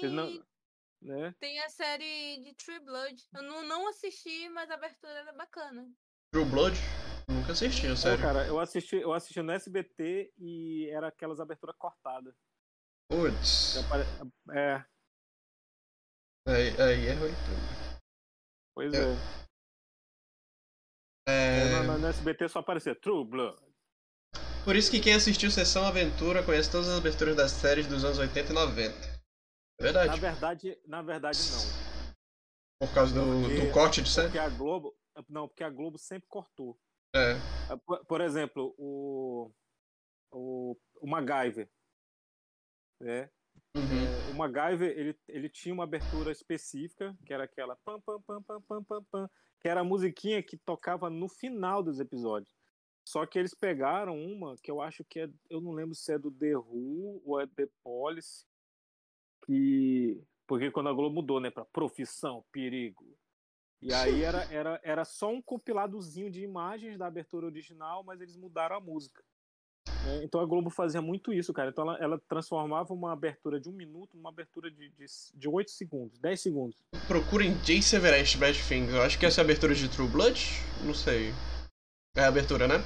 Tem, 0.00 0.10
não. 0.10 0.44
Né? 1.00 1.34
tem 1.40 1.58
a 1.60 1.68
série 1.68 2.42
de 2.44 2.54
True 2.54 2.78
Blood. 2.80 3.24
Eu 3.34 3.42
não, 3.42 3.66
não 3.66 3.88
assisti, 3.88 4.48
mas 4.50 4.70
a 4.70 4.74
abertura 4.74 5.12
era 5.12 5.32
bacana. 5.32 5.90
True 6.32 6.44
Blood? 6.44 6.78
Nunca 7.28 7.52
assisti, 7.52 7.86
a 7.86 7.90
Pô, 7.90 7.96
sério. 7.96 8.22
cara, 8.22 8.46
eu 8.46 8.60
assisti, 8.60 8.96
eu 8.96 9.12
assisti 9.12 9.40
no 9.42 9.52
SBT 9.52 10.32
e 10.38 10.88
era 10.90 11.08
aquelas 11.08 11.40
aberturas 11.40 11.74
cortadas. 11.76 12.34
Putz. 13.12 13.76
É, 14.54 14.84
Aí, 16.48 16.80
aí 16.80 17.06
é 17.08 17.12
ruim. 17.12 17.32
pois 18.74 18.92
É. 18.94 19.12
é. 21.28 21.78
É... 21.78 21.82
No, 21.86 21.98
no- 21.98 22.06
SBT 22.08 22.48
só 22.48 22.60
aparecia 22.60 22.94
True 22.94 23.24
Blood. 23.24 23.56
Por 24.64 24.74
isso 24.76 24.90
que 24.90 24.98
quem 25.00 25.12
assistiu 25.14 25.50
Sessão 25.50 25.84
Aventura 25.84 26.42
conhece 26.42 26.70
todas 26.70 26.88
as 26.88 26.98
aberturas 26.98 27.36
das 27.36 27.50
séries 27.52 27.86
dos 27.86 28.02
anos 28.04 28.18
80 28.18 28.50
e 28.50 28.54
90. 28.54 28.96
É 28.96 28.98
Na 28.98 29.84
verdade. 29.92 30.20
verdade, 30.20 30.80
na 30.86 31.02
verdade 31.02 31.38
não. 31.50 32.86
Por 32.88 32.94
causa 32.94 33.14
do, 33.14 33.20
Porque- 33.42 33.66
do 33.66 33.72
corte 33.72 34.02
de 34.02 34.08
série. 34.10 34.28
Porque 34.28 34.38
a 34.38 34.48
Globo, 34.48 34.96
não, 35.28 35.46
porque 35.48 35.62
a 35.64 35.70
Globo 35.70 35.98
sempre 35.98 36.26
cortou. 36.28 36.78
É. 37.14 37.34
Por, 37.84 38.04
por 38.06 38.20
exemplo, 38.20 38.74
o 38.78 39.52
o, 40.34 40.76
o 41.00 41.06
MacGyver, 41.06 41.68
né? 43.02 43.28
Uhum. 43.74 44.32
O 44.32 44.36
MacGyver, 44.36 44.96
ele, 44.96 45.18
ele 45.28 45.48
tinha 45.48 45.74
uma 45.74 45.84
abertura 45.84 46.30
específica, 46.30 47.16
que 47.24 47.32
era 47.32 47.44
aquela 47.44 47.76
pam 47.76 48.00
pam 48.00 48.20
pam 48.22 48.42
pam 48.42 48.62
pam 48.62 48.84
pam 48.84 49.04
pam, 49.04 49.30
que 49.60 49.68
era 49.68 49.80
a 49.80 49.84
musiquinha 49.84 50.42
que 50.42 50.56
tocava 50.56 51.10
no 51.10 51.28
final 51.28 51.82
dos 51.82 51.98
episódios. 52.00 52.54
Só 53.04 53.26
que 53.26 53.38
eles 53.38 53.54
pegaram 53.54 54.16
uma 54.16 54.56
que 54.62 54.70
eu 54.70 54.80
acho 54.80 55.04
que 55.04 55.20
é. 55.20 55.30
Eu 55.50 55.60
não 55.60 55.72
lembro 55.72 55.94
se 55.94 56.12
é 56.12 56.18
do 56.18 56.30
The 56.30 56.56
Who 56.56 57.22
ou 57.24 57.40
é 57.40 57.46
The 57.46 57.68
Police. 57.82 58.46
Que. 59.44 60.22
Porque 60.46 60.70
quando 60.70 60.88
a 60.88 60.92
Globo 60.92 61.16
mudou, 61.16 61.40
né? 61.40 61.50
Pra 61.50 61.64
profissão, 61.64 62.44
perigo. 62.52 63.18
E 63.80 63.92
aí 63.92 64.22
era, 64.22 64.44
era, 64.52 64.80
era 64.84 65.04
só 65.04 65.28
um 65.28 65.42
compiladozinho 65.42 66.30
de 66.30 66.42
imagens 66.42 66.96
da 66.96 67.06
abertura 67.06 67.46
original, 67.46 68.04
mas 68.04 68.20
eles 68.20 68.36
mudaram 68.36 68.76
a 68.76 68.80
música. 68.80 69.24
Né? 70.04 70.24
Então 70.24 70.40
a 70.40 70.44
Globo 70.46 70.70
fazia 70.70 71.00
muito 71.00 71.32
isso, 71.32 71.52
cara. 71.52 71.70
Então 71.70 71.84
ela, 71.84 71.98
ela 71.98 72.18
transformava 72.28 72.92
uma 72.92 73.12
abertura 73.12 73.60
de 73.60 73.68
um 73.68 73.72
minuto 73.72 74.16
numa 74.16 74.28
abertura 74.30 74.70
de, 74.70 74.88
de, 74.90 75.06
de 75.34 75.48
8 75.48 75.70
segundos, 75.70 76.18
10 76.18 76.40
segundos. 76.40 76.82
Procurem 77.06 77.54
Jay 77.64 77.80
Severest 77.82 78.36
Bad 78.38 78.58
Things. 78.68 78.92
Eu 78.92 79.02
acho 79.02 79.18
que 79.18 79.26
essa 79.26 79.40
é 79.40 79.42
a 79.42 79.44
abertura 79.44 79.74
de 79.74 79.88
True 79.88 80.08
Blood? 80.08 80.40
Não 80.84 80.94
sei. 80.94 81.30
É 82.16 82.22
a 82.24 82.28
abertura, 82.28 82.68
né? 82.68 82.76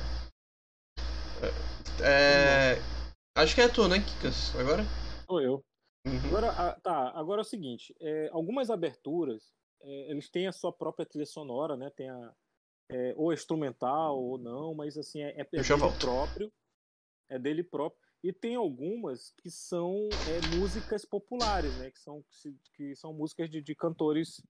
É. 2.02 2.74
é... 2.74 2.82
Acho 3.36 3.54
que 3.54 3.60
é 3.60 3.68
tu, 3.68 3.86
né, 3.88 3.98
Kikas? 3.98 4.54
Agora? 4.56 4.82
Sou 5.26 5.40
eu. 5.40 5.64
Uhum. 6.06 6.18
Agora, 6.28 6.50
a- 6.50 6.80
tá, 6.80 7.10
agora 7.14 7.40
é 7.40 7.42
o 7.42 7.44
seguinte, 7.44 7.94
é, 8.00 8.30
algumas 8.32 8.70
aberturas, 8.70 9.52
é, 9.82 10.10
eles 10.10 10.30
têm 10.30 10.46
a 10.46 10.52
sua 10.52 10.72
própria 10.72 11.04
trilha 11.04 11.26
sonora, 11.26 11.76
né? 11.76 11.90
Tem 11.90 12.08
a, 12.08 12.32
é, 12.88 13.12
ou 13.16 13.32
instrumental 13.32 14.22
ou 14.22 14.38
não, 14.38 14.74
mas 14.74 14.96
assim, 14.96 15.20
é, 15.22 15.40
é 15.40 15.46
Eu 15.52 15.62
já 15.64 15.76
volto. 15.76 15.98
próprio. 15.98 16.52
É 17.28 17.38
dele 17.38 17.62
próprio. 17.64 18.00
E 18.22 18.32
tem 18.32 18.54
algumas 18.54 19.30
que 19.30 19.50
são 19.50 20.08
é, 20.24 20.40
músicas 20.40 21.04
populares, 21.04 21.76
né? 21.76 21.90
Que 21.90 21.98
são, 21.98 22.24
que 22.74 22.94
são 22.96 23.12
músicas 23.12 23.50
de, 23.50 23.60
de 23.62 23.74
cantores 23.74 24.42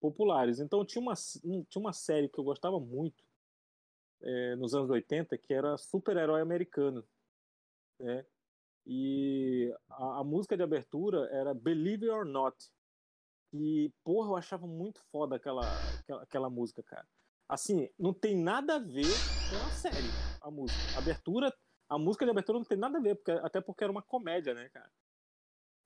populares. 0.00 0.60
Então 0.60 0.84
tinha 0.84 1.02
uma, 1.02 1.14
um- 1.44 1.64
tinha 1.64 1.80
uma 1.80 1.92
série 1.92 2.28
que 2.28 2.38
eu 2.38 2.44
gostava 2.44 2.78
muito 2.80 3.24
é, 4.20 4.56
nos 4.56 4.74
anos 4.74 4.90
80, 4.90 5.38
que 5.38 5.52
era 5.54 5.76
Super-Herói 5.78 6.40
Americano. 6.40 7.06
Né? 8.00 8.26
E 8.86 9.74
a, 9.88 10.20
a 10.20 10.24
música 10.24 10.56
de 10.56 10.62
abertura 10.62 11.28
era 11.32 11.54
Believe 11.54 12.08
or 12.08 12.24
Not. 12.26 12.56
E, 13.52 13.92
porra, 14.04 14.30
eu 14.30 14.36
achava 14.36 14.66
muito 14.66 15.00
foda 15.10 15.36
aquela, 15.36 15.62
aquela, 16.00 16.22
aquela 16.22 16.50
música, 16.50 16.82
cara. 16.82 17.08
Assim, 17.48 17.88
não 17.98 18.12
tem 18.12 18.36
nada 18.36 18.76
a 18.76 18.78
ver 18.78 19.06
com 19.50 19.56
a 19.66 19.70
série, 19.70 20.20
a 20.40 20.50
música. 20.50 20.86
A 20.94 20.98
abertura, 20.98 21.54
a 21.88 21.98
música 21.98 22.24
de 22.24 22.30
abertura 22.30 22.58
não 22.58 22.64
tem 22.64 22.78
nada 22.78 22.98
a 22.98 23.00
ver, 23.00 23.16
porque, 23.16 23.30
até 23.30 23.60
porque 23.60 23.84
era 23.84 23.90
uma 23.90 24.02
comédia, 24.02 24.54
né, 24.54 24.68
cara? 24.68 24.90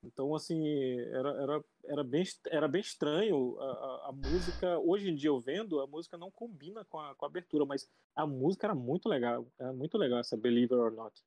Então, 0.04 0.34
assim, 0.34 0.66
era, 0.98 1.30
era, 1.42 1.64
era, 1.84 2.04
bem, 2.04 2.24
era 2.46 2.66
bem 2.66 2.80
estranho 2.80 3.56
a, 3.60 3.64
a, 3.64 4.08
a 4.08 4.12
música. 4.12 4.78
Hoje 4.80 5.08
em 5.08 5.14
dia, 5.14 5.28
eu 5.28 5.38
vendo, 5.38 5.80
a 5.80 5.86
música 5.86 6.18
não 6.18 6.28
combina 6.28 6.84
com 6.84 6.98
a, 6.98 7.14
com 7.14 7.24
a 7.24 7.28
abertura, 7.28 7.64
mas 7.64 7.88
a 8.16 8.26
música 8.26 8.66
era 8.66 8.74
muito 8.74 9.08
legal. 9.08 9.46
Era 9.56 9.72
muito 9.72 9.96
legal 9.96 10.18
essa 10.18 10.36
Believe 10.36 10.74
It 10.74 10.82
or 10.82 10.90
Not. 10.90 11.22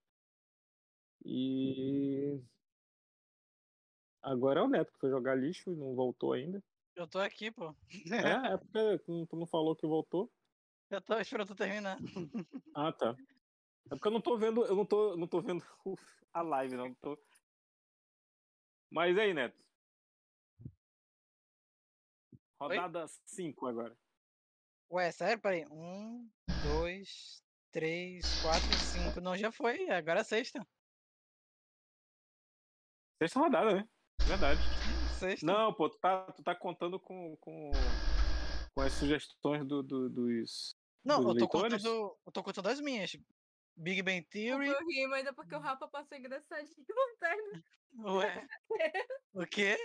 E 1.23 2.37
agora 4.21 4.59
é 4.59 4.63
o 4.63 4.67
Neto 4.67 4.91
que 4.91 4.99
foi 4.99 5.09
jogar 5.09 5.35
lixo 5.35 5.71
e 5.71 5.75
não 5.75 5.95
voltou 5.95 6.33
ainda. 6.33 6.61
Eu 6.95 7.07
tô 7.07 7.19
aqui, 7.19 7.49
pô. 7.51 7.73
É, 8.11 8.53
é 8.53 8.57
porque 8.57 8.99
tu 8.99 9.25
tu 9.25 9.35
não 9.37 9.45
falou 9.45 9.75
que 9.75 9.87
voltou. 9.87 10.29
Eu 10.89 11.01
tô 11.01 11.17
esperando 11.17 11.47
tu 11.47 11.55
terminar. 11.55 11.97
Ah, 12.75 12.91
tá. 12.91 13.15
É 13.85 13.89
porque 13.89 14.07
eu 14.07 14.11
não 14.11 14.21
tô 14.21 14.37
vendo, 14.37 14.65
eu 14.65 14.75
não 14.75 14.85
tô, 14.85 15.15
não 15.15 15.27
tô 15.27 15.41
vendo 15.41 15.63
a 16.33 16.41
live, 16.41 16.75
não. 16.75 16.93
Tô... 16.95 17.17
Mas 18.91 19.17
aí, 19.17 19.33
Neto. 19.33 19.63
Rodada 22.59 23.05
5 23.07 23.67
agora. 23.67 23.95
Ué, 24.91 25.11
sério? 25.11 25.41
Peraí. 25.41 25.65
Um, 25.69 26.29
dois, 26.63 27.43
três, 27.71 28.23
quatro, 28.41 28.77
cinco. 28.77 29.19
Não, 29.19 29.35
já 29.35 29.51
foi. 29.51 29.89
Agora 29.89 30.21
é 30.21 30.23
sexta. 30.23 30.65
Sexta 33.21 33.39
rodada, 33.39 33.75
né? 33.75 33.89
Verdade. 34.25 34.61
Sexta. 35.19 35.45
Não, 35.45 35.73
pô, 35.73 35.89
tu 35.89 35.97
tá, 35.99 36.31
tu 36.31 36.43
tá 36.43 36.55
contando 36.55 36.99
com, 36.99 37.35
com, 37.37 37.71
com 38.73 38.81
as 38.81 38.93
sugestões 38.93 39.65
do, 39.65 39.83
do- 39.83 40.09
dos. 40.09 40.75
Não, 41.03 41.17
dos 41.17 41.41
eu 41.41 41.47
tô 41.47 41.57
leitores? 41.57 41.83
contando. 41.83 42.17
Eu 42.25 42.31
tô 42.31 42.43
contando 42.43 42.67
as 42.67 42.79
minhas. 42.79 43.17
Big 43.75 44.01
Bang 44.01 44.23
Theory. 44.23 44.67
Eu 44.67 44.79
ri, 44.87 45.07
mas 45.07 45.25
é 45.27 45.33
porque 45.33 45.55
o 45.55 45.59
Rafa 45.59 45.87
passou 45.87 46.17
engraçadinho 46.17 46.85
lanterna. 46.89 47.63
Ué. 48.05 48.47
O 49.33 49.45
quê? 49.45 49.77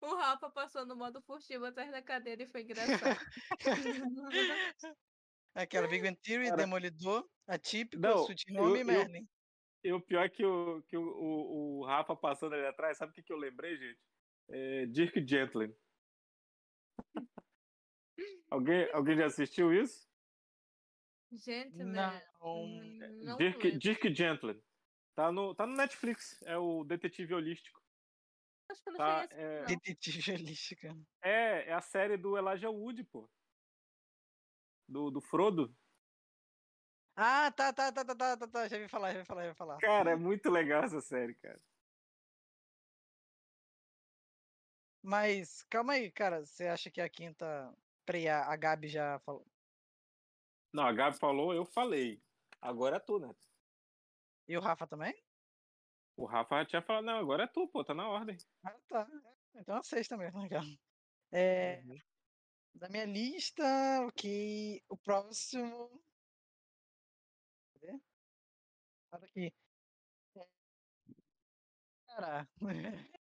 O 0.00 0.14
Rafa 0.16 0.50
passou 0.50 0.84
no 0.84 0.96
modo 0.96 1.22
furtivo 1.22 1.64
atrás 1.64 1.90
da 1.90 2.02
cadeira 2.02 2.42
e 2.42 2.46
foi 2.46 2.62
engraçado. 2.62 3.18
Aquela 5.54 5.86
Big 5.86 6.02
Bang 6.02 6.18
Theory, 6.20 6.46
Cara, 6.46 6.56
Demolidor, 6.56 7.28
Atípico, 7.46 8.02
Home 8.58 8.78
e 8.78 8.80
eu- 8.80 8.84
Merlin. 8.86 9.28
E 9.84 9.92
o 9.92 10.00
pior 10.00 10.24
é 10.24 10.28
que, 10.28 10.44
o, 10.44 10.80
que 10.82 10.96
o, 10.96 11.02
o, 11.02 11.80
o 11.80 11.84
Rafa 11.84 12.14
passando 12.14 12.54
ali 12.54 12.66
atrás, 12.66 12.98
sabe 12.98 13.10
o 13.10 13.14
que, 13.14 13.22
que 13.22 13.32
eu 13.32 13.36
lembrei, 13.36 13.76
gente? 13.76 14.00
É 14.48 14.86
Dirk 14.86 15.26
Gently. 15.26 15.74
alguém, 18.48 18.88
alguém 18.92 19.16
já 19.16 19.26
assistiu 19.26 19.72
isso? 19.72 20.11
Gentleman. 21.32 22.20
Não. 22.40 22.64
hum, 22.64 22.98
não 23.24 23.36
Dirk, 23.36 23.64
lembro. 23.64 23.78
Dirk 23.78 24.14
Gently. 24.14 24.62
Tá 25.14 25.30
no, 25.30 25.54
tá 25.54 25.66
no 25.66 25.74
Netflix. 25.76 26.40
É 26.42 26.56
o 26.56 26.84
detetive 26.84 27.34
holístico. 27.34 27.80
Acho 28.70 28.82
que 28.82 28.88
eu 28.88 28.92
não 28.92 28.98
Tá, 28.98 29.20
a 29.20 29.24
é, 29.30 29.64
Detetive 29.66 30.32
Holística. 30.32 30.96
é, 31.22 31.68
é 31.68 31.72
a 31.72 31.80
série 31.82 32.16
do 32.16 32.38
Elijah 32.38 32.70
Wood, 32.70 33.04
pô. 33.04 33.30
Do, 34.88 35.10
do 35.10 35.20
Frodo. 35.20 35.76
Ah, 37.14 37.50
tá, 37.52 37.72
tá, 37.72 37.92
tá, 37.92 38.04
tá, 38.04 38.14
tá, 38.14 38.36
tá, 38.36 38.48
tá. 38.48 38.68
Já 38.68 38.78
vi 38.78 38.88
falar, 38.88 39.12
já 39.12 39.20
vi 39.20 39.26
falar, 39.26 39.44
já 39.44 39.50
vi 39.50 39.56
falar. 39.56 39.78
Cara, 39.78 40.12
é 40.12 40.16
muito 40.16 40.50
legal 40.50 40.82
essa 40.84 41.00
série, 41.00 41.34
cara. 41.34 41.60
Mas, 45.02 45.62
calma 45.64 45.94
aí, 45.94 46.10
cara. 46.10 46.44
Você 46.44 46.66
acha 46.66 46.90
que 46.90 47.00
a 47.00 47.08
quinta. 47.08 47.76
Peraí, 48.06 48.28
a 48.28 48.44
a 48.50 48.56
Gabi 48.56 48.88
já 48.88 49.18
falou. 49.20 49.51
Não, 50.72 50.84
a 50.86 50.92
Gabi 50.92 51.18
falou, 51.18 51.52
eu 51.52 51.64
falei. 51.64 52.22
Agora 52.60 52.96
é 52.96 53.00
tu, 53.00 53.18
né? 53.18 53.28
E 54.48 54.56
o 54.56 54.60
Rafa 54.60 54.86
também? 54.86 55.14
O 56.16 56.24
Rafa 56.26 56.58
já 56.60 56.66
tinha 56.66 56.82
falado, 56.82 57.04
não, 57.04 57.18
agora 57.18 57.44
é 57.44 57.46
tu, 57.46 57.68
pô, 57.68 57.84
tá 57.84 57.94
na 57.94 58.08
ordem. 58.08 58.36
Ah, 58.64 58.78
tá. 58.88 59.06
Então 59.54 59.76
a 59.76 59.82
sexta 59.82 60.16
mesmo, 60.16 60.40
legal. 60.40 60.62
É, 61.32 61.82
Uhum. 61.82 61.96
da 62.74 62.88
minha 62.88 63.04
lista, 63.06 63.62
ok. 64.06 64.82
O 64.88 64.96
próximo. 64.96 66.02
Cadê? 67.74 67.98
Tá 69.10 69.16
aqui. 69.18 69.52
É, 70.36 70.48
Cara. 72.06 72.48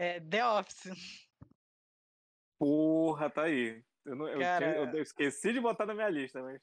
É 0.00 0.20
The 0.20 0.46
Office. 0.46 1.28
Porra, 2.56 3.28
tá 3.28 3.44
aí. 3.44 3.84
Eu, 4.08 4.16
não, 4.16 4.26
eu, 4.26 4.38
Cara- 4.40 4.86
tinha- 4.86 4.96
eu 4.96 5.02
esqueci 5.02 5.52
de 5.52 5.60
botar 5.60 5.84
na 5.84 5.92
minha 5.94 6.08
lista, 6.08 6.42
mas 6.42 6.62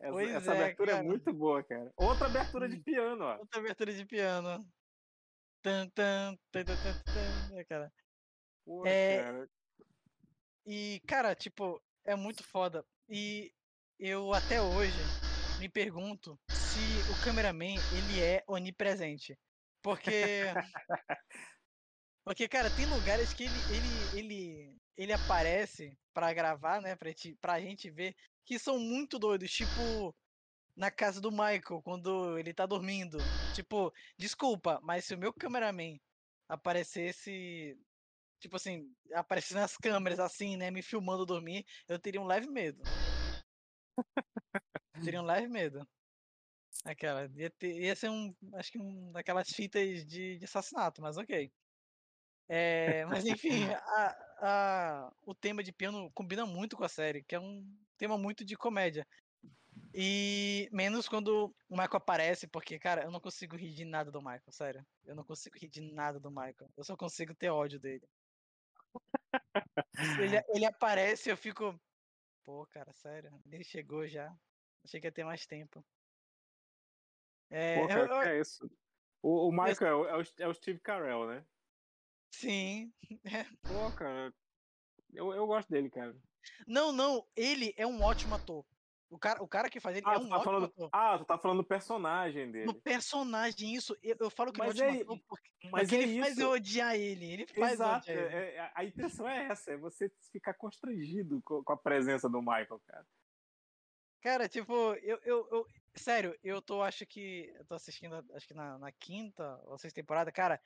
essa, 0.00 0.22
essa 0.22 0.54
é, 0.54 0.62
abertura 0.62 0.92
é 0.92 0.94
cara. 0.94 1.06
muito 1.06 1.32
boa, 1.32 1.62
cara. 1.62 1.92
Outra 1.94 2.26
abertura 2.26 2.68
de 2.68 2.78
piano, 2.78 3.22
ó. 3.24 3.36
Outra 3.38 3.60
abertura 3.60 3.92
de 3.92 4.06
piano. 4.06 4.66
Tan, 5.60 5.88
tan, 5.90 6.38
tan, 6.50 6.64
tan, 6.64 6.78
tan, 6.78 6.96
tan, 7.12 7.58
é, 7.58 7.64
cara. 7.64 7.92
Pô, 8.64 8.86
É, 8.86 9.22
cara. 9.22 9.50
E, 10.64 11.00
cara, 11.06 11.34
tipo, 11.34 11.82
é 12.02 12.16
muito 12.16 12.42
foda. 12.42 12.84
E 13.10 13.52
eu 13.98 14.32
até 14.32 14.62
hoje 14.62 15.14
me 15.58 15.68
pergunto 15.68 16.40
se 16.50 17.04
o 17.06 17.16
cameraman, 17.16 17.82
ele 17.90 18.22
é 18.22 18.42
onipresente. 18.48 19.38
Porque... 19.82 20.44
Porque, 22.24 22.48
cara, 22.48 22.68
tem 22.68 22.86
lugares 22.86 23.32
que 23.32 23.44
ele, 23.44 23.64
ele, 23.68 24.08
ele, 24.12 24.76
ele 24.96 25.12
aparece 25.12 25.96
pra 26.16 26.32
gravar, 26.32 26.80
né, 26.80 26.96
pra 26.96 27.10
gente, 27.10 27.34
pra 27.42 27.60
gente 27.60 27.90
ver, 27.90 28.16
que 28.46 28.58
são 28.58 28.78
muito 28.78 29.18
doidos. 29.18 29.52
Tipo, 29.52 30.16
na 30.74 30.90
casa 30.90 31.20
do 31.20 31.30
Michael, 31.30 31.82
quando 31.84 32.38
ele 32.38 32.54
tá 32.54 32.64
dormindo. 32.64 33.18
Tipo, 33.54 33.92
desculpa, 34.16 34.80
mas 34.82 35.04
se 35.04 35.14
o 35.14 35.18
meu 35.18 35.30
cameraman 35.30 35.98
aparecesse 36.48 37.78
tipo 38.40 38.56
assim, 38.56 38.90
aparecesse 39.12 39.54
nas 39.54 39.76
câmeras 39.76 40.18
assim, 40.18 40.56
né, 40.56 40.70
me 40.70 40.80
filmando 40.80 41.26
dormir, 41.26 41.66
eu 41.86 41.98
teria 41.98 42.20
um 42.20 42.26
leve 42.26 42.46
medo. 42.46 42.82
teria 45.04 45.20
um 45.20 45.24
leve 45.26 45.48
medo. 45.48 45.86
Aquela, 46.82 47.30
ia, 47.34 47.50
ter, 47.50 47.78
ia 47.78 47.94
ser 47.94 48.08
um, 48.08 48.34
acho 48.54 48.72
que 48.72 48.78
um 48.78 49.12
daquelas 49.12 49.50
fitas 49.50 50.06
de, 50.06 50.38
de 50.38 50.44
assassinato, 50.46 51.02
mas 51.02 51.18
ok. 51.18 51.52
É, 52.48 53.04
mas 53.06 53.26
enfim, 53.26 53.50
a, 53.74 54.25
a, 54.38 55.12
o 55.22 55.34
tema 55.34 55.62
de 55.62 55.72
piano 55.72 56.10
combina 56.12 56.44
muito 56.46 56.76
com 56.76 56.84
a 56.84 56.88
série, 56.88 57.22
que 57.24 57.34
é 57.34 57.40
um 57.40 57.64
tema 57.96 58.16
muito 58.18 58.44
de 58.44 58.56
comédia. 58.56 59.06
E 59.94 60.68
menos 60.72 61.08
quando 61.08 61.54
o 61.68 61.74
Michael 61.74 61.96
aparece, 61.96 62.46
porque, 62.46 62.78
cara, 62.78 63.04
eu 63.04 63.10
não 63.10 63.20
consigo 63.20 63.56
rir 63.56 63.72
de 63.72 63.84
nada 63.84 64.10
do 64.10 64.20
Michael, 64.20 64.52
sério. 64.52 64.86
Eu 65.04 65.14
não 65.14 65.24
consigo 65.24 65.56
rir 65.58 65.68
de 65.68 65.80
nada 65.80 66.20
do 66.20 66.30
Michael. 66.30 66.70
Eu 66.76 66.84
só 66.84 66.96
consigo 66.96 67.34
ter 67.34 67.48
ódio 67.50 67.80
dele. 67.80 68.06
ele, 70.20 70.42
ele 70.48 70.64
aparece 70.66 71.28
e 71.28 71.32
eu 71.32 71.36
fico. 71.36 71.78
Pô, 72.44 72.66
cara, 72.66 72.92
sério. 72.92 73.40
Ele 73.50 73.64
chegou 73.64 74.06
já. 74.06 74.34
Achei 74.84 75.00
que 75.00 75.06
ia 75.06 75.12
ter 75.12 75.24
mais 75.24 75.46
tempo. 75.46 75.84
É, 77.50 77.80
Pô, 77.80 77.88
cara, 77.88 78.00
eu- 78.00 78.06
eu- 78.14 78.22
é 78.22 78.40
isso? 78.40 78.70
O, 79.22 79.48
o 79.48 79.52
Michael 79.52 80.06
é 80.08 80.10
é 80.10 80.16
o- 80.16 80.24
é 80.40 80.48
o 80.48 80.54
Steve 80.54 80.78
Carell, 80.80 81.26
né? 81.26 81.44
Sim. 82.30 82.92
Pô, 83.66 83.90
cara, 83.92 84.32
eu, 85.12 85.32
eu 85.32 85.46
gosto 85.46 85.68
dele, 85.68 85.90
cara. 85.90 86.16
Não, 86.66 86.92
não, 86.92 87.26
ele 87.34 87.74
é 87.76 87.86
um 87.86 88.02
ótimo 88.02 88.34
ator. 88.34 88.64
O 89.08 89.18
cara, 89.18 89.42
o 89.42 89.46
cara 89.48 89.70
que 89.70 89.78
faz 89.78 89.96
ele 89.96 90.06
Ah, 90.06 90.14
é 90.14 90.18
um 90.18 90.28
tá 90.28 90.36
ótimo 90.36 90.44
falando, 90.44 90.64
ator. 90.64 90.90
ah, 90.92 91.18
tu 91.18 91.24
tá 91.24 91.38
falando 91.38 91.58
do 91.58 91.64
personagem 91.64 92.50
dele. 92.50 92.66
No 92.66 92.74
personagem, 92.80 93.74
isso, 93.74 93.96
eu, 94.02 94.16
eu 94.18 94.30
falo 94.30 94.52
que 94.52 94.58
Mas 94.58 94.78
é 94.78 94.82
um 94.82 94.88
é- 94.88 94.90
ótimo 94.96 95.12
ator 95.12 95.26
porque, 95.28 95.50
Mas 95.70 95.92
é 95.92 95.96
ele 95.96 96.20
faz 96.20 96.32
isso. 96.32 96.42
eu 96.42 96.50
odiar 96.50 96.94
ele. 96.96 97.32
Ele 97.32 97.46
faz 97.46 97.74
Exato, 97.74 98.10
eu 98.10 98.24
odiar 98.24 98.34
ele. 98.34 98.46
é- 98.46 98.56
é- 98.56 98.72
a 98.74 98.84
intenção 98.84 99.28
é 99.28 99.46
essa, 99.46 99.72
é 99.72 99.76
você 99.76 100.10
ficar 100.32 100.54
constrangido 100.54 101.40
com, 101.42 101.62
com 101.62 101.72
a 101.72 101.76
presença 101.76 102.28
do 102.28 102.40
Michael, 102.40 102.80
cara. 102.86 103.06
Cara, 104.20 104.48
tipo, 104.48 104.72
eu, 104.94 105.18
eu, 105.22 105.48
eu- 105.52 105.66
Sério, 105.94 106.38
eu 106.42 106.60
tô, 106.60 106.82
acho 106.82 107.06
que. 107.06 107.50
Eu 107.56 107.64
tô 107.64 107.74
assistindo, 107.74 108.22
acho 108.34 108.46
que 108.46 108.52
na, 108.52 108.78
na 108.78 108.92
quinta 108.92 109.58
ou 109.64 109.78
sexta 109.78 110.00
temporada, 110.00 110.30
cara. 110.30 110.60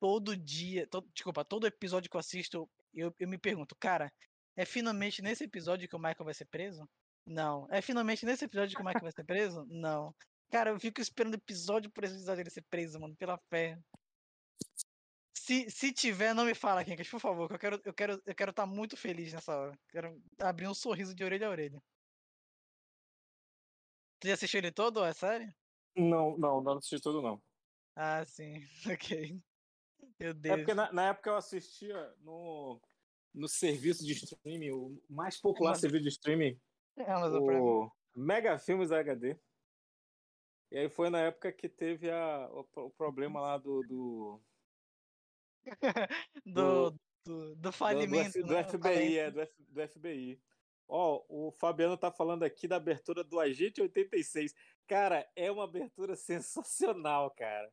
Todo 0.00 0.36
dia. 0.36 0.86
Todo, 0.86 1.08
desculpa, 1.12 1.44
todo 1.44 1.66
episódio 1.66 2.10
que 2.10 2.16
eu 2.16 2.20
assisto, 2.20 2.68
eu, 2.92 3.14
eu 3.18 3.28
me 3.28 3.38
pergunto, 3.38 3.76
cara, 3.76 4.12
é 4.56 4.64
finalmente 4.64 5.22
nesse 5.22 5.44
episódio 5.44 5.88
que 5.88 5.94
o 5.94 5.98
Michael 5.98 6.24
vai 6.24 6.34
ser 6.34 6.46
preso? 6.46 6.88
Não. 7.24 7.68
É 7.70 7.80
finalmente 7.80 8.24
nesse 8.26 8.44
episódio 8.44 8.74
que 8.74 8.82
o 8.82 8.84
Michael 8.84 9.02
vai 9.02 9.12
ser 9.12 9.24
preso? 9.24 9.64
Não. 9.68 10.14
Cara, 10.50 10.70
eu 10.70 10.80
fico 10.80 11.00
esperando 11.00 11.34
episódio 11.34 11.90
por 11.90 12.02
episódio 12.02 12.42
ele 12.42 12.50
ser 12.50 12.62
preso, 12.62 12.98
mano, 12.98 13.14
pela 13.14 13.38
fé. 13.48 13.78
Se, 15.32 15.70
se 15.70 15.92
tiver, 15.92 16.34
não 16.34 16.44
me 16.44 16.54
fala, 16.54 16.84
Kinkas, 16.84 17.08
por 17.08 17.20
favor, 17.20 17.48
que 17.48 17.54
eu 17.54 17.58
quero 17.58 17.80
eu 17.84 17.94
quero 17.94 18.22
eu 18.26 18.34
quero 18.34 18.50
estar 18.50 18.66
muito 18.66 18.96
feliz 18.96 19.32
nessa 19.32 19.56
hora. 19.56 19.78
Quero 19.88 20.20
abrir 20.40 20.66
um 20.66 20.74
sorriso 20.74 21.14
de 21.14 21.22
orelha 21.22 21.46
a 21.46 21.50
orelha. 21.50 21.82
Tu 24.18 24.28
já 24.28 24.34
assistiu 24.34 24.58
ele 24.58 24.72
todo, 24.72 25.02
a 25.02 25.12
série? 25.14 25.52
Não, 25.96 26.36
não, 26.36 26.60
não 26.60 26.78
assisti 26.78 27.00
tudo, 27.00 27.22
não. 27.22 27.40
Ah, 27.96 28.24
sim. 28.24 28.54
Ok. 28.92 29.40
Meu 30.20 30.30
É 30.30 30.34
Deus. 30.34 30.56
porque 30.58 30.74
na, 30.74 30.92
na 30.92 31.08
época 31.08 31.30
eu 31.30 31.36
assistia 31.36 32.14
no, 32.18 32.80
no 33.34 33.48
serviço 33.48 34.04
de 34.04 34.12
streaming, 34.12 34.70
o 34.70 35.02
mais 35.08 35.40
popular 35.40 35.70
Amazon. 35.70 35.80
serviço 35.80 36.02
de 36.04 36.08
streaming, 36.10 36.60
Amazon 37.06 37.46
Prime. 37.46 37.60
o 37.60 37.90
Mega 38.14 38.58
Filmes 38.58 38.92
HD. 38.92 39.38
E 40.70 40.78
aí 40.78 40.88
foi 40.88 41.10
na 41.10 41.20
época 41.20 41.50
que 41.52 41.68
teve 41.68 42.10
a, 42.10 42.48
o, 42.52 42.68
o 42.76 42.90
problema 42.90 43.40
lá 43.40 43.56
do, 43.58 43.82
do, 43.82 44.42
Do, 46.46 46.90
do, 46.90 46.98
do 47.24 47.56
do, 47.56 47.72
falimento. 47.72 48.38
F- 48.38 48.42
do 48.42 48.52
né? 48.54 48.64
FBI, 48.64 49.18
é, 49.18 49.30
do, 49.30 49.40
F- 49.40 49.62
do 49.68 49.88
FBI. 49.88 50.40
Ó, 50.86 51.24
o 51.28 51.50
Fabiano 51.52 51.96
tá 51.96 52.10
falando 52.10 52.42
aqui 52.42 52.66
da 52.68 52.76
abertura 52.76 53.22
do 53.24 53.38
Agente 53.40 53.80
86. 53.80 54.52
Cara, 54.86 55.28
é 55.36 55.50
uma 55.50 55.64
abertura 55.64 56.14
sensacional, 56.16 57.30
cara. 57.30 57.72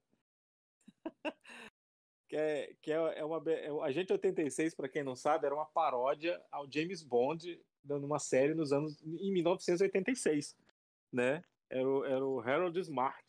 que 2.28 2.36
é, 2.36 2.76
que 2.82 2.92
é, 2.92 2.96
é 3.20 3.26
uma 3.26 3.42
é, 3.52 3.72
o 3.72 3.82
Agente 3.82 4.12
86, 4.12 4.76
para 4.76 4.90
quem 4.90 5.04
não 5.04 5.16
sabe, 5.16 5.46
era 5.46 5.56
uma 5.56 5.66
paródia 5.66 6.44
ao 6.52 6.70
James 6.72 7.02
Bond 7.02 7.60
dando 7.84 8.06
uma 8.06 8.20
série 8.20 8.54
nos 8.54 8.74
anos 8.74 9.02
em 9.02 9.32
1986, 9.32 10.58
né? 11.12 11.44
Era 11.70 11.88
o, 11.88 12.06
era 12.06 12.26
o 12.26 12.40
Harold 12.40 12.80
Smart. 12.80 13.26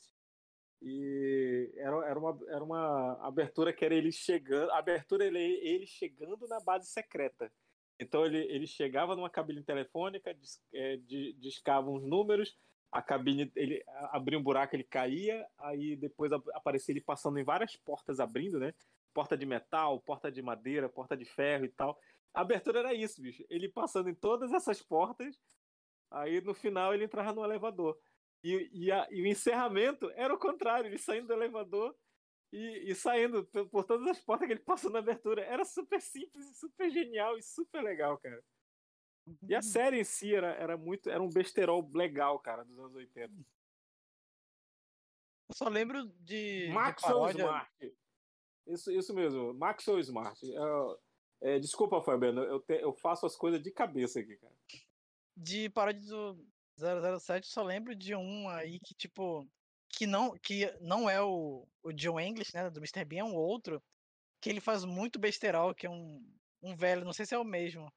E 0.80 1.72
era, 1.76 2.06
era, 2.06 2.18
uma, 2.18 2.38
era 2.48 2.64
uma 2.64 3.12
abertura 3.26 3.72
que 3.72 3.84
era 3.84 3.94
ele 3.94 4.12
chegando. 4.12 4.70
A 4.70 4.78
abertura 4.78 5.24
ele, 5.24 5.38
ele 5.38 5.86
chegando 5.86 6.46
na 6.46 6.60
base 6.60 6.88
secreta. 6.88 7.52
Então 7.98 8.24
ele, 8.24 8.38
ele 8.38 8.66
chegava 8.66 9.16
numa 9.16 9.30
cabine 9.30 9.62
telefônica, 9.62 10.32
dis, 10.34 10.62
é, 10.72 10.96
di- 10.96 11.32
discava 11.34 11.90
uns 11.90 12.04
números, 12.04 12.56
a 12.90 13.02
cabine, 13.02 13.52
ele 13.54 13.82
abria 14.12 14.38
um 14.38 14.42
buraco, 14.42 14.74
ele 14.74 14.84
caía, 14.84 15.46
aí 15.58 15.94
depois 15.96 16.32
ap- 16.32 16.48
aparecia 16.54 16.92
ele 16.92 17.00
passando 17.00 17.38
em 17.38 17.44
várias 17.44 17.76
portas 17.76 18.18
abrindo, 18.20 18.58
né? 18.58 18.74
Porta 19.12 19.36
de 19.36 19.44
metal, 19.46 20.00
porta 20.00 20.30
de 20.30 20.40
madeira, 20.42 20.88
porta 20.88 21.16
de 21.16 21.24
ferro 21.24 21.64
e 21.64 21.68
tal. 21.68 21.98
A 22.32 22.40
abertura 22.42 22.78
era 22.80 22.94
isso, 22.94 23.20
bicho. 23.20 23.44
Ele 23.50 23.68
passando 23.68 24.08
em 24.08 24.14
todas 24.14 24.52
essas 24.52 24.82
portas, 24.82 25.38
aí 26.10 26.40
no 26.40 26.54
final 26.54 26.94
ele 26.94 27.04
entrava 27.04 27.32
no 27.32 27.44
elevador. 27.44 27.98
E, 28.42 28.70
e, 28.72 28.92
a- 28.92 29.08
e 29.10 29.22
o 29.22 29.26
encerramento 29.26 30.10
era 30.14 30.32
o 30.34 30.38
contrário, 30.38 30.88
ele 30.88 30.98
saindo 30.98 31.26
do 31.28 31.32
elevador 31.34 31.94
e, 32.52 32.90
e 32.90 32.94
saindo 32.94 33.44
por, 33.46 33.68
por 33.68 33.84
todas 33.84 34.06
as 34.08 34.20
portas 34.20 34.46
que 34.46 34.54
ele 34.54 34.60
passou 34.60 34.90
na 34.90 35.00
abertura. 35.00 35.42
Era 35.44 35.64
super 35.64 36.00
simples, 36.00 36.58
super 36.58 36.90
genial 36.90 37.36
e 37.38 37.42
super 37.42 37.82
legal, 37.82 38.18
cara. 38.18 38.42
E 39.48 39.54
a 39.54 39.62
série 39.62 40.00
em 40.00 40.04
si 40.04 40.34
era, 40.34 40.48
era 40.54 40.76
muito. 40.76 41.08
Era 41.10 41.22
um 41.22 41.28
besterol 41.28 41.88
legal, 41.94 42.38
cara, 42.38 42.64
dos 42.64 42.78
anos 42.78 42.94
80. 42.94 43.32
Eu 45.48 45.54
só 45.54 45.68
lembro 45.68 46.06
de. 46.20 46.68
Maxwell 46.72 47.28
Smart. 47.30 47.70
Isso, 48.66 48.92
isso 48.92 49.14
mesmo, 49.14 49.54
Maxwell 49.54 49.98
Smart. 50.00 50.38
É, 51.40 51.54
é, 51.54 51.58
desculpa, 51.58 52.02
Fabiano, 52.02 52.42
eu, 52.42 52.60
te- 52.60 52.80
eu 52.82 52.92
faço 52.92 53.24
as 53.24 53.34
coisas 53.34 53.62
de 53.62 53.70
cabeça 53.70 54.20
aqui, 54.20 54.36
cara. 54.36 54.54
de 55.36 55.70
paródia 55.70 56.02
do 56.02 56.46
007, 57.18 57.46
só 57.46 57.62
lembro 57.62 57.94
de 57.94 58.14
um 58.14 58.48
aí 58.50 58.78
que, 58.78 58.94
tipo, 58.94 59.48
que 59.88 60.06
não, 60.06 60.36
que 60.38 60.70
não 60.82 61.08
é 61.08 61.22
o, 61.22 61.66
o 61.82 61.92
John 61.92 62.20
English, 62.20 62.54
né, 62.54 62.68
do 62.68 62.78
Mr. 62.80 63.04
Bean, 63.06 63.20
é 63.20 63.24
um 63.24 63.34
outro, 63.34 63.82
que 64.40 64.50
ele 64.50 64.60
faz 64.60 64.84
muito 64.84 65.18
besterol, 65.18 65.74
que 65.74 65.86
é 65.86 65.90
um, 65.90 66.22
um 66.62 66.76
velho, 66.76 67.04
não 67.06 67.12
sei 67.14 67.24
se 67.24 67.34
é 67.34 67.38
o 67.38 67.44
mesmo. 67.44 67.90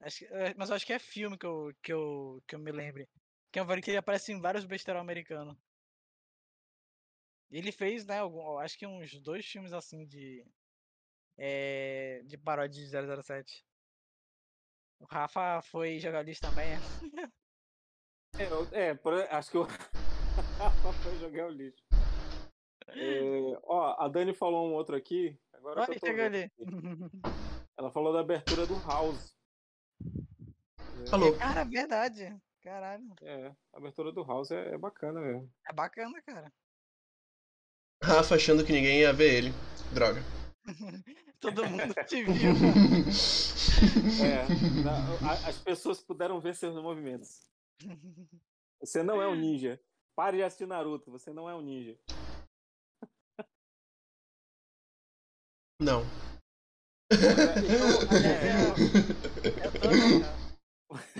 Acho, 0.00 0.24
é, 0.26 0.54
mas 0.54 0.68
eu 0.70 0.76
acho 0.76 0.86
que 0.86 0.92
é 0.92 0.98
filme 0.98 1.38
que 1.38 1.46
eu, 1.46 1.72
que 1.82 1.92
eu, 1.92 2.42
que 2.46 2.54
eu 2.54 2.58
me 2.58 2.72
lembre. 2.72 3.08
Que 3.50 3.58
é 3.58 3.62
um 3.62 3.66
velho 3.66 3.82
que 3.82 3.90
ele 3.90 3.98
aparece 3.98 4.32
em 4.32 4.40
vários 4.40 4.64
besterol 4.64 5.00
americanos. 5.00 5.56
Ele 7.50 7.70
fez, 7.70 8.04
né, 8.04 8.18
algum, 8.18 8.58
acho 8.58 8.78
que 8.78 8.86
uns 8.86 9.18
dois 9.20 9.46
filmes 9.46 9.72
assim 9.72 10.06
de. 10.06 10.44
É, 11.36 12.22
de 12.24 12.38
paródia 12.38 12.82
de 12.82 12.88
007. 12.88 13.64
O 15.00 15.06
Rafa 15.06 15.60
foi 15.62 15.98
jornalista 15.98 16.48
também, 16.48 16.72
é? 16.74 16.78
É, 18.72 18.88
é, 18.88 18.94
por- 18.94 19.14
acho 19.14 19.50
que 19.50 19.56
eu. 19.56 19.64
foi 21.02 21.18
jogar 21.18 21.46
o 21.46 21.50
lixo. 21.50 21.84
É, 22.88 23.58
ó, 23.62 23.96
a 23.98 24.08
Dani 24.08 24.34
falou 24.34 24.68
um 24.68 24.74
outro 24.74 24.96
aqui. 24.96 25.38
Agora 25.52 25.86
que 25.86 25.92
eu 25.92 26.00
tô 26.00 26.06
ali. 26.08 26.50
Ela 27.76 27.90
falou 27.90 28.12
da 28.12 28.20
abertura 28.20 28.66
do 28.66 28.74
House. 28.80 29.33
Falou. 31.08 31.36
Cara, 31.36 31.64
verdade. 31.64 32.36
Caralho. 32.62 33.04
É, 33.22 33.48
a 33.72 33.76
abertura 33.78 34.10
do 34.10 34.24
House 34.24 34.50
é, 34.50 34.74
é 34.74 34.78
bacana 34.78 35.20
mesmo. 35.20 35.52
É 35.68 35.72
bacana, 35.72 36.20
cara. 36.22 36.52
Rafa 38.02 38.34
achando 38.34 38.64
que 38.64 38.72
ninguém 38.72 39.00
ia 39.00 39.12
ver 39.12 39.34
ele. 39.34 39.50
Droga. 39.92 40.20
Todo 41.40 41.68
mundo 41.68 41.92
te 42.06 42.24
viu. 42.24 42.32
É, 44.24 44.82
na- 44.82 45.30
a- 45.30 45.48
as 45.48 45.58
pessoas 45.58 46.00
puderam 46.00 46.40
ver 46.40 46.54
seus 46.54 46.74
movimentos. 46.82 47.50
Você 48.80 49.02
não 49.02 49.20
é 49.20 49.28
um 49.28 49.34
ninja. 49.34 49.78
Pare 50.16 50.38
de 50.38 50.42
assistir 50.42 50.66
Naruto, 50.66 51.10
você 51.10 51.32
não 51.32 51.48
é 51.50 51.54
um 51.54 51.60
ninja. 51.60 51.98
Não. 55.82 56.02
É, 57.10 57.16
é 59.66 59.70
todo, 59.70 59.98
cara. 60.00 60.20
Na 60.20 60.43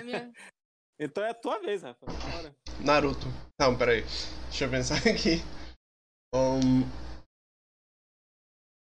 minha- 0.02 0.32
Então 0.98 1.24
é 1.24 1.30
a 1.30 1.34
tua 1.34 1.59
vez, 1.59 1.82
Rafa. 1.82 2.06
Bora. 2.06 2.56
Naruto. 2.84 3.26
Não, 3.60 3.76
peraí. 3.76 4.02
Deixa 4.48 4.64
eu 4.66 4.70
pensar 4.70 4.96
aqui. 5.10 5.42
Um... 6.32 6.82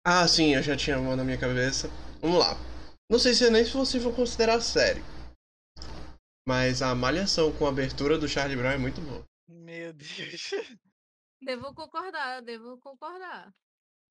Ah, 0.06 0.28
sim, 0.28 0.54
eu 0.56 0.62
já 0.62 0.76
tinha 0.76 1.00
uma 1.00 1.16
na 1.16 1.24
minha 1.24 1.40
cabeça. 1.40 1.88
Vamos 2.20 2.38
lá. 2.40 2.56
Não 3.10 3.18
sei 3.18 3.34
se 3.34 3.50
nem 3.50 3.64
se 3.64 3.72
vocês 3.74 4.04
vão 4.04 4.14
considerar 4.14 4.60
série. 4.62 5.02
Mas 6.48 6.82
a 6.82 6.94
malhação 6.94 7.56
com 7.58 7.66
a 7.66 7.70
abertura 7.70 8.18
do 8.18 8.28
Charlie 8.28 8.58
Brown 8.58 8.72
é 8.72 8.78
muito 8.78 9.00
boa. 9.02 9.24
Meu 9.48 9.94
Deus. 9.94 10.52
Devo 11.42 11.74
concordar, 11.74 12.42
devo 12.42 12.78
concordar. 12.80 13.54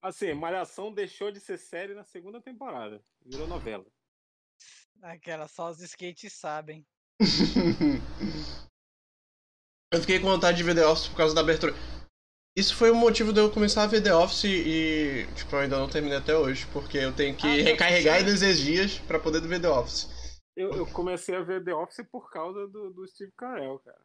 Assim, 0.03 0.33
Malhação 0.33 0.93
deixou 0.93 1.31
de 1.31 1.39
ser 1.41 1.59
série 1.59 1.95
na 1.95 2.05
segunda 2.05 2.41
temporada. 2.41 3.03
Virou 3.27 3.47
novela. 3.47 3.85
Aquela, 5.03 5.49
só 5.49 5.71
os 5.71 5.81
skates 5.81 6.33
sabem. 6.33 6.87
eu 9.93 10.01
fiquei 10.01 10.21
com 10.21 10.27
vontade 10.27 10.57
de 10.59 10.63
ver 10.63 10.75
The 10.75 10.87
Office 10.87 11.09
por 11.09 11.17
causa 11.17 11.35
da 11.35 11.41
abertura. 11.41 11.75
Isso 12.57 12.75
foi 12.75 12.91
o 12.91 12.95
motivo 12.95 13.33
de 13.33 13.41
eu 13.41 13.51
começar 13.51 13.85
a 13.85 13.87
ver 13.87 14.03
The 14.03 14.15
Office 14.15 14.45
e, 14.45 15.27
tipo, 15.35 15.55
eu 15.55 15.61
ainda 15.61 15.79
não 15.79 15.89
terminei 15.89 16.19
até 16.19 16.37
hoje, 16.37 16.67
porque 16.73 16.99
eu 16.99 17.15
tenho 17.15 17.37
que 17.37 17.47
Ah, 17.47 17.63
recarregar 17.63 18.21
em 18.21 18.25
16 18.25 18.59
dias 18.59 18.99
pra 18.99 19.19
poder 19.21 19.41
ver 19.43 19.61
The 19.61 19.69
Office. 19.69 20.09
Eu, 20.57 20.71
eu 20.73 20.87
comecei 20.87 21.37
a 21.37 21.43
ver 21.43 21.65
The 21.65 21.73
Office 21.75 22.05
por 22.11 22.31
causa 22.31 22.67
do, 22.69 22.91
do 22.93 23.07
Steve 23.07 23.33
Carell, 23.37 23.79
cara. 23.79 24.01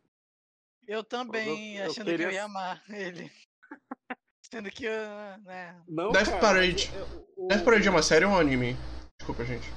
Eu 0.88 1.04
também, 1.04 1.78
eu 1.78 1.86
achando 1.92 2.06
que 2.06 2.12
eu 2.12 2.18
queria- 2.18 2.32
ia 2.32 2.44
amar 2.44 2.82
ele. 2.90 3.32
Sendo 4.46 4.70
que 4.70 4.86
eu, 4.86 5.38
né? 5.40 5.82
Não, 5.88 6.12
Death 6.12 6.28
cara, 6.28 6.40
Parade. 6.40 6.92
o- 7.36 7.48
Death 7.48 7.66
Parade 7.66 7.88
é 7.88 7.92
uma 7.92 8.04
série 8.04 8.26
ou 8.26 8.32
um 8.32 8.38
anime? 8.38 8.78
Desculpa, 9.20 9.44
gente. 9.44 9.68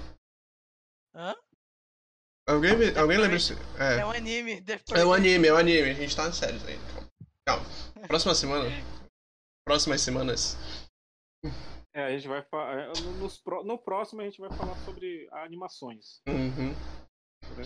Hã? 1.18 1.34
Alguém, 2.48 2.76
me- 2.78 2.96
alguém 2.96 3.18
lembra 3.18 3.40
se... 3.40 3.54
É 3.76 3.98
É, 3.98 4.06
um 4.06 4.10
anime. 4.12 4.60
Death 4.60 4.92
é 4.94 5.04
um 5.04 5.12
anime, 5.12 5.48
é 5.48 5.52
um 5.52 5.56
anime. 5.56 5.90
A 5.90 5.94
gente 5.94 6.14
tá 6.14 6.26
nas 6.26 6.36
séries 6.36 6.64
ainda. 6.64 6.84
calma. 7.44 7.64
Calma. 7.64 8.06
Próxima 8.06 8.34
semana. 8.36 8.70
Próximas 9.66 10.00
semanas. 10.00 10.56
É, 11.92 12.04
a 12.04 12.10
gente 12.12 12.28
vai 12.28 12.40
falar. 12.44 12.92
No 13.64 13.76
próximo 13.76 14.20
a 14.20 14.24
gente 14.24 14.40
vai 14.40 14.48
falar 14.50 14.76
sobre 14.84 15.28
animações. 15.32 16.22
Uhum. 16.28 16.72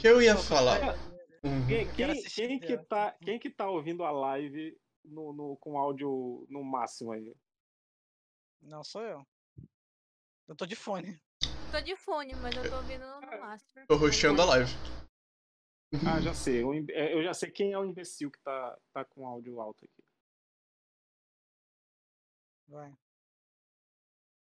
que 0.01 0.09
eu 0.09 0.23
ia 0.23 0.35
falar? 0.35 0.97
Uhum. 1.45 1.67
Quem, 1.69 1.93
quem, 1.93 2.23
quem, 2.23 2.59
que 2.59 2.79
tá, 2.79 3.13
quem 3.21 3.39
que 3.39 3.51
tá 3.51 3.69
ouvindo 3.69 4.03
a 4.03 4.11
live 4.11 4.81
no, 5.05 5.35
no, 5.35 5.57
com 5.59 5.77
áudio 5.77 6.47
no 6.49 6.65
máximo 6.65 7.13
aí? 7.13 7.37
Não 8.63 8.83
sou 8.83 9.03
eu. 9.03 9.27
Eu 10.49 10.57
tô 10.57 10.65
de 10.65 10.75
fone. 10.75 11.21
Tô 11.73 11.81
de 11.81 11.97
fone, 11.97 12.35
mas 12.35 12.55
eu 12.55 12.69
tô 12.69 12.77
ouvindo 12.77 13.07
no 13.07 13.21
máximo. 13.41 13.87
Tô 13.89 13.97
rosteando 13.97 14.43
a 14.43 14.45
live. 14.45 14.71
Ah, 16.07 16.21
já 16.21 16.35
sei. 16.35 16.63
É, 16.91 17.15
eu 17.15 17.23
já 17.23 17.33
sei 17.33 17.51
quem 17.51 17.73
é 17.73 17.79
o 17.79 17.85
imbecil 17.87 18.31
que 18.31 18.39
tá, 18.41 18.77
tá 18.93 19.07
com 19.07 19.27
áudio 19.27 19.59
alto 19.59 19.87
aqui. 19.87 20.05
Vai. 22.69 22.93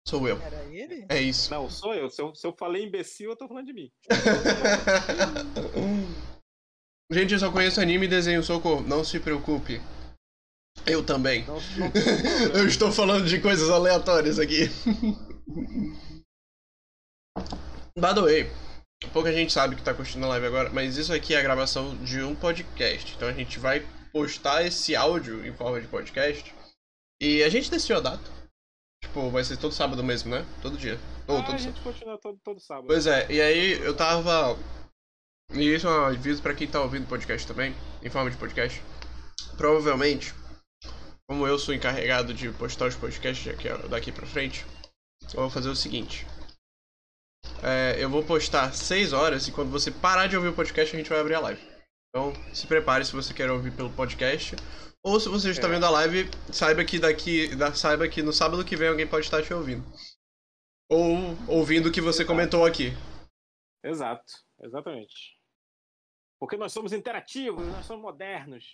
Sou 0.09 0.27
eu. 0.27 0.41
Era 0.41 0.65
ele? 0.73 1.05
É 1.11 1.21
isso. 1.21 1.51
Não, 1.51 1.69
sou 1.69 1.93
eu. 1.93 2.09
Se 2.09 2.23
eu, 2.23 2.35
se 2.35 2.47
eu 2.47 2.55
falei 2.55 2.87
imbecil, 2.87 3.33
eu 3.33 3.37
tô 3.37 3.47
falando 3.47 3.67
de 3.67 3.75
mim. 3.75 3.93
Gente, 7.13 7.35
eu 7.35 7.39
só 7.39 7.53
conheço 7.53 7.83
anime 7.83 8.07
e 8.07 8.09
desenho 8.09 8.43
socorro. 8.43 8.81
Não 8.81 9.05
se 9.05 9.21
preocupe. 9.21 9.79
Eu 10.87 11.05
também. 11.05 11.45
Não, 11.45 11.57
não 11.57 11.61
eu 12.59 12.67
estou 12.67 12.91
falando 12.91 13.27
de 13.27 13.43
coisas 13.43 13.69
aleatórias 13.69 14.39
aqui. 14.39 14.71
By 18.01 18.15
the 18.15 18.23
way, 18.23 18.51
pouca 19.13 19.31
gente 19.31 19.53
sabe 19.53 19.75
que 19.75 19.83
está 19.83 19.93
curtindo 19.93 20.25
a 20.25 20.31
live 20.31 20.47
agora, 20.47 20.71
mas 20.71 20.97
isso 20.97 21.13
aqui 21.13 21.35
é 21.35 21.39
a 21.39 21.43
gravação 21.43 21.95
de 22.03 22.23
um 22.23 22.35
podcast. 22.35 23.15
Então 23.15 23.29
a 23.29 23.33
gente 23.35 23.59
vai 23.59 23.87
postar 24.11 24.65
esse 24.65 24.97
áudio 24.97 25.47
em 25.47 25.53
forma 25.53 25.79
de 25.79 25.87
podcast. 25.87 26.55
E 27.21 27.43
a 27.43 27.51
gente 27.51 27.71
decidiu 27.71 27.99
a 27.99 28.01
data. 28.01 28.31
Tipo, 29.05 29.29
vai 29.29 29.45
ser 29.45 29.59
todo 29.59 29.75
sábado 29.75 30.03
mesmo, 30.03 30.31
né? 30.31 30.47
Todo 30.63 30.79
dia. 30.79 30.99
Ou 31.29 31.37
ah, 31.37 31.43
todo 31.43 31.57
a 31.57 31.59
gente 31.59 31.77
sábado. 31.77 31.93
continua 31.93 32.19
todo, 32.19 32.39
todo 32.43 32.59
sábado. 32.59 32.87
Pois 32.87 33.07
é, 33.07 33.31
e 33.31 33.39
aí 33.39 33.73
eu 33.73 33.95
tava. 33.95 34.59
E 35.53 35.75
isso 35.75 35.87
é 35.87 35.91
um 35.91 36.05
aviso 36.07 36.41
pra 36.41 36.55
quem 36.55 36.67
tá 36.67 36.81
ouvindo 36.81 37.07
podcast 37.07 37.47
também, 37.47 37.75
em 38.03 38.09
forma 38.09 38.31
de 38.31 38.39
podcast. 38.39 38.83
Provavelmente, 39.59 40.33
como 41.29 41.47
eu 41.47 41.59
sou 41.59 41.75
encarregado 41.75 42.33
de 42.33 42.49
postar 42.53 42.87
os 42.87 42.97
podcasts 42.97 43.45
daqui, 43.45 43.69
daqui 43.89 44.11
pra 44.11 44.27
frente, 44.27 44.65
eu 45.35 45.41
vou 45.41 45.51
fazer 45.51 45.69
o 45.69 45.77
seguinte. 45.77 46.27
É, 47.63 48.03
eu 48.03 48.09
vou 48.09 48.23
postar 48.25 48.73
6 48.73 49.13
horas 49.13 49.47
e 49.47 49.53
quando 49.53 49.71
você 49.71 49.91
parar 49.91 50.27
de 50.27 50.37
ouvir 50.37 50.49
o 50.49 50.55
podcast, 50.55 50.95
a 50.95 50.99
gente 50.99 51.11
vai 51.11 51.21
abrir 51.21 51.35
a 51.35 51.41
live. 51.41 51.61
Então, 52.09 52.33
se 52.53 52.67
prepare 52.67 53.05
se 53.05 53.13
você 53.13 53.33
quer 53.33 53.51
ouvir 53.51 53.71
pelo 53.73 53.91
podcast. 53.91 54.57
Ou 55.03 55.19
se 55.19 55.29
você 55.29 55.51
está 55.51 55.69
é. 55.69 55.71
vendo 55.71 55.87
a 55.87 55.91
live, 55.91 56.29
saiba 56.53 56.85
que 56.85 56.99
daqui. 56.99 57.51
Saiba 57.75 58.09
que 58.09 58.23
no 58.23 58.33
sábado 58.33 58.65
que 58.65 58.77
vem 58.77 58.89
alguém 58.89 59.07
pode 59.07 59.25
estar 59.25 59.43
te 59.43 59.55
ouvindo. 59.55 59.85
Ou 60.91 61.37
ouvindo 61.49 61.89
o 61.89 61.93
que 61.93 62.01
você 62.01 62.23
Exato. 62.23 62.37
comentou 62.37 62.67
aqui. 62.67 62.93
Exato, 63.85 64.33
exatamente. 64.63 65.39
Porque 66.39 66.57
nós 66.57 66.73
somos 66.73 66.93
interativos, 66.93 67.67
nós 67.69 67.87
somos 67.87 68.03
modernos. 68.03 68.65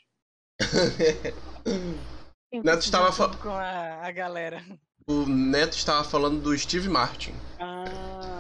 Neto 2.53 2.81
estava 2.81 3.13
falando. 3.13 3.39
Com 3.39 3.51
a, 3.51 4.07
a 4.07 4.11
galera. 4.11 4.65
O 5.07 5.27
Neto 5.27 5.77
estava 5.77 6.03
falando 6.03 6.41
do 6.41 6.57
Steve 6.57 6.89
Martin. 6.89 7.35
Ah. 7.61 8.36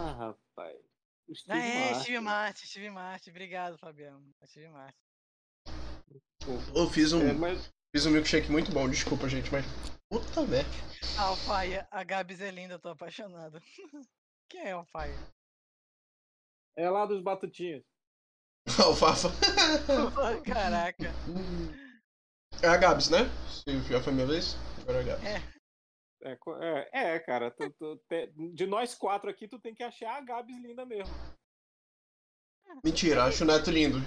O 1.28 1.34
Steve 1.34 1.58
ah, 1.58 1.64
é, 1.64 1.90
Martin. 1.90 2.00
Steve 2.00 2.20
Martin, 2.20 2.66
Steve 2.66 2.90
Martin. 2.90 3.30
Obrigado, 3.30 3.78
Fabiano. 3.78 4.34
Steve 4.44 4.68
Martin. 4.68 4.98
Eu 6.74 6.88
fiz 6.90 7.12
um. 7.12 7.28
É, 7.28 7.32
mas... 7.32 7.72
Fiz 7.92 8.06
um 8.06 8.10
milkshake 8.10 8.50
muito 8.50 8.70
bom, 8.70 8.88
desculpa, 8.88 9.28
gente, 9.28 9.50
mas. 9.50 9.64
Puta 10.08 10.42
merda. 10.42 10.70
Alfaia, 11.18 11.88
a 11.90 12.04
Gabs 12.04 12.40
é 12.40 12.50
linda, 12.50 12.78
tô 12.78 12.90
apaixonado. 12.90 13.60
Quem 14.48 14.60
é 14.60 14.72
Alfaia? 14.72 15.18
É 16.76 16.88
lá 16.88 17.06
dos 17.06 17.22
Batutinhas. 17.22 17.82
Alfafa. 18.84 19.28
Caraca. 20.46 21.12
É 22.62 22.68
a 22.68 22.76
Gabs, 22.76 23.10
né? 23.10 23.20
Se 23.48 23.80
já 23.88 24.00
foi 24.00 24.12
minha 24.12 24.26
vez, 24.26 24.56
agora 24.80 24.98
é 24.98 25.00
a 25.00 25.04
Gabs. 25.04 25.24
É. 25.24 25.55
É, 26.22 26.38
é, 26.92 27.14
é 27.14 27.18
cara, 27.18 27.50
tu, 27.50 27.70
tu, 27.70 27.96
te, 28.08 28.32
de 28.54 28.66
nós 28.66 28.94
quatro 28.94 29.28
aqui, 29.28 29.46
tu 29.46 29.58
tem 29.58 29.74
que 29.74 29.82
achar 29.82 30.16
a 30.16 30.20
Gabs 30.20 30.56
linda 30.56 30.84
mesmo. 30.84 31.14
Mentira, 32.82 33.24
acho 33.24 33.44
o 33.44 33.46
Neto 33.46 33.70
lindo. 33.70 33.98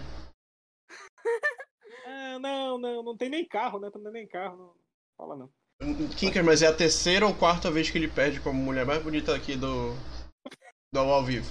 É, 2.06 2.38
não, 2.40 2.77
não, 2.77 3.03
não 3.03 3.18
tem 3.18 3.30
nem 3.30 3.48
carro, 3.48 3.80
né? 3.80 3.90
Não 3.94 4.11
nem 4.11 4.27
carro, 4.27 4.57
não 4.57 4.76
fala 5.18 5.36
não. 5.36 5.52
Kinker, 6.18 6.44
mas 6.44 6.61
é 6.61 6.68
a 6.68 6.76
terceira 6.76 7.26
ou 7.26 7.34
quarta 7.34 7.72
vez 7.72 7.90
que 7.90 7.98
ele 7.98 8.10
perde 8.10 8.41
como 8.41 8.61
mulher 8.61 8.86
mais 8.86 9.02
bonita 9.02 9.36
aqui 9.36 9.56
do. 9.56 9.94
do 10.94 10.99
ao 10.99 11.23
vivo. 11.23 11.48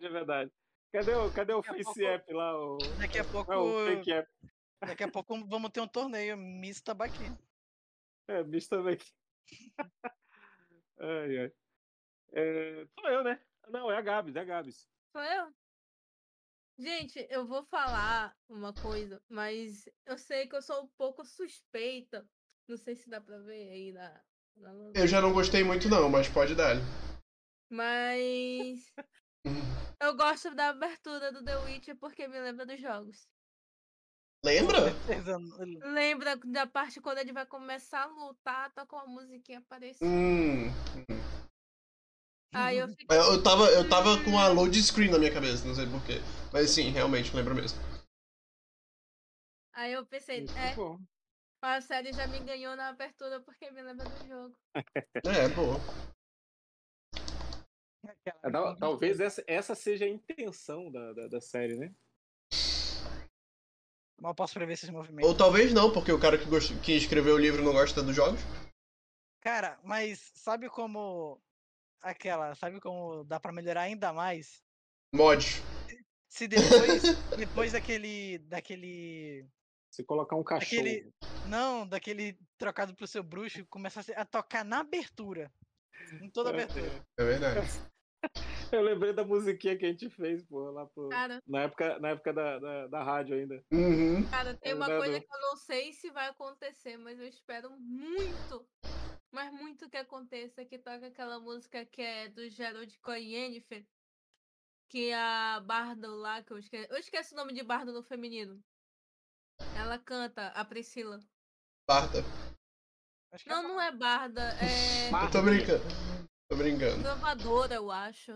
É 0.00 0.08
verdade. 0.08 0.50
Cadê 0.92 1.14
o, 1.14 1.30
cadê 1.32 1.52
o 1.52 1.62
Face 1.62 1.84
pouco, 1.84 2.02
App 2.02 2.32
lá? 2.32 2.58
O... 2.58 2.78
Daqui 2.98 3.18
a 3.18 3.24
pouco. 3.24 3.52
Não, 3.52 3.86
fake 3.86 4.12
app. 4.12 4.28
Daqui 4.80 5.04
a 5.04 5.08
pouco 5.08 5.46
vamos 5.46 5.70
ter 5.70 5.80
um 5.80 5.86
torneio 5.86 6.36
Miss 6.36 6.80
Tabaqui. 6.80 7.30
É, 8.30 8.44
Miss 8.44 8.68
Tabaqui. 8.68 9.12
ai, 11.00 11.38
ai. 11.38 11.52
É, 12.32 12.86
sou 12.94 13.10
eu, 13.10 13.24
né? 13.24 13.40
Não, 13.68 13.90
é 13.90 13.96
a 13.96 14.00
Gabs, 14.00 14.36
é 14.36 14.40
a 14.40 14.44
Gabs. 14.44 14.88
Sou 15.10 15.20
eu? 15.20 15.52
Gente, 16.78 17.26
eu 17.28 17.44
vou 17.44 17.64
falar 17.64 18.32
uma 18.48 18.72
coisa, 18.72 19.20
mas 19.28 19.84
eu 20.06 20.16
sei 20.16 20.46
que 20.46 20.54
eu 20.54 20.62
sou 20.62 20.84
um 20.84 20.88
pouco 20.96 21.24
suspeita. 21.24 22.24
Não 22.68 22.76
sei 22.76 22.94
se 22.94 23.10
dá 23.10 23.20
pra 23.20 23.36
ver 23.38 23.68
aí 23.68 23.92
na. 23.92 24.22
na... 24.56 24.70
Eu 24.94 25.08
já 25.08 25.20
não 25.20 25.32
gostei 25.32 25.64
muito, 25.64 25.88
não, 25.88 26.08
mas 26.08 26.28
pode 26.28 26.54
dar. 26.54 26.76
Mas. 27.68 28.94
eu 30.00 30.16
gosto 30.16 30.54
da 30.54 30.68
abertura 30.68 31.32
do 31.32 31.44
The 31.44 31.56
Witcher 31.64 31.96
porque 31.96 32.28
me 32.28 32.40
lembra 32.40 32.64
dos 32.64 32.80
jogos. 32.80 33.28
Lembra? 34.44 34.78
Lembra 35.92 36.36
da 36.36 36.66
parte 36.66 37.00
quando 37.00 37.18
ele 37.18 37.32
vai 37.32 37.44
começar 37.44 38.04
a 38.04 38.06
lutar, 38.06 38.72
tá 38.72 38.86
com 38.86 38.96
a 38.96 39.06
musiquinha 39.06 39.58
aparecendo. 39.58 40.08
Hum. 40.08 40.68
Aí 42.52 42.78
eu, 42.78 42.88
fiquei... 42.88 43.06
eu, 43.16 43.42
tava, 43.42 43.64
eu 43.66 43.88
tava 43.88 44.24
com 44.24 44.38
a 44.38 44.48
load 44.48 44.82
screen 44.82 45.10
na 45.10 45.18
minha 45.18 45.32
cabeça, 45.32 45.66
não 45.66 45.74
sei 45.74 45.86
porquê. 45.86 46.14
Mas 46.52 46.70
sim, 46.70 46.90
realmente, 46.90 47.34
lembro 47.36 47.54
mesmo. 47.54 47.78
Aí 49.74 49.92
eu 49.92 50.04
pensei, 50.06 50.46
é, 50.46 50.74
a 51.62 51.80
série 51.80 52.12
já 52.12 52.26
me 52.26 52.40
ganhou 52.40 52.74
na 52.74 52.88
abertura 52.88 53.40
porque 53.40 53.70
me 53.70 53.82
lembra 53.82 54.08
do 54.08 54.26
jogo. 54.26 54.56
É, 54.74 55.48
boa. 55.54 55.78
É, 58.26 58.32
talvez 58.78 59.20
essa, 59.20 59.44
essa 59.46 59.74
seja 59.74 60.06
a 60.06 60.08
intenção 60.08 60.90
da, 60.90 61.12
da, 61.12 61.28
da 61.28 61.40
série, 61.40 61.76
né? 61.76 61.94
Mal 64.20 64.34
posso 64.34 64.54
prever 64.54 64.74
esses 64.74 64.90
movimentos. 64.90 65.28
Ou 65.28 65.36
talvez 65.36 65.72
não, 65.72 65.92
porque 65.92 66.12
o 66.12 66.20
cara 66.20 66.36
que, 66.36 66.44
gost... 66.44 66.78
que 66.80 66.92
escreveu 66.92 67.36
o 67.36 67.38
livro 67.38 67.62
não 67.62 67.72
gosta 67.72 68.02
dos 68.02 68.14
jogos. 68.14 68.40
Cara, 69.40 69.78
mas 69.82 70.30
sabe 70.34 70.68
como 70.68 71.40
aquela, 72.02 72.54
sabe 72.54 72.80
como 72.80 73.24
dá 73.24 73.40
para 73.40 73.52
melhorar 73.52 73.82
ainda 73.82 74.12
mais? 74.12 74.62
Mod. 75.14 75.62
Se 76.28 76.46
depois, 76.46 77.02
depois 77.36 77.72
daquele, 77.72 78.38
daquele 78.40 79.48
se 79.90 80.04
colocar 80.04 80.36
um 80.36 80.44
cachorro. 80.44 80.82
Daquele, 80.82 81.12
não, 81.46 81.86
daquele 81.86 82.38
trocado 82.56 82.94
pro 82.94 83.06
seu 83.06 83.22
bruxo, 83.22 83.66
começar 83.66 84.04
a 84.14 84.24
tocar 84.24 84.64
na 84.64 84.80
abertura. 84.80 85.52
Em 86.22 86.30
toda 86.30 86.50
a 86.50 86.52
é, 86.52 86.54
abertura. 86.54 87.06
É 87.18 87.24
verdade. 87.24 87.89
Eu 88.72 88.82
lembrei 88.82 89.12
da 89.12 89.24
musiquinha 89.24 89.76
que 89.76 89.84
a 89.84 89.88
gente 89.88 90.08
fez, 90.10 90.44
pô, 90.44 90.70
lá 90.70 90.86
pro... 90.86 91.08
Cara, 91.08 91.42
na 91.46 91.62
época, 91.62 91.98
na 91.98 92.10
época 92.10 92.32
da, 92.32 92.58
da, 92.58 92.86
da 92.86 93.02
rádio 93.02 93.34
ainda. 93.34 93.64
Uhum. 93.72 94.28
Cara, 94.30 94.54
tem 94.54 94.74
uma 94.74 94.86
coisa 94.86 95.20
que 95.20 95.26
eu 95.26 95.40
não 95.40 95.56
sei 95.56 95.92
se 95.92 96.10
vai 96.10 96.28
acontecer, 96.28 96.96
mas 96.96 97.18
eu 97.18 97.26
espero 97.26 97.70
muito 97.78 98.66
mas 99.32 99.52
muito 99.52 99.88
que 99.88 99.96
aconteça 99.96 100.64
que 100.64 100.78
toca 100.78 101.06
aquela 101.06 101.38
música 101.38 101.84
que 101.86 102.02
é 102.02 102.28
do 102.28 102.48
Gerald 102.48 102.98
com 103.00 103.10
a 103.10 103.16
Yennefer, 103.16 103.86
que 104.88 105.10
é 105.10 105.14
a 105.14 105.60
Bardo 105.60 106.16
lá, 106.16 106.42
que 106.42 106.52
eu 106.52 106.58
esqueço, 106.58 106.92
eu 106.92 106.98
esqueço 106.98 107.34
o 107.34 107.36
nome 107.36 107.52
de 107.52 107.62
Bardo 107.62 107.92
no 107.92 108.02
feminino. 108.02 108.60
Ela 109.76 109.98
canta, 109.98 110.48
a 110.48 110.64
Priscila. 110.64 111.20
Barda. 111.86 112.22
Não, 113.46 113.60
é 113.60 113.62
não 113.62 113.80
é 113.80 113.92
Barda, 113.92 114.42
é. 114.60 115.10
Eu 115.10 115.30
tô 115.30 115.42
brincando. 115.42 115.84
Tô 116.48 116.56
brincando. 116.56 117.02
Trovadora, 117.02 117.74
eu 117.74 117.90
acho. 117.90 118.32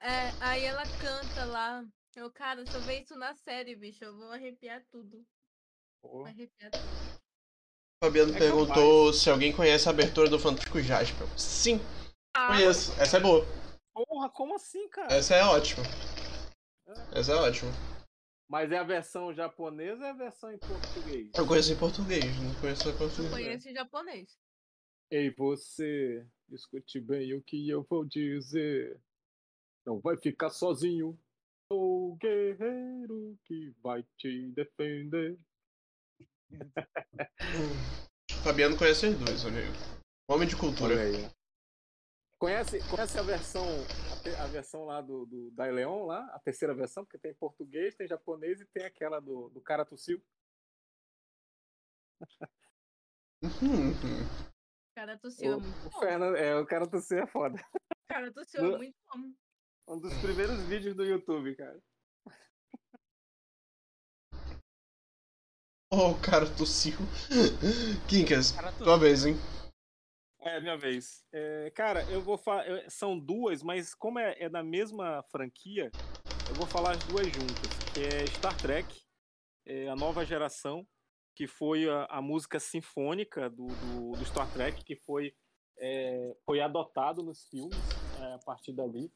É, 0.00 0.30
aí 0.40 0.64
ela 0.64 0.82
canta 0.98 1.44
lá. 1.44 1.84
Eu, 2.16 2.30
cara, 2.30 2.64
se 2.64 2.74
eu 2.74 2.80
ver 2.80 3.02
isso 3.02 3.14
na 3.16 3.34
série, 3.34 3.76
bicho, 3.76 4.02
eu 4.04 4.16
vou 4.16 4.32
arrepiar 4.32 4.82
tudo. 4.90 5.24
Vou 6.02 6.24
arrepiar 6.24 6.70
tudo. 6.70 7.20
Fabiano 8.02 8.34
é 8.34 8.38
perguntou 8.38 9.12
se 9.12 9.28
alguém 9.28 9.54
conhece 9.54 9.86
a 9.86 9.92
abertura 9.92 10.28
do 10.28 10.38
Fantástico 10.38 10.80
Jasper. 10.80 11.26
Sim, 11.38 11.78
ah, 12.34 12.48
conheço. 12.48 12.98
Essa 12.98 13.18
é 13.18 13.20
boa. 13.20 13.44
Porra, 13.92 14.30
como 14.30 14.54
assim, 14.54 14.88
cara? 14.88 15.12
Essa 15.12 15.34
é 15.34 15.44
ótima. 15.44 15.82
Essa 17.12 17.32
é 17.32 17.34
ótima. 17.34 17.70
Mas 18.48 18.72
é 18.72 18.78
a 18.78 18.84
versão 18.84 19.32
japonesa 19.34 20.00
ou 20.00 20.06
é 20.06 20.10
a 20.10 20.14
versão 20.14 20.50
em 20.50 20.58
português? 20.58 21.30
Eu 21.36 21.46
conheço 21.46 21.72
em 21.72 21.78
português, 21.78 22.24
não 22.40 22.54
conheço 22.60 22.88
em 22.88 22.92
Eu 22.92 22.98
português. 22.98 23.30
conheço 23.30 23.68
em 23.68 23.74
japonês. 23.74 24.38
Ei, 25.10 25.30
você, 25.30 26.26
escute 26.50 27.00
bem 27.00 27.34
o 27.34 27.42
que 27.42 27.68
eu 27.68 27.82
vou 27.82 28.04
dizer. 28.04 28.98
Não 29.86 30.00
vai 30.00 30.16
ficar 30.16 30.50
sozinho. 30.50 31.18
Sou 31.72 32.12
o 32.12 32.16
guerreiro 32.16 33.38
que 33.44 33.72
vai 33.82 34.02
te 34.16 34.50
defender. 34.52 35.38
Fabiano 38.42 38.76
conhece 38.76 39.06
os 39.06 39.18
dois, 39.18 39.44
olha 39.44 39.60
aí. 39.60 39.68
Homem 40.28 40.48
de 40.48 40.56
cultura. 40.56 40.94
Olha 40.94 41.02
aí. 41.02 41.30
Conhece, 42.38 42.78
conhece 42.88 43.18
a 43.18 43.22
versão 43.22 43.64
a, 44.10 44.22
te- 44.22 44.34
a 44.36 44.46
versão 44.46 44.86
lá 44.86 45.02
do, 45.02 45.26
do 45.26 45.50
da 45.50 45.66
Leon 45.66 46.06
lá, 46.06 46.24
a 46.32 46.38
terceira 46.38 46.74
versão, 46.74 47.04
porque 47.04 47.18
tem 47.18 47.34
português, 47.34 47.94
tem 47.94 48.08
japonês 48.08 48.60
e 48.62 48.66
tem 48.66 48.84
aquela 48.86 49.20
do, 49.20 49.50
do 49.50 49.60
cara 49.60 49.84
tossiu. 49.84 50.22
Uhum. 53.42 53.92
Cara 54.94 55.18
tossiu, 55.18 55.52
é 55.52 55.56
O, 55.56 55.60
muito 55.60 55.86
o 55.86 55.90
bom. 55.90 56.00
Fernando, 56.00 56.36
é, 56.36 56.58
o 56.58 56.66
cara 56.66 56.86
tossiu 56.88 57.18
é 57.18 57.26
foda. 57.26 57.62
Cara 58.08 58.32
tossiu, 58.32 58.64
é 58.64 58.76
muito 58.78 58.96
bom. 59.12 59.32
Um 59.90 59.98
dos 59.98 60.14
primeiros 60.20 60.62
vídeos 60.68 60.94
do 60.94 61.04
YouTube, 61.04 61.56
cara. 61.56 61.82
Oh, 65.92 66.10
o 66.12 66.20
cara 66.22 66.46
tossiu. 66.56 66.96
Kinkas, 68.08 68.54
tua 68.78 68.96
vez, 68.96 69.26
hein? 69.26 69.34
É, 70.42 70.60
minha 70.60 70.76
vez. 70.78 71.24
É, 71.32 71.72
cara, 71.72 72.08
eu 72.08 72.22
vou 72.22 72.38
falar. 72.38 72.64
São 72.88 73.18
duas, 73.18 73.64
mas 73.64 73.92
como 73.92 74.20
é, 74.20 74.36
é 74.38 74.48
da 74.48 74.62
mesma 74.62 75.24
franquia, 75.24 75.90
eu 76.48 76.54
vou 76.54 76.68
falar 76.68 76.92
as 76.92 77.02
duas 77.02 77.26
juntas. 77.26 77.92
Que 77.92 78.04
é 78.04 78.26
Star 78.28 78.56
Trek, 78.56 79.02
é, 79.66 79.88
a 79.88 79.96
nova 79.96 80.24
geração, 80.24 80.86
que 81.34 81.48
foi 81.48 81.90
a, 81.90 82.04
a 82.04 82.22
música 82.22 82.60
sinfônica 82.60 83.50
do, 83.50 83.66
do, 83.66 84.12
do 84.12 84.24
Star 84.24 84.48
Trek, 84.52 84.84
que 84.84 84.94
foi, 84.94 85.34
é, 85.76 86.32
foi 86.46 86.60
adotado 86.60 87.24
nos 87.24 87.48
filmes 87.48 87.76
é, 88.20 88.34
a 88.34 88.38
partir 88.38 88.72
dali. 88.72 89.12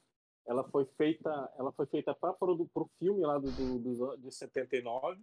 Ela 0.46 0.62
foi 0.70 0.84
feita, 0.96 1.52
ela 1.58 1.72
foi 1.72 1.86
feita 1.86 2.14
para 2.14 2.34
o 2.40 2.90
filme 2.98 3.22
lá 3.22 3.38
do, 3.38 3.50
do, 3.50 3.78
do, 3.78 4.16
de 4.16 4.30
79 4.30 5.20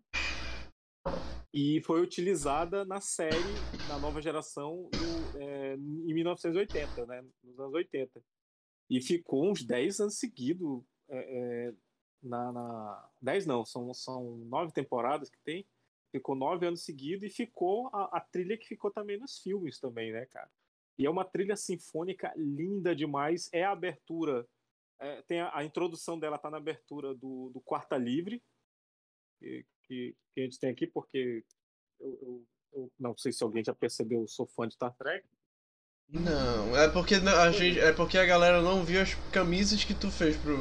e 1.54 1.82
foi 1.82 2.02
utilizada 2.02 2.86
na 2.86 3.02
série 3.02 3.36
da 3.88 4.00
nova 4.00 4.22
geração 4.22 4.90
no, 4.94 5.40
é, 5.40 5.76
em 5.76 6.14
1980, 6.14 7.06
né, 7.06 7.24
nos 7.44 7.60
anos 7.60 7.74
80. 7.74 8.24
E 8.90 9.02
ficou 9.02 9.50
uns 9.50 9.64
10 9.64 10.00
anos 10.00 10.18
seguidos 10.18 10.84
é, 11.10 11.68
é, 11.68 11.74
na, 12.24 12.52
na 12.52 13.10
10 13.22 13.46
não, 13.46 13.66
são, 13.66 13.94
são 13.94 14.38
nove 14.38 14.72
temporadas 14.72 15.30
que 15.30 15.40
tem. 15.44 15.66
Ficou 16.12 16.36
nove 16.36 16.66
anos 16.66 16.84
seguidos 16.84 17.24
e 17.24 17.30
ficou 17.30 17.90
a, 17.94 18.18
a 18.18 18.20
trilha 18.20 18.58
que 18.58 18.68
ficou 18.68 18.92
também 18.92 19.18
nos 19.18 19.40
filmes 19.40 19.80
também, 19.80 20.12
né, 20.12 20.26
cara? 20.26 20.50
E 20.98 21.06
é 21.06 21.10
uma 21.10 21.26
trilha 21.26 21.56
sinfônica 21.56 22.34
linda 22.36 22.96
demais. 22.96 23.50
É 23.54 23.64
a 23.64 23.72
abertura, 23.72 24.46
é, 25.02 25.22
tem 25.24 25.42
a, 25.42 25.58
a 25.58 25.64
introdução 25.66 26.18
dela 26.18 26.38
tá 26.38 26.50
na 26.52 26.58
abertura 26.58 27.16
do, 27.16 27.50
do 27.50 27.60
Quarta 27.60 27.98
Livre, 27.98 28.42
que, 29.40 29.66
que, 29.84 30.16
que 30.32 30.42
a 30.42 30.44
gente 30.44 30.60
tem 30.60 30.70
aqui, 30.70 30.86
porque 30.86 31.44
eu, 32.00 32.20
eu, 32.22 32.48
eu 32.74 32.92
não 33.00 33.18
sei 33.18 33.32
se 33.32 33.44
alguém 33.44 33.64
já 33.64 33.74
percebeu, 33.74 34.22
eu 34.22 34.28
sou 34.28 34.46
fã 34.46 34.68
de 34.68 34.76
Star 34.76 34.96
Trek. 34.96 35.28
Não, 36.08 36.78
é 36.78 36.88
porque 36.88 37.16
a 37.16 37.52
gente, 37.52 37.80
é 37.80 37.92
porque 37.92 38.18
a 38.18 38.26
galera 38.26 38.62
não 38.62 38.84
viu 38.84 39.02
as 39.02 39.16
camisas 39.32 39.84
que 39.84 39.96
tu 39.96 40.12
fez 40.12 40.38
pro. 40.38 40.56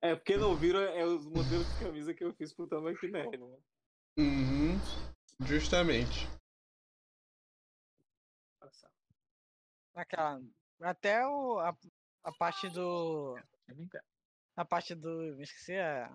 É, 0.00 0.14
porque 0.14 0.36
não 0.36 0.56
viram 0.56 0.80
é, 0.80 1.04
os 1.04 1.26
modelos 1.26 1.66
de 1.74 1.84
camisa 1.84 2.14
que 2.14 2.24
eu 2.24 2.32
fiz 2.32 2.54
pro 2.54 2.68
Tamanho 2.68 2.96
Nerd, 3.02 3.36
né? 3.36 3.58
Uhum. 4.16 4.78
Justamente. 5.44 6.28
Aquela, 9.94 10.40
até 10.80 11.26
o, 11.26 11.58
a, 11.58 11.76
a 12.28 12.32
parte 12.32 12.68
do. 12.68 13.36
A 14.56 14.64
parte 14.64 14.94
do. 14.94 15.08
Me 15.36 15.42
esqueci 15.44 15.74
a. 15.76 16.14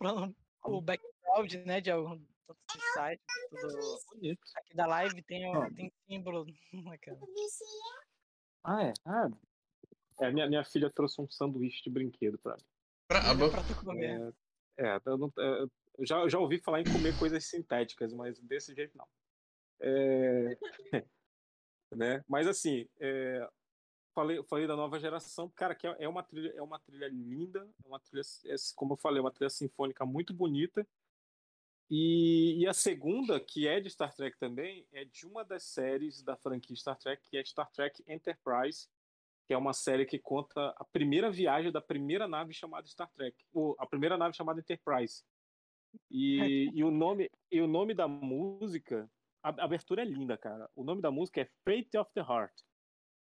O 0.64 0.80
background, 0.80 1.52
né? 1.64 1.80
De 1.80 1.92
algum 1.92 2.10
outro 2.48 2.80
site. 2.94 3.22
Do, 3.52 4.00
Bonito. 4.10 4.40
aqui 4.56 4.74
da 4.74 4.84
live 4.84 5.22
tem, 5.22 5.46
o- 5.48 5.72
tem 5.72 5.92
símbolo. 6.08 6.44
Ah, 8.64 8.82
é? 8.82 8.92
Ah, 9.04 9.28
é, 10.18 10.32
minha, 10.32 10.48
minha 10.48 10.64
filha 10.64 10.90
trouxe 10.90 11.20
um 11.20 11.30
sanduíche 11.30 11.84
de 11.84 11.90
brinquedo 11.90 12.36
pra 12.36 12.56
mim. 12.56 12.64
Brabo. 13.08 13.48
Pra 13.48 13.62
tu 13.62 13.76
comer. 13.76 14.34
É, 14.76 14.88
é, 14.88 15.00
eu, 15.06 15.16
não, 15.16 15.32
é, 15.38 15.62
eu 15.98 16.04
já, 16.04 16.16
eu 16.18 16.28
já 16.28 16.40
ouvi 16.40 16.58
falar 16.58 16.80
em 16.80 16.84
comer 16.84 17.16
coisas 17.16 17.44
sintéticas, 17.44 18.12
mas 18.12 18.40
desse 18.40 18.74
jeito 18.74 18.98
não. 18.98 19.06
É, 19.78 20.58
né? 21.94 22.24
Mas 22.26 22.48
assim, 22.48 22.88
é, 22.98 23.48
falei, 24.16 24.42
falei 24.44 24.66
da 24.66 24.74
nova 24.74 24.98
geração, 24.98 25.50
cara, 25.50 25.74
que 25.74 25.86
é 25.86 25.94
é 25.98 26.08
uma 26.08 26.22
trilha, 26.22 26.52
é 26.56 26.62
uma 26.62 26.78
trilha 26.78 27.06
linda, 27.08 27.68
é 27.84 27.86
uma 27.86 28.00
trilha, 28.00 28.22
é, 28.46 28.54
como 28.74 28.94
eu 28.94 28.96
falei, 28.96 29.18
é 29.18 29.20
uma 29.20 29.30
trilha 29.30 29.50
sinfônica 29.50 30.06
muito 30.06 30.32
bonita. 30.32 30.86
E, 31.88 32.56
e 32.58 32.66
a 32.66 32.72
segunda, 32.72 33.38
que 33.38 33.68
é 33.68 33.78
de 33.78 33.90
Star 33.90 34.12
Trek 34.12 34.36
também, 34.38 34.86
é 34.90 35.04
de 35.04 35.26
uma 35.26 35.44
das 35.44 35.62
séries 35.64 36.22
da 36.22 36.34
franquia 36.34 36.74
Star 36.74 36.98
Trek, 36.98 37.22
que 37.28 37.36
é 37.36 37.44
Star 37.44 37.70
Trek 37.70 38.02
Enterprise, 38.08 38.88
que 39.46 39.54
é 39.54 39.58
uma 39.58 39.72
série 39.72 40.06
que 40.06 40.18
conta 40.18 40.74
a 40.76 40.84
primeira 40.84 41.30
viagem 41.30 41.70
da 41.70 41.80
primeira 41.80 42.26
nave 42.26 42.52
chamada 42.52 42.88
Star 42.88 43.10
Trek, 43.12 43.36
ou 43.52 43.76
a 43.78 43.86
primeira 43.86 44.16
nave 44.16 44.34
chamada 44.34 44.58
Enterprise. 44.58 45.22
E, 46.10 46.70
e 46.74 46.82
o 46.82 46.90
nome 46.90 47.30
e 47.50 47.60
o 47.60 47.66
nome 47.66 47.94
da 47.94 48.08
música, 48.08 49.08
a, 49.42 49.50
a 49.50 49.64
abertura 49.64 50.02
é 50.02 50.04
linda, 50.04 50.36
cara. 50.36 50.68
O 50.74 50.82
nome 50.82 51.00
da 51.00 51.10
música 51.10 51.42
é 51.42 51.48
Fate 51.64 51.96
of 51.96 52.10
the 52.12 52.20
Heart. 52.20 52.52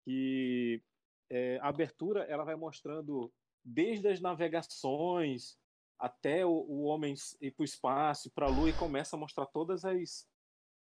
Que 0.04 0.82
é, 1.30 1.58
a 1.58 1.68
abertura 1.68 2.24
ela 2.24 2.44
vai 2.44 2.54
mostrando 2.56 3.32
desde 3.64 4.08
as 4.08 4.20
navegações 4.20 5.58
até 5.98 6.44
o, 6.44 6.50
o 6.50 6.82
homem 6.82 7.14
ir 7.40 7.50
para 7.52 7.62
o 7.62 7.64
espaço, 7.64 8.30
para 8.30 8.46
a 8.46 8.50
lua 8.50 8.68
e 8.70 8.72
começa 8.76 9.16
a 9.16 9.18
mostrar 9.18 9.46
todas 9.46 9.84
as 9.84 10.28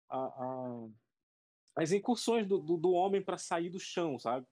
a- 0.09 0.17
a- 0.17 0.87
as 1.75 1.91
incursões 1.91 2.47
do, 2.47 2.59
do, 2.59 2.75
do 2.77 2.91
homem 2.91 3.21
para 3.23 3.37
sair 3.37 3.69
do 3.69 3.79
chão, 3.79 4.17
sabe? 4.17 4.45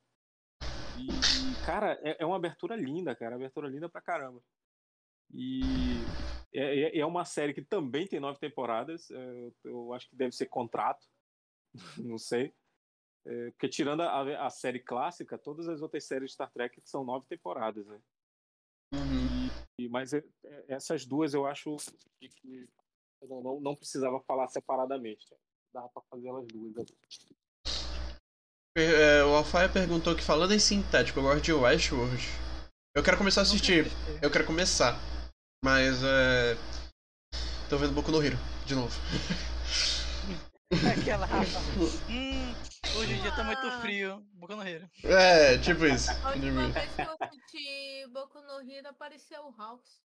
E, 0.97 1.65
cara, 1.65 1.99
é, 2.03 2.17
é 2.21 2.25
uma 2.25 2.35
abertura 2.37 2.75
linda, 2.75 3.15
cara. 3.15 3.35
Abertura 3.35 3.67
linda 3.67 3.89
pra 3.89 4.01
caramba. 4.01 4.41
E 5.33 5.61
é, 6.53 6.79
é- 6.81 6.99
é 6.99 7.05
uma 7.05 7.25
série 7.25 7.53
que 7.53 7.61
também 7.63 8.07
tem 8.07 8.19
nove 8.19 8.39
temporadas. 8.39 9.09
é, 9.11 9.51
eu 9.63 9.91
acho 9.93 10.09
que 10.09 10.15
deve 10.15 10.33
ser 10.35 10.45
contrato. 10.45 11.05
Não 11.97 12.17
sei. 12.17 12.53
É, 13.25 13.49
porque 13.51 13.67
tirando 13.67 14.01
a, 14.01 14.45
a 14.45 14.49
série 14.49 14.79
clássica, 14.79 15.37
todas 15.37 15.67
as 15.67 15.81
outras 15.81 16.03
séries 16.03 16.29
de 16.29 16.33
Star 16.33 16.51
Trek 16.51 16.79
são 16.85 17.03
nove 17.03 17.25
temporadas, 17.27 17.85
né? 17.87 17.99
Uhum. 18.93 19.49
E- 19.79 19.89
mas 19.89 20.13
é- 20.13 20.23
é- 20.43 20.65
essas 20.69 21.05
duas 21.05 21.33
eu 21.33 21.45
acho 21.47 21.75
que, 22.19 22.29
que 22.29 22.69
eu 23.21 23.27
não, 23.27 23.41
não, 23.41 23.59
não 23.59 23.75
precisava 23.75 24.19
falar 24.21 24.47
separadamente. 24.47 25.25
Dava 25.73 25.89
pra 25.89 26.03
fazer 26.09 26.27
elas 26.27 26.47
duas. 26.47 26.85
É, 28.77 29.23
o 29.23 29.35
Alfaia 29.35 29.69
perguntou 29.69 30.15
que 30.15 30.21
falando 30.21 30.53
em 30.53 30.59
sintético, 30.59 31.19
eu 31.19 31.23
gosto 31.23 31.41
de 31.43 31.53
Westworld. 31.53 32.23
Eu 32.95 33.03
quero 33.03 33.17
começar 33.17 33.41
a 33.41 33.43
assistir. 33.43 33.85
Eu 34.21 34.31
quero 34.31 34.45
começar. 34.45 34.97
Mas 35.63 36.03
é. 36.03 36.55
Tô 37.69 37.77
vendo 37.77 37.93
Boku 37.93 38.11
no 38.11 38.23
Hero, 38.23 38.37
de 38.65 38.75
novo. 38.75 38.93
Aquela. 40.91 41.27
hum, 42.09 42.53
hoje 42.97 43.13
em 43.13 43.21
dia 43.21 43.31
tá 43.31 43.43
muito 43.43 43.71
frio. 43.81 44.19
Boca 44.33 44.55
no 44.55 44.67
Hero. 44.67 44.89
É, 45.03 45.57
tipo 45.57 45.85
isso. 45.85 46.09
A 46.11 46.15
tipo 46.15 46.27
última 46.29 46.69
vez 46.69 46.95
que 46.95 47.01
eu 47.01 47.17
assisti 47.19 48.07
Boku 48.07 48.41
no 48.41 48.61
Hero 48.61 48.87
apareceu 48.89 49.45
o 49.45 49.61
Hawks. 49.61 50.01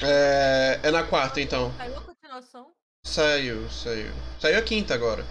É, 0.00 0.80
é 0.82 0.90
na 0.90 1.04
quarta 1.06 1.40
então. 1.40 1.72
Saiu 1.76 1.96
a 1.96 2.00
continuação? 2.02 2.72
Saiu, 3.04 3.68
saiu. 3.70 4.10
Saiu 4.40 4.58
a 4.58 4.62
quinta 4.62 4.94
agora. 4.94 5.24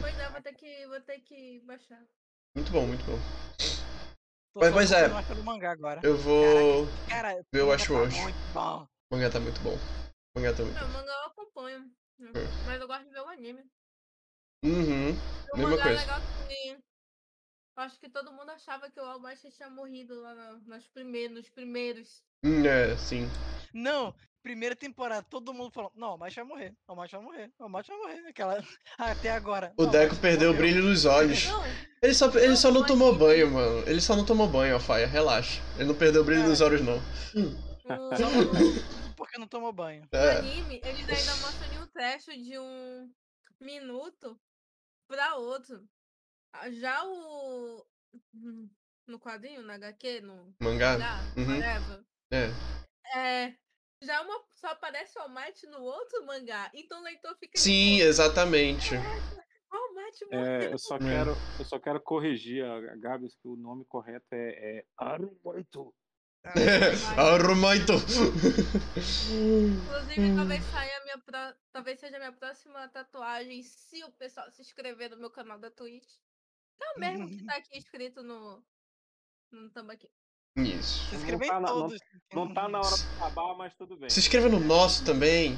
Pois 0.00 0.18
é, 0.18 0.28
vou 0.30 0.40
ter 0.40 0.54
que, 0.54 0.86
vou 0.86 1.00
ter 1.00 1.20
que 1.20 1.60
baixar. 1.60 2.02
Muito 2.54 2.72
bom, 2.72 2.86
muito 2.86 3.04
bom. 3.04 3.18
Tô 4.52 4.60
Mas- 4.60 4.74
mas 4.74 4.92
é. 4.92 5.06
Eu 6.02 6.16
vou. 6.16 6.88
Cara, 7.08 7.34
ver 7.52 7.60
o 7.60 7.64
o 7.64 7.68
mangá 7.68 7.72
Westworld. 7.72 8.14
Tá 8.16 8.22
muito 8.22 8.52
bom. 8.52 8.88
O 9.10 9.14
mangá 9.14 9.30
tá 9.30 9.40
muito 9.40 9.60
bom. 9.60 9.74
O 9.74 10.40
mangá 10.40 10.52
tá 10.52 10.62
muito 10.64 10.80
Não, 10.80 10.86
o 10.88 10.92
mangá 10.92 11.12
eu 11.12 11.26
acompanho. 11.26 11.90
É. 12.20 12.66
Mas 12.66 12.80
eu 12.80 12.86
gosto 12.88 13.04
de 13.04 13.10
ver 13.10 13.20
o 13.20 13.28
anime. 13.28 13.64
Uhum. 14.62 15.16
O 15.54 15.56
Mesma 15.56 15.74
é 15.74 15.82
coisa. 15.82 16.04
que. 16.48 16.68
eu 16.70 16.76
Acho 17.76 17.98
que 17.98 18.08
todo 18.10 18.32
mundo 18.32 18.50
achava 18.50 18.90
que 18.90 19.00
o 19.00 19.04
Albaixo 19.04 19.48
tinha 19.50 19.70
morrido 19.70 20.20
lá 20.20 20.34
na- 20.34 20.58
nas 20.66 20.86
primeiros, 20.88 21.36
nos 21.36 21.48
primeiros. 21.48 22.22
Hum, 22.44 22.64
É, 22.66 22.94
sim. 22.96 23.26
Não, 23.72 24.14
primeira 24.42 24.76
temporada, 24.76 25.24
todo 25.30 25.54
mundo 25.54 25.70
falou, 25.70 25.90
não, 25.94 26.14
o 26.14 26.18
Macho 26.18 26.36
vai 26.36 26.44
morrer, 26.44 26.74
o 26.88 26.94
Macho 26.94 27.16
vai 27.16 27.24
morrer, 27.24 27.52
o 27.58 27.68
Macho 27.68 27.88
vai 27.88 27.98
morrer. 27.98 28.28
Aquela... 28.28 28.62
Até 28.98 29.30
agora. 29.30 29.72
O 29.78 29.84
"Não, 29.84 29.90
Deco 29.90 30.16
perdeu 30.16 30.50
o 30.50 30.54
morreu." 30.54 30.70
brilho 30.72 30.84
nos 30.88 31.04
olhos. 31.06 31.44
Não, 31.46 31.62
Ele 32.02 32.14
só, 32.14 32.26
ele 32.38 32.56
só 32.56 32.70
não 32.70 32.84
tomou 32.84 33.10
ele- 33.10 33.18
banho, 33.18 33.50
mano. 33.50 33.88
Ele 33.88 34.00
só 34.00 34.14
não 34.16 34.24
tomou 34.26 34.46
banho, 34.46 34.74
Alfaia. 34.74 35.06
Relaxa. 35.06 35.62
Ele 35.76 35.84
não 35.88 35.94
perdeu 35.94 36.20
o 36.22 36.24
brilho 36.24 36.40
Cara. 36.42 36.50
nos 36.50 36.60
olhos, 36.60 36.82
não. 36.82 36.98
por- 37.82 39.14
porque 39.16 39.38
não 39.38 39.46
tomou 39.48 39.72
banho. 39.72 40.06
No 40.12 40.18
É. 40.18 40.38
anime, 40.38 40.80
eles 40.84 41.08
ainda 41.08 41.36
mostram 41.36 41.82
um 41.82 41.86
trecho 41.86 42.30
de 42.32 42.58
um 42.58 43.10
minuto 43.60 44.38
pra 45.10 45.34
outro. 45.34 45.84
Ah, 46.52 46.70
Já 46.70 47.04
o. 47.04 47.84
hum, 48.34 48.70
No 49.08 49.18
quadrinho, 49.18 49.62
no 49.62 49.72
HQ, 49.72 50.20
no 50.20 50.54
Mangá? 50.60 50.96
Uhum. 51.36 51.56
whatever. 51.56 52.04
É. 52.32 53.18
É. 53.18 53.56
Já 54.02 54.22
uma 54.22 54.42
só 54.52 54.68
aparece 54.68 55.18
o 55.18 55.22
All 55.22 55.28
Might 55.28 55.66
no 55.66 55.82
outro 55.82 56.24
mangá. 56.24 56.70
Então 56.72 57.00
o 57.00 57.02
leitor 57.02 57.36
fica. 57.38 57.58
Sim, 57.58 57.96
tipo, 57.96 58.08
exatamente. 58.08 58.94
All 58.94 59.94
Might 59.94 60.24
morreu. 60.26 60.44
É, 60.46 60.72
eu, 60.72 60.78
só 60.78 60.98
quero, 60.98 61.32
eu 61.58 61.64
só 61.64 61.78
quero 61.78 62.00
corrigir 62.00 62.64
a 62.64 62.96
Gabs 62.96 63.34
que 63.36 63.48
o 63.48 63.56
nome 63.56 63.84
correto 63.86 64.26
é, 64.32 64.78
é 64.78 64.86
Arumoito. 64.96 65.92
Arumaito! 67.16 67.92
Inclusive, 69.30 70.34
talvez 70.36 70.64
saia 70.70 70.96
a 70.98 71.04
minha 71.04 71.18
pró- 71.18 71.54
talvez 71.72 72.00
seja 72.00 72.16
a 72.16 72.18
minha 72.18 72.32
próxima 72.32 72.88
tatuagem 72.88 73.62
se 73.62 74.02
o 74.04 74.10
pessoal 74.12 74.50
se 74.50 74.62
inscrever 74.62 75.10
no 75.10 75.18
meu 75.18 75.30
canal 75.30 75.58
da 75.58 75.70
Twitch. 75.70 76.08
É 76.82 76.96
o 76.96 77.00
mesmo 77.00 77.28
que 77.28 77.44
tá 77.44 77.56
aqui 77.56 77.76
escrito 77.78 78.22
no. 78.22 78.62
No 79.52 79.68
tambaqui. 79.70 80.08
Isso. 80.56 81.04
Se 81.10 81.14
Não 81.14 81.20
inscreva 81.20 81.38
tá 81.40 81.46
em 81.46 81.50
na- 81.50 81.60
não- 81.60 81.68
todos. 81.68 81.98
Não 82.32 82.54
tá 82.54 82.68
na 82.68 82.78
hora 82.80 82.96
de 82.96 83.02
acabar, 83.16 83.54
mas 83.56 83.74
tudo 83.74 83.96
bem. 83.96 84.08
Se 84.10 84.20
inscreva 84.20 84.48
no 84.48 84.60
nosso 84.60 85.04
também. 85.04 85.56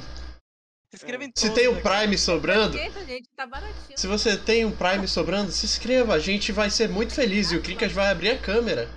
Se 0.91 0.97
inscreva 0.97 1.25
em 1.25 1.33
Se 1.35 1.47
todos. 1.47 1.55
tem 1.55 1.69
um 1.69 1.73
aqui. 1.75 1.83
Prime 1.83 2.19
sobrando, 2.19 2.77
gente, 3.07 3.29
tá 3.37 3.47
baratinho. 3.47 3.97
se 3.99 4.07
você 4.07 4.37
tem 4.37 4.65
um 4.65 4.77
Prime 4.77 5.07
sobrando, 5.07 5.51
se 5.53 5.65
inscreva. 5.65 6.15
A 6.15 6.19
gente 6.19 6.51
vai 6.53 6.69
ser 6.71 6.89
muito 6.89 7.15
feliz 7.15 7.53
e 7.53 7.57
o 7.57 7.63
Kikas 7.63 7.93
vai 7.93 8.11
abrir 8.11 8.31
a 8.31 8.39
câmera. 8.39 8.89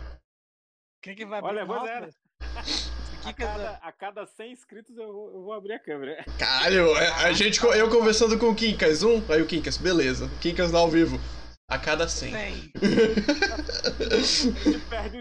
Quem 1.06 1.16
que 1.16 1.24
vai 1.24 1.40
Olha, 1.40 1.62
abrir? 1.62 1.68
pois 1.68 1.82
Nossa, 1.82 1.94
era. 1.94 2.10
o 3.24 3.30
A 3.30 3.34
cada, 3.34 3.72
a 3.74 3.92
cada 3.92 4.26
100 4.26 4.52
inscritos 4.52 4.98
eu 4.98 5.14
vou, 5.14 5.32
eu 5.34 5.44
vou 5.44 5.54
abrir 5.54 5.74
a 5.74 5.80
câmera. 5.80 6.26
Caralho, 6.40 6.98
é, 6.98 7.08
a 7.26 7.32
gente, 7.32 7.64
eu 7.64 7.90
conversando 7.92 8.40
com 8.40 8.50
o 8.50 8.56
Kinkas, 8.56 9.04
um, 9.04 9.22
aí 9.32 9.40
o 9.40 9.46
Kinkas, 9.46 9.78
beleza. 9.78 10.28
Kinkas 10.42 10.72
lá 10.72 10.80
ao 10.80 10.90
vivo. 10.90 11.20
A 11.68 11.78
cada 11.78 12.08
100. 12.08 12.32
Tem. 12.32 12.72
A 14.12 14.18
gente 14.18 14.80
perde 14.90 15.20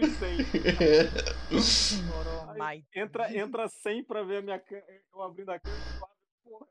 os 1.51 1.65
100. 1.65 2.03
Moromai. 2.05 2.83
Entra, 2.95 3.37
entra 3.37 3.67
100 3.67 4.05
pra 4.05 4.23
ver 4.23 4.37
a 4.37 4.41
minha 4.41 4.59
câmera. 4.59 4.87
Eu 5.13 5.21
abrindo 5.21 5.51
a 5.51 5.59
câmera. 5.59 5.83
Porra, 6.43 6.65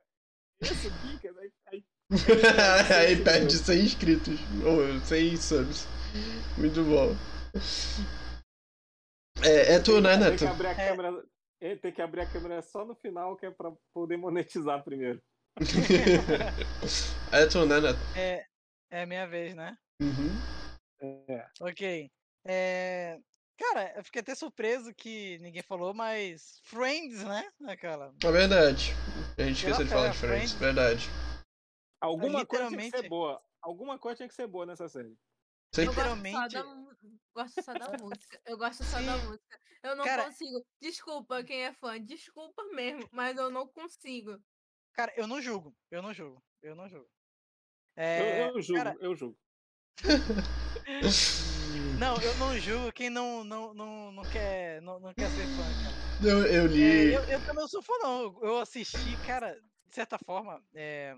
esse 0.61 0.89
aqui, 0.89 1.19
cara. 1.23 1.37
Aí, 1.41 1.53
aí 1.73 1.85
aí 3.11 3.17
perde 3.23 3.57
100 3.57 3.81
inscritos. 3.81 4.41
Ou 4.65 5.01
100 5.01 5.37
subs. 5.37 5.87
Muito 6.57 6.83
bom. 6.83 7.17
É, 9.43 9.75
é 9.75 9.79
tu, 9.81 10.01
né, 10.01 10.11
tem 10.17 10.21
Neto? 10.31 10.39
que 10.39 10.47
abrir 10.47 10.67
a 10.69 10.71
É. 10.71 10.75
câmera. 10.89 11.25
é, 11.61 11.77
Tem 11.77 11.93
que 11.93 12.03
abrir 12.03 12.21
a 12.21 12.27
câmera 12.27 12.63
só 12.63 12.85
no 12.85 12.95
final, 12.95 13.37
que 13.37 13.47
é 13.47 13.51
pra 13.51 13.73
poder 13.93 14.17
monetizar 14.17 14.83
primeiro. 14.85 15.21
É 17.33 17.47
tu, 17.47 17.65
né, 17.67 17.81
Neto? 17.81 18.01
É, 18.15 18.45
é 18.91 19.07
minha 19.07 19.27
vez, 19.27 19.55
né? 19.55 19.77
Uhum. 20.01 20.39
É. 21.29 21.47
Ok. 21.61 22.11
É, 22.47 23.19
Cara, 23.57 23.95
eu 23.97 24.05
fiquei 24.05 24.21
até 24.21 24.35
surpreso 24.35 24.93
que 24.95 25.39
ninguém 25.39 25.63
falou, 25.63 25.95
mas 25.95 26.59
Friends, 26.65 27.23
né? 27.25 27.49
Aquela. 27.69 28.13
É 28.25 28.31
verdade. 28.33 28.93
A 29.39 29.43
gente 29.45 29.57
esqueceu 29.59 29.85
de 29.85 29.91
falar 29.91 30.09
de 30.09 30.19
Friends, 30.19 30.53
Friends. 30.53 30.55
verdade. 30.55 31.11
Alguma 32.01 32.45
coisa 32.45 32.67
tinha 32.67 32.77
que 32.79 32.83
ser 32.83 32.87
literalmente- 32.87 33.09
boa. 33.09 33.41
Alguma 33.63 33.99
coisa 33.99 34.17
tinha 34.17 34.29
que 34.29 34.35
ser 34.35 34.47
boa 34.49 34.67
nessa 34.67 34.89
série. 34.89 35.17
Literalmente. 35.77 36.37
Da, 37.11 37.19
gosto 37.35 37.63
só 37.63 37.73
da 37.75 37.99
música. 37.99 38.41
Eu 38.47 38.57
gosto 38.59 38.85
só 38.85 39.01
da 39.01 39.19
Sim. 39.19 39.27
música. 39.27 39.61
Eu 39.83 39.97
não 39.97 40.05
Cara- 40.05 40.25
consigo. 40.27 40.65
Desculpa 40.81 41.45
quem 41.45 41.65
é 41.65 41.73
fã, 41.75 42.01
desculpa 42.01 42.63
mesmo, 42.73 43.07
mas 43.13 43.37
eu 43.37 43.51
não 43.51 43.67
consigo. 43.67 44.39
Cara, 44.93 45.13
eu 45.17 45.27
não 45.27 45.41
julgo. 45.43 45.77
Eu 45.91 46.01
não 46.03 46.15
julgo. 46.15 46.43
Eu 46.63 46.75
não 46.75 46.89
julgo. 46.89 47.09
Eu, 47.97 48.03
É, 48.03 48.49
eu 48.51 48.63
julgo, 48.63 48.83
cara, 48.83 48.97
eu 49.01 49.15
julgo. 49.15 49.39
não, 51.99 52.17
eu 52.21 52.35
não 52.39 52.59
julgo 52.59 52.93
quem 52.93 53.09
não, 53.11 53.45
não, 53.45 53.73
não, 53.75 54.13
não, 54.13 54.23
quer, 54.25 54.81
não, 54.83 54.99
não 55.01 55.15
quer 55.15 55.29
ser 55.31 55.47
fã, 55.47 55.63
cara. 55.83 55.95
Eu, 56.29 56.47
eu 56.47 56.65
É, 56.65 56.67
li. 56.67 57.13
eu, 57.15 57.23
eu 57.25 57.41
também 57.41 57.55
não 57.63 57.69
sou 57.69 57.83
fã, 57.83 57.93
não. 58.03 58.39
Eu 58.43 58.59
assisti, 58.59 59.17
cara, 59.27 59.55
de 59.87 59.95
certa 59.95 60.19
forma, 60.19 60.63
é, 60.75 61.15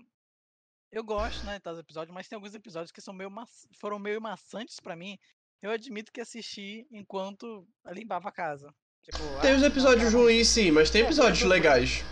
eu 0.91 1.03
gosto, 1.03 1.43
né, 1.45 1.59
dos 1.59 1.79
episódios, 1.79 2.13
mas 2.13 2.27
tem 2.27 2.35
alguns 2.35 2.53
episódios 2.55 2.91
que 2.91 3.01
são 3.01 3.13
meio 3.13 3.29
ma- 3.31 3.47
foram 3.79 3.99
meio 3.99 4.21
maçantes 4.21 4.79
pra 4.79 4.95
mim. 4.95 5.17
Eu 5.61 5.71
admito 5.71 6.11
que 6.11 6.21
assisti 6.21 6.87
enquanto 6.91 7.67
limpava 7.87 8.29
a 8.29 8.31
casa. 8.31 8.73
Tipo, 9.03 9.17
Tem 9.41 9.51
ah, 9.51 9.55
os 9.55 9.61
não, 9.61 9.67
episódios 9.67 10.11
cara, 10.11 10.17
ruins, 10.23 10.47
sim, 10.47 10.71
mas 10.71 10.89
tem 10.89 11.01
É, 11.01 11.05
episódios 11.05 11.41
eu- 11.41 11.47
legais. 11.47 12.03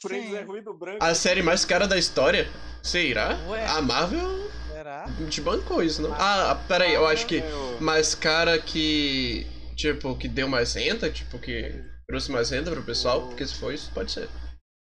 Friends 0.00 0.32
é 0.32 0.42
ruído 0.42 0.72
branco. 0.74 1.02
A 1.02 1.12
série 1.14 1.42
mais 1.42 1.64
cara 1.64 1.88
da 1.88 1.98
história? 1.98 2.46
Será? 2.82 3.36
Ué. 3.48 3.66
A 3.66 3.82
Marvel 3.82 4.48
Será? 4.70 5.06
te 5.28 5.40
bancou 5.40 5.82
isso, 5.82 6.00
não? 6.02 6.14
Ah, 6.14 6.54
peraí, 6.68 6.94
eu 6.94 7.06
acho 7.06 7.26
que 7.26 7.38
É, 7.38 7.80
mais 7.80 8.14
cara 8.14 8.60
que. 8.60 9.44
Tipo, 9.76 10.16
que 10.16 10.28
deu 10.28 10.48
mais 10.48 10.74
renda, 10.74 11.10
tipo, 11.10 11.38
que 11.38 11.72
trouxe 12.06 12.30
mais 12.30 12.50
renda 12.50 12.70
pro 12.70 12.82
pessoal, 12.84 13.26
porque 13.26 13.44
se 13.46 13.54
for 13.54 13.72
isso, 13.74 13.90
pode 13.92 14.12
ser. 14.12 14.28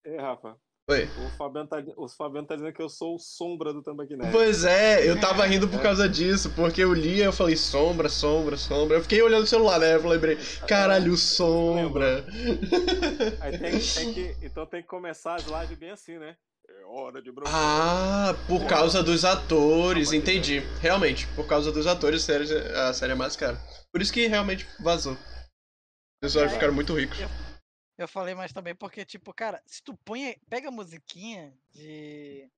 É, 0.06 0.18
Rafa. 0.20 0.58
Oi. 0.90 1.08
O 1.24 1.30
Fabiano, 1.38 1.68
tá, 1.68 1.78
o 1.98 2.08
Fabiano 2.10 2.48
tá 2.48 2.56
dizendo 2.56 2.74
que 2.74 2.82
eu 2.82 2.90
sou 2.90 3.14
o 3.14 3.20
sombra 3.20 3.72
do 3.72 3.84
Tambaqui 3.84 4.16
Nerd. 4.16 4.32
Pois 4.32 4.66
é, 4.66 5.08
eu 5.08 5.20
tava 5.20 5.46
rindo 5.46 5.68
por 5.68 5.80
causa 5.80 6.10
disso, 6.10 6.50
porque 6.56 6.84
eu 6.84 6.92
li 6.92 7.18
e 7.18 7.22
eu 7.22 7.32
falei 7.32 7.56
sombra, 7.56 8.10
sombra, 8.10 8.58
sombra. 8.58 8.98
Eu 8.98 9.04
fiquei 9.04 9.22
olhando 9.22 9.44
o 9.44 9.48
celular, 9.48 9.80
né? 9.80 9.94
Eu 9.94 10.08
lembrei, 10.08 10.36
caralho, 10.68 11.16
sombra. 11.16 12.26
Aí 13.40 13.56
tem, 13.60 13.78
tem 13.80 14.14
que, 14.16 14.36
então 14.42 14.66
tem 14.66 14.82
que 14.82 14.88
começar 14.88 15.36
as 15.36 15.46
lives 15.46 15.78
bem 15.78 15.92
assim, 15.92 16.18
né? 16.18 16.36
É 16.68 16.86
hora 16.86 17.22
de 17.22 17.32
bronzear. 17.32 17.56
Ah, 17.56 18.36
por 18.48 18.66
causa 18.66 19.04
dos 19.04 19.24
atores, 19.24 20.08
pode 20.08 20.18
entendi. 20.18 20.64
Realmente, 20.82 21.28
por 21.36 21.46
causa 21.46 21.72
dos 21.72 21.86
atores, 21.86 22.28
a 22.28 22.94
série, 22.94 23.12
é 23.12 23.16
mais 23.16 23.36
cara. 23.36 23.62
Por 23.92 24.02
isso 24.02 24.12
que 24.12 24.26
realmente 24.26 24.66
vazou. 24.80 25.14
Os 25.14 25.20
pessoal 26.20 26.46
É. 26.46 26.50
ficaram 26.50 26.74
muito 26.74 26.96
ricos. 26.96 27.20
Eu 28.00 28.08
falei 28.08 28.34
mais 28.34 28.54
também 28.54 28.74
porque, 28.74 29.04
tipo, 29.04 29.34
cara, 29.34 29.62
se 29.68 29.84
tu 29.84 29.94
põe, 30.06 30.40
pega 30.50 30.70
a 30.70 30.72
musiquinha 30.72 31.60
de, 31.70 32.50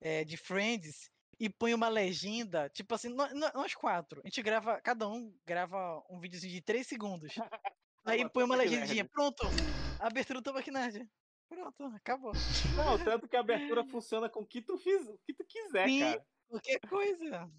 é, 0.00 0.24
de 0.24 0.36
Friends 0.36 1.10
e 1.40 1.48
põe 1.50 1.74
uma 1.74 1.88
legenda, 1.88 2.68
tipo 2.70 2.94
assim, 2.94 3.08
nó- 3.08 3.30
nó- 3.34 3.52
nós 3.54 3.74
quatro, 3.74 4.20
a 4.24 4.28
gente 4.28 4.42
grava, 4.42 4.80
cada 4.82 5.08
um 5.08 5.34
grava 5.46 6.04
um 6.10 6.20
videozinho 6.20 6.52
de 6.52 6.60
3 6.62 6.86
segundos. 6.86 7.34
Aí 8.04 8.28
põe 8.30 8.44
uma 8.44 8.56
legendinha, 8.56 9.08
pronto, 9.08 9.58
abertura 9.98 10.40
do 10.40 10.44
Tambaqui 10.44 10.70
Nerd. 10.70 11.08
Pronto, 11.48 11.84
acabou. 11.86 12.32
Não, 12.76 12.98
tanto 13.02 13.26
que 13.28 13.36
a 13.36 13.40
abertura 13.40 13.84
funciona 13.84 14.28
com 14.28 14.40
o 14.40 14.46
que 14.46 14.60
tu, 14.62 14.76
fiz, 14.78 15.08
o 15.08 15.18
que 15.26 15.34
tu 15.34 15.46
quiser, 15.46 15.88
Sim. 15.88 16.00
cara. 16.00 16.26
Qualquer 16.48 16.80
coisa. 16.80 17.50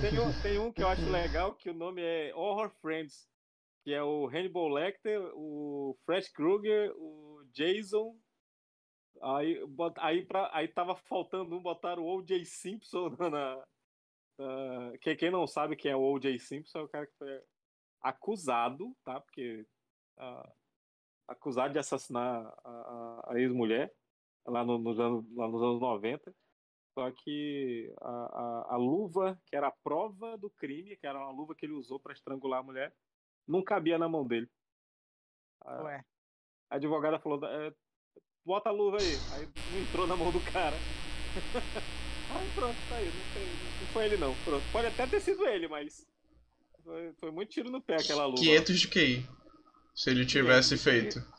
Tem 0.00 0.18
um, 0.18 0.32
tem 0.34 0.58
um 0.58 0.72
que 0.72 0.82
eu 0.82 0.88
acho 0.88 1.08
legal, 1.08 1.54
que 1.56 1.70
o 1.70 1.74
nome 1.74 2.02
é 2.02 2.34
Horror 2.34 2.70
Friends, 2.70 3.29
que 3.82 3.92
é 3.92 4.02
o 4.02 4.26
Hannibal 4.28 4.68
Lecter, 4.68 5.20
o 5.34 5.96
Fred 6.04 6.30
Krueger, 6.32 6.92
o 6.96 7.42
Jason. 7.52 8.18
Aí, 9.22 9.58
aí, 9.98 10.24
pra, 10.26 10.50
aí 10.54 10.68
tava 10.68 10.96
faltando 10.96 11.56
um, 11.56 11.62
botaram 11.62 12.02
o 12.02 12.16
O.J. 12.18 12.44
Simpson 12.44 13.10
na. 13.18 13.30
na- 13.30 13.66
na- 14.38 14.98
que, 14.98 15.14
quem 15.16 15.30
não 15.30 15.46
sabe 15.46 15.76
quem 15.76 15.90
é 15.92 15.96
o 15.96 16.02
O.J. 16.12 16.38
Simpson 16.38 16.78
é 16.80 16.82
o 16.82 16.88
cara 16.88 17.06
que 17.06 17.16
foi 17.18 17.42
acusado, 18.00 18.96
tá? 19.04 19.20
Porque. 19.20 19.66
ah, 20.18 20.52
acusado 21.28 21.72
de 21.72 21.78
assassinar 21.78 22.46
a, 22.64 22.70
a- 22.70 23.32
a 23.34 23.40
ex-mulher 23.40 23.94
lá, 24.46 24.64
no- 24.64 24.74
anos, 25.00 25.24
lá 25.36 25.48
nos 25.48 25.62
anos 25.62 25.80
90. 25.80 26.34
Só 26.98 27.10
que 27.12 27.92
a, 28.00 28.10
a, 28.72 28.74
a 28.74 28.76
luva, 28.76 29.40
que 29.46 29.56
era 29.56 29.68
a 29.68 29.76
prova 29.84 30.36
do 30.36 30.50
crime, 30.50 30.96
que 30.96 31.06
era 31.06 31.18
uma 31.18 31.30
luva 31.32 31.54
que 31.54 31.64
ele 31.66 31.72
usou 31.74 32.00
para 32.00 32.12
estrangular 32.12 32.60
a 32.60 32.62
mulher, 32.64 32.94
não 33.50 33.62
cabia 33.62 33.98
na 33.98 34.08
mão 34.08 34.26
dele. 34.26 34.48
A, 35.62 35.82
Ué. 35.82 36.04
a 36.70 36.76
advogada 36.76 37.18
falou: 37.18 37.44
"É, 37.44 37.72
bota 38.44 38.68
a 38.68 38.72
luva 38.72 38.98
aí. 38.98 39.18
Aí 39.34 39.48
não 39.72 39.80
entrou 39.80 40.06
na 40.06 40.16
mão 40.16 40.30
do 40.30 40.40
cara. 40.40 40.76
aí 42.30 42.50
pronto, 42.54 42.76
tá 42.88 42.96
aí. 42.96 43.06
Não 43.06 43.12
foi, 43.12 43.42
não 43.42 43.86
foi 43.92 44.04
ele, 44.04 44.16
não. 44.16 44.34
Pronto. 44.44 44.64
Pode 44.72 44.86
até 44.86 45.06
ter 45.06 45.20
sido 45.20 45.46
ele, 45.46 45.68
mas. 45.68 46.06
Foi, 46.84 47.12
foi 47.18 47.30
muito 47.30 47.50
tiro 47.50 47.70
no 47.70 47.82
pé 47.82 47.96
aquela 47.96 48.24
luva. 48.24 48.38
500 48.38 48.80
de 48.80 48.88
QI. 48.88 49.28
Se 49.94 50.10
ele 50.10 50.24
tivesse 50.24 50.70
500 50.70 50.70
de 50.70 50.76
QI. 50.76 51.00
feito. 51.12 51.32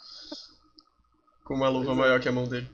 Com 1.46 1.56
uma 1.56 1.70
luva 1.70 1.92
é. 1.92 1.96
maior 1.96 2.20
que 2.20 2.30
a 2.30 2.32
mão 2.32 2.48
dele. 2.48 2.70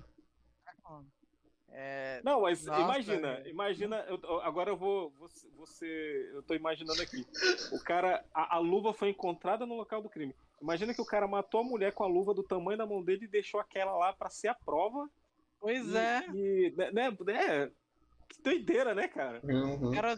É, 2.17 2.21
Não, 2.23 2.41
mas 2.41 2.65
Nossa, 2.65 2.81
imagina, 2.81 3.41
imagina, 3.47 4.05
eu- 4.07 4.41
agora 4.41 4.69
eu 4.71 4.77
vou, 4.77 5.11
você, 5.19 5.47
você, 5.57 6.31
eu 6.33 6.43
tô 6.43 6.53
imaginando 6.53 7.01
aqui, 7.01 7.25
o 7.71 7.79
cara, 7.79 8.23
a, 8.33 8.55
a 8.55 8.59
luva 8.59 8.93
foi 8.93 9.09
encontrada 9.09 9.65
no 9.65 9.75
local 9.75 10.01
do 10.01 10.09
crime. 10.09 10.35
Imagina 10.61 10.93
que 10.93 11.01
o 11.01 11.05
cara 11.05 11.27
matou 11.27 11.61
a 11.61 11.63
mulher 11.63 11.93
com 11.93 12.03
a 12.03 12.07
luva 12.07 12.33
do 12.33 12.43
tamanho 12.43 12.77
da 12.77 12.85
mão 12.85 13.03
dele 13.03 13.25
e 13.25 13.29
deixou 13.29 13.59
aquela 13.59 13.95
lá 13.95 14.13
pra 14.13 14.29
ser 14.29 14.47
a 14.47 14.55
prova. 14.55 15.07
pois 15.59 15.85
e, 15.87 15.97
é. 15.97 16.23
E, 16.33 16.73
né, 16.75 16.91
né, 16.91 17.17
né, 17.25 17.71
que 18.29 18.41
doideira, 18.41 18.95
né, 18.95 19.07
cara? 19.07 19.39
Uhum. 19.43 19.91
Cara, 19.91 20.15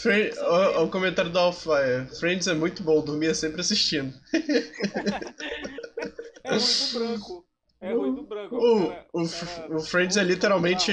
Friend, 0.00 0.30
ó 0.40 0.84
o 0.84 0.90
comentário 0.90 1.30
do 1.30 1.38
Alfire. 1.38 2.06
Friends 2.18 2.46
é 2.46 2.54
muito 2.54 2.82
bom, 2.82 3.04
dormia 3.04 3.34
sempre 3.34 3.60
assistindo. 3.60 4.12
É 6.44 6.50
ruim 6.50 6.60
do 6.60 6.98
branco. 6.98 7.46
É 7.82 7.92
ruim 7.92 8.14
do 8.14 8.22
branco. 8.22 8.56
O, 8.56 8.88
cara- 8.88 9.06
o, 9.12 9.28
cara- 9.28 9.76
o 9.76 9.80
Friends 9.80 10.16
é 10.16 10.22
literalmente. 10.22 10.92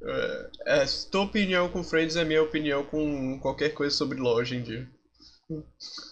É, 0.00 0.50
é, 0.66 0.84
tua 1.10 1.22
opinião 1.22 1.68
com 1.70 1.82
Friends 1.82 2.16
é 2.16 2.24
minha 2.24 2.42
opinião 2.42 2.84
com 2.84 3.38
qualquer 3.40 3.70
coisa 3.74 3.94
sobre 3.94 4.20
hoje 4.20 4.56
em 4.56 4.62
dia. 4.62 4.88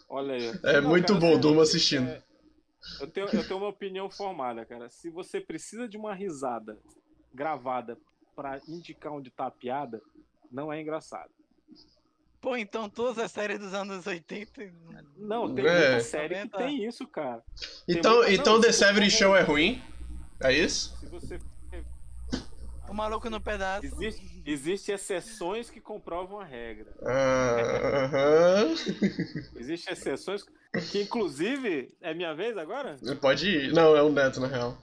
Olha 0.09 0.35
aí. 0.35 0.53
É 0.65 0.81
Não, 0.81 0.89
muito 0.89 1.09
cara, 1.13 1.21
bom, 1.21 1.39
durma 1.39 1.61
é- 1.61 1.65
assistindo. 1.65 2.09
é- 2.09 2.23
eu, 3.01 3.07
tenho, 3.09 3.27
eu 3.29 3.45
tenho 3.47 3.59
uma 3.59 3.69
opinião 3.69 4.09
formada, 4.09 4.65
cara. 4.65 4.89
Se 4.89 5.11
você 5.11 5.41
precisa 5.41 5.89
de 5.89 5.97
uma 5.97 6.15
risada 6.15 6.79
gravada 7.35 7.99
pra 8.35 8.61
indicar 8.69 9.13
onde 9.13 9.31
tá 9.31 9.47
a 9.47 9.51
piada, 9.51 10.01
não 10.51 10.73
é 10.73 10.81
engraçado. 10.81 11.31
Pô, 12.41 12.57
então 12.57 12.89
todas 12.89 13.19
as 13.19 13.33
séries 13.33 13.59
dos 13.59 13.75
anos 13.75 14.07
80. 14.07 14.73
Não, 15.19 15.55
tem 15.55 15.67
É. 15.67 15.89
muita 15.91 16.01
série 16.05 16.35
que 16.35 16.45
90. 16.45 16.59
tem 16.59 16.85
isso, 16.87 17.07
cara. 17.07 17.43
Então, 17.89 18.17
muita- 18.17 18.33
então 18.33 18.55
não, 18.55 18.61
The 18.61 18.73
se 18.73 18.79
você 18.79 18.85
70 18.87 19.11
for- 19.11 19.11
Show 19.19 19.37
é 19.37 19.43
ruim? 19.43 19.83
É 20.41 20.53
isso? 20.53 20.97
Se 21.01 21.07
você 21.07 21.39
O 22.89 22.95
maluco 22.95 23.29
no 23.29 23.41
pedaço. 23.41 23.85
existe, 23.85 24.43
existe 24.47 24.93
exceções 24.93 25.69
que 25.69 25.81
comprovam 25.81 26.39
a 26.41 26.45
regra. 26.45 26.87
Ah, 27.05 28.05
Aham. 28.05 28.75
Existem 29.57 29.93
exceções 29.93 30.45
que, 30.93 31.03
inclusive, 31.03 31.93
é 32.01 32.15
minha 32.15 32.33
vez 32.35 32.57
agora? 32.57 32.97
Pode 33.21 33.49
ir. 33.49 33.73
Não, 33.73 33.97
é 33.97 34.03
o 34.03 34.11
Neto, 34.13 34.39
na 34.41 34.47
real. 34.47 34.79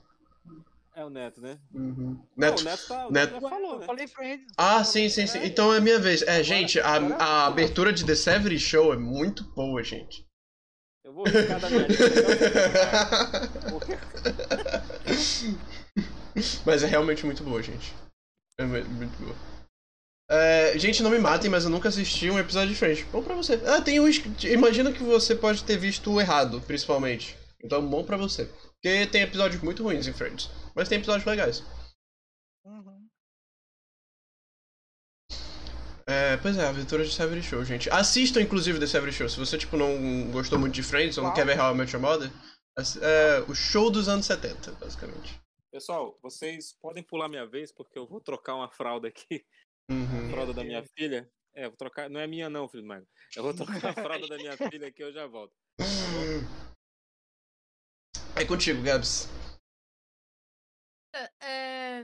É 0.95 1.03
o 1.03 1.09
Neto, 1.09 1.41
né? 1.41 1.57
Uhum. 1.73 2.19
Não, 2.37 2.49
Neto. 2.49 2.61
o 2.61 2.63
Neto, 2.63 2.87
tá, 2.87 3.07
o 3.07 3.11
Neto- 3.11 3.31
Neto 3.33 3.41
já 3.41 3.49
falou, 3.49 3.73
Eu 3.73 3.79
né? 3.79 3.85
falei 3.85 4.07
Friends. 4.07 4.45
Ah, 4.57 4.83
sim, 4.83 5.09
sim, 5.09 5.25
sim. 5.25 5.39
Então 5.43 5.73
é 5.73 5.79
minha 5.79 5.97
vez. 5.99 6.21
É, 6.21 6.43
gente, 6.43 6.79
a, 6.79 6.97
a 7.19 7.45
abertura 7.47 7.91
de 7.91 8.05
The 8.05 8.13
70 8.15 8.57
Show 8.59 8.93
é 8.93 8.97
muito 8.97 9.43
boa, 9.55 9.83
gente. 9.83 10.23
Eu 11.03 11.13
vou 11.13 11.25
riscar 11.25 11.59
da 11.59 11.69
minha 11.69 11.87
lista. 11.87 12.05
então, 13.57 13.79
porque- 13.79 13.97
Mas 16.65 16.83
é 16.83 16.87
realmente 16.87 17.25
muito 17.25 17.43
boa, 17.43 17.61
gente. 17.61 17.93
É 18.59 18.63
mu- 18.65 18.85
muito 18.85 19.17
boa. 19.21 19.35
É, 20.29 20.77
gente, 20.79 21.03
não 21.03 21.11
me 21.11 21.19
matem, 21.19 21.49
mas 21.49 21.63
eu 21.65 21.69
nunca 21.69 21.89
assisti 21.89 22.29
um 22.29 22.39
episódio 22.39 22.69
de 22.69 22.75
Friends. 22.75 23.03
Bom 23.11 23.21
pra 23.21 23.35
você. 23.35 23.59
Ah, 23.65 23.81
tem 23.81 23.99
uns. 23.99 24.21
Imagino 24.43 24.93
que 24.93 25.03
você 25.03 25.35
pode 25.35 25.63
ter 25.63 25.77
visto 25.77 26.11
o 26.11 26.21
errado, 26.21 26.61
principalmente. 26.61 27.35
Então, 27.63 27.85
bom 27.85 28.03
pra 28.03 28.15
você. 28.17 28.45
Porque 28.81 29.05
tem 29.07 29.21
episódios 29.21 29.61
muito 29.61 29.83
ruins 29.83 30.07
em 30.07 30.13
Friends. 30.13 30.49
Mas 30.75 30.89
tem 30.89 30.97
episódios 30.97 31.25
legais. 31.25 31.63
Uhum. 32.65 33.07
É, 36.05 36.35
pois 36.37 36.57
é, 36.57 36.65
a 36.65 36.69
aventura 36.69 37.03
de 37.03 37.11
Severy 37.11 37.41
Show, 37.41 37.63
gente. 37.63 37.89
Assistam, 37.89 38.41
inclusive, 38.41 38.79
The 38.79 38.87
Severy 38.87 39.13
Show. 39.13 39.29
Se 39.29 39.39
você, 39.39 39.57
tipo, 39.57 39.77
não 39.77 40.31
gostou 40.31 40.59
muito 40.59 40.73
de 40.73 40.83
Friends 40.83 41.17
ou 41.17 41.23
não 41.23 41.33
quer 41.33 41.45
ver 41.45 41.59
How 41.59 41.73
I 41.73 41.77
Met 41.77 41.93
Your 41.93 42.01
Mother, 42.01 42.29
é 43.01 43.39
o 43.47 43.55
show 43.55 43.89
dos 43.89 44.09
anos 44.09 44.25
70, 44.25 44.71
basicamente. 44.73 45.39
Pessoal, 45.71 46.17
vocês 46.21 46.75
podem 46.79 47.03
pular 47.03 47.29
minha 47.29 47.47
vez, 47.47 47.71
porque 47.71 47.97
eu 47.97 48.07
vou 48.07 48.19
trocar 48.19 48.55
uma 48.55 48.69
fralda 48.69 49.07
aqui. 49.07 49.45
Uhum. 49.89 50.27
A 50.27 50.31
fralda 50.31 50.53
da 50.53 50.63
minha 50.63 50.83
filha. 50.97 51.29
É, 51.55 51.67
vou 51.67 51.77
trocar. 51.77 52.09
Não 52.09 52.19
é 52.19 52.27
minha, 52.27 52.49
não, 52.49 52.67
filho 52.67 52.83
do 52.83 52.87
Mago. 52.87 53.07
Eu 53.35 53.43
vou 53.43 53.53
trocar 53.53 53.85
a 53.89 53.93
fralda 53.93 54.27
da 54.27 54.37
minha 54.37 54.57
filha 54.69 54.87
aqui, 54.87 55.03
eu 55.03 55.13
já 55.13 55.27
volto. 55.27 55.53
É 58.35 58.45
contigo, 58.45 58.81
Gabs. 58.81 59.29
É, 61.43 62.03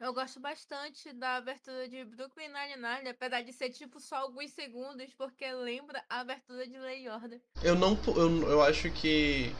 Eu 0.00 0.12
gosto 0.12 0.40
bastante 0.40 1.12
da 1.12 1.36
abertura 1.36 1.88
de 1.88 2.04
Brooklyn 2.04 2.48
Nine-Nine, 2.48 3.08
apesar 3.08 3.42
de 3.42 3.52
ser 3.52 3.70
tipo 3.70 3.98
só 4.00 4.16
alguns 4.16 4.50
segundos, 4.52 5.12
porque 5.14 5.50
lembra 5.52 6.04
a 6.08 6.20
abertura 6.20 6.66
de 6.66 6.78
Lei 6.78 7.04
e 7.04 7.08
Order. 7.08 7.40
Eu 7.62 7.74
não. 7.74 7.98
Eu, 8.06 8.50
eu 8.50 8.62
acho 8.62 8.90
que. 8.90 9.52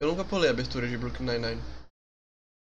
Eu 0.00 0.08
nunca 0.08 0.24
pulei 0.24 0.48
a 0.48 0.52
abertura 0.52 0.88
de 0.88 0.98
Brooklyn 0.98 1.26
Nine-Nine. 1.26 1.62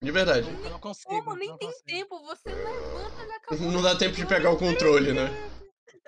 De 0.04 0.12
verdade. 0.12 0.48
Eu 0.48 0.70
não 0.70 0.80
consigo. 0.80 1.10
Como? 1.10 1.36
Nem 1.36 1.50
não 1.50 1.58
tem 1.58 1.68
consigo. 1.68 1.88
tempo, 1.88 2.20
você 2.24 2.50
levanta 2.50 3.26
e 3.26 3.32
acabou. 3.32 3.72
Não 3.72 3.82
dá 3.82 3.96
tempo 3.96 4.16
de 4.16 4.26
pegar 4.26 4.52
o 4.52 4.58
controle, 4.58 5.14
né? 5.14 5.30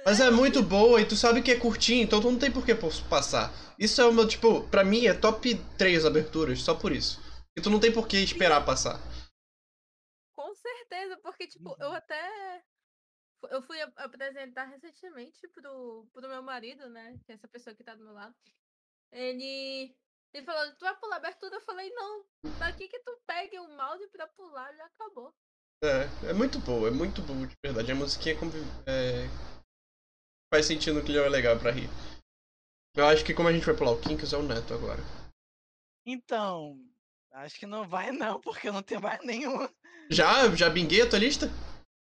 Mas 0.06 0.20
é 0.20 0.30
muito 0.30 0.62
boa 0.62 1.00
e 1.00 1.06
tu 1.06 1.16
sabe 1.16 1.42
que 1.42 1.52
é 1.52 1.56
curtinho, 1.56 2.04
então 2.04 2.20
tu 2.20 2.30
não 2.30 2.38
tem 2.38 2.52
por 2.52 2.66
que 2.66 2.76
passar. 3.10 3.54
Isso 3.80 4.02
é 4.02 4.06
o 4.06 4.12
meu, 4.12 4.28
tipo, 4.28 4.62
pra 4.68 4.84
mim 4.84 5.06
é 5.06 5.14
top 5.14 5.56
3 5.78 6.06
aberturas, 6.06 6.60
só 6.62 6.76
por 6.76 6.92
isso. 6.92 7.22
E 7.58 7.62
tu 7.62 7.70
não 7.70 7.80
tem 7.80 7.94
por 7.94 8.08
que 8.08 8.18
esperar 8.18 8.66
passar. 8.66 8.98
Com 10.36 10.54
certeza, 10.56 11.18
porque, 11.18 11.48
tipo, 11.48 11.76
eu 11.80 11.92
até. 11.92 12.64
Eu 13.50 13.62
fui 13.62 13.80
ap- 13.82 13.98
apresentar 13.98 14.66
recentemente 14.66 15.48
pro, 15.50 16.08
pro 16.14 16.30
meu 16.30 16.42
marido, 16.42 16.90
né? 16.90 17.20
Que 17.26 17.34
é 17.34 17.36
essa 17.36 17.48
pessoa 17.48 17.76
que 17.76 17.84
tá 17.84 17.94
do 17.94 18.04
meu 18.04 18.14
lado. 18.14 18.36
Ele. 19.12 19.96
Ele 20.34 20.46
falou, 20.46 20.76
tu 20.76 20.80
vai 20.80 20.98
pular 21.00 21.18
a 21.18 21.20
abertura? 21.20 21.56
Eu 21.56 21.62
falei, 21.62 21.92
não. 21.92 22.26
Daqui 22.58 22.88
que 22.88 23.00
tu 23.02 23.22
pegue 23.28 23.60
o 23.60 23.68
mouse 23.78 24.08
pra 24.08 24.26
pular, 24.28 24.74
já 24.76 24.86
acabou. 24.86 25.32
É, 25.84 26.30
é 26.30 26.34
muito 26.34 26.58
boa, 26.60 26.88
é 26.88 26.92
muito 26.92 27.22
boa, 27.22 27.46
de 27.46 27.54
verdade. 27.64 27.92
A 27.92 27.96
musiquinha 27.96 28.34
é... 28.88 29.28
faz 30.52 30.66
sentido 30.66 30.96
no 30.96 31.06
que 31.06 31.16
é 31.16 31.30
legal 31.30 31.60
pra 31.60 31.70
rir. 31.70 31.88
Eu 32.96 33.06
acho 33.06 33.24
que 33.24 33.34
como 33.34 33.48
a 33.50 33.54
gente 33.54 33.66
vai 33.66 33.76
pular 33.76 33.92
o 33.92 34.02
Kinks, 34.02 34.34
é 34.34 34.38
o 34.38 34.42
Neto 34.44 34.74
agora. 34.74 35.02
Então, 36.06 36.80
acho 37.34 37.60
que 37.60 37.66
não 37.66 37.88
vai 37.88 38.12
não, 38.12 38.40
porque 38.40 38.68
eu 38.70 38.74
não 38.74 38.82
tenho 38.82 39.02
mais 39.02 39.20
nenhum. 39.26 39.68
Já? 40.10 40.54
Já 40.56 40.70
binguei 40.70 41.02
a 41.02 41.10
tua 41.10 41.20
lista? 41.20 41.50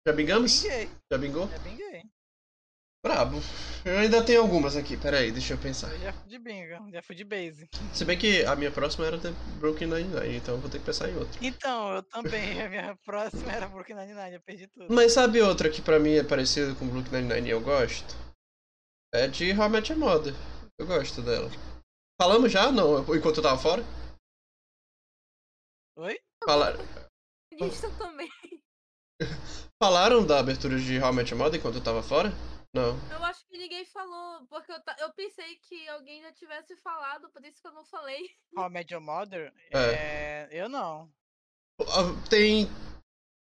Já 0.08 0.14
bingamos? 0.14 0.62
Binguei, 0.64 0.90
Já 1.12 1.18
bingou? 1.18 1.48
já 1.50 1.58
binguei. 1.60 2.04
Brabo. 3.06 3.38
Eu 3.86 3.98
ainda 4.00 4.22
tenho 4.24 4.42
algumas 4.42 4.76
aqui, 4.76 4.98
peraí, 4.98 5.32
deixa 5.32 5.54
eu 5.54 5.58
pensar. 5.58 5.90
Eu 5.94 6.00
já 6.00 6.12
fui 6.14 6.30
de 6.30 6.38
bingo, 6.38 6.92
já 6.92 7.02
fui 7.02 7.16
de 7.16 7.24
base. 7.24 7.70
Se 7.94 8.04
bem 8.04 8.18
que 8.18 8.44
a 8.44 8.56
minha 8.58 8.72
próxima 8.72 9.06
era 9.08 9.18
The 9.18 9.32
Broken 9.58 9.88
Nine-Nine, 9.88 10.36
então 10.36 10.56
eu 10.56 10.60
vou 10.60 10.70
ter 10.70 10.80
que 10.80 10.86
pensar 10.86 11.10
em 11.10 11.16
outra. 11.16 11.40
Então, 11.42 11.94
eu 11.94 12.04
também, 12.04 12.60
a 12.62 12.68
minha 12.70 12.98
próxima 13.06 13.52
era 13.54 13.68
Brooklyn 13.70 13.96
Nine-Nine, 13.96 14.34
eu 14.34 14.42
perdi 14.42 14.68
tudo. 14.68 14.94
Mas 14.94 15.14
sabe 15.14 15.42
outra 15.42 15.70
que 15.70 15.82
pra 15.82 15.98
mim 15.98 16.16
é 16.16 16.24
parecida 16.24 16.76
com 16.76 16.88
Brooklyn 16.88 17.22
Nine-Nine 17.22 17.48
e 17.48 17.52
eu 17.52 17.62
gosto? 17.62 18.18
É 19.14 19.28
de 19.28 19.54
How 19.54 19.68
I 19.68 19.70
Met 19.70 19.92
Your 19.94 20.00
Mother. 20.00 20.34
Eu 20.78 20.86
gosto 20.86 21.22
dela. 21.22 21.50
Falamos 22.22 22.52
já? 22.52 22.70
Não, 22.70 23.00
enquanto 23.16 23.38
eu 23.38 23.44
tava 23.44 23.58
fora? 23.58 23.82
Oi? 26.00 26.18
Falar... 26.46 26.76
Isso 27.52 27.92
também. 27.98 28.30
Falaram 29.84 30.26
da 30.26 30.40
abertura 30.40 30.80
de 30.80 30.98
How 30.98 31.12
I 31.12 31.16
Met 31.16 31.32
Your 31.34 31.44
Mother 31.44 31.60
enquanto 31.60 31.76
eu 31.76 31.84
tava 31.84 32.02
fora? 32.02 32.32
Não. 32.74 32.96
Eu 33.12 33.22
acho 33.26 33.46
que 33.48 33.58
ninguém 33.58 33.84
falou, 33.84 34.46
porque 34.48 34.72
eu, 34.72 34.80
ta- 34.82 34.96
eu 35.00 35.12
pensei 35.14 35.56
que 35.58 35.90
alguém 35.90 36.22
já 36.22 36.32
tivesse 36.32 36.76
falado, 36.78 37.30
por 37.32 37.44
isso 37.44 37.62
que 37.62 37.68
eu 37.68 37.74
não 37.74 37.84
falei. 37.84 38.30
How 38.56 38.68
I 38.68 38.70
Met 38.70 38.94
Your 38.94 39.04
Mother? 39.04 39.54
É. 39.72 39.78
É, 39.78 40.50
eu 40.52 40.70
não. 40.70 41.12
Ah, 41.82 42.30
Tem 42.30 42.68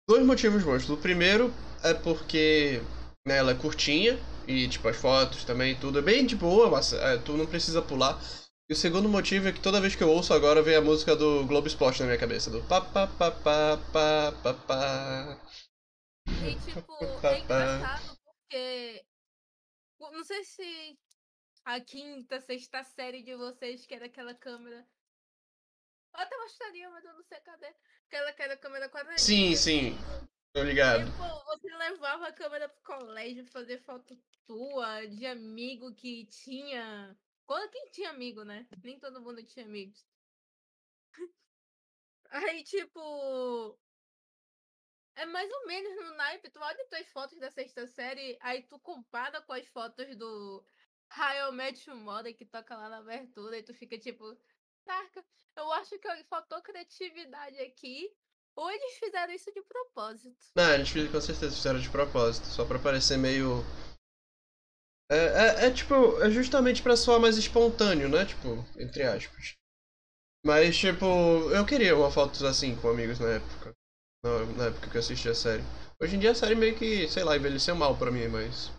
dois 0.08 0.24
motivos 0.24 0.64
bons. 0.64 0.88
O 0.90 0.98
primeiro 0.98 1.52
é 1.84 1.94
porque 1.96 2.80
né, 3.28 3.38
ela 3.38 3.52
é 3.54 3.56
curtinha 3.56 4.20
e 4.48 4.68
tipo 4.70 4.88
as 4.88 4.98
fotos 4.98 5.44
também 5.46 5.80
tudo 5.80 5.98
é 5.98 6.02
bem 6.02 6.26
de 6.28 6.36
boa, 6.36 6.70
mas 6.70 6.94
é, 6.94 7.18
tu 7.18 7.34
não 7.38 7.48
precisa 7.48 7.82
pular. 7.82 8.20
E 8.68 8.74
o 8.74 8.76
segundo 8.76 9.08
motivo 9.08 9.48
é 9.48 9.52
que 9.52 9.62
toda 9.62 9.80
vez 9.80 9.96
que 9.96 10.02
eu 10.02 10.10
ouço 10.10 10.34
agora 10.34 10.64
vem 10.64 10.76
a 10.76 10.82
música 10.82 11.16
do 11.16 11.46
Globo 11.46 11.68
Esporte 11.68 12.00
na 12.00 12.08
minha 12.08 12.18
cabeça, 12.18 12.50
do 12.50 12.68
pa 12.68 12.82
pa 12.82 13.06
pa 13.06 13.30
pa 13.30 13.78
pa 13.94 14.32
pa 14.42 14.54
pa. 14.54 15.40
E, 16.26 16.56
tipo, 16.66 16.98
é 17.28 17.40
engraçado 17.40 18.18
porque. 18.24 19.06
Não 20.00 20.24
sei 20.24 20.44
se 20.44 21.00
a 21.64 21.80
quinta, 21.80 22.42
sexta 22.42 22.84
série 22.84 23.22
de 23.22 23.36
vocês, 23.36 23.86
que 23.86 23.94
era 23.94 24.08
aquela 24.08 24.34
câmera. 24.34 24.84
Eu 26.14 26.20
até 26.22 26.36
mostraria, 26.36 26.90
mas 26.90 27.06
eu 27.06 27.14
não 27.14 27.24
sei 27.24 27.40
cadê. 27.42 27.72
Aquela 28.08 28.34
que 28.34 28.42
era 28.42 28.58
câmera 28.58 28.90
quadradinha. 28.90 29.18
Sim, 29.20 29.56
sim, 29.56 29.98
tô 30.54 30.64
ligado. 30.64 31.06
Tipo, 31.06 31.46
você 31.46 31.76
levava 31.76 32.28
a 32.28 32.34
câmera 32.34 32.68
pro 32.68 32.98
colégio 32.98 33.46
fazer 33.46 33.78
foto 33.84 34.18
tua, 34.48 35.06
de 35.06 35.28
amigo 35.28 35.94
que 35.94 36.26
tinha. 36.26 37.16
Quando 37.46 37.70
quem 37.72 37.90
tinha 37.92 38.10
amigo, 38.10 38.44
né? 38.44 38.68
Nem 38.84 39.00
todo 39.00 39.22
mundo 39.22 39.44
tinha 39.44 39.66
amigos. 39.66 40.06
Aí, 42.30 42.64
tipo. 42.64 43.80
É 45.16 45.26
mais 45.26 45.50
ou 45.52 45.68
menos 45.68 45.96
no 45.96 46.16
naipe. 46.18 46.50
Tu 46.50 46.60
olha 46.60 46.88
tuas 46.90 47.08
fotos 47.08 47.40
da 47.40 47.50
sexta 47.50 47.88
série, 47.88 48.38
aí 48.42 48.64
tu 48.64 48.78
compara 48.80 49.42
com 49.42 49.54
as 49.54 49.66
fotos 49.68 50.16
do 50.18 50.66
Met 51.54 51.90
Your 51.90 51.98
Mother 51.98 52.36
que 52.36 52.46
toca 52.46 52.76
lá 52.76 52.90
na 52.90 52.98
abertura, 52.98 53.58
e 53.58 53.64
tu 53.64 53.74
fica 53.74 53.98
tipo. 53.98 54.38
Caraca, 54.86 55.26
eu 55.56 55.72
acho 55.74 55.98
que 55.98 56.24
faltou 56.26 56.62
criatividade 56.62 57.60
aqui. 57.60 58.14
Ou 58.56 58.72
eles 58.72 58.98
fizeram 58.98 59.34
isso 59.34 59.52
de 59.52 59.62
propósito. 59.64 60.46
Não, 60.56 60.74
eles 60.74 60.90
com 60.90 61.22
certeza 61.22 61.56
fizeram 61.56 61.80
de 61.80 61.90
propósito, 61.90 62.46
só 62.48 62.66
pra 62.66 62.80
parecer 62.80 63.18
meio. 63.18 63.64
É, 65.12 65.16
é, 65.16 65.68
é, 65.68 65.72
tipo, 65.72 65.94
é 66.22 66.30
justamente 66.32 66.82
pra 66.82 66.98
soar 66.98 67.20
mais 67.20 67.38
espontâneo, 67.38 68.10
né? 68.10 68.26
Tipo, 68.26 68.66
entre 68.80 69.04
aspas. 69.04 69.56
Mas, 70.44 70.78
tipo, 70.78 71.06
eu 71.52 71.66
queria 71.66 71.96
uma 71.96 72.12
foto 72.12 72.46
assim 72.46 72.76
com 72.76 72.90
amigos 72.90 73.20
na 73.20 73.30
época. 73.34 73.74
Na, 74.24 74.46
na 74.58 74.66
época 74.68 74.90
que 74.90 74.98
eu 74.98 75.00
assisti 75.00 75.30
a 75.30 75.36
série. 75.36 75.64
Hoje 76.02 76.16
em 76.16 76.20
dia 76.20 76.32
a 76.32 76.36
série 76.36 76.56
meio 76.56 76.78
que, 76.78 77.08
sei 77.08 77.24
lá, 77.24 77.36
envelheceu 77.36 77.76
mal 77.76 77.98
pra 77.98 78.12
mim, 78.12 78.28
mas. 78.28 78.72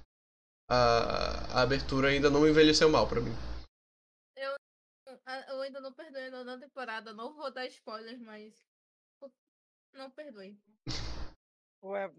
A, 0.68 1.58
a 1.58 1.62
abertura 1.62 2.08
ainda 2.08 2.28
não 2.28 2.46
envelheceu 2.46 2.88
mal 2.88 3.08
pra 3.08 3.20
mim. 3.20 3.32
ah, 5.24 5.44
eu 5.48 5.60
ainda 5.60 5.80
não 5.80 5.92
perdoei 5.92 6.30
na 6.30 6.44
nona 6.44 6.58
temporada. 6.58 7.12
Não 7.12 7.34
vou 7.34 7.50
dar 7.52 7.66
spoilers, 7.66 8.20
mas. 8.20 8.52
Não 9.92 10.10
perdoei. 10.10 10.58
Ué, 11.82 12.12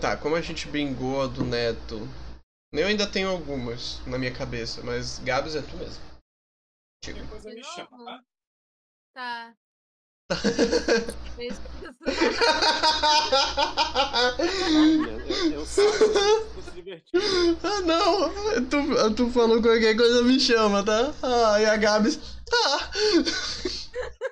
Tá, 0.00 0.16
como 0.16 0.36
a 0.36 0.42
gente 0.42 0.68
bingou 0.68 1.22
a 1.22 1.26
do 1.26 1.44
Neto. 1.44 2.08
Eu 2.72 2.86
ainda 2.86 3.06
tenho 3.06 3.28
algumas 3.30 4.00
na 4.06 4.18
minha 4.18 4.32
cabeça, 4.32 4.82
mas 4.82 5.18
Gabs 5.20 5.54
é 5.54 5.62
tu 5.62 5.76
mesmo. 5.76 6.02
Tipo. 7.02 7.18
Qualquer 7.18 7.30
coisa 7.30 7.50
De 7.50 7.56
me 7.56 7.64
chama, 7.64 8.24
tá? 9.14 9.16
Tá. 9.48 9.54
Eu, 15.52 15.62
ah 17.62 17.80
não! 17.82 18.28
Tu, 18.66 19.14
tu 19.14 19.30
falou 19.30 19.62
qualquer 19.62 19.96
coisa 19.96 20.22
me 20.22 20.40
chama, 20.40 20.84
tá? 20.84 21.14
Ah, 21.22 21.60
e 21.60 21.64
a 21.64 21.76
Gabs. 21.76 22.18
Ah! 22.52 22.90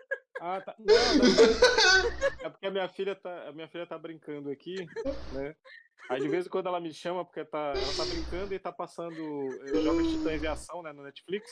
Ah, 0.47 0.61
tá. 0.61 0.75
Não, 0.79 0.85
não. 0.95 2.47
É 2.47 2.51
porque 2.51 2.67
a 2.67 2.71
minha 2.71 2.87
filha 2.91 3.17
tá, 3.17 3.49
a 3.49 3.53
minha 3.53 3.67
filha 3.67 3.87
tá 3.87 3.97
brincando 3.97 4.51
aqui, 4.51 4.75
né? 5.33 5.57
Aí 6.11 6.21
de 6.21 6.29
vez 6.29 6.45
em 6.45 6.51
quando 6.51 6.67
ela 6.67 6.79
me 6.79 6.93
chama 6.93 7.25
porque 7.25 7.47
tá, 7.47 7.73
ela 7.75 7.97
tá 7.97 8.05
brincando 8.05 8.53
e 8.53 8.59
tá 8.59 8.71
passando 8.71 9.17
eh, 9.17 9.81
Jovens 9.83 10.13
Titãs 10.13 10.43
em 10.43 10.47
Ação, 10.47 10.83
né, 10.83 10.93
no 10.93 11.03
Netflix. 11.03 11.51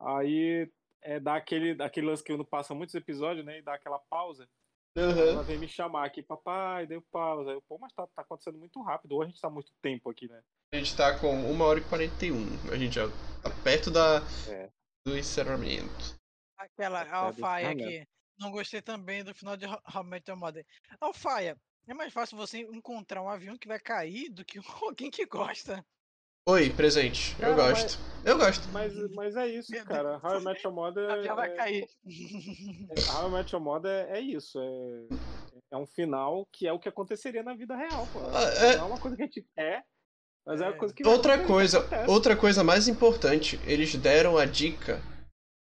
Aí 0.00 0.72
é, 1.02 1.20
dá 1.20 1.36
aquele, 1.36 1.82
aquele 1.82 2.06
lance 2.06 2.24
que 2.24 2.34
não 2.34 2.46
passa 2.46 2.74
muitos 2.74 2.94
episódios, 2.94 3.44
né, 3.44 3.58
e 3.58 3.62
dá 3.62 3.74
aquela 3.74 3.98
pausa. 4.08 4.48
Aham. 4.96 5.20
Ela 5.20 5.42
vem 5.42 5.58
me 5.58 5.68
chamar 5.68 6.06
aqui, 6.06 6.22
papai, 6.22 6.86
deu 6.86 7.02
pausa. 7.12 7.50
Eu, 7.50 7.60
pô, 7.68 7.76
mas 7.78 7.92
tá, 7.92 8.06
tá 8.06 8.22
acontecendo 8.22 8.56
muito 8.56 8.80
rápido, 8.80 9.12
ou 9.12 9.22
a 9.22 9.26
gente 9.26 9.38
tá 9.38 9.50
muito 9.50 9.70
tempo 9.82 10.08
aqui, 10.08 10.28
né? 10.28 10.40
A 10.72 10.76
gente 10.78 10.96
tá 10.96 11.18
com 11.18 11.34
1 11.34 11.60
hora 11.60 11.78
e 11.78 11.84
41. 11.84 12.72
A 12.72 12.76
gente 12.78 12.94
já 12.94 13.06
tá 13.42 13.50
perto 13.62 13.90
da, 13.90 14.22
É. 14.48 14.70
do 15.06 15.18
encerramento. 15.18 16.16
Aquela 16.64 17.02
É, 17.02 17.10
Alfaia 17.10 17.70
aqui. 17.70 18.06
Não 18.38 18.50
gostei 18.50 18.82
também 18.82 19.22
do 19.22 19.34
final 19.34 19.56
de 19.56 19.66
Ho- 19.66 19.80
How 19.94 20.02
I 20.02 20.06
Met 20.06 20.30
Your 20.30 20.38
Mother. 20.38 20.66
Alfaia, 21.00 21.56
é 21.86 21.94
mais 21.94 22.12
fácil 22.12 22.36
você 22.36 22.58
encontrar 22.58 23.22
um 23.22 23.28
avião 23.28 23.56
que 23.56 23.68
vai 23.68 23.78
cair 23.78 24.28
do 24.30 24.44
que 24.44 24.58
alguém 24.82 25.10
que 25.10 25.24
gosta. 25.26 25.84
Oi, 26.46 26.70
presente. 26.70 27.34
Eu 27.40 27.54
Cara, 27.54 27.70
gosto. 27.70 27.98
Eu 28.22 28.38
gosto. 28.38 28.68
Mas, 28.70 28.92
mas 29.14 29.36
é 29.36 29.46
isso, 29.48 29.72
cara. 29.84 30.18
How 30.22 30.40
I 30.40 30.44
Met 30.44 30.62
Your 30.64 30.74
Mother. 30.74 31.08
O 31.08 31.12
avião 31.12 31.36
vai 31.36 31.50
é- 31.50 31.56
cair. 31.56 31.86
How 33.08 33.28
I 33.28 33.32
Met 33.32 33.54
Your 33.54 33.62
Mother 33.62 34.06
é, 34.08 34.18
é 34.18 34.20
isso. 34.20 34.58
É, 34.60 35.04
é 35.72 35.76
um 35.76 35.86
final 35.86 36.46
que 36.52 36.66
é 36.66 36.72
o 36.72 36.78
que 36.78 36.88
aconteceria 36.88 37.42
na 37.42 37.54
vida 37.54 37.76
real, 37.76 38.08
pô. 38.08 38.20
Ah, 38.20 38.42
é- 38.42 38.76
Não 38.76 38.84
é 38.84 38.88
uma 38.88 38.98
coisa 38.98 39.16
que 39.16 39.22
a 39.22 39.26
gente 39.26 39.46
é, 39.56 39.82
mas 40.44 40.60
é 40.60 40.64
uma 40.66 40.72
É. 40.74 40.78
coisa 40.78 40.94
que 40.94 41.04
Outra 41.04 41.46
coisa, 41.46 41.88
outra 42.08 42.36
coisa 42.36 42.64
mais 42.64 42.88
importante, 42.88 43.60
eles 43.64 43.94
deram 43.94 44.36
a 44.36 44.44
dica 44.44 45.00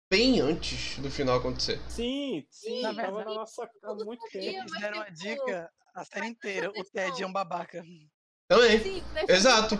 bem 0.09 0.39
antes 0.39 0.97
do 0.99 1.09
final 1.11 1.37
acontecer. 1.37 1.79
Sim, 1.89 2.45
sim, 2.49 2.81
Na 2.81 2.89
tava 2.93 3.01
verdade, 3.01 3.25
na 3.29 3.35
nossa 3.35 3.69
há 3.83 3.93
muito 3.95 4.23
tempo. 4.31 4.45
Eles 4.45 4.71
mas, 4.71 4.81
deram 4.81 5.01
a 5.01 5.05
tipo, 5.05 5.17
dica 5.17 5.73
a 5.93 6.05
série 6.05 6.27
inteira. 6.27 6.69
O. 6.71 6.83
Ted 6.83 7.23
é 7.23 7.27
um 7.27 7.33
babaca. 7.33 7.83
Também. 8.47 8.79
Sim, 8.79 9.03
Exato. 9.27 9.75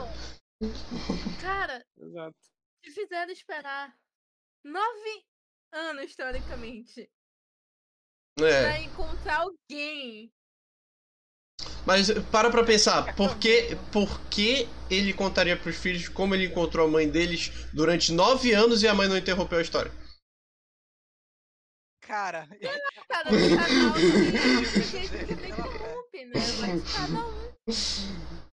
Cara, 1.41 1.85
Exato. 1.97 2.35
te 2.83 2.91
fizeram 2.91 3.31
esperar 3.31 3.95
nove 4.63 5.23
anos, 5.71 6.15
teoricamente, 6.15 7.09
É. 8.39 8.63
pra 8.63 8.81
encontrar 8.81 9.41
alguém. 9.41 10.31
Mas 11.85 12.11
para 12.31 12.49
pra 12.49 12.63
pensar, 12.65 13.15
por 13.15 13.37
que, 13.37 13.75
por 13.93 14.19
que 14.29 14.67
ele 14.89 15.13
contaria 15.13 15.55
pros 15.57 15.77
filhos 15.77 16.09
como 16.09 16.35
ele 16.35 16.45
encontrou 16.45 16.85
a 16.85 16.89
mãe 16.91 17.09
deles 17.09 17.49
durante 17.73 18.11
nove 18.11 18.51
anos 18.53 18.83
e 18.83 18.87
a 18.87 18.93
mãe 18.93 19.07
não 19.07 19.17
interrompeu 19.17 19.59
a 19.59 19.61
história? 19.61 19.91
Cara, 22.07 22.47
Cara, 23.09 23.25
cada 23.25 23.29
um 23.29 23.93
tem 24.63 25.25
que 25.25 25.33
interrompe, 25.33 26.25
né? 26.25 26.33
Mas 26.61 26.95
cada 26.95 27.19
um. 27.19 28.47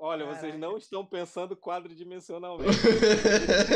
Olha, 0.00 0.24
vocês 0.24 0.58
não 0.58 0.78
estão 0.78 1.04
pensando 1.04 1.54
quadridimensionalmente. 1.54 2.70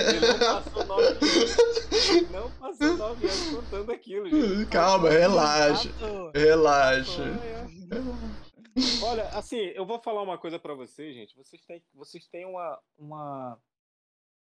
Ele 0.09 0.21
não 0.21 0.39
passou 0.39 0.87
nove 0.87 1.07
anos, 1.07 1.91
ele 1.93 2.27
não 2.29 2.51
passou 2.53 2.97
nove 2.97 3.27
anos 3.27 3.51
contando 3.51 3.91
aquilo, 3.91 4.31
gente. 4.31 4.71
Calma, 4.71 5.11
relaxa. 5.11 5.89
Exato. 5.89 6.31
Relaxa. 6.33 7.23
É. 7.23 9.05
Olha, 9.05 9.25
assim, 9.31 9.59
eu 9.75 9.85
vou 9.85 10.01
falar 10.01 10.23
uma 10.23 10.39
coisa 10.39 10.61
pra 10.61 10.75
vocês, 10.75 11.13
gente. 11.15 11.37
Vocês 11.37 11.63
têm, 11.67 11.83
vocês 11.93 12.27
têm 12.29 12.47
uma, 12.47 12.81
uma, 12.97 13.59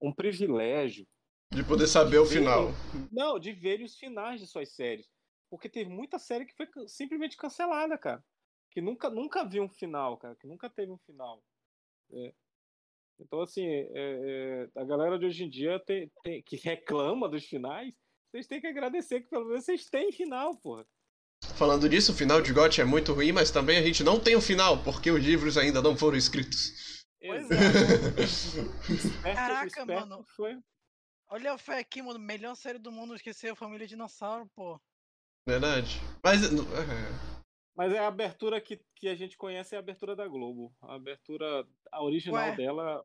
um 0.01 0.13
privilégio 0.13 1.05
De 1.55 1.63
poder 1.63 1.87
saber 1.87 2.19
o 2.19 2.25
Ver- 2.25 2.39
final. 2.39 2.71
Não, 3.11 3.39
de 3.39 3.53
ver 3.53 3.83
os 3.83 3.97
finais 3.97 4.41
de 4.41 4.47
suas 4.47 4.71
séries. 4.75 5.07
Porque 5.51 5.69
teve 5.69 5.91
muita 5.91 6.19
série 6.19 6.47
que 6.47 6.55
foi 6.57 6.67
simplesmente 6.89 7.37
cancelada, 7.37 7.99
cara. 7.99 8.25
Que 8.71 8.81
nunca, 8.81 9.11
nunca 9.11 9.45
viu 9.45 9.63
um 9.65 9.69
final, 9.69 10.17
cara. 10.17 10.35
Que 10.37 10.47
nunca 10.47 10.71
teve 10.71 10.91
um 10.91 10.99
final. 10.99 11.43
É. 12.13 12.33
Então, 13.21 13.41
assim, 13.43 13.67
é, 13.67 13.91
é, 13.95 14.69
a 14.81 14.85
galera 14.85 15.19
de 15.19 15.27
hoje 15.27 15.45
em 15.45 15.51
dia 15.51 15.79
tem, 15.81 16.11
tem- 16.25 16.43
que 16.43 16.57
reclama 16.57 17.29
dos 17.29 17.45
finais, 17.45 17.95
vocês 18.31 18.47
têm 18.47 18.61
que 18.61 18.67
agradecer 18.67 19.21
que 19.21 19.29
pelo 19.29 19.45
menos 19.47 19.65
vocês 19.65 19.89
têm 19.91 20.11
final, 20.11 20.57
porra. 20.57 20.87
Falando 21.57 21.89
disso, 21.89 22.13
o 22.13 22.15
final 22.15 22.41
de 22.41 22.53
GOT 22.53 22.81
é 22.81 22.85
muito 22.85 23.13
ruim, 23.13 23.31
mas 23.33 23.51
também 23.51 23.77
a 23.77 23.83
gente 23.83 24.03
não 24.03 24.19
tem 24.19 24.35
um 24.37 24.41
final, 24.41 24.83
porque 24.83 25.11
os 25.11 25.23
livros 25.23 25.59
ainda 25.59 25.83
não 25.83 25.97
foram 25.97 26.17
escritos. 26.17 27.05
Pois 27.21 27.49
Exato. 27.51 29.27
é. 29.29 29.35
Caraca, 29.35 29.85
mano. 29.87 30.25
Foi. 30.35 30.57
Olha 31.33 31.55
a 31.55 31.59
fé 31.59 31.79
aqui, 31.79 32.03
mano. 32.03 32.19
Melhor 32.19 32.55
série 32.55 32.79
do 32.79 32.93
mundo. 32.93 33.15
Esqueceu 33.15 33.55
a 33.55 33.57
família 33.57 33.87
dinossauro, 33.87 34.47
pô. 34.55 34.79
Verdade. 35.49 35.99
Mas. 36.23 36.45
é, 36.45 36.49
Mas 37.75 37.91
é 37.91 37.99
a 37.99 38.07
abertura 38.07 38.61
que, 38.61 38.79
que 38.95 39.09
a 39.09 39.15
gente 39.15 39.39
conhece 39.39 39.75
é 39.75 39.79
a 39.79 39.81
abertura 39.81 40.15
da 40.15 40.29
Globo. 40.29 40.75
A 40.83 40.95
abertura, 40.95 41.67
a 41.91 42.03
original 42.05 42.51
Ué. 42.51 42.55
dela. 42.55 43.03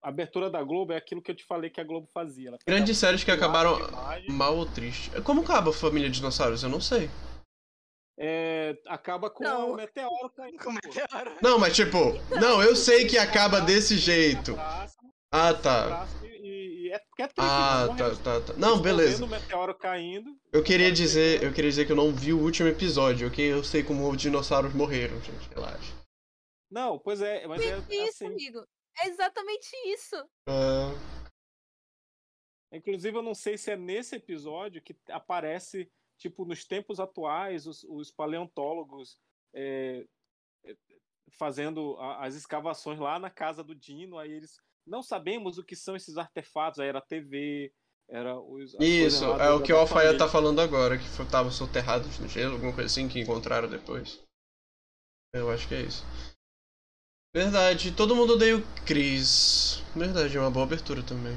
A 0.00 0.10
abertura 0.10 0.48
da 0.48 0.62
Globo 0.62 0.92
é 0.92 0.96
aquilo 0.96 1.20
que 1.20 1.32
eu 1.32 1.34
te 1.34 1.44
falei 1.44 1.70
que 1.70 1.80
a 1.80 1.84
Globo 1.84 2.06
fazia. 2.14 2.50
Ela 2.50 2.58
Grandes 2.64 2.98
séries 2.98 3.24
que 3.24 3.32
um 3.32 3.34
acabaram 3.34 3.76
mal 4.28 4.56
ou 4.56 4.66
triste. 4.66 5.10
Como 5.22 5.40
acaba 5.40 5.70
a 5.70 5.74
família 5.74 6.08
Dinossauros? 6.08 6.62
Eu 6.62 6.68
não 6.68 6.80
sei. 6.80 7.10
é, 8.16 8.78
acaba 8.86 9.28
com 9.28 9.42
Não. 9.42 9.72
o 9.72 9.74
meteoro 9.74 10.30
caindo. 10.30 10.58
Que 10.58 11.00
era? 11.00 11.36
Não, 11.42 11.58
mas 11.58 11.74
tipo. 11.74 11.98
Não, 12.40 12.62
eu 12.62 12.76
sei 12.76 13.08
que 13.08 13.18
acaba 13.18 13.60
desse 13.60 13.96
jeito. 13.98 14.54
Ah, 15.36 15.52
tá. 15.52 16.06
e, 16.22 16.86
e 16.86 16.92
é 16.92 16.94
é 16.96 17.26
triste. 17.26 17.34
Ah, 17.40 17.88
tá, 17.98 18.10
tá, 18.14 18.40
tá. 18.40 18.52
Eles 18.52 18.56
Não, 18.58 18.80
beleza. 18.80 19.14
vendo 19.18 19.24
o 19.26 19.28
meteoro 19.28 19.74
caindo. 19.74 20.38
Eu 20.52 20.62
queria 20.62 20.92
dizer, 20.92 21.40
que- 21.40 21.46
eu 21.46 21.52
queria 21.52 21.70
dizer 21.70 21.86
que 21.86 21.92
eu 21.92 21.96
não 21.96 22.12
vi 22.12 22.32
o 22.32 22.38
último 22.40 22.68
episódio, 22.68 23.26
ok? 23.26 23.52
Eu 23.52 23.64
sei 23.64 23.82
como 23.82 24.08
os 24.08 24.16
dinossauros 24.16 24.72
morreram, 24.72 25.20
gente. 25.22 25.48
Relaxa. 25.48 25.92
Não, 26.70 26.98
pois 26.98 27.20
é, 27.20 27.46
mas 27.48 27.60
é 27.62 27.78
Isso, 27.90 28.24
assim. 28.24 28.26
amigo. 28.26 28.64
É 29.02 29.08
exatamente 29.08 29.66
isso. 29.86 30.14
Ah, 30.48 30.92
Inclusive, 32.72 33.16
eu 33.16 33.22
não 33.22 33.34
sei 33.34 33.56
se 33.56 33.70
é 33.70 33.76
nesse 33.76 34.16
episódio 34.16 34.82
que 34.82 34.96
aparece, 35.08 35.90
tipo, 36.18 36.44
nos 36.44 36.64
tempos 36.64 36.98
atuais, 36.98 37.66
os, 37.66 37.84
os 37.84 38.10
paleontólogos 38.10 39.18
é, 39.52 40.04
é, 40.64 40.76
fazendo 41.38 41.96
a- 41.98 42.24
as 42.24 42.34
escavações 42.34 42.98
lá 42.98 43.18
na 43.18 43.30
casa 43.30 43.62
do 43.62 43.74
Dino, 43.74 44.18
aí 44.18 44.32
eles 44.32 44.58
não 44.86 45.02
sabemos 45.02 45.58
o 45.58 45.64
que 45.64 45.76
são 45.76 45.96
esses 45.96 46.16
artefatos, 46.16 46.80
aí 46.80 46.88
era 46.88 46.98
a 46.98 47.02
TV, 47.02 47.72
era 48.08 48.38
os... 48.38 48.74
Isso, 48.80 49.24
é 49.24 49.50
o 49.50 49.62
que 49.62 49.72
o 49.72 49.76
Alfaia 49.76 50.16
tá 50.16 50.28
falando 50.28 50.60
agora, 50.60 50.98
que 50.98 51.04
estavam 51.04 51.50
soterrados 51.50 52.18
no 52.18 52.28
gelo, 52.28 52.54
alguma 52.54 52.72
coisa 52.72 52.86
assim 52.86 53.08
que 53.08 53.20
encontraram 53.20 53.68
depois. 53.68 54.22
Eu 55.34 55.50
acho 55.50 55.66
que 55.66 55.74
é 55.74 55.82
isso. 55.82 56.04
Verdade, 57.34 57.90
todo 57.92 58.14
mundo 58.14 58.34
odeia 58.34 58.56
o 58.56 58.62
Chris. 58.86 59.82
Verdade, 59.96 60.36
é 60.36 60.40
uma 60.40 60.50
boa 60.50 60.64
abertura 60.64 61.02
também. 61.02 61.36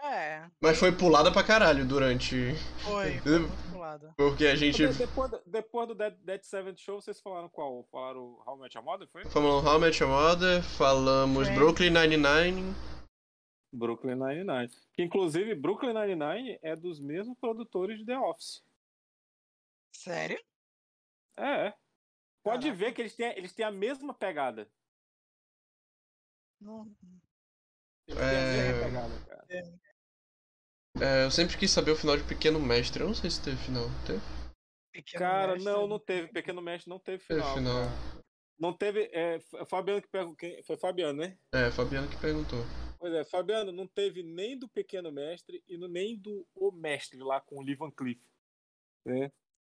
É, 0.00 0.48
Mas 0.60 0.78
foi 0.78 0.92
pulada 0.92 1.32
pra 1.32 1.42
caralho 1.42 1.84
durante. 1.84 2.54
foi. 2.84 3.20
Pulado. 3.98 4.14
Porque 4.16 4.46
a 4.46 4.54
gente. 4.56 4.86
De- 4.86 4.94
Depois, 4.98 5.30
do- 5.30 5.42
depois 5.46 5.88
do 5.88 5.94
Dead, 5.94 6.14
Dead 6.22 6.42
Seventh 6.42 6.78
Show, 6.78 7.00
vocês 7.00 7.20
falaram 7.20 7.48
qual? 7.48 7.84
Falaram 7.90 8.42
How 8.46 8.56
I 8.56 8.60
Met 8.60 8.76
Your 8.76 8.84
Mother, 8.84 9.08
foi? 9.08 9.24
Falamos 9.26 9.64
How 9.64 9.76
I 9.76 9.80
Met 9.80 10.02
Your 10.02 10.10
Mother, 10.12 10.62
falamos 10.62 11.46
Friends. 11.46 11.58
Brooklyn 11.58 11.90
Nine-Nine. 11.90 12.74
Brooklyn 13.72 14.14
Nine-Nine. 14.16 14.68
Que, 14.92 15.02
inclusive, 15.02 15.54
Brooklyn 15.54 15.92
Nine-Nine 15.94 16.58
é 16.62 16.76
dos 16.76 17.00
mesmos 17.00 17.36
produtores 17.38 17.98
de 17.98 18.04
The 18.06 18.18
Office. 18.18 18.62
Sério? 19.92 20.38
É, 21.36 21.66
é. 21.68 21.74
Pode 22.44 22.66
Caraca. 22.66 22.78
ver 22.78 22.92
que 22.92 23.02
eles 23.02 23.16
têm, 23.16 23.36
eles 23.36 23.52
têm 23.52 23.64
a 23.64 23.70
mesma 23.72 24.14
pegada. 24.14 24.68
Não. 26.60 26.86
Eles 28.06 28.18
têm 28.20 28.28
a 28.28 28.42
mesma 28.52 28.78
É. 28.80 28.84
pegada, 28.84 29.24
cara. 29.26 29.46
É, 31.00 31.24
eu 31.24 31.30
sempre 31.30 31.56
quis 31.58 31.70
saber 31.70 31.90
o 31.90 31.96
final 31.96 32.16
de 32.16 32.22
Pequeno 32.24 32.60
Mestre. 32.60 33.00
Eu 33.02 33.08
não 33.08 33.14
sei 33.14 33.30
se 33.30 33.42
teve 33.42 33.56
final. 33.56 33.86
Teve? 34.06 34.20
Pequeno 34.92 35.18
Cara, 35.18 35.52
Mestre. 35.54 35.72
não, 35.72 35.86
não 35.88 35.98
teve. 35.98 36.28
Pequeno 36.28 36.62
Mestre 36.62 36.88
não 36.88 36.98
teve 36.98 37.24
Teve 37.24 37.40
final. 37.40 37.56
final. 37.56 37.84
cara. 37.84 38.24
Não 38.58 38.72
teve. 38.72 39.10
É, 39.12 39.40
foi 39.40 39.66
Fabiano 39.66 40.00
que 40.02 40.08
perguntou. 40.08 40.48
Foi 40.64 40.76
Fabiano, 40.76 41.18
né? 41.20 41.36
É, 41.52 41.70
Fabiano 41.72 42.08
que 42.08 42.16
perguntou. 42.20 42.60
Pois 42.98 43.12
é, 43.12 43.24
Fabiano, 43.24 43.72
não 43.72 43.86
teve 43.88 44.22
nem 44.22 44.56
do 44.56 44.68
Pequeno 44.68 45.10
Mestre 45.10 45.62
e 45.66 45.76
nem 45.76 46.16
do 46.18 46.46
O 46.54 46.70
Mestre 46.70 47.18
lá 47.18 47.40
com 47.40 47.56
o 47.58 47.62
Lee 47.62 47.74
Van 47.74 47.90
Cleef, 47.90 48.20
né? 49.04 49.30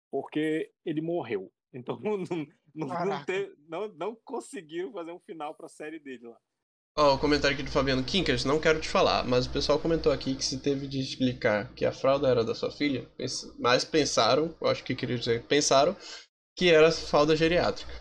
Porque 0.10 0.74
ele 0.84 1.02
morreu. 1.02 1.54
Então 1.72 2.00
não, 2.02 2.18
não, 2.18 2.48
não, 2.74 2.88
Caraca. 2.90 3.26
teve- 3.26 3.56
não, 3.70 3.88
não 3.90 4.16
conseguiram 4.26 4.92
fazer 4.92 5.12
um 5.12 5.20
final 5.20 5.54
pra 5.56 5.70
série 5.70 6.00
dele 6.00 6.28
lá. 6.28 6.38
Ó, 7.02 7.16
o 7.16 7.18
comentário 7.18 7.56
aqui 7.56 7.64
do 7.64 7.72
Fabiano 7.72 8.04
Quincas, 8.04 8.46
não 8.46 8.60
quero 8.60 8.80
te 8.80 8.88
falar, 8.88 9.26
mas 9.26 9.48
o 9.48 9.50
pessoal 9.50 9.80
comentou 9.80 10.12
aqui 10.12 10.36
que 10.36 10.46
se 10.46 10.60
teve 10.60 10.86
de 10.86 11.00
explicar 11.00 11.68
que 11.74 11.84
a 11.84 11.92
fralda 11.92 12.28
era 12.28 12.44
da 12.44 12.54
sua 12.54 12.72
filha, 12.72 13.10
mas 13.58 13.84
pensaram, 13.84 14.54
eu 14.62 14.68
acho 14.68 14.84
que 14.84 14.94
queria 14.94 15.18
dizer, 15.18 15.42
pensaram 15.44 15.96
que 16.56 16.70
era 16.70 16.92
fralda 16.92 17.36
geriátrica. 17.36 17.92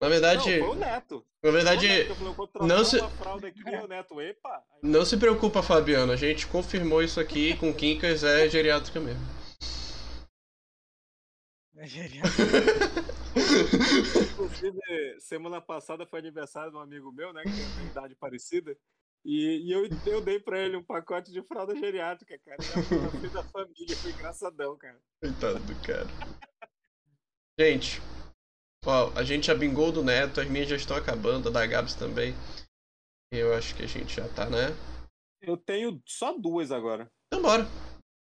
Na 0.00 0.08
verdade, 0.08 0.58
Não, 0.60 0.66
foi 0.66 0.76
o 0.76 0.80
Neto. 0.80 1.24
na 1.44 1.50
verdade, 1.50 1.86
Neto 1.88 2.08
que 2.08 2.14
falou, 2.14 2.32
"Vou 2.34 2.46
trocar 2.46 2.66
não 2.66 2.84
se- 2.86 2.98
aqui, 2.98 3.86
Neto, 3.86 4.18
epa. 4.18 4.62
Não 4.82 5.04
se 5.04 5.18
preocupa, 5.18 5.62
Fabiano, 5.62 6.10
a 6.10 6.16
gente 6.16 6.46
confirmou 6.46 7.02
isso 7.02 7.20
aqui 7.20 7.54
com 7.58 7.74
Quincas, 7.74 8.24
é 8.24 8.48
geriátrica 8.48 8.98
mesmo. 8.98 9.20
É 11.76 11.86
genial. 11.86 12.24
Inclusive, 14.32 15.20
semana 15.20 15.60
passada 15.60 16.06
foi 16.06 16.18
aniversário 16.18 16.70
de 16.70 16.76
um 16.76 16.80
amigo 16.80 17.12
meu, 17.12 17.32
né? 17.32 17.42
Que 17.42 17.50
tem 17.50 17.66
uma 17.66 17.90
idade 17.90 18.14
parecida. 18.14 18.76
E, 19.24 19.66
e 19.66 19.72
eu, 19.72 19.88
eu 20.06 20.20
dei 20.20 20.38
pra 20.38 20.58
ele 20.58 20.76
um 20.76 20.82
pacote 20.82 21.32
de 21.32 21.42
fralda 21.42 21.74
geriátrica, 21.74 22.38
cara. 22.38 22.58
E 22.60 22.82
foi 22.82 22.98
na 22.98 23.10
frente 23.10 23.32
da 23.34 23.42
família, 23.44 23.96
foi 23.96 24.10
engraçadão, 24.12 24.76
cara. 24.76 25.00
Coitado 25.20 25.58
do 25.60 25.74
cara. 25.82 26.06
Gente, 27.60 28.00
ó, 28.86 29.10
a 29.18 29.24
gente 29.24 29.48
já 29.48 29.54
bingou 29.54 29.90
do 29.90 30.04
Neto, 30.04 30.40
as 30.40 30.48
minhas 30.48 30.68
já 30.68 30.76
estão 30.76 30.96
acabando, 30.96 31.48
a 31.48 31.52
da 31.52 31.66
Gabs 31.66 31.94
também. 31.94 32.32
Eu 33.32 33.54
acho 33.54 33.76
que 33.76 33.82
a 33.82 33.86
gente 33.86 34.14
já 34.14 34.28
tá, 34.28 34.48
né? 34.48 34.68
Eu 35.42 35.56
tenho 35.56 36.00
só 36.06 36.32
duas 36.32 36.70
agora. 36.70 37.10
Então 37.26 37.42
bora. 37.42 37.66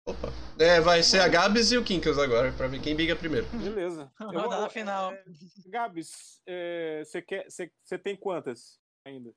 Opa. 0.08 0.28
É, 0.60 0.80
vai 0.80 1.02
ser 1.02 1.20
a 1.20 1.28
Gabs 1.28 1.72
e 1.72 1.76
o 1.76 1.84
Kinkas 1.84 2.16
agora, 2.18 2.52
pra 2.52 2.68
ver 2.68 2.80
quem 2.80 2.94
biga 2.94 3.16
primeiro. 3.16 3.46
Beleza. 3.48 4.10
Eu 4.20 4.30
vou- 4.32 4.42
Rodada 4.42 4.70
final. 4.70 5.12
é, 5.12 5.24
Gabs, 5.66 6.40
é, 6.46 7.02
você 7.04 7.20
quer, 7.20 7.50
você 7.50 7.72
você 7.82 7.98
tem 7.98 8.16
quantas 8.16 8.80
ainda? 9.04 9.34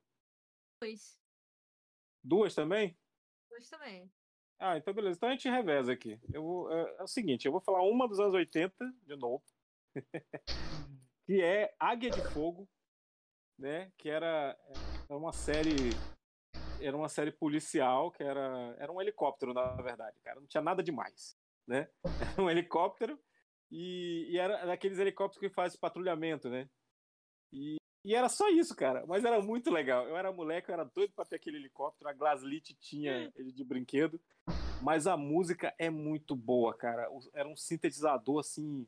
Dois. 0.82 1.18
Duas 2.24 2.54
também? 2.54 2.96
Dois 3.50 3.68
também. 3.68 4.12
Ah, 4.60 4.78
então 4.78 4.94
beleza. 4.94 5.18
Então 5.18 5.30
a 5.30 5.32
gente 5.32 5.50
reveza 5.50 5.92
aqui. 5.92 6.20
Eu 6.32 6.44
vou, 6.44 6.72
é, 6.72 6.96
é 7.00 7.04
o 7.04 7.08
seguinte, 7.08 7.46
eu 7.46 7.52
vou 7.52 7.62
falar 7.62 7.82
uma 7.82 8.08
dos 8.08 8.20
anos 8.20 8.36
80, 8.36 8.76
de 9.08 9.16
novo. 9.16 9.44
que 11.26 11.42
é 11.42 11.74
Águia 11.80 12.12
de 12.12 12.22
Fogo, 12.32 12.70
né? 13.58 13.92
Que 13.98 14.10
era, 14.10 14.56
era 15.10 15.18
uma 15.18 15.34
série. 15.34 15.74
Era 16.82 16.96
uma 16.96 17.10
série 17.10 17.32
policial, 17.32 18.12
que 18.12 18.24
era. 18.24 18.76
Era 18.80 18.92
um 18.92 19.02
helicóptero, 19.02 19.54
na 19.54 19.74
verdade, 19.76 20.20
cara. 20.22 20.40
Não 20.40 20.48
tinha 20.48 20.62
nada 20.62 20.82
demais. 20.82 21.38
Né? 21.68 21.88
Era 22.34 22.42
um 22.42 22.50
helicóptero 22.50 23.20
e, 23.72 24.28
e 24.32 24.38
era 24.40 24.66
daqueles 24.66 24.98
helicópteros 24.98 25.40
que 25.40 25.54
faz 25.54 25.76
patrulhamento, 25.76 26.50
né? 26.50 26.68
E, 27.54 27.78
e 28.04 28.16
era 28.16 28.28
só 28.28 28.50
isso, 28.50 28.76
cara. 28.76 29.06
Mas 29.06 29.24
era 29.24 29.42
muito 29.42 29.70
legal. 29.70 30.08
Eu 30.08 30.18
era 30.18 30.32
moleque, 30.32 30.70
eu 30.70 30.74
era 30.74 30.84
doido 30.84 31.14
pra 31.14 31.26
ter 31.26 31.36
aquele 31.36 31.58
helicóptero. 31.58 32.10
A 32.10 32.14
Glaslit 32.14 32.76
tinha 32.80 33.32
ele 33.36 33.52
de 33.52 33.64
brinquedo. 33.64 34.20
Mas 34.82 35.06
a 35.06 35.18
música 35.18 35.74
é 35.78 35.90
muito 35.90 36.36
boa, 36.36 36.74
cara. 36.74 37.08
Era 37.34 37.48
um 37.48 37.56
sintetizador, 37.56 38.40
assim, 38.40 38.88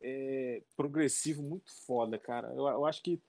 é, 0.00 0.62
progressivo, 0.76 1.42
muito 1.42 1.72
foda, 1.84 2.18
cara. 2.18 2.48
Eu, 2.54 2.66
eu 2.66 2.86
acho 2.86 3.02
que 3.02 3.20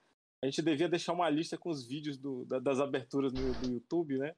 a 0.45 0.49
gente 0.49 0.61
devia 0.61 0.87
deixar 0.87 1.13
uma 1.13 1.29
lista 1.29 1.57
com 1.57 1.69
os 1.69 1.85
vídeos 1.87 2.17
do- 2.17 2.45
da- 2.45 2.59
das 2.59 2.79
aberturas 2.79 3.33
no, 3.33 3.53
do 3.53 3.73
YouTube, 3.73 4.17
né? 4.17 4.35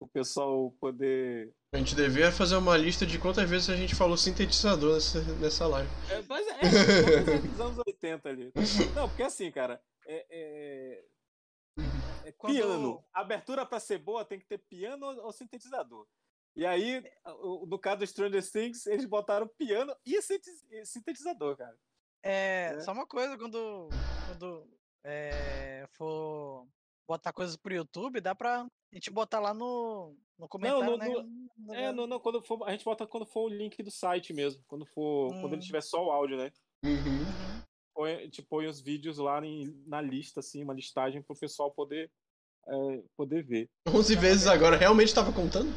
O 0.00 0.08
pessoal 0.08 0.70
poder. 0.80 1.52
A 1.74 1.78
gente 1.78 1.94
devia 1.94 2.32
fazer 2.32 2.56
uma 2.56 2.76
lista 2.76 3.04
de 3.04 3.18
quantas 3.18 3.48
vezes 3.48 3.68
a 3.68 3.76
gente 3.76 3.94
falou 3.94 4.16
sintetizador 4.16 4.94
nessa, 4.94 5.20
nessa 5.34 5.66
live. 5.66 5.90
É, 6.10 6.22
mas 6.28 6.46
é, 6.46 6.50
é, 6.52 7.38
dos 7.48 7.60
anos 7.60 7.78
80 7.86 8.28
ali. 8.28 8.52
Não, 8.94 9.08
porque 9.08 9.22
assim, 9.22 9.50
cara, 9.52 9.80
é, 10.06 10.26
é- 10.30 11.04
é 12.24 12.32
Quando- 12.32 12.54
piano. 12.54 13.04
A 13.12 13.20
abertura 13.20 13.66
pra 13.66 13.78
ser 13.78 13.98
boa 13.98 14.24
tem 14.24 14.38
que 14.38 14.46
ter 14.46 14.58
piano 14.58 15.04
ou, 15.06 15.32
sintetizador. 15.32 16.06
E 16.56 16.64
aí, 16.66 17.02
no 17.66 17.78
caso 17.78 17.98
do 17.98 18.06
Stranger 18.06 18.50
Things, 18.50 18.86
eles 18.86 19.04
botaram 19.06 19.46
piano 19.58 19.94
e 20.04 20.16
e 20.70 20.84
sintetizador, 20.86 21.56
cara. 21.56 21.76
É, 22.22 22.72
É. 22.74 22.80
só 22.80 22.92
uma 22.92 23.06
coisa, 23.06 23.36
quando, 23.38 23.88
quando 24.26 24.66
é, 25.04 25.86
for 25.92 26.66
botar 27.08 27.32
coisas 27.32 27.56
pro 27.56 27.74
YouTube, 27.74 28.20
dá 28.20 28.34
pra 28.34 28.66
gente 28.92 29.10
botar 29.10 29.40
lá 29.40 29.52
no, 29.54 30.16
no 30.38 30.48
comentário, 30.48 30.90
no- 30.92 30.96
né? 30.96 31.08
no- 31.08 31.74
É, 31.74 31.92
não, 31.92 32.06
não, 32.06 32.20
quando 32.20 32.42
for, 32.42 32.62
a 32.66 32.72
gente 32.72 32.84
bota 32.84 33.06
quando 33.06 33.26
for 33.26 33.42
o 33.44 33.48
link 33.48 33.82
do 33.82 33.90
site 33.90 34.32
mesmo. 34.32 34.62
Quando 34.66 34.86
for. 34.86 35.28
Quando 35.40 35.52
ele 35.54 35.56
Hum. 35.56 35.66
tiver 35.66 35.80
só 35.82 36.04
o 36.06 36.10
áudio, 36.10 36.36
né? 36.36 36.50
Uhum. 36.84 36.92
Uhum. 36.94 37.60
Põe, 37.94 38.14
a 38.14 38.20
gente 38.20 38.42
põe 38.42 38.66
os 38.66 38.80
vídeos 38.80 39.18
lá 39.18 39.44
em- 39.44 39.82
na 39.86 40.00
lista, 40.00 40.40
assim, 40.40 40.62
uma 40.62 40.72
listagem 40.74 41.20
pro 41.22 41.36
pessoal 41.36 41.70
poder, 41.70 42.10
é, 42.68 43.02
poder 43.16 43.44
ver. 43.44 43.68
11 43.88 44.14
vezes 44.16 44.46
agora, 44.46 44.76
realmente 44.76 45.14
tava 45.14 45.32
contando? 45.32 45.70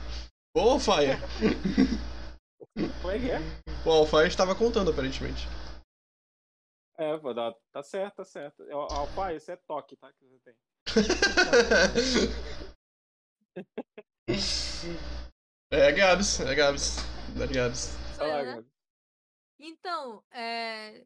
Ô, 0.55 0.61
Alfaia. 0.61 1.17
Como 3.01 3.11
é 3.11 3.19
que 3.19 3.31
é? 3.31 3.39
O 3.85 3.91
Alfaia 3.91 4.27
estava 4.27 4.55
contando, 4.55 4.91
aparentemente. 4.91 5.47
É, 6.97 7.17
vou 7.17 7.33
dar- 7.33 7.55
tá 7.71 7.81
certo, 7.81 8.17
tá 8.17 8.25
certo. 8.25 8.63
Ó, 8.71 9.03
ó, 9.03 9.07
pai, 9.07 9.35
esse 9.35 9.51
é 9.51 9.55
toque, 9.55 9.95
tá? 9.97 10.11
Que 10.13 10.25
você 10.25 10.39
tem. 10.39 10.55
é 15.71 15.91
Gabs, 15.91 16.39
é 16.39 16.55
Gabs. 16.55 16.95
Da 17.37 17.45
Gabs. 17.47 17.79
Sou 18.15 18.17
Vai 18.17 18.27
lá, 18.27 18.39
eu, 18.39 18.45
né? 18.45 18.55
Gabi. 18.55 18.67
Então, 19.59 20.23
é, 20.31 21.05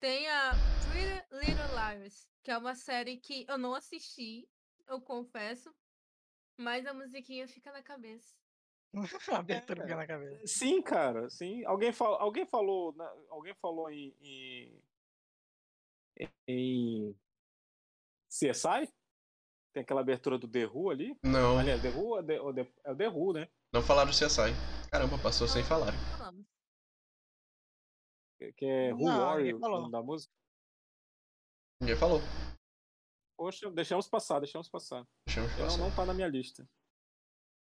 tem 0.00 0.28
a 0.28 0.52
Pretty 0.88 1.26
Little 1.32 1.76
Liars, 1.76 2.26
que 2.42 2.50
é 2.50 2.58
uma 2.58 2.74
série 2.74 3.18
que 3.18 3.46
eu 3.48 3.58
não 3.58 3.74
assisti, 3.74 4.48
eu 4.88 5.00
confesso, 5.00 5.72
mas 6.56 6.86
a 6.86 6.94
musiquinha 6.94 7.46
fica 7.46 7.70
na 7.70 7.82
cabeça. 7.82 8.34
A 9.32 9.38
abertura 9.38 9.82
É. 9.82 9.84
fica 9.84 9.96
na 9.96 10.06
cabeça. 10.06 10.46
Sim, 10.46 10.82
cara, 10.82 11.30
sim. 11.30 11.64
Alguém, 11.64 11.92
fal, 11.92 12.14
alguém 12.14 12.44
falou. 12.44 12.92
na- 12.94 13.14
Alguém 13.28 13.54
falou 13.54 13.88
em, 13.90 14.16
em. 14.20 14.82
Em 16.48 17.14
CSI? 18.28 18.92
Tem 19.72 19.82
aquela 19.82 20.00
abertura 20.00 20.36
do 20.38 20.48
The 20.48 20.66
Who 20.66 20.90
ali? 20.90 21.16
Não, 21.24 21.58
Aliás, 21.58 21.80
The 21.80 21.88
Who 21.90 22.18
é 22.18 22.22
The, 22.24 22.34
é 22.36 22.52
The- 22.64 22.72
é 22.84 22.92
o 22.92 22.96
The 22.96 23.08
Who, 23.08 23.32
né? 23.34 23.48
não 23.72 23.82
falaram 23.82 24.10
CSI. 24.10 24.50
Caramba, 24.90 25.16
passou 25.22 25.46
sem 25.46 25.62
falar. 25.62 25.92
Que- 28.38 28.52
Que 28.54 28.64
é 28.66 28.92
Who 28.94 29.04
Não, 29.04 29.18
Warrior, 29.20 29.56
o 29.56 29.60
falou. 29.60 29.80
nome 29.82 29.92
da 29.92 30.02
música. 30.02 30.32
Ninguém 31.80 31.96
falou. 31.96 32.20
Poxa, 33.38 33.70
deixamos 33.70 34.08
passar, 34.08 34.40
deixamos 34.40 34.68
passar. 34.68 35.06
Deixamos 35.26 35.50
Não, 35.52 35.58
passar. 35.64 35.78
não 35.78 35.94
tá 35.94 36.04
na 36.04 36.12
minha 36.14 36.28
lista. 36.28 36.68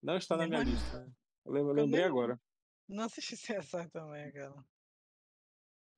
Não 0.02 0.16
está 0.16 0.36
na 0.36 0.46
minha 0.46 0.58
mais- 0.58 0.68
lista. 0.70 1.12
Eu 1.44 1.52
lem- 1.52 1.62
eu 1.62 1.68
Eu 1.68 1.74
lembrei 1.74 2.04
agora. 2.04 2.40
Não 2.88 3.04
assisti 3.04 3.36
CSI 3.36 3.88
também, 3.90 4.30
cara. 4.32 4.54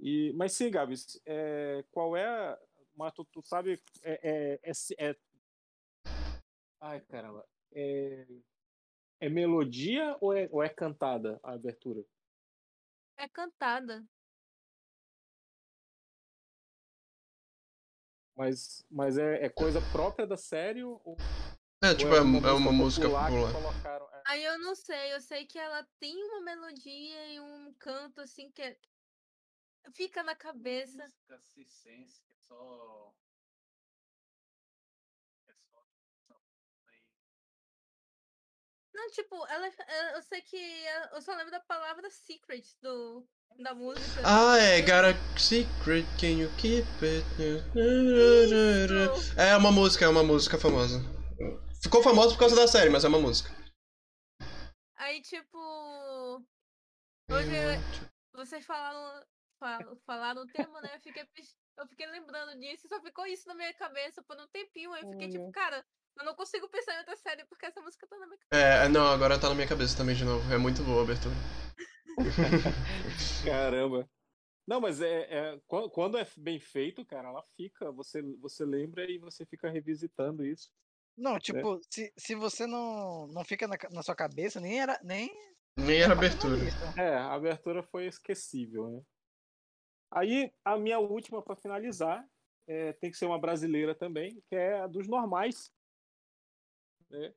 E, 0.00 0.32
mas 0.34 0.52
sim, 0.52 0.70
Gabs, 0.70 1.20
é, 1.26 1.84
qual 1.90 2.16
é. 2.16 2.24
a- 2.26 2.58
Mas 2.94 3.12
tu, 3.12 3.24
tu 3.24 3.40
sabe. 3.42 3.80
É, 4.02 4.58
é, 4.62 4.70
é, 4.70 5.10
é- 5.10 5.16
Ai, 6.80 7.00
caramba. 7.02 7.44
É, 7.72 8.26
é 9.20 9.28
melodia 9.28 10.16
ou 10.20 10.32
é, 10.32 10.48
ou 10.50 10.62
é 10.62 10.68
cantada 10.68 11.38
a 11.42 11.52
abertura? 11.52 12.04
É 13.16 13.28
cantada. 13.28 14.04
Mas, 18.36 18.84
mas 18.88 19.18
é, 19.18 19.44
é 19.46 19.48
coisa 19.48 19.80
própria 19.92 20.24
da 20.24 20.36
série 20.36 20.84
ou, 20.84 21.16
É, 21.82 21.92
tipo, 21.94 22.14
é, 22.14 22.18
é 22.18 22.52
uma 22.52 22.72
música 22.72 23.02
popular 23.08 23.30
que 23.30 23.36
popular. 23.36 23.52
colocaram? 23.52 24.08
Aí 24.26 24.44
eu 24.44 24.58
não 24.58 24.74
sei, 24.74 25.12
eu 25.14 25.20
sei 25.20 25.44
que 25.46 25.58
ela 25.58 25.82
tem 25.98 26.14
uma 26.24 26.40
melodia 26.42 27.26
e 27.32 27.40
um 27.40 27.74
canto 27.78 28.20
assim 28.20 28.50
que 28.52 28.62
é- 28.62 28.78
fica 29.92 30.22
na 30.22 30.34
cabeça. 30.34 31.02
Música 31.04 31.38
circense, 31.42 32.22
é 32.30 32.34
só. 32.46 33.14
É 35.48 35.54
só. 35.70 35.86
Não, 38.94 39.10
tipo, 39.10 39.46
ela, 39.46 39.66
é- 39.66 40.16
eu 40.16 40.22
sei 40.22 40.40
que 40.42 40.56
é- 40.56 41.16
eu 41.16 41.22
só 41.22 41.34
lembro 41.34 41.50
da 41.50 41.60
palavra 41.60 42.10
secret 42.10 42.64
do, 42.82 43.26
da 43.60 43.74
música. 43.74 44.22
Ah, 44.24 44.56
é, 44.58 44.80
got 44.82 45.04
a 45.04 45.38
secret, 45.38 46.04
can 46.18 46.38
you 46.38 46.50
keep 46.58 46.86
it? 47.02 47.24
Isso! 47.74 49.38
É 49.38 49.56
uma 49.56 49.70
música, 49.70 50.04
é 50.04 50.08
uma 50.08 50.24
música 50.24 50.58
famosa. 50.58 51.00
Ficou 51.82 52.02
famosa 52.02 52.32
por 52.34 52.40
causa 52.40 52.56
da 52.56 52.66
série, 52.66 52.90
mas 52.90 53.04
é 53.04 53.08
uma 53.08 53.20
música. 53.20 53.50
Aí, 54.96 55.22
tipo. 55.22 56.44
Hoje 57.30 57.50
vocês 58.32 58.64
falaram, 58.64 59.24
fa- 59.58 59.96
falaram 60.06 60.42
o 60.42 60.46
termo, 60.46 60.80
né? 60.80 60.90
Eu 60.96 61.00
fiquei, 61.00 61.24
eu 61.78 61.86
fiquei 61.88 62.06
lembrando 62.06 62.58
disso 62.58 62.86
e 62.86 62.88
só 62.88 63.00
ficou 63.00 63.26
isso 63.26 63.46
na 63.48 63.54
minha 63.54 63.72
cabeça 63.74 64.22
por 64.22 64.36
um 64.40 64.46
tempinho. 64.48 64.92
Aí 64.92 65.02
eu 65.02 65.10
fiquei 65.10 65.28
tipo, 65.28 65.50
cara, 65.52 65.84
Eu 66.16 66.24
não 66.24 66.34
consigo 66.34 66.68
pensar 66.68 66.94
em 66.94 66.98
outra 66.98 67.16
série 67.16 67.44
porque 67.44 67.66
essa 67.66 67.80
música 67.80 68.06
tá 68.06 68.18
na 68.18 68.26
minha 68.26 68.38
É, 68.52 68.88
não, 68.88 69.06
agora 69.06 69.38
tá 69.38 69.48
na 69.48 69.54
minha 69.54 69.68
cabeça 69.68 69.96
também 69.96 70.16
de 70.16 70.24
novo. 70.24 70.52
É 70.52 70.58
muito 70.58 70.82
boa 70.82 71.00
a 71.00 71.04
abertura. 71.04 71.34
Caramba. 73.44 74.08
Não, 74.66 74.80
mas 74.80 75.00
é, 75.00 75.22
é- 75.54 75.60
quan- 75.66 75.88
quando 75.88 76.18
é 76.18 76.26
bem 76.36 76.58
feito, 76.58 77.04
cara, 77.06 77.28
ela 77.28 77.42
fica. 77.56 77.90
Você, 77.92 78.20
você 78.40 78.64
lembra 78.64 79.10
e 79.10 79.18
você 79.18 79.46
fica 79.46 79.70
revisitando 79.70 80.44
isso. 80.44 80.70
Não, 81.16 81.38
tipo, 81.38 81.80
se, 81.90 82.12
se 82.16 82.34
você 82.34 82.66
não, 82.66 83.26
não 83.28 83.44
fica 83.44 83.66
na, 83.66 83.76
na 83.90 84.02
sua 84.02 84.14
cabeça, 84.14 84.60
nem 84.60 84.80
era. 84.80 85.00
Nem 85.02 85.30
Nem 85.76 86.02
era 86.02 86.12
abertura. 86.12 86.56
É, 86.96 87.14
a 87.14 87.32
abertura 87.32 87.82
foi 87.82 88.06
esquecível, 88.06 88.90
né? 88.90 89.02
Aí, 90.10 90.52
a 90.64 90.76
minha 90.78 90.98
última 90.98 91.42
para 91.42 91.56
finalizar 91.56 92.26
é, 92.66 92.92
tem 92.94 93.10
que 93.10 93.16
ser 93.16 93.26
uma 93.26 93.38
brasileira 93.38 93.94
também, 93.94 94.42
que 94.48 94.56
é 94.56 94.80
a 94.80 94.86
dos 94.86 95.06
normais. 95.08 95.72
Né? 97.10 97.34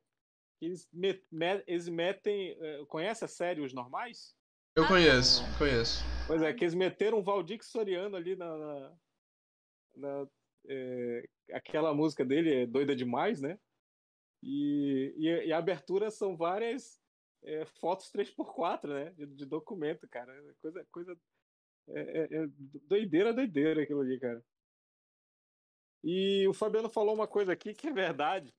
Eles, 0.60 0.88
met- 0.92 1.26
me- 1.30 1.64
eles 1.66 1.88
metem. 1.88 2.56
é, 2.60 2.84
Conhece 2.86 3.24
a 3.24 3.28
série 3.28 3.60
Os 3.60 3.72
Normais? 3.72 4.36
Eu 4.76 4.86
conheço, 4.86 5.42
conheço. 5.58 6.02
Pois 6.26 6.40
é, 6.40 6.52
que 6.54 6.64
eles 6.64 6.74
meteram 6.74 7.18
o 7.18 7.22
Valdir 7.22 7.62
Soriano 7.64 8.16
ali 8.16 8.36
na. 8.36 8.56
na- 8.56 8.96
na, 9.94 10.26
é, 10.66 11.28
aquela 11.52 11.92
música 11.92 12.24
dele 12.24 12.62
é 12.62 12.66
Doida 12.66 12.94
Demais, 12.96 13.40
né? 13.40 13.58
E, 14.42 15.14
e, 15.18 15.46
e 15.48 15.52
a 15.52 15.58
abertura 15.58 16.10
são 16.10 16.36
várias 16.36 17.00
é, 17.42 17.64
fotos 17.66 18.10
3x4, 18.10 18.88
né? 18.88 19.10
De, 19.10 19.26
de 19.26 19.44
documento, 19.44 20.08
cara. 20.08 20.32
Coisa. 20.60 20.86
coisa 20.90 21.20
é, 21.88 22.00
é- 22.00 22.44
é 22.44 22.46
doideira, 22.88 23.32
doideira 23.34 23.82
aquilo 23.82 24.00
ali, 24.00 24.18
cara. 24.18 24.44
E 26.04 26.46
o 26.48 26.54
Fabiano 26.54 26.90
falou 26.90 27.14
uma 27.14 27.28
coisa 27.28 27.52
aqui 27.52 27.74
que 27.74 27.88
é 27.88 27.92
verdade. 27.92 28.54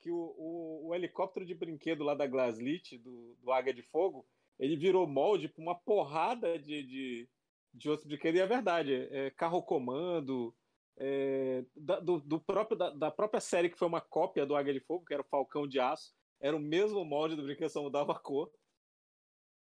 Que 0.00 0.10
o, 0.10 0.16
o, 0.36 0.88
o 0.88 0.94
helicóptero 0.94 1.46
de 1.46 1.54
brinquedo 1.54 2.02
lá 2.02 2.14
da 2.14 2.26
Glaslit, 2.26 2.98
do, 2.98 3.36
do 3.36 3.52
Águia 3.52 3.72
de 3.72 3.82
Fogo, 3.82 4.28
ele 4.58 4.76
virou 4.76 5.06
molde 5.06 5.48
para 5.48 5.62
uma 5.62 5.78
porrada 5.78 6.58
de, 6.58 6.82
de, 6.82 7.30
de 7.72 7.88
outros 7.88 8.06
brinquedos. 8.06 8.38
E 8.40 8.42
é 8.42 8.46
verdade, 8.46 8.92
é 8.94 9.30
carro 9.30 9.62
comando, 9.62 10.56
é, 10.98 11.64
da, 11.76 12.00
do, 12.00 12.20
do 12.20 12.40
próprio, 12.40 12.76
da, 12.76 12.90
da 12.90 13.10
própria 13.10 13.40
série 13.40 13.70
que 13.70 13.78
foi 13.78 13.88
uma 13.88 14.00
cópia 14.00 14.44
do 14.44 14.56
Águia 14.56 14.74
de 14.74 14.80
Fogo, 14.80 15.04
que 15.04 15.14
era 15.14 15.22
o 15.22 15.28
Falcão 15.28 15.66
de 15.68 15.78
Aço, 15.78 16.14
era 16.40 16.56
o 16.56 16.60
mesmo 16.60 17.04
molde 17.04 17.36
do 17.36 17.44
brinquedo, 17.44 17.68
só 17.70 17.82
mudava 17.82 18.12
a 18.12 18.18
cor. 18.18 18.52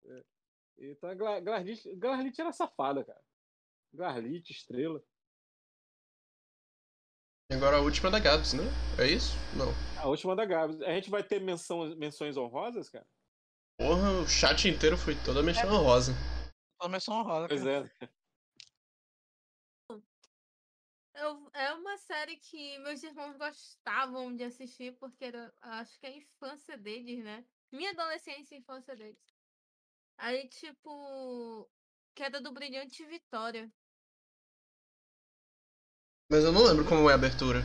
É. 0.05 0.36
Então 0.79 1.09
a 1.09 1.15
Gla- 1.15 1.39
Glaslit, 1.39 1.95
Glaslit 1.95 2.39
era 2.39 2.51
safada, 2.53 3.03
cara. 3.03 3.21
Glaslit, 3.93 4.51
estrela. 4.51 5.03
E 7.51 7.55
agora 7.55 7.77
a 7.77 7.81
última 7.81 8.11
da 8.11 8.19
Gabs, 8.19 8.53
né? 8.53 8.63
É 8.99 9.07
isso? 9.07 9.33
Não. 9.57 9.71
A 10.01 10.07
última 10.07 10.35
da 10.35 10.45
Gabs. 10.45 10.81
A 10.81 10.91
gente 10.91 11.09
vai 11.09 11.23
ter 11.23 11.39
menção, 11.39 11.95
menções 11.95 12.35
honrosas, 12.35 12.89
cara? 12.89 13.07
Porra, 13.79 14.21
o 14.21 14.27
chat 14.27 14.67
inteiro 14.67 14.97
foi 14.97 15.13
toda 15.23 15.41
menção 15.41 15.71
honrosa. 15.71 16.11
Só 16.81 16.89
menção 16.89 17.15
honrosa. 17.19 17.47
Pois 17.47 17.63
cara. 17.63 17.91
é. 18.01 18.09
Eu, 21.19 21.49
é 21.53 21.73
uma 21.73 21.97
série 21.97 22.37
que 22.37 22.77
meus 22.79 23.01
irmãos 23.01 23.35
gostavam 23.37 24.35
de 24.35 24.43
assistir, 24.43 24.95
porque 24.99 25.25
era, 25.25 25.51
acho 25.61 25.99
que 25.99 26.05
é 26.05 26.09
a 26.09 26.17
infância 26.17 26.77
deles, 26.77 27.23
né? 27.23 27.43
Minha 27.71 27.89
adolescência 27.91 28.53
e 28.55 28.59
infância 28.59 28.95
deles. 28.95 29.36
Aí, 30.17 30.47
tipo, 30.49 31.69
Queda 32.15 32.41
do 32.41 32.51
Brilhante 32.51 33.05
Vitória. 33.05 33.71
Mas 36.31 36.43
eu 36.43 36.51
não 36.51 36.63
lembro 36.63 36.85
como 36.85 37.09
é 37.09 37.13
a 37.13 37.15
abertura. 37.15 37.59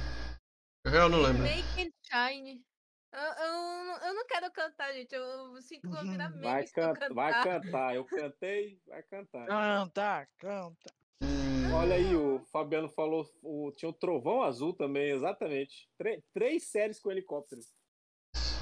Eu 0.85 0.91
real 0.91 1.09
não 1.09 1.21
lembro. 1.21 1.43
Make 1.43 1.83
and 1.83 1.91
Shine. 2.03 2.65
Eu, 3.13 3.21
eu, 3.21 3.53
não- 3.85 4.07
eu 4.07 4.15
não 4.15 4.27
quero 4.27 4.51
cantar, 4.53 4.93
gente. 4.93 5.15
Eu, 5.15 5.23
eu 5.55 5.63
sinto 5.63 5.83
que 5.83 5.89
vou 5.89 6.03
virar 6.03 6.31
meme 6.31 6.43
Vai, 6.43 6.67
can... 6.69 6.93
vai 7.13 7.33
cantar. 7.33 7.61
cantar. 7.63 7.95
Eu 7.97 8.05
cantei, 8.05 8.81
vai 8.87 9.03
cantar. 9.03 9.47
Canta, 9.47 10.29
canta. 10.39 10.95
Hum, 11.23 11.73
Olha 11.75 11.95
aí, 11.97 12.15
o 12.15 12.45
Fabiano 12.47 12.89
falou, 12.89 13.29
o, 13.43 13.73
tinha 13.73 13.89
o 13.89 13.93
Trovão 13.93 14.43
Azul 14.43 14.75
também, 14.75 15.11
exatamente. 15.11 15.89
Tre- 15.99 16.23
três 16.33 16.65
séries 16.65 16.99
com 17.01 17.11
helicóptero. 17.11 17.61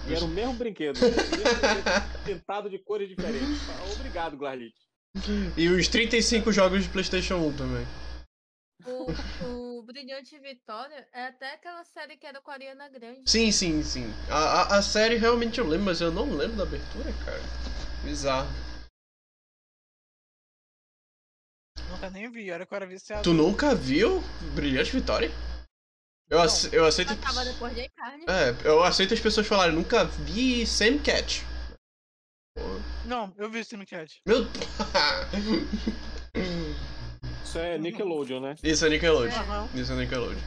E 0.09 0.15
era 0.15 0.25
o 0.25 0.29
mesmo 0.29 0.55
brinquedo. 0.55 0.97
o 0.97 1.01
mesmo 1.03 1.61
brinquedo 1.61 2.25
pintado 2.25 2.71
de 2.71 2.79
cores 2.79 3.09
diferentes. 3.09 3.61
Obrigado, 3.97 4.37
Glarlit. 4.37 4.75
E 5.57 5.69
os 5.69 5.89
35 5.89 6.53
jogos 6.53 6.85
de 6.85 6.89
PlayStation 6.89 7.37
1 7.37 7.57
também. 7.57 7.87
O, 8.87 9.79
o 9.79 9.83
Brilhante 9.83 10.39
Vitória 10.39 11.07
é 11.13 11.27
até 11.27 11.55
aquela 11.55 11.85
série 11.85 12.17
que 12.17 12.27
era 12.27 12.41
com 12.41 12.51
a 12.51 12.55
Ariana 12.55 12.89
Grande. 12.89 13.23
Sim, 13.27 13.53
sim, 13.53 13.83
sim. 13.83 14.07
A, 14.31 14.37
a, 14.37 14.79
a 14.79 14.83
série 14.83 15.17
realmente 15.17 15.59
eu 15.59 15.67
lembro, 15.67 15.87
mas 15.87 16.01
eu 16.01 16.11
não 16.11 16.31
lembro 16.35 16.57
da 16.57 16.63
abertura, 16.63 17.13
cara. 17.25 17.43
Bizarro. 18.05 18.49
Nunca 21.91 22.11
nem 22.11 22.31
vi, 22.31 22.51
era 22.51 22.65
que 22.65 22.73
eu 22.73 22.77
era 22.77 22.87
viciado. 22.87 23.23
Tu 23.23 23.35
nunca 23.35 23.75
viu 23.75 24.23
Brilhante 24.55 24.93
Vitória? 24.93 25.31
Eu, 26.31 26.41
ace- 26.43 26.71
eu 26.73 26.85
aceito. 26.87 27.13
Acaba 27.13 27.45
depois 27.45 27.75
de 27.75 27.89
carne. 27.91 28.25
É, 28.29 28.67
eu 28.69 28.83
aceito 28.85 29.13
as 29.15 29.21
pessoas 29.21 29.47
falarem, 29.47 29.75
nunca 29.75 30.05
vi 30.05 30.65
Sam 30.67 30.99
Cat. 30.99 31.43
Não, 33.05 33.35
eu 33.37 33.51
vi 33.51 33.65
Steam 33.65 33.85
Cat. 33.85 34.21
Meu. 34.27 34.45
Isso 37.45 37.59
é 37.59 37.79
Nickelodeon, 37.79 38.41
né? 38.41 38.55
Isso 38.63 38.87
é 38.87 38.89
Nickelodeon. 38.89 39.33
Aham. 39.41 39.69
Isso 39.75 39.93
é 39.93 39.97
Nickelodeon. 39.97 40.39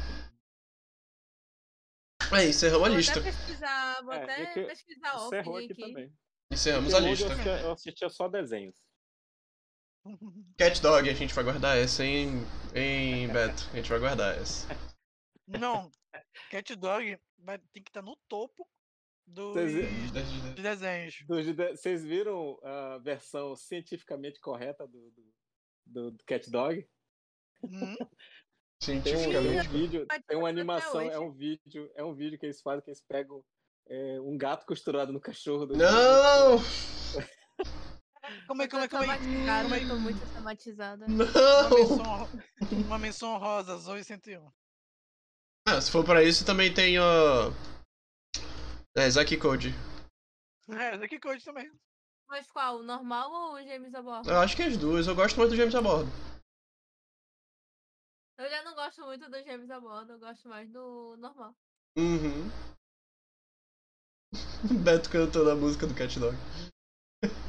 É, 2.32 2.46
encerramos 2.48 2.86
a 2.86 2.90
Vou 2.90 2.98
lista. 2.98 3.20
até 3.20 3.32
pesquisar, 3.32 4.02
vou 4.04 4.14
É, 4.14 4.24
até 4.24 4.40
Nickel- 4.40 4.68
pesquisar 4.68 5.12
a 5.12 5.26
Encerrou 5.26 5.54
opening 5.56 5.66
aqui 5.66 5.74
aqui. 5.74 5.82
também. 5.94 6.14
Encerramos 6.52 6.94
a 6.94 7.00
lista. 7.00 7.26
Eu 7.26 7.32
assistia, 7.32 7.60
eu 7.60 7.72
assistia 7.74 8.10
só 8.10 8.28
desenhos. 8.30 8.76
Cat 10.58 10.82
Dog, 10.82 11.10
a 11.10 11.14
gente 11.14 11.34
vai 11.34 11.44
guardar 11.44 11.78
essa 11.78 12.04
em, 12.06 12.46
em 12.74 13.28
Beto. 13.28 13.70
A 13.74 13.76
gente 13.76 13.90
vai 13.90 14.00
guardar 14.00 14.38
essa. 14.38 14.68
Não, 15.48 15.92
Cat 16.50 16.76
Dog 16.76 17.20
vai, 17.38 17.58
tem 17.72 17.84
que 17.84 17.90
estar 17.90 18.02
no 18.02 18.16
topo 18.28 18.68
dos 19.26 19.54
de 19.56 20.62
desenhos. 20.62 21.16
Vocês 21.76 22.04
viram 22.04 22.60
a 22.64 22.98
versão 23.00 23.56
cientificamente 23.56 24.40
correta 24.40 24.88
do, 24.88 25.12
do, 25.86 26.12
do 26.12 26.24
Cat 26.26 26.50
Dog? 26.50 26.88
Hum, 27.64 27.96
Tem 28.80 28.98
um, 28.98 29.02
Cientificamente. 29.04 29.70
vídeo, 29.70 30.08
tem 30.28 30.38
uma 30.38 30.50
animação, 30.50 31.02
é 31.02 31.18
um 31.20 31.32
vídeo, 31.32 31.90
é 31.96 32.04
um 32.04 32.14
vídeo 32.14 32.38
que 32.38 32.46
eles 32.46 32.62
fazem 32.62 32.84
que 32.84 32.90
eles 32.90 33.02
pegam 33.02 33.44
é, 33.88 34.20
um 34.20 34.38
gato 34.38 34.66
costurado 34.66 35.14
no 35.14 35.22
cachorro 35.22 35.66
do 35.66 35.76
Não! 35.78 36.58
Como 38.48 38.62
é, 38.62 38.68
como 38.70 38.84
é, 38.84 38.88
como 38.88 39.04
é? 39.04 39.18
Como 39.18 39.76
é? 39.76 39.84
eu 39.84 39.88
tô 39.88 40.00
muito 40.00 40.26
traumatizada. 40.30 41.06
Uma 41.06 41.26
Não! 41.26 41.70
menção, 41.70 42.06
honro- 42.06 42.30
uma 42.86 42.98
menção 42.98 43.38
rosa, 43.38 43.76
Zoe 43.78 44.02
101. 44.04 44.50
Ah, 45.66 45.80
se 45.80 45.90
for 45.90 46.04
pra 46.04 46.24
isso, 46.24 46.46
também 46.46 46.74
tem 46.74 47.00
o. 47.00 47.52
É, 48.96 49.10
Zack 49.10 49.38
Code. 49.38 49.70
É, 50.70 50.98
daqui 50.98 51.20
Code 51.20 51.44
também. 51.44 51.72
Mas 52.28 52.50
qual? 52.52 52.80
O 52.80 52.84
normal 52.84 53.32
ou 53.32 53.54
o 53.54 53.64
James 53.64 53.94
a 53.96 54.02
bordo? 54.02 54.30
Eu 54.30 54.40
acho 54.40 54.56
que 54.56 54.64
as 54.64 54.78
duas. 54.78 55.08
Eu 55.08 55.16
gosto 55.16 55.38
muito 55.38 55.52
do 55.52 55.56
James 55.56 55.74
a 55.76 55.82
bordo. 55.82 56.10
Eu 58.38 58.50
já 58.50 58.64
não 58.64 58.76
gosto 58.76 59.02
muito 59.06 59.30
do 59.30 59.44
James 59.44 59.70
a 59.70 59.80
bordo, 59.80 60.14
eu 60.14 60.20
gosto 60.20 60.50
mais 60.50 60.70
do 60.70 61.16
normal. 61.18 61.56
Uhum. 61.98 62.50
Beto 64.84 65.10
cantando 65.10 65.52
a 65.52 65.56
música 65.56 65.88
do 65.88 65.94
Cat 65.94 66.20
Dog. 66.20 66.36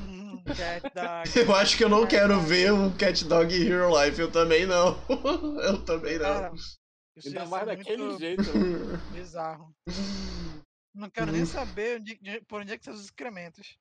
Hum, 0.01 0.43
Cat 0.45 0.83
Dog. 0.95 1.39
Eu 1.39 1.55
acho 1.57 1.77
que 1.77 1.85
eu 1.85 1.89
não 1.89 2.07
quero 2.07 2.41
ver 2.41 2.73
o 2.73 2.97
Cat 2.97 3.25
Dog 3.25 3.55
em 3.55 3.65
Real 3.65 3.91
Life. 4.05 4.21
Eu 4.21 4.31
também 4.31 4.67
não. 4.67 4.97
Eu 5.65 5.85
também 5.85 6.19
Cara, 6.19 6.51
não. 6.51 6.57
Isso 7.17 7.29
Ainda 7.29 7.47
mais 7.47 7.67
daquele 7.67 8.03
muito 8.03 8.19
jeito. 8.19 8.43
né? 8.43 8.99
bizarro. 9.13 9.75
Não 10.95 11.11
quero 11.11 11.33
nem 11.33 11.45
saber 11.45 12.01
onde, 12.01 12.17
de- 12.17 12.41
por 12.43 12.61
onde 12.61 12.73
é 12.73 12.79
que 12.79 12.85
são 12.85 12.95
os 12.95 13.05
excrementos. 13.05 13.79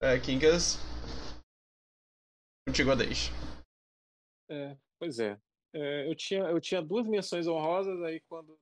é, 0.00 0.18
Kinkas. 0.20 0.76
Contigo 2.68 2.90
a 2.90 2.94
deixa. 2.94 3.32
É, 4.50 4.76
pois 4.98 5.18
é. 5.18 5.38
É, 5.72 6.08
eu, 6.08 6.14
tinha, 6.14 6.42
eu 6.44 6.60
tinha 6.60 6.82
duas 6.82 7.06
menções 7.06 7.46
honrosas, 7.46 8.00
aí 8.02 8.20
quando 8.28 8.58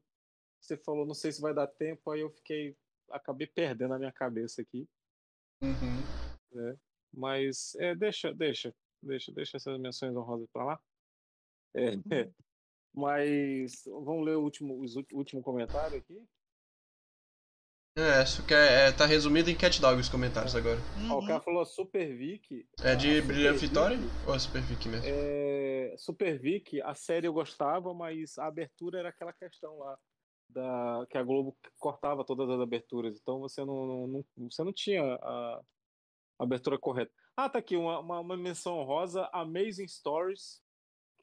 você 0.60 0.76
falou, 0.76 1.06
não 1.06 1.14
sei 1.14 1.30
se 1.32 1.40
vai 1.40 1.54
dar 1.54 1.66
tempo, 1.66 2.10
aí 2.10 2.20
eu 2.20 2.30
fiquei. 2.30 2.76
Acabei 3.10 3.46
perdendo 3.46 3.94
a 3.94 3.98
minha 3.98 4.12
cabeça 4.12 4.62
aqui. 4.62 4.88
Uhum. 5.62 6.78
Mas 7.12 7.74
é, 7.76 7.94
deixa, 7.94 8.32
deixa, 8.32 8.74
deixa, 9.02 9.30
deixa 9.32 9.56
essas 9.56 9.78
menções 9.78 10.14
honrosas 10.16 10.48
pra 10.52 10.64
lá. 10.64 10.80
É, 11.74 12.30
mas 12.94 13.82
vamos 13.86 14.24
ler 14.24 14.36
o 14.36 14.42
último, 14.42 14.74
o 14.74 15.16
último 15.16 15.42
comentário 15.42 15.98
aqui. 15.98 16.22
É, 17.96 18.24
isso 18.24 18.44
que 18.44 18.52
é, 18.52 18.88
é- 18.88 18.92
tá 18.92 19.06
resumido 19.06 19.50
em 19.50 19.56
Cat 19.56 19.80
Dog 19.80 20.00
os 20.00 20.08
comentários 20.08 20.54
agora. 20.56 20.78
Ó, 21.10 21.14
o 21.14 21.18
Uhum. 21.20 21.26
cara 21.26 21.40
falou 21.40 21.64
Super 21.64 22.16
Vic. 22.16 22.68
É 22.82 22.96
de 22.96 23.22
Brilhante 23.22 23.66
Vitória 23.66 23.96
ou 24.26 24.34
é 24.34 24.38
Super 24.38 24.62
Vic 24.62 24.88
mesmo? 24.88 25.06
É, 25.06 25.94
Super 25.96 26.38
Vic, 26.40 26.80
a 26.82 26.94
série 26.94 27.28
eu 27.28 27.32
gostava, 27.32 27.94
mas 27.94 28.36
a 28.36 28.46
abertura 28.46 28.98
era 28.98 29.10
aquela 29.10 29.32
questão 29.32 29.78
lá 29.78 29.96
da 30.48 31.06
que 31.08 31.16
a 31.16 31.22
Globo 31.22 31.56
cortava 31.78 32.24
todas 32.24 32.48
as 32.50 32.60
aberturas, 32.60 33.16
então 33.20 33.38
você 33.40 33.64
não, 33.64 33.86
não- 33.86 34.24
não- 34.36 34.50
você 34.50 34.62
não 34.64 34.72
tinha 34.72 35.02
a, 35.02 35.56
a 36.38 36.44
abertura 36.44 36.78
correta. 36.78 37.12
Ah, 37.36 37.48
tá 37.48 37.58
aqui 37.60 37.76
uma, 37.76 38.00
uma, 38.00 38.20
uma 38.20 38.36
menção 38.36 38.76
honrosa, 38.78 39.28
Amazing 39.32 39.86
Stories, 39.88 40.60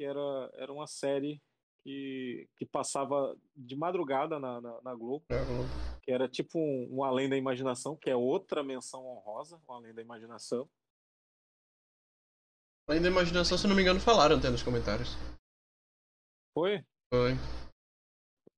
que 0.02 0.06
era, 0.06 0.50
era 0.56 0.74
uma 0.74 0.88
série 0.88 1.40
que, 1.84 2.50
que 2.58 2.66
passava 2.66 3.38
de 3.56 3.76
madrugada 3.76 4.40
na, 4.40 4.60
na, 4.60 4.82
na 4.82 4.96
Globo, 4.96 5.24
vamos- 5.30 5.70
que 6.02 6.12
era 6.12 6.28
tipo 6.28 6.58
um, 6.58 6.88
um 6.98 7.04
Além 7.04 7.30
da 7.30 7.38
Imaginação, 7.38 7.96
que 7.96 8.10
é 8.10 8.16
outra 8.16 8.64
menção 8.64 9.06
honrosa, 9.06 9.62
um 9.70 9.74
Além 9.74 9.94
da 9.94 10.02
Imaginação. 10.02 10.68
Além 12.90 13.00
da 13.00 13.10
imaginação, 13.10 13.58
se 13.60 13.68
não 13.68 13.76
me 13.76 13.84
engano, 13.84 14.00
falaram 14.00 14.38
até 14.38 14.50
nos 14.50 14.64
comentários. 14.64 15.10
Foi? 16.52 16.84
Foi. 17.14 17.34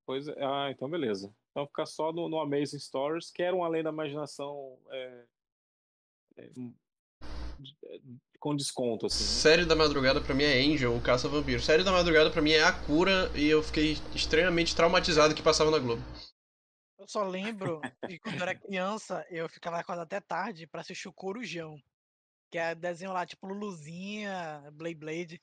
Pois 0.06 0.26
é. 0.26 0.34
Ah, 0.42 0.70
então 0.70 0.88
beleza. 0.88 1.32
Então 1.50 1.66
fica 1.66 1.84
só 1.84 2.10
no, 2.10 2.26
no 2.28 2.40
Amazing 2.40 2.78
Stories, 2.78 3.30
que 3.30 3.42
era 3.42 3.54
um 3.54 3.62
além 3.62 3.82
da 3.82 3.90
imaginação 3.90 4.78
é, 4.88 5.26
é, 6.38 6.50
com 8.38 8.54
desconto, 8.54 9.06
assim. 9.06 9.22
né? 9.24 9.30
Série 9.30 9.64
da 9.64 9.74
madrugada 9.74 10.20
pra 10.20 10.34
mim 10.34 10.44
é 10.44 10.60
Angel, 10.60 10.94
o 10.94 11.00
Caça 11.00 11.28
Vampiro. 11.28 11.62
Série 11.62 11.82
da 11.84 11.92
madrugada 11.92 12.30
pra 12.30 12.42
mim 12.42 12.52
é 12.52 12.62
A 12.62 12.72
Cura 12.72 13.30
e 13.34 13.46
eu 13.48 13.62
fiquei 13.62 13.92
extremamente 14.14 14.74
traumatizado 14.76 15.34
que 15.34 15.42
passava 15.42 15.70
na 15.70 15.78
Globo. 15.78 16.02
Eu 16.98 17.08
só 17.08 17.22
lembro 17.22 17.80
que 18.06 18.18
quando 18.18 18.36
eu 18.36 18.42
era 18.42 18.54
criança, 18.54 19.26
eu 19.30 19.48
ficava 19.48 19.78
acordado 19.78 20.04
até 20.06 20.20
tarde 20.20 20.66
pra 20.66 20.80
assistir 20.80 21.08
o 21.08 21.12
Corujão. 21.12 21.78
Que 22.50 22.58
é 22.58 22.74
desenho 22.74 23.12
lá, 23.12 23.26
tipo 23.26 23.46
Luluzinha, 23.46 24.62
Blade 24.72 24.94
Blade. 24.94 25.42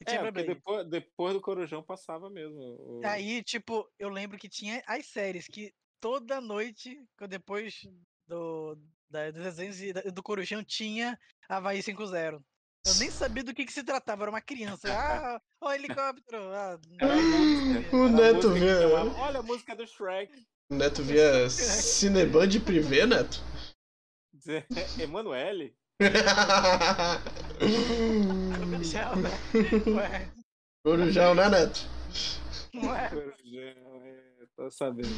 E 0.00 0.10
É, 0.10 0.30
depois, 0.32 0.86
depois 0.88 1.34
do 1.34 1.40
Corujão 1.40 1.82
passava 1.82 2.28
mesmo. 2.30 2.58
o- 2.60 3.00
E 3.02 3.06
aí, 3.06 3.42
tipo, 3.42 3.88
eu 3.98 4.08
lembro 4.08 4.38
que 4.38 4.48
tinha 4.48 4.82
as 4.86 5.06
séries 5.06 5.46
que 5.46 5.72
toda 6.00 6.40
noite, 6.40 7.02
depois 7.28 7.82
do, 8.26 8.76
da, 9.10 9.30
dos 9.30 9.42
desenhos 9.42 9.94
da- 9.94 10.10
do 10.10 10.22
Corujão, 10.22 10.62
tinha 10.64 11.18
Havaí 11.48 11.82
5-0. 11.82 12.42
Eu 12.86 12.94
nem 12.96 13.10
sabia 13.10 13.42
do 13.42 13.52
que, 13.52 13.64
que 13.66 13.72
se 13.72 13.82
tratava, 13.82 14.22
era 14.24 14.30
uma 14.30 14.40
criança. 14.40 14.86
Ah, 15.36 15.40
ó, 15.60 15.72
helicóptero. 15.72 16.38
Ah, 16.52 16.78
O 17.92 18.04
a 18.04 18.08
Neto 18.10 18.52
via- 18.52 18.80
chamava, 18.82 19.10
Olha 19.20 19.40
a 19.40 19.42
música 19.42 19.74
do 19.74 19.86
Shrek. 19.86 20.32
O 20.70 20.74
Neto 20.74 21.02
via 21.02 21.48
Cineband 21.50 22.60
Privé, 22.60 23.06
Neto? 23.06 23.40
Dizer, 24.32 24.66
Emanuele. 25.00 25.76
Corujão, 28.58 29.16
né? 29.16 29.30
Ué, 29.96 30.30
Corujão, 30.84 31.34
né, 31.34 31.48
Neto? 31.48 31.80
ué. 32.74 33.08
Corujão, 33.08 34.02
é, 34.04 34.46
tô 34.56 34.70
sabendo. 34.70 35.08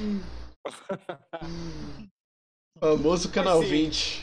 Famoso 2.81 3.31
Canal 3.33 3.63
sim. 3.63 3.69
20. 3.69 4.23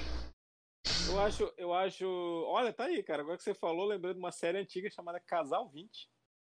Eu 1.10 1.20
acho, 1.20 1.54
eu 1.58 1.74
acho. 1.74 2.06
Olha, 2.48 2.72
tá 2.72 2.86
aí, 2.86 3.02
cara. 3.04 3.22
Agora 3.22 3.38
que 3.38 3.44
você 3.44 3.54
falou, 3.54 3.86
lembrei 3.86 4.14
de 4.14 4.20
uma 4.20 4.32
série 4.32 4.58
antiga 4.58 4.90
chamada 4.90 5.20
Casal 5.20 5.70
20. 5.70 6.10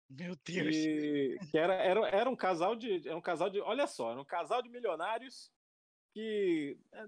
Meu 0.09 0.35
Deus. 0.45 0.75
que, 0.75 1.37
que 1.49 1.57
era, 1.57 1.73
era, 1.75 2.07
era 2.09 2.29
um 2.29 2.35
casal 2.35 2.75
de 2.75 3.07
era 3.07 3.17
um 3.17 3.21
casal 3.21 3.49
de 3.49 3.59
olha 3.61 3.87
só 3.87 4.11
era 4.11 4.21
um 4.21 4.25
casal 4.25 4.61
de 4.61 4.69
milionários 4.69 5.49
que 6.13 6.77
é, 6.93 6.99
é, 7.01 7.07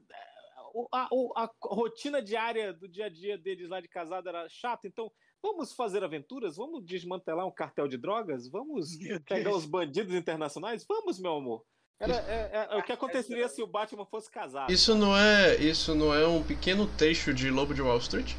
a, 0.92 1.08
o- 1.12 1.32
a 1.36 1.52
rotina 1.62 2.20
diária 2.22 2.74
do 2.74 2.88
dia 2.88 3.06
a 3.06 3.10
dia 3.10 3.38
deles 3.38 3.70
lá 3.70 3.80
de 3.80 3.88
casado 3.88 4.28
era 4.30 4.50
chata 4.50 4.88
então 4.88 5.12
vamos 5.44 5.74
fazer 5.74 6.04
aventuras 6.04 6.56
vamos 6.56 6.84
desmantelar 6.84 7.46
um 7.46 7.52
cartel 7.52 7.88
de 7.88 7.98
drogas 7.98 8.48
vamos 8.48 8.98
pegar 9.28 9.52
os 9.52 9.66
bandidos 9.68 10.16
internacionais 10.16 10.84
vamos 10.88 11.20
meu 11.20 11.36
amor 11.36 11.64
era 12.00 12.14
é, 12.16 12.50
é- 12.54 12.68
é 12.72 12.78
o 12.78 12.84
que 12.84 12.92
aconteceria 12.92 13.48
se 13.48 13.62
o 13.64 13.68
Batman 13.68 14.06
fosse 14.06 14.30
casado 14.30 14.72
Isso 14.72 14.96
não 14.96 15.16
é. 15.18 15.56
Isso 15.58 15.96
não 15.96 16.14
é 16.14 16.28
um 16.28 16.44
pequeno 16.44 16.86
trecho 16.98 17.34
de 17.34 17.50
Lobo 17.50 17.74
de 17.74 17.82
Wall 17.82 17.98
Street? 18.00 18.34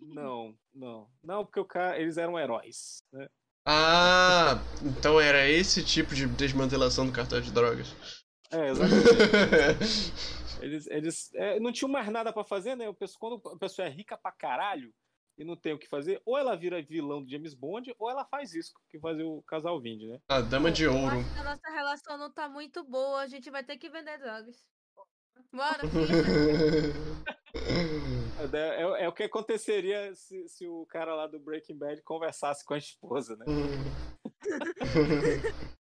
não 0.00 0.56
não 0.72 1.06
não 1.22 1.44
porque 1.44 1.60
o 1.60 1.64
cara 1.64 1.98
eles 2.00 2.16
eram 2.16 2.38
heróis 2.38 3.02
né? 3.12 3.28
Ah, 3.68 4.58
então 4.82 5.20
era 5.20 5.46
esse 5.48 5.84
tipo 5.84 6.14
de 6.14 6.26
desmantelação 6.26 7.04
do 7.04 7.12
cartel 7.12 7.40
de 7.40 7.50
drogas. 7.52 7.88
é 8.50 8.68
exatamente 8.70 10.12
Eles, 10.62 10.86
eles 10.86 11.34
é, 11.34 11.60
não 11.60 11.70
tinham 11.70 11.90
mais 11.90 12.08
nada 12.08 12.32
pra 12.32 12.42
fazer, 12.42 12.74
né? 12.76 12.88
O 12.88 12.94
pessoal- 12.94 13.38
quando 13.38 13.54
a 13.54 13.58
pessoa 13.58 13.86
é 13.86 13.90
rica 13.90 14.16
pra 14.16 14.32
caralho 14.32 14.90
e 15.38 15.44
não 15.44 15.56
tem 15.56 15.74
o 15.74 15.78
que 15.78 15.88
fazer, 15.88 16.20
ou 16.24 16.38
ela 16.38 16.56
vira 16.56 16.82
vilão 16.82 17.22
do 17.22 17.30
James 17.30 17.54
Bond, 17.54 17.94
ou 17.98 18.10
ela 18.10 18.24
faz 18.24 18.54
isso, 18.54 18.72
que 18.88 18.98
fazia 18.98 19.26
o 19.26 19.42
casal 19.42 19.80
Vind, 19.80 20.02
né? 20.02 20.20
A 20.28 20.40
Dama 20.40 20.70
de 20.70 20.86
Ouro. 20.86 21.16
a 21.38 21.44
nossa 21.44 21.70
relação 21.70 22.16
não 22.16 22.32
tá 22.32 22.48
muito 22.48 22.82
boa, 22.84 23.20
a 23.20 23.26
gente 23.26 23.50
vai 23.50 23.62
ter 23.64 23.76
que 23.76 23.90
vender 23.90 24.18
drogas. 24.18 24.56
Bora, 25.52 25.82
É, 28.52 28.82
é- 28.82 29.04
é 29.04 29.08
o 29.08 29.12
que 29.12 29.22
aconteceria 29.22 30.14
se, 30.14 30.46
se 30.48 30.66
o 30.68 30.84
cara 30.86 31.14
lá 31.14 31.26
do 31.26 31.38
Breaking 31.40 31.78
Bad 31.78 32.02
conversasse 32.02 32.62
com 32.64 32.74
a 32.74 32.78
esposa, 32.78 33.34
né? 33.36 33.46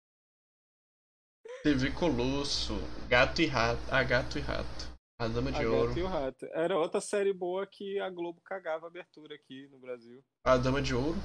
TV 1.65 1.91
Colosso, 1.93 2.75
Gato 3.09 3.43
e 3.43 3.47
Rato. 3.47 3.81
Ah, 3.91 4.03
Gato 4.05 4.39
e 4.39 4.41
Rato. 4.41 4.94
A 5.19 5.28
Dama 5.28 5.53
de 5.53 5.65
A 5.65 5.69
Ouro. 5.70 5.89
Gata 5.89 6.01
e 6.01 6.03
o 6.03 6.07
Rato. 6.07 6.47
Era 6.53 6.78
outra 6.78 7.01
série 7.01 7.32
boa 7.32 7.66
que 7.66 8.01
a 8.01 8.11
Globo 8.11 8.41
cagava 8.41 8.86
a 8.86 8.89
abertura 8.89 9.35
aqui 9.36 9.69
no 9.69 9.78
Brasil. 9.78 10.24
A 10.45 10.57
Dama 10.57 10.82
de 10.82 10.95
Ouro. 10.95 11.16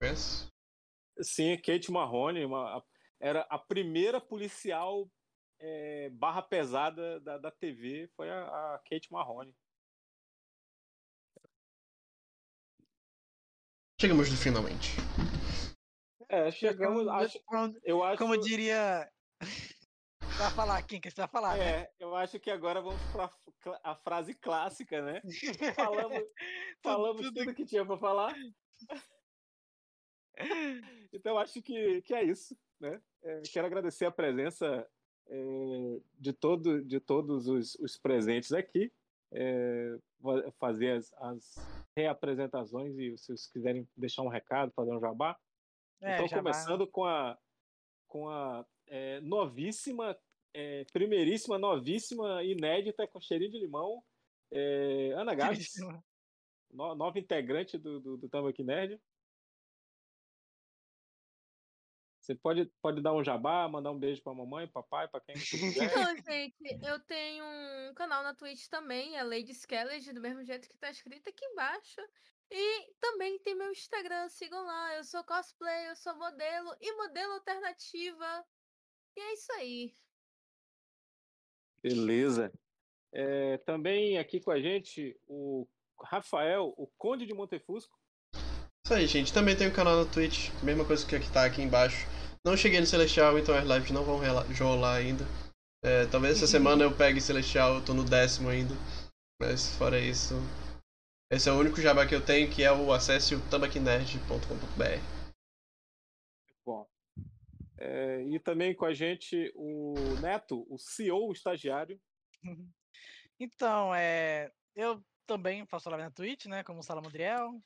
Conhece? 0.00 0.48
Sim, 1.22 1.56
Kate 1.56 1.90
Marrone 1.90 2.44
uma- 2.44 2.78
a- 2.78 2.82
era 3.20 3.40
a 3.50 3.58
primeira 3.58 4.20
policial 4.20 5.10
é, 5.58 6.08
barra 6.10 6.40
pesada 6.42 7.20
da, 7.20 7.36
da 7.36 7.50
TV, 7.50 8.08
foi 8.16 8.30
a, 8.30 8.44
a 8.44 8.78
Kate 8.88 9.12
Marrone. 9.12 9.54
Chegamos 14.00 14.30
no 14.30 14.36
finalmente. 14.36 14.96
É, 16.28 16.50
chegamos, 16.50 17.00
Como- 17.04 17.10
acho, 17.10 17.38
eu 17.84 18.02
acho, 18.02 18.18
Como 18.18 18.38
diria. 18.40 19.10
Vai 20.40 20.50
falar, 20.52 20.82
quem 20.84 20.98
que 20.98 21.10
você 21.10 21.20
vai 21.20 21.28
falar? 21.28 21.58
né? 21.58 21.82
é, 21.82 21.92
eu 21.98 22.16
acho 22.16 22.40
que 22.40 22.50
agora 22.50 22.80
vamos 22.80 22.98
para 23.12 23.30
a 23.84 23.94
frase 23.94 24.32
clássica, 24.32 25.02
né? 25.02 25.20
Falamos, 25.74 26.18
falamos 26.82 27.22
tudo 27.26 27.34
tudo 27.34 27.54
que 27.54 27.66
tinha 27.66 27.84
para 27.84 27.98
falar. 27.98 28.34
Então 31.12 31.36
acho 31.36 31.60
que, 31.60 32.00
que 32.00 32.14
é 32.14 32.22
isso, 32.22 32.56
né? 32.80 32.98
É, 33.22 33.42
quero 33.52 33.66
agradecer 33.66 34.06
a 34.06 34.10
presença 34.10 34.88
é, 35.28 36.00
de, 36.18 36.32
todo, 36.32 36.82
de 36.82 36.98
todos 36.98 37.46
os, 37.46 37.74
os 37.74 37.98
presentes 37.98 38.50
aqui. 38.52 38.90
É, 39.32 39.98
fazer 40.58 40.92
as, 40.92 41.12
as 41.18 41.56
reapresentações 41.94 42.96
e 42.96 43.18
se 43.18 43.26
vocês 43.26 43.46
quiserem 43.48 43.86
deixar 43.94 44.22
um 44.22 44.28
recado, 44.28 44.72
fazer 44.72 44.92
um 44.92 45.00
jabá. 45.00 45.38
É, 46.00 46.14
então, 46.14 46.38
começando 46.38 46.86
com 46.86 47.04
a, 47.04 47.36
com 48.08 48.30
a 48.30 48.64
é, 48.86 49.20
novíssima, 49.20 50.16
é, 50.52 50.84
primeiríssima, 50.92 51.58
novíssima, 51.58 52.42
inédita, 52.42 53.06
com 53.06 53.20
cheirinho 53.20 53.50
de 53.52 53.58
limão, 53.58 54.02
é, 54.50 55.12
Ana 55.12 55.34
Gabs, 55.34 55.74
no- 56.70 56.94
nova 56.94 57.18
integrante 57.18 57.78
do, 57.78 58.00
do, 58.00 58.16
do 58.16 58.28
Tambaqui 58.28 58.62
Nerd. 58.64 59.00
Você 62.20 62.34
pode, 62.34 62.66
pode 62.82 63.02
dar 63.02 63.14
um 63.14 63.24
jabá, 63.24 63.66
mandar 63.66 63.90
um 63.90 63.98
beijo 63.98 64.22
pra 64.22 64.34
mamãe, 64.34 64.68
papai, 64.68 65.08
pra 65.08 65.20
quem 65.20 65.34
você 65.36 65.56
quiser. 65.58 65.84
Então, 65.90 66.16
gente, 66.16 66.86
eu 66.86 67.00
tenho 67.00 67.44
um 67.44 67.94
canal 67.94 68.22
na 68.22 68.34
Twitch 68.34 68.68
também, 68.68 69.16
é 69.16 69.22
Lady 69.22 69.52
Skelled, 69.52 70.12
do 70.12 70.20
mesmo 70.20 70.44
jeito 70.44 70.68
que 70.68 70.76
tá 70.78 70.90
escrito 70.90 71.28
aqui 71.28 71.44
embaixo. 71.44 72.00
E 72.50 72.94
também 73.00 73.38
tem 73.38 73.54
meu 73.54 73.70
Instagram, 73.70 74.28
sigam 74.28 74.64
lá. 74.64 74.96
Eu 74.96 75.04
sou 75.04 75.24
cosplay, 75.24 75.88
eu 75.88 75.96
sou 75.96 76.14
modelo 76.16 76.76
e 76.80 76.92
modelo 76.96 77.32
alternativa. 77.34 78.44
E 79.16 79.20
é 79.20 79.32
isso 79.32 79.52
aí. 79.52 79.94
Beleza. 81.82 82.52
É, 83.12 83.58
também 83.58 84.18
aqui 84.18 84.40
com 84.40 84.50
a 84.50 84.60
gente 84.60 85.16
o 85.26 85.66
Rafael, 86.02 86.72
o 86.76 86.88
Conde 86.98 87.26
de 87.26 87.34
Montefusco. 87.34 87.98
Isso 88.84 88.94
aí, 88.94 89.06
gente. 89.06 89.32
Também 89.32 89.56
tem 89.56 89.68
o 89.68 89.72
canal 89.72 89.96
na 89.96 90.10
Twitch. 90.10 90.50
Mesma 90.62 90.84
coisa 90.84 91.06
que 91.06 91.16
aqui 91.16 91.30
tá 91.30 91.44
aqui 91.44 91.62
embaixo. 91.62 92.06
Não 92.44 92.56
cheguei 92.56 92.80
no 92.80 92.86
Celestial, 92.86 93.38
então 93.38 93.54
as 93.54 93.66
lives 93.66 93.90
não 93.90 94.04
vão 94.04 94.18
rolar 94.18 94.94
ainda. 94.94 95.24
É, 95.84 96.06
talvez 96.06 96.36
essa 96.36 96.46
semana 96.46 96.84
eu 96.84 96.94
pegue 96.94 97.20
Celestial, 97.20 97.76
eu 97.76 97.84
tô 97.84 97.94
no 97.94 98.04
décimo 98.04 98.48
ainda. 98.48 98.74
Mas 99.40 99.74
fora 99.76 99.98
isso. 99.98 100.34
Esse 101.32 101.48
é 101.48 101.52
o 101.52 101.58
único 101.58 101.80
jabá 101.80 102.06
que 102.06 102.14
eu 102.14 102.24
tenho, 102.24 102.50
que 102.50 102.62
é 102.62 102.72
o 102.72 102.92
acesse 102.92 103.34
o 103.34 103.40
tambaquinerd.com.br. 103.48 105.19
É, 107.82 108.22
e 108.24 108.38
também 108.38 108.74
com 108.74 108.84
a 108.84 108.92
gente 108.92 109.50
o 109.54 110.14
Neto, 110.20 110.66
o 110.68 110.76
CEO 110.78 111.28
o 111.28 111.32
estagiário. 111.32 111.98
Então, 113.38 113.94
é, 113.94 114.52
eu 114.76 115.02
também 115.26 115.64
faço 115.66 115.88
live 115.88 116.04
na 116.04 116.10
Twitch, 116.10 116.44
né? 116.44 116.62
Como 116.62 116.80
o 116.80 116.82
Salamandriel. 116.82 117.58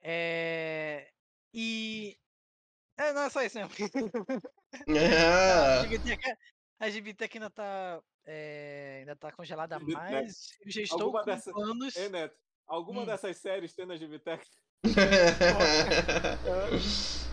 É, 0.00 1.10
e. 1.52 2.16
É, 2.96 3.12
não 3.12 3.22
é 3.22 3.30
só 3.30 3.42
isso 3.42 3.58
mesmo. 3.58 3.74
A 4.88 5.82
GBT, 5.82 6.16
a 6.78 6.90
GBT 6.90 7.30
ainda 7.34 7.50
tá. 7.50 8.00
é, 8.24 8.98
ainda 9.00 9.16
tá 9.16 9.32
congelada, 9.32 9.78
Né? 9.78 9.84
mas 9.92 10.50
eu 10.64 10.70
já 10.70 10.82
estou 10.82 11.00
Alguma 11.02 11.20
com 11.20 11.26
dessa- 11.26 11.52
planos. 11.52 11.96
Ei, 11.96 12.08
Neto, 12.08 12.36
alguma 12.66 13.02
Hum. 13.02 13.06
dessas 13.06 13.36
séries 13.38 13.74
tem 13.74 13.86
na 13.86 13.96
Givitec? 13.96 14.46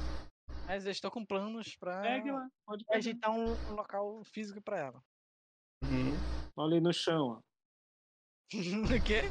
Mas 0.67 0.85
eu 0.85 0.91
estou 0.91 1.11
com 1.11 1.25
planos 1.25 1.75
pra 1.75 2.01
Pegue 2.01 2.31
lá, 2.31 2.47
pode 2.65 2.85
pegar. 2.85 2.97
ajeitar 2.99 3.31
um, 3.31 3.51
um 3.51 3.75
local 3.75 4.23
físico 4.25 4.61
pra 4.61 4.79
ela. 4.79 5.03
Uhum. 5.83 6.13
Olha 6.55 6.75
aí 6.75 6.81
no 6.81 6.93
chão, 6.93 7.27
ó. 7.27 7.41
o 8.53 9.03
quê? 9.03 9.21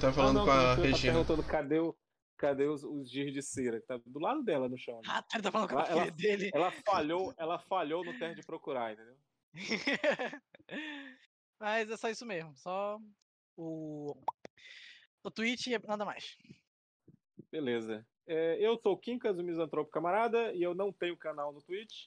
Tá 0.00 0.12
falando 0.12 0.38
Ah, 0.40 0.40
não, 0.40 0.44
com 0.44 0.50
a 0.50 0.76
Tá 0.76 0.82
Regina. 0.82 1.12
perguntando 1.12 1.44
cadê, 1.44 1.78
o, 1.80 1.94
cadê 2.38 2.66
os, 2.66 2.82
os 2.82 3.10
giz 3.10 3.32
de 3.32 3.42
cera? 3.42 3.80
que 3.80 3.86
Tá 3.86 3.98
do 4.04 4.18
lado 4.18 4.42
dela 4.42 4.68
no 4.68 4.78
chão. 4.78 4.94
né? 4.96 5.02
Ah, 5.08 5.22
tá, 5.22 5.36
ele 5.36 5.42
tá 5.42 5.52
falando 5.52 5.68
com 5.70 5.78
a 5.78 5.86
Ela- 5.86 6.10
dele. 6.10 6.50
Ela 6.54 6.70
falhou, 6.70 7.34
ela 7.36 7.58
falhou 7.58 8.04
no 8.04 8.18
teste 8.18 8.40
de 8.40 8.46
procurar, 8.46 8.92
entendeu? 8.94 9.16
Mas 11.60 11.90
é 11.90 11.96
só 11.96 12.08
isso 12.08 12.24
mesmo. 12.26 12.56
Só 12.56 12.98
o. 13.56 14.14
O 15.22 15.30
Twitch 15.30 15.68
e 15.68 15.78
nada 15.86 16.04
mais. 16.04 16.36
Beleza. 17.50 18.06
É, 18.26 18.56
eu 18.58 18.78
sou 18.78 18.94
o 18.94 18.98
Quincas, 18.98 19.38
o 19.38 19.42
Misantropo 19.42 19.90
Camarada, 19.90 20.54
e 20.54 20.62
eu 20.62 20.74
não 20.74 20.90
tenho 20.92 21.14
canal 21.16 21.52
no 21.52 21.62
Twitch, 21.62 22.06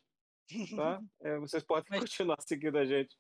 tá? 0.75 1.01
É, 1.21 1.37
vocês 1.37 1.63
podem 1.63 1.85
Mas- 1.89 1.99
continuar 2.01 2.41
seguindo 2.41 2.77
a 2.77 2.85
gente. 2.85 3.17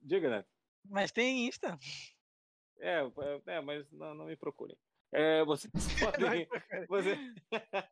Diga, 0.00 0.28
né? 0.28 0.44
Mas 0.84 1.12
tem 1.12 1.46
Insta. 1.46 1.78
É, 2.78 3.00
é, 3.00 3.42
é, 3.46 3.60
mas 3.60 3.88
não, 3.92 4.14
não 4.14 4.26
me 4.26 4.36
procurem. 4.36 4.76
É, 5.12 5.44
vocês 5.44 5.72
podem. 6.00 6.48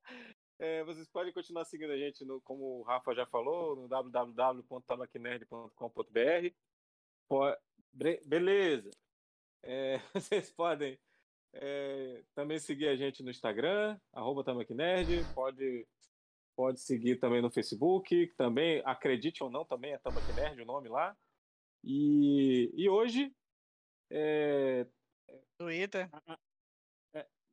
é, 0.59 0.83
vocês 0.85 1.09
podem 1.09 1.33
continuar 1.33 1.65
seguindo 1.65 1.93
a 1.93 1.97
gente, 1.97 2.25
no, 2.25 2.41
como 2.43 2.81
o 2.81 2.83
Rafa 2.83 3.15
já 3.15 3.25
falou, 3.27 3.77
no 3.77 3.87
www.tabaquinerd.com.br. 3.89 6.53
Beleza. 8.27 8.91
É, 9.63 9.99
vocês 10.13 10.51
podem 10.51 10.99
é, 11.55 12.23
também 12.35 12.59
seguir 12.59 12.89
a 12.89 12.97
gente 12.97 13.23
no 13.23 13.31
Instagram, 13.31 13.99
arroba. 14.13 14.43
Pode, 15.35 15.87
pode 16.57 16.81
seguir 16.81 17.17
também 17.17 17.43
no 17.43 17.51
Facebook. 17.51 18.27
Também, 18.37 18.83
acredite 18.85 19.43
ou 19.43 19.51
não, 19.51 19.65
também 19.65 19.93
é 19.93 19.99
Tabaquinerd 19.99 20.61
o 20.61 20.67
nome 20.67 20.89
lá. 20.89 21.17
E, 21.85 22.71
e 22.75 22.89
hoje, 22.89 23.35
é, 24.11 24.87
Twitter. 25.59 26.09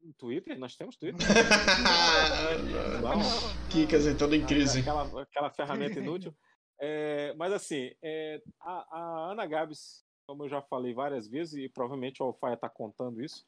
no 0.02 0.14
Twitter, 0.14 0.58
nós 0.58 0.76
temos 0.76 0.98
Twitter. 0.98 1.20
Kikas 3.72 4.06
entrando 4.06 4.36
em 4.36 4.46
crise. 4.46 4.80
Aquela, 4.80 5.22
aquela 5.22 5.50
ferramenta 5.50 6.00
inútil. 6.00 6.36
É, 6.82 7.34
mas 7.36 7.52
assim, 7.52 7.92
é, 8.02 8.42
a, 8.62 8.98
a 8.98 9.32
Ana 9.32 9.46
Gabs, 9.46 10.06
como 10.26 10.46
eu 10.46 10.50
já 10.50 10.62
falei 10.62 10.94
várias 10.94 11.28
vezes, 11.28 11.56
e 11.56 11.68
provavelmente 11.68 12.24
o 12.24 12.28
Alfaia 12.28 12.54
está 12.54 12.70
contando 12.70 13.22
isso, 13.22 13.46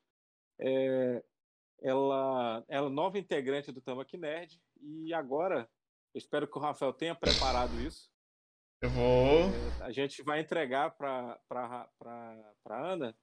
é, 0.62 1.24
ela, 1.82 2.64
ela 2.68 2.88
é 2.88 2.90
nova 2.90 3.18
integrante 3.18 3.72
do 3.72 3.82
Tamaki 3.82 4.18
Nerd, 4.18 4.62
e 4.82 5.14
agora, 5.14 5.70
eu 6.14 6.18
espero 6.18 6.48
que 6.48 6.58
o 6.58 6.62
Rafael 6.62 6.94
tenha 6.94 7.16
preparado 7.16 7.80
isso. 7.80 8.12
Eu 8.82 8.90
vou. 8.90 9.50
É, 9.50 9.84
a 9.84 9.92
gente 9.92 10.24
vai 10.24 10.40
entregar 10.40 10.92
para 10.92 11.40
Ana 12.66 13.16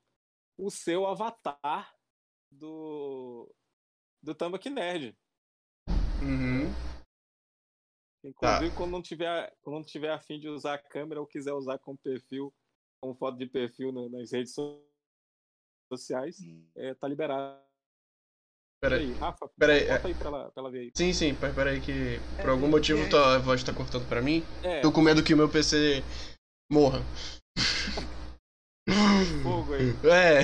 o 0.56 0.70
seu 0.70 1.06
avatar 1.06 1.94
do, 2.50 3.52
do 4.22 4.34
Tambaqui 4.34 4.70
Nerd. 4.70 5.16
Uhum. 6.20 6.72
Inclusive, 8.24 8.74
quando 8.74 8.90
não 8.90 9.02
tiver, 9.02 9.56
quando 9.62 9.76
não 9.76 9.84
tiver 9.84 10.10
a 10.10 10.18
fim 10.18 10.38
de 10.40 10.48
usar 10.48 10.74
a 10.74 10.78
câmera 10.78 11.20
ou 11.20 11.26
quiser 11.26 11.52
usar 11.52 11.78
como 11.78 11.96
perfil, 11.98 12.52
como 13.00 13.14
foto 13.14 13.38
de 13.38 13.46
perfil 13.46 13.92
na- 13.92 14.08
nas 14.08 14.32
redes 14.32 14.54
so- 15.88 15.96
sociais, 15.96 16.36
é, 16.76 16.94
tá 16.94 17.08
liberado. 17.08 17.58
Pera 18.80 18.96
aí, 18.96 19.12
Rafa, 19.14 19.48
pera 19.58 19.72
aí, 19.72 19.88
bota 19.88 20.06
aí 20.08 20.14
pra 20.14 20.28
ela, 20.28 20.50
pra 20.50 20.60
ela 20.62 20.70
ver 20.70 20.78
aí. 20.80 20.92
Sim, 20.96 21.12
sim, 21.12 21.36
mas 21.40 21.52
peraí 21.54 21.80
que 21.80 22.20
por 22.36 22.46
É, 22.46 22.50
algum 22.50 22.68
motivo 22.68 22.98
porque- 23.00 23.10
tua 23.10 23.38
voz 23.38 23.64
tá 23.64 23.72
cortando 23.74 24.06
pra 24.08 24.22
mim. 24.22 24.44
É, 24.62 24.80
Tô 24.80 24.92
com 24.92 25.00
medo 25.02 25.22
que 25.24 25.34
o 25.34 25.36
meu 25.36 25.48
PC 25.48 26.02
morra. 26.70 27.00
fogo 29.42 29.74
aí. 29.74 29.88
É, 30.06 30.42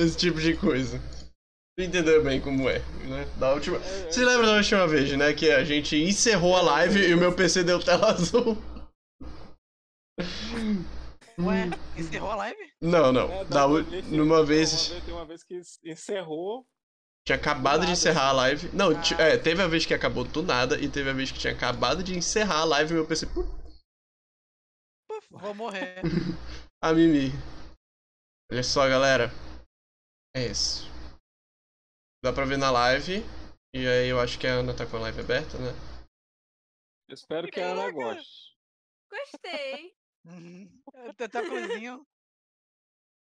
esse 0.00 0.16
tipo 0.16 0.40
de 0.40 0.56
coisa. 0.56 1.00
Tu 1.76 1.82
entendeu 1.84 2.22
bem 2.22 2.40
como 2.40 2.68
é, 2.68 2.78
né? 2.78 3.24
Da 3.40 3.52
última. 3.52 3.78
É, 3.78 3.80
é, 3.80 4.10
Você 4.12 4.24
lembra 4.24 4.46
da 4.46 4.56
última 4.56 4.86
vez, 4.86 5.10
né? 5.18 5.32
Que 5.34 5.50
a 5.50 5.64
gente 5.64 5.96
encerrou 5.96 6.56
a 6.56 6.62
live 6.62 7.00
e 7.08 7.12
o 7.12 7.18
meu 7.18 7.34
PC 7.34 7.64
deu 7.64 7.82
tela 7.82 8.10
azul. 8.14 8.56
Ué, 11.38 11.64
encerrou 11.96 12.30
a 12.30 12.36
live? 12.36 12.72
Não, 12.80 13.12
não. 13.12 13.30
é, 13.32 13.44
Da, 13.44 13.66
u- 13.66 13.82
vez- 13.84 14.06
numa 14.08 14.44
vez. 14.44 14.72
Uma 14.72 14.90
vez, 14.94 15.04
tem 15.04 15.14
uma 15.14 15.26
vez 15.26 15.44
que 15.44 15.60
encerrou. 15.84 16.66
Tinha 17.26 17.36
acabado 17.36 17.86
de 17.86 17.92
encerrar 17.92 18.28
a 18.28 18.32
live. 18.32 18.68
Não, 18.72 18.90
Ah. 18.90 19.22
é, 19.22 19.38
teve 19.38 19.62
a 19.62 19.66
vez 19.66 19.86
que 19.86 19.94
acabou 19.94 20.24
do 20.24 20.42
nada 20.42 20.78
e 20.78 20.90
teve 20.90 21.08
a 21.10 21.12
vez 21.14 21.32
que 21.32 21.38
tinha 21.38 21.52
acabado 21.54 22.02
de 22.04 22.14
encerrar 22.16 22.60
a 22.60 22.64
live 22.64 22.90
e 22.92 22.94
meu 22.94 23.06
PC. 23.06 23.26
pum, 23.26 23.42
Puf, 25.08 25.26
vou 25.30 25.54
morrer. 25.54 26.00
A 26.82 26.92
Mimi. 26.92 27.30
Olha 28.52 28.62
só, 28.62 28.86
galera. 28.88 29.30
É 30.36 30.46
isso. 30.46 30.84
Dá 32.22 32.32
pra 32.32 32.44
ver 32.44 32.58
na 32.58 32.70
live. 32.70 33.22
E 33.74 33.86
aí 33.88 34.08
eu 34.08 34.20
acho 34.20 34.38
que 34.38 34.46
a 34.46 34.52
Ana 34.54 34.74
tá 34.76 34.86
com 34.86 34.96
a 34.98 35.00
live 35.00 35.20
aberta, 35.20 35.56
né? 35.58 35.72
Eu 37.08 37.14
espero 37.14 37.48
que 37.50 37.60
a 37.60 37.72
Ana 37.72 37.90
goste. 37.90 38.54
Gostei. 39.10 39.94
Uhum. 40.24 40.82
Até 41.08 41.28
coisinho. 41.28 42.06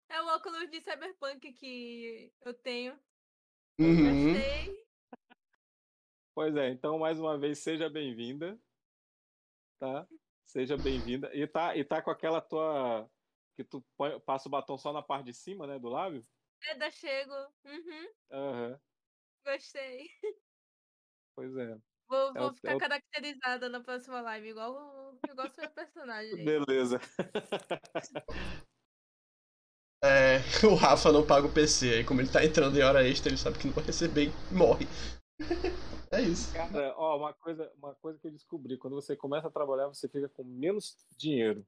É 0.09 0.21
o 0.21 0.27
óculos 0.27 0.71
de 0.71 0.81
cyberpunk 0.81 1.53
que 1.53 2.33
eu 2.45 2.55
tenho. 2.55 3.01
Uhum. 3.81 4.35
Gostei. 4.35 4.83
Pois 6.35 6.57
é, 6.57 6.69
então 6.71 6.99
mais 6.99 7.19
uma 7.19 7.39
vez 7.39 7.59
seja 7.59 7.91
bem-vinda. 7.91 8.59
Tá? 9.79 10.07
Seja 10.45 10.77
bem-vinda. 10.77 11.35
E 11.35 11.47
tá, 11.47 11.77
e 11.77 11.85
tá 11.85 12.03
com 12.03 12.11
aquela 12.11 12.41
tua. 12.41 13.11
Que 13.55 13.65
tu 13.65 13.83
põe- 13.97 14.19
passa 14.21 14.49
o 14.49 14.51
batom 14.51 14.79
só 14.79 14.93
na 14.93 15.03
parte 15.03 15.27
de 15.27 15.35
cima, 15.35 15.67
né? 15.67 15.79
Do 15.79 15.89
lábio. 15.89 16.23
É 16.65 16.75
da 16.75 16.91
Chego. 16.91 17.35
Uhum. 17.65 18.15
Aham. 18.31 18.81
Gostei. 19.45 20.09
Pois 21.35 21.57
é. 21.57 21.79
Vou, 22.13 22.29
É 22.37 22.41
vou 22.41 22.51
o- 22.51 22.55
ficar 22.55 22.73
é 22.73 22.77
o- 22.77 22.79
caracterizada 22.79 23.69
na 23.71 23.81
próxima 23.81 24.21
live, 24.21 24.49
igual, 24.51 24.73
o- 24.75 25.19
igual 25.31 25.49
seu 25.51 25.71
personagem. 25.71 26.37
gente. 26.37 26.45
Beleza. 26.45 27.01
É, 30.05 30.39
o 30.67 30.75
Rafa 30.75 31.13
não 31.13 31.25
paga 31.25 31.47
o 31.47 31.53
PC. 31.53 31.95
Aí 31.95 32.05
como 32.05 32.21
ele 32.21 32.29
tá 32.29 32.45
entrando 32.45 32.77
em 32.77 32.83
hora 32.83 33.07
extra, 33.07 33.31
ele 33.31 33.39
sabe 33.39 33.57
que 33.59 33.67
não 33.69 33.73
vai 33.75 33.85
receber 33.85 34.25
e 34.51 34.55
morre. 34.55 34.87
É 36.15 36.21
isso. 36.21 36.53
Cara, 36.53 36.93
ó, 36.99 37.17
uma 37.17 37.33
coisa, 37.33 37.73
uma 37.79 37.95
coisa 37.95 38.19
que 38.19 38.27
eu 38.27 38.33
descobri, 38.33 38.77
quando 38.77 38.93
você 38.95 39.17
começa 39.17 39.49
a 39.49 39.51
trabalhar, 39.51 39.87
você 39.89 40.07
fica 40.07 40.29
com 40.29 40.45
menos 40.45 40.95
dinheiro. 41.17 41.65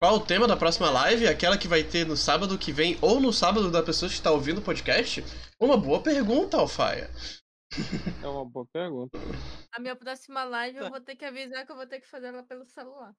Qual 0.00 0.14
o 0.16 0.24
tema 0.24 0.48
da 0.48 0.56
próxima 0.56 0.88
live? 0.88 1.28
Aquela 1.28 1.58
que 1.58 1.68
vai 1.68 1.84
ter 1.84 2.06
no 2.06 2.16
sábado 2.16 2.56
que 2.56 2.72
vem 2.72 2.96
ou 3.02 3.20
no 3.20 3.34
sábado 3.34 3.70
da 3.70 3.82
pessoa 3.82 4.08
que 4.08 4.14
está 4.14 4.30
ouvindo 4.30 4.58
o 4.60 4.64
podcast? 4.64 5.22
Uma 5.60 5.76
boa 5.76 6.02
pergunta, 6.02 6.56
Alfaia. 6.56 7.10
É 8.24 8.28
uma 8.28 8.44
boa 8.44 8.66
pergunta. 8.72 9.18
A 9.72 9.80
minha 9.80 9.96
próxima 9.96 10.44
live 10.44 10.78
Tá. 10.78 10.84
eu 10.86 10.90
vou 10.90 11.00
ter 11.00 11.16
que 11.16 11.24
avisar 11.24 11.64
que 11.66 11.72
eu 11.72 11.76
vou 11.76 11.86
ter 11.86 12.00
que 12.00 12.08
fazer 12.08 12.28
ela 12.28 12.42
pelo 12.42 12.64
celular. 12.64 13.14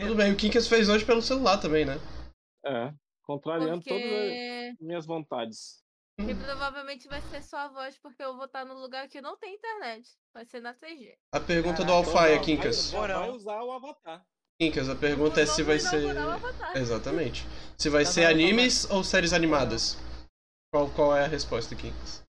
Tudo 0.00 0.14
bem, 0.14 0.32
o 0.32 0.36
Kinkas 0.36 0.66
fez 0.66 0.88
hoje 0.88 1.04
pelo 1.04 1.22
celular 1.22 1.58
também, 1.58 1.84
né? 1.84 1.94
É. 2.64 2.92
Contrariando 3.22 3.82
todas 3.84 4.02
Porque 4.02 4.70
as 4.72 4.86
minhas 4.86 5.06
vontades. 5.06 5.82
e 6.18 6.34
provavelmente 6.34 7.06
vai 7.08 7.20
ser 7.22 7.42
só 7.42 7.58
a 7.58 7.68
voz, 7.68 7.98
porque 7.98 8.22
eu 8.22 8.34
vou 8.36 8.46
estar 8.46 8.64
num 8.64 8.80
lugar 8.80 9.06
que 9.08 9.20
não 9.20 9.36
tem 9.38 9.54
internet. 9.54 10.08
Vai 10.34 10.44
ser 10.46 10.60
na 10.60 10.74
3G. 10.74 11.14
A 11.32 11.40
pergunta 11.40 11.84
do 11.84 11.92
Caraca, 11.92 12.08
Alfaia, 12.08 12.34
Então, 12.34 12.44
Kinkas. 12.44 12.90
Vai, 12.90 13.08
vai 13.08 13.30
usar 13.30 13.62
o 13.62 13.72
avatar. 13.72 14.24
Kinkas, 14.60 14.88
a 14.88 14.96
pergunta 14.96 15.40
é 15.40 15.46
se 15.46 15.62
vai 15.62 15.78
ser. 15.78 16.00
inaugurar 16.02 16.26
o 16.26 16.30
Avatar. 16.32 16.76
Exatamente. 16.76 17.46
Se 17.78 17.88
vai 17.88 18.04
Tá 18.04 18.10
ser 18.10 18.20
bom, 18.22 18.26
tá 18.26 18.32
animes 18.32 18.90
ou 18.90 19.04
séries 19.04 19.32
animadas? 19.32 19.96
Qual, 20.72 20.90
qual 20.90 21.16
é 21.16 21.24
a 21.24 21.28
resposta, 21.28 21.76
Kinkas? 21.76 22.24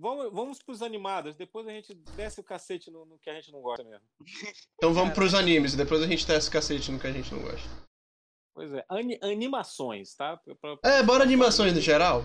Vamos, 0.00 0.32
vamos 0.32 0.62
pros 0.62 0.80
animados, 0.80 1.34
depois 1.34 1.66
a 1.66 1.72
gente 1.72 1.92
desce 2.16 2.38
o 2.40 2.44
cacete 2.44 2.88
no, 2.88 3.04
no 3.04 3.18
que 3.18 3.28
a 3.28 3.34
gente 3.34 3.50
não 3.50 3.60
gosta 3.60 3.82
mesmo. 3.82 4.06
Então 4.76 4.94
vamos 4.94 5.12
pros 5.12 5.34
animes, 5.34 5.74
depois 5.74 6.00
a 6.02 6.06
gente 6.06 6.24
testa 6.24 6.48
o 6.48 6.52
cacete 6.52 6.92
no 6.92 7.00
que 7.00 7.06
a 7.08 7.12
gente 7.12 7.34
não 7.34 7.42
gosta. 7.42 7.68
Pois 8.54 8.72
é, 8.72 8.84
ani- 8.88 9.18
animações, 9.20 10.14
tá? 10.14 10.36
Pra- 10.36 10.76
pra- 10.76 10.90
É, 10.90 11.02
bora 11.02 11.24
animações 11.24 11.72
no 11.74 11.80
geral? 11.80 12.22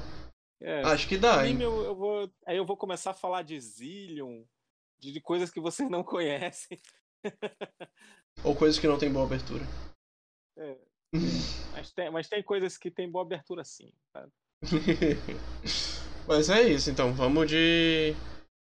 É, 0.61 0.81
Acho 0.83 1.07
que 1.09 1.17
dá, 1.17 1.39
anime 1.41 1.63
eu, 1.63 1.83
eu 1.83 1.95
vou, 1.95 2.31
aí 2.45 2.55
eu 2.57 2.65
vou 2.65 2.77
começar 2.77 3.11
a 3.11 3.15
falar 3.15 3.41
de 3.41 3.59
Zillion, 3.59 4.43
de, 4.99 5.11
de 5.11 5.19
coisas 5.19 5.49
que 5.49 5.59
vocês 5.59 5.89
não 5.89 6.03
conhecem. 6.03 6.79
Ou 8.45 8.55
coisas 8.55 8.79
que 8.79 8.87
não 8.87 8.97
tem 8.99 9.11
boa 9.11 9.25
abertura. 9.25 9.63
É, 10.57 10.77
mas, 11.71 11.91
tem, 11.91 12.11
mas 12.11 12.27
tem 12.29 12.43
coisas 12.43 12.77
que 12.77 12.91
tem 12.91 13.09
boa 13.09 13.23
abertura 13.25 13.63
sim. 13.63 13.91
Tá? 14.13 14.27
Mas 16.27 16.49
é 16.49 16.63
isso, 16.63 16.89
então. 16.89 17.13
Vamos 17.13 17.49
de. 17.49 18.13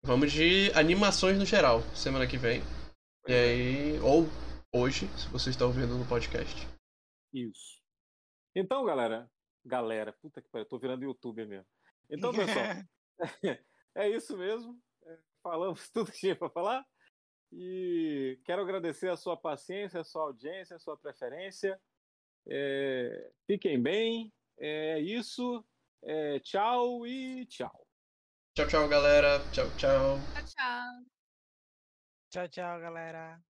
Vamos 0.03 0.33
de 0.33 0.71
animações 0.75 1.39
no 1.39 1.45
geral, 1.45 1.83
semana 1.95 2.27
que 2.27 2.39
vem. 2.39 2.63
E 3.27 3.33
aí. 3.33 3.99
Ou 4.01 4.27
hoje, 4.73 5.09
se 5.19 5.29
você 5.29 5.51
está 5.51 5.67
ouvindo 5.67 5.97
no 5.97 6.07
podcast. 6.07 6.69
Isso. 7.33 7.83
Então, 8.55 8.85
galera. 8.85 9.31
Galera, 9.65 10.13
puta 10.13 10.41
que 10.41 10.49
pariu, 10.49 10.67
tô 10.67 10.79
virando 10.79 11.05
youtuber 11.05 11.47
mesmo. 11.47 11.67
Então, 12.09 12.33
pessoal, 12.33 12.65
é 13.95 14.09
isso 14.09 14.37
mesmo. 14.39 14.81
É, 15.05 15.19
falamos 15.43 15.89
tudo 15.93 16.13
que 16.13 16.19
tinha 16.19 16.37
pra 16.37 16.49
falar. 16.49 16.87
E 17.53 18.39
quero 18.45 18.63
agradecer 18.63 19.09
a 19.09 19.17
sua 19.17 19.37
paciência, 19.37 20.01
a 20.01 20.05
sua 20.05 20.23
audiência, 20.23 20.77
a 20.77 20.79
sua 20.79 20.97
preferência. 20.97 21.81
É, 22.47 23.31
fiquem 23.47 23.81
bem. 23.83 24.33
É 24.59 25.01
isso. 25.01 25.65
É, 26.03 26.39
tchau 26.41 27.07
e 27.07 27.47
tchau. 27.47 27.87
Tchau, 28.55 28.67
tchau, 28.67 28.89
galera. 28.89 29.49
Tchau, 29.51 29.75
tchau. 29.77 30.29
Tchau, 30.35 30.43
tchau. 30.45 31.05
Tchau, 32.31 32.47
tchau, 32.49 32.81
galera. 32.81 33.48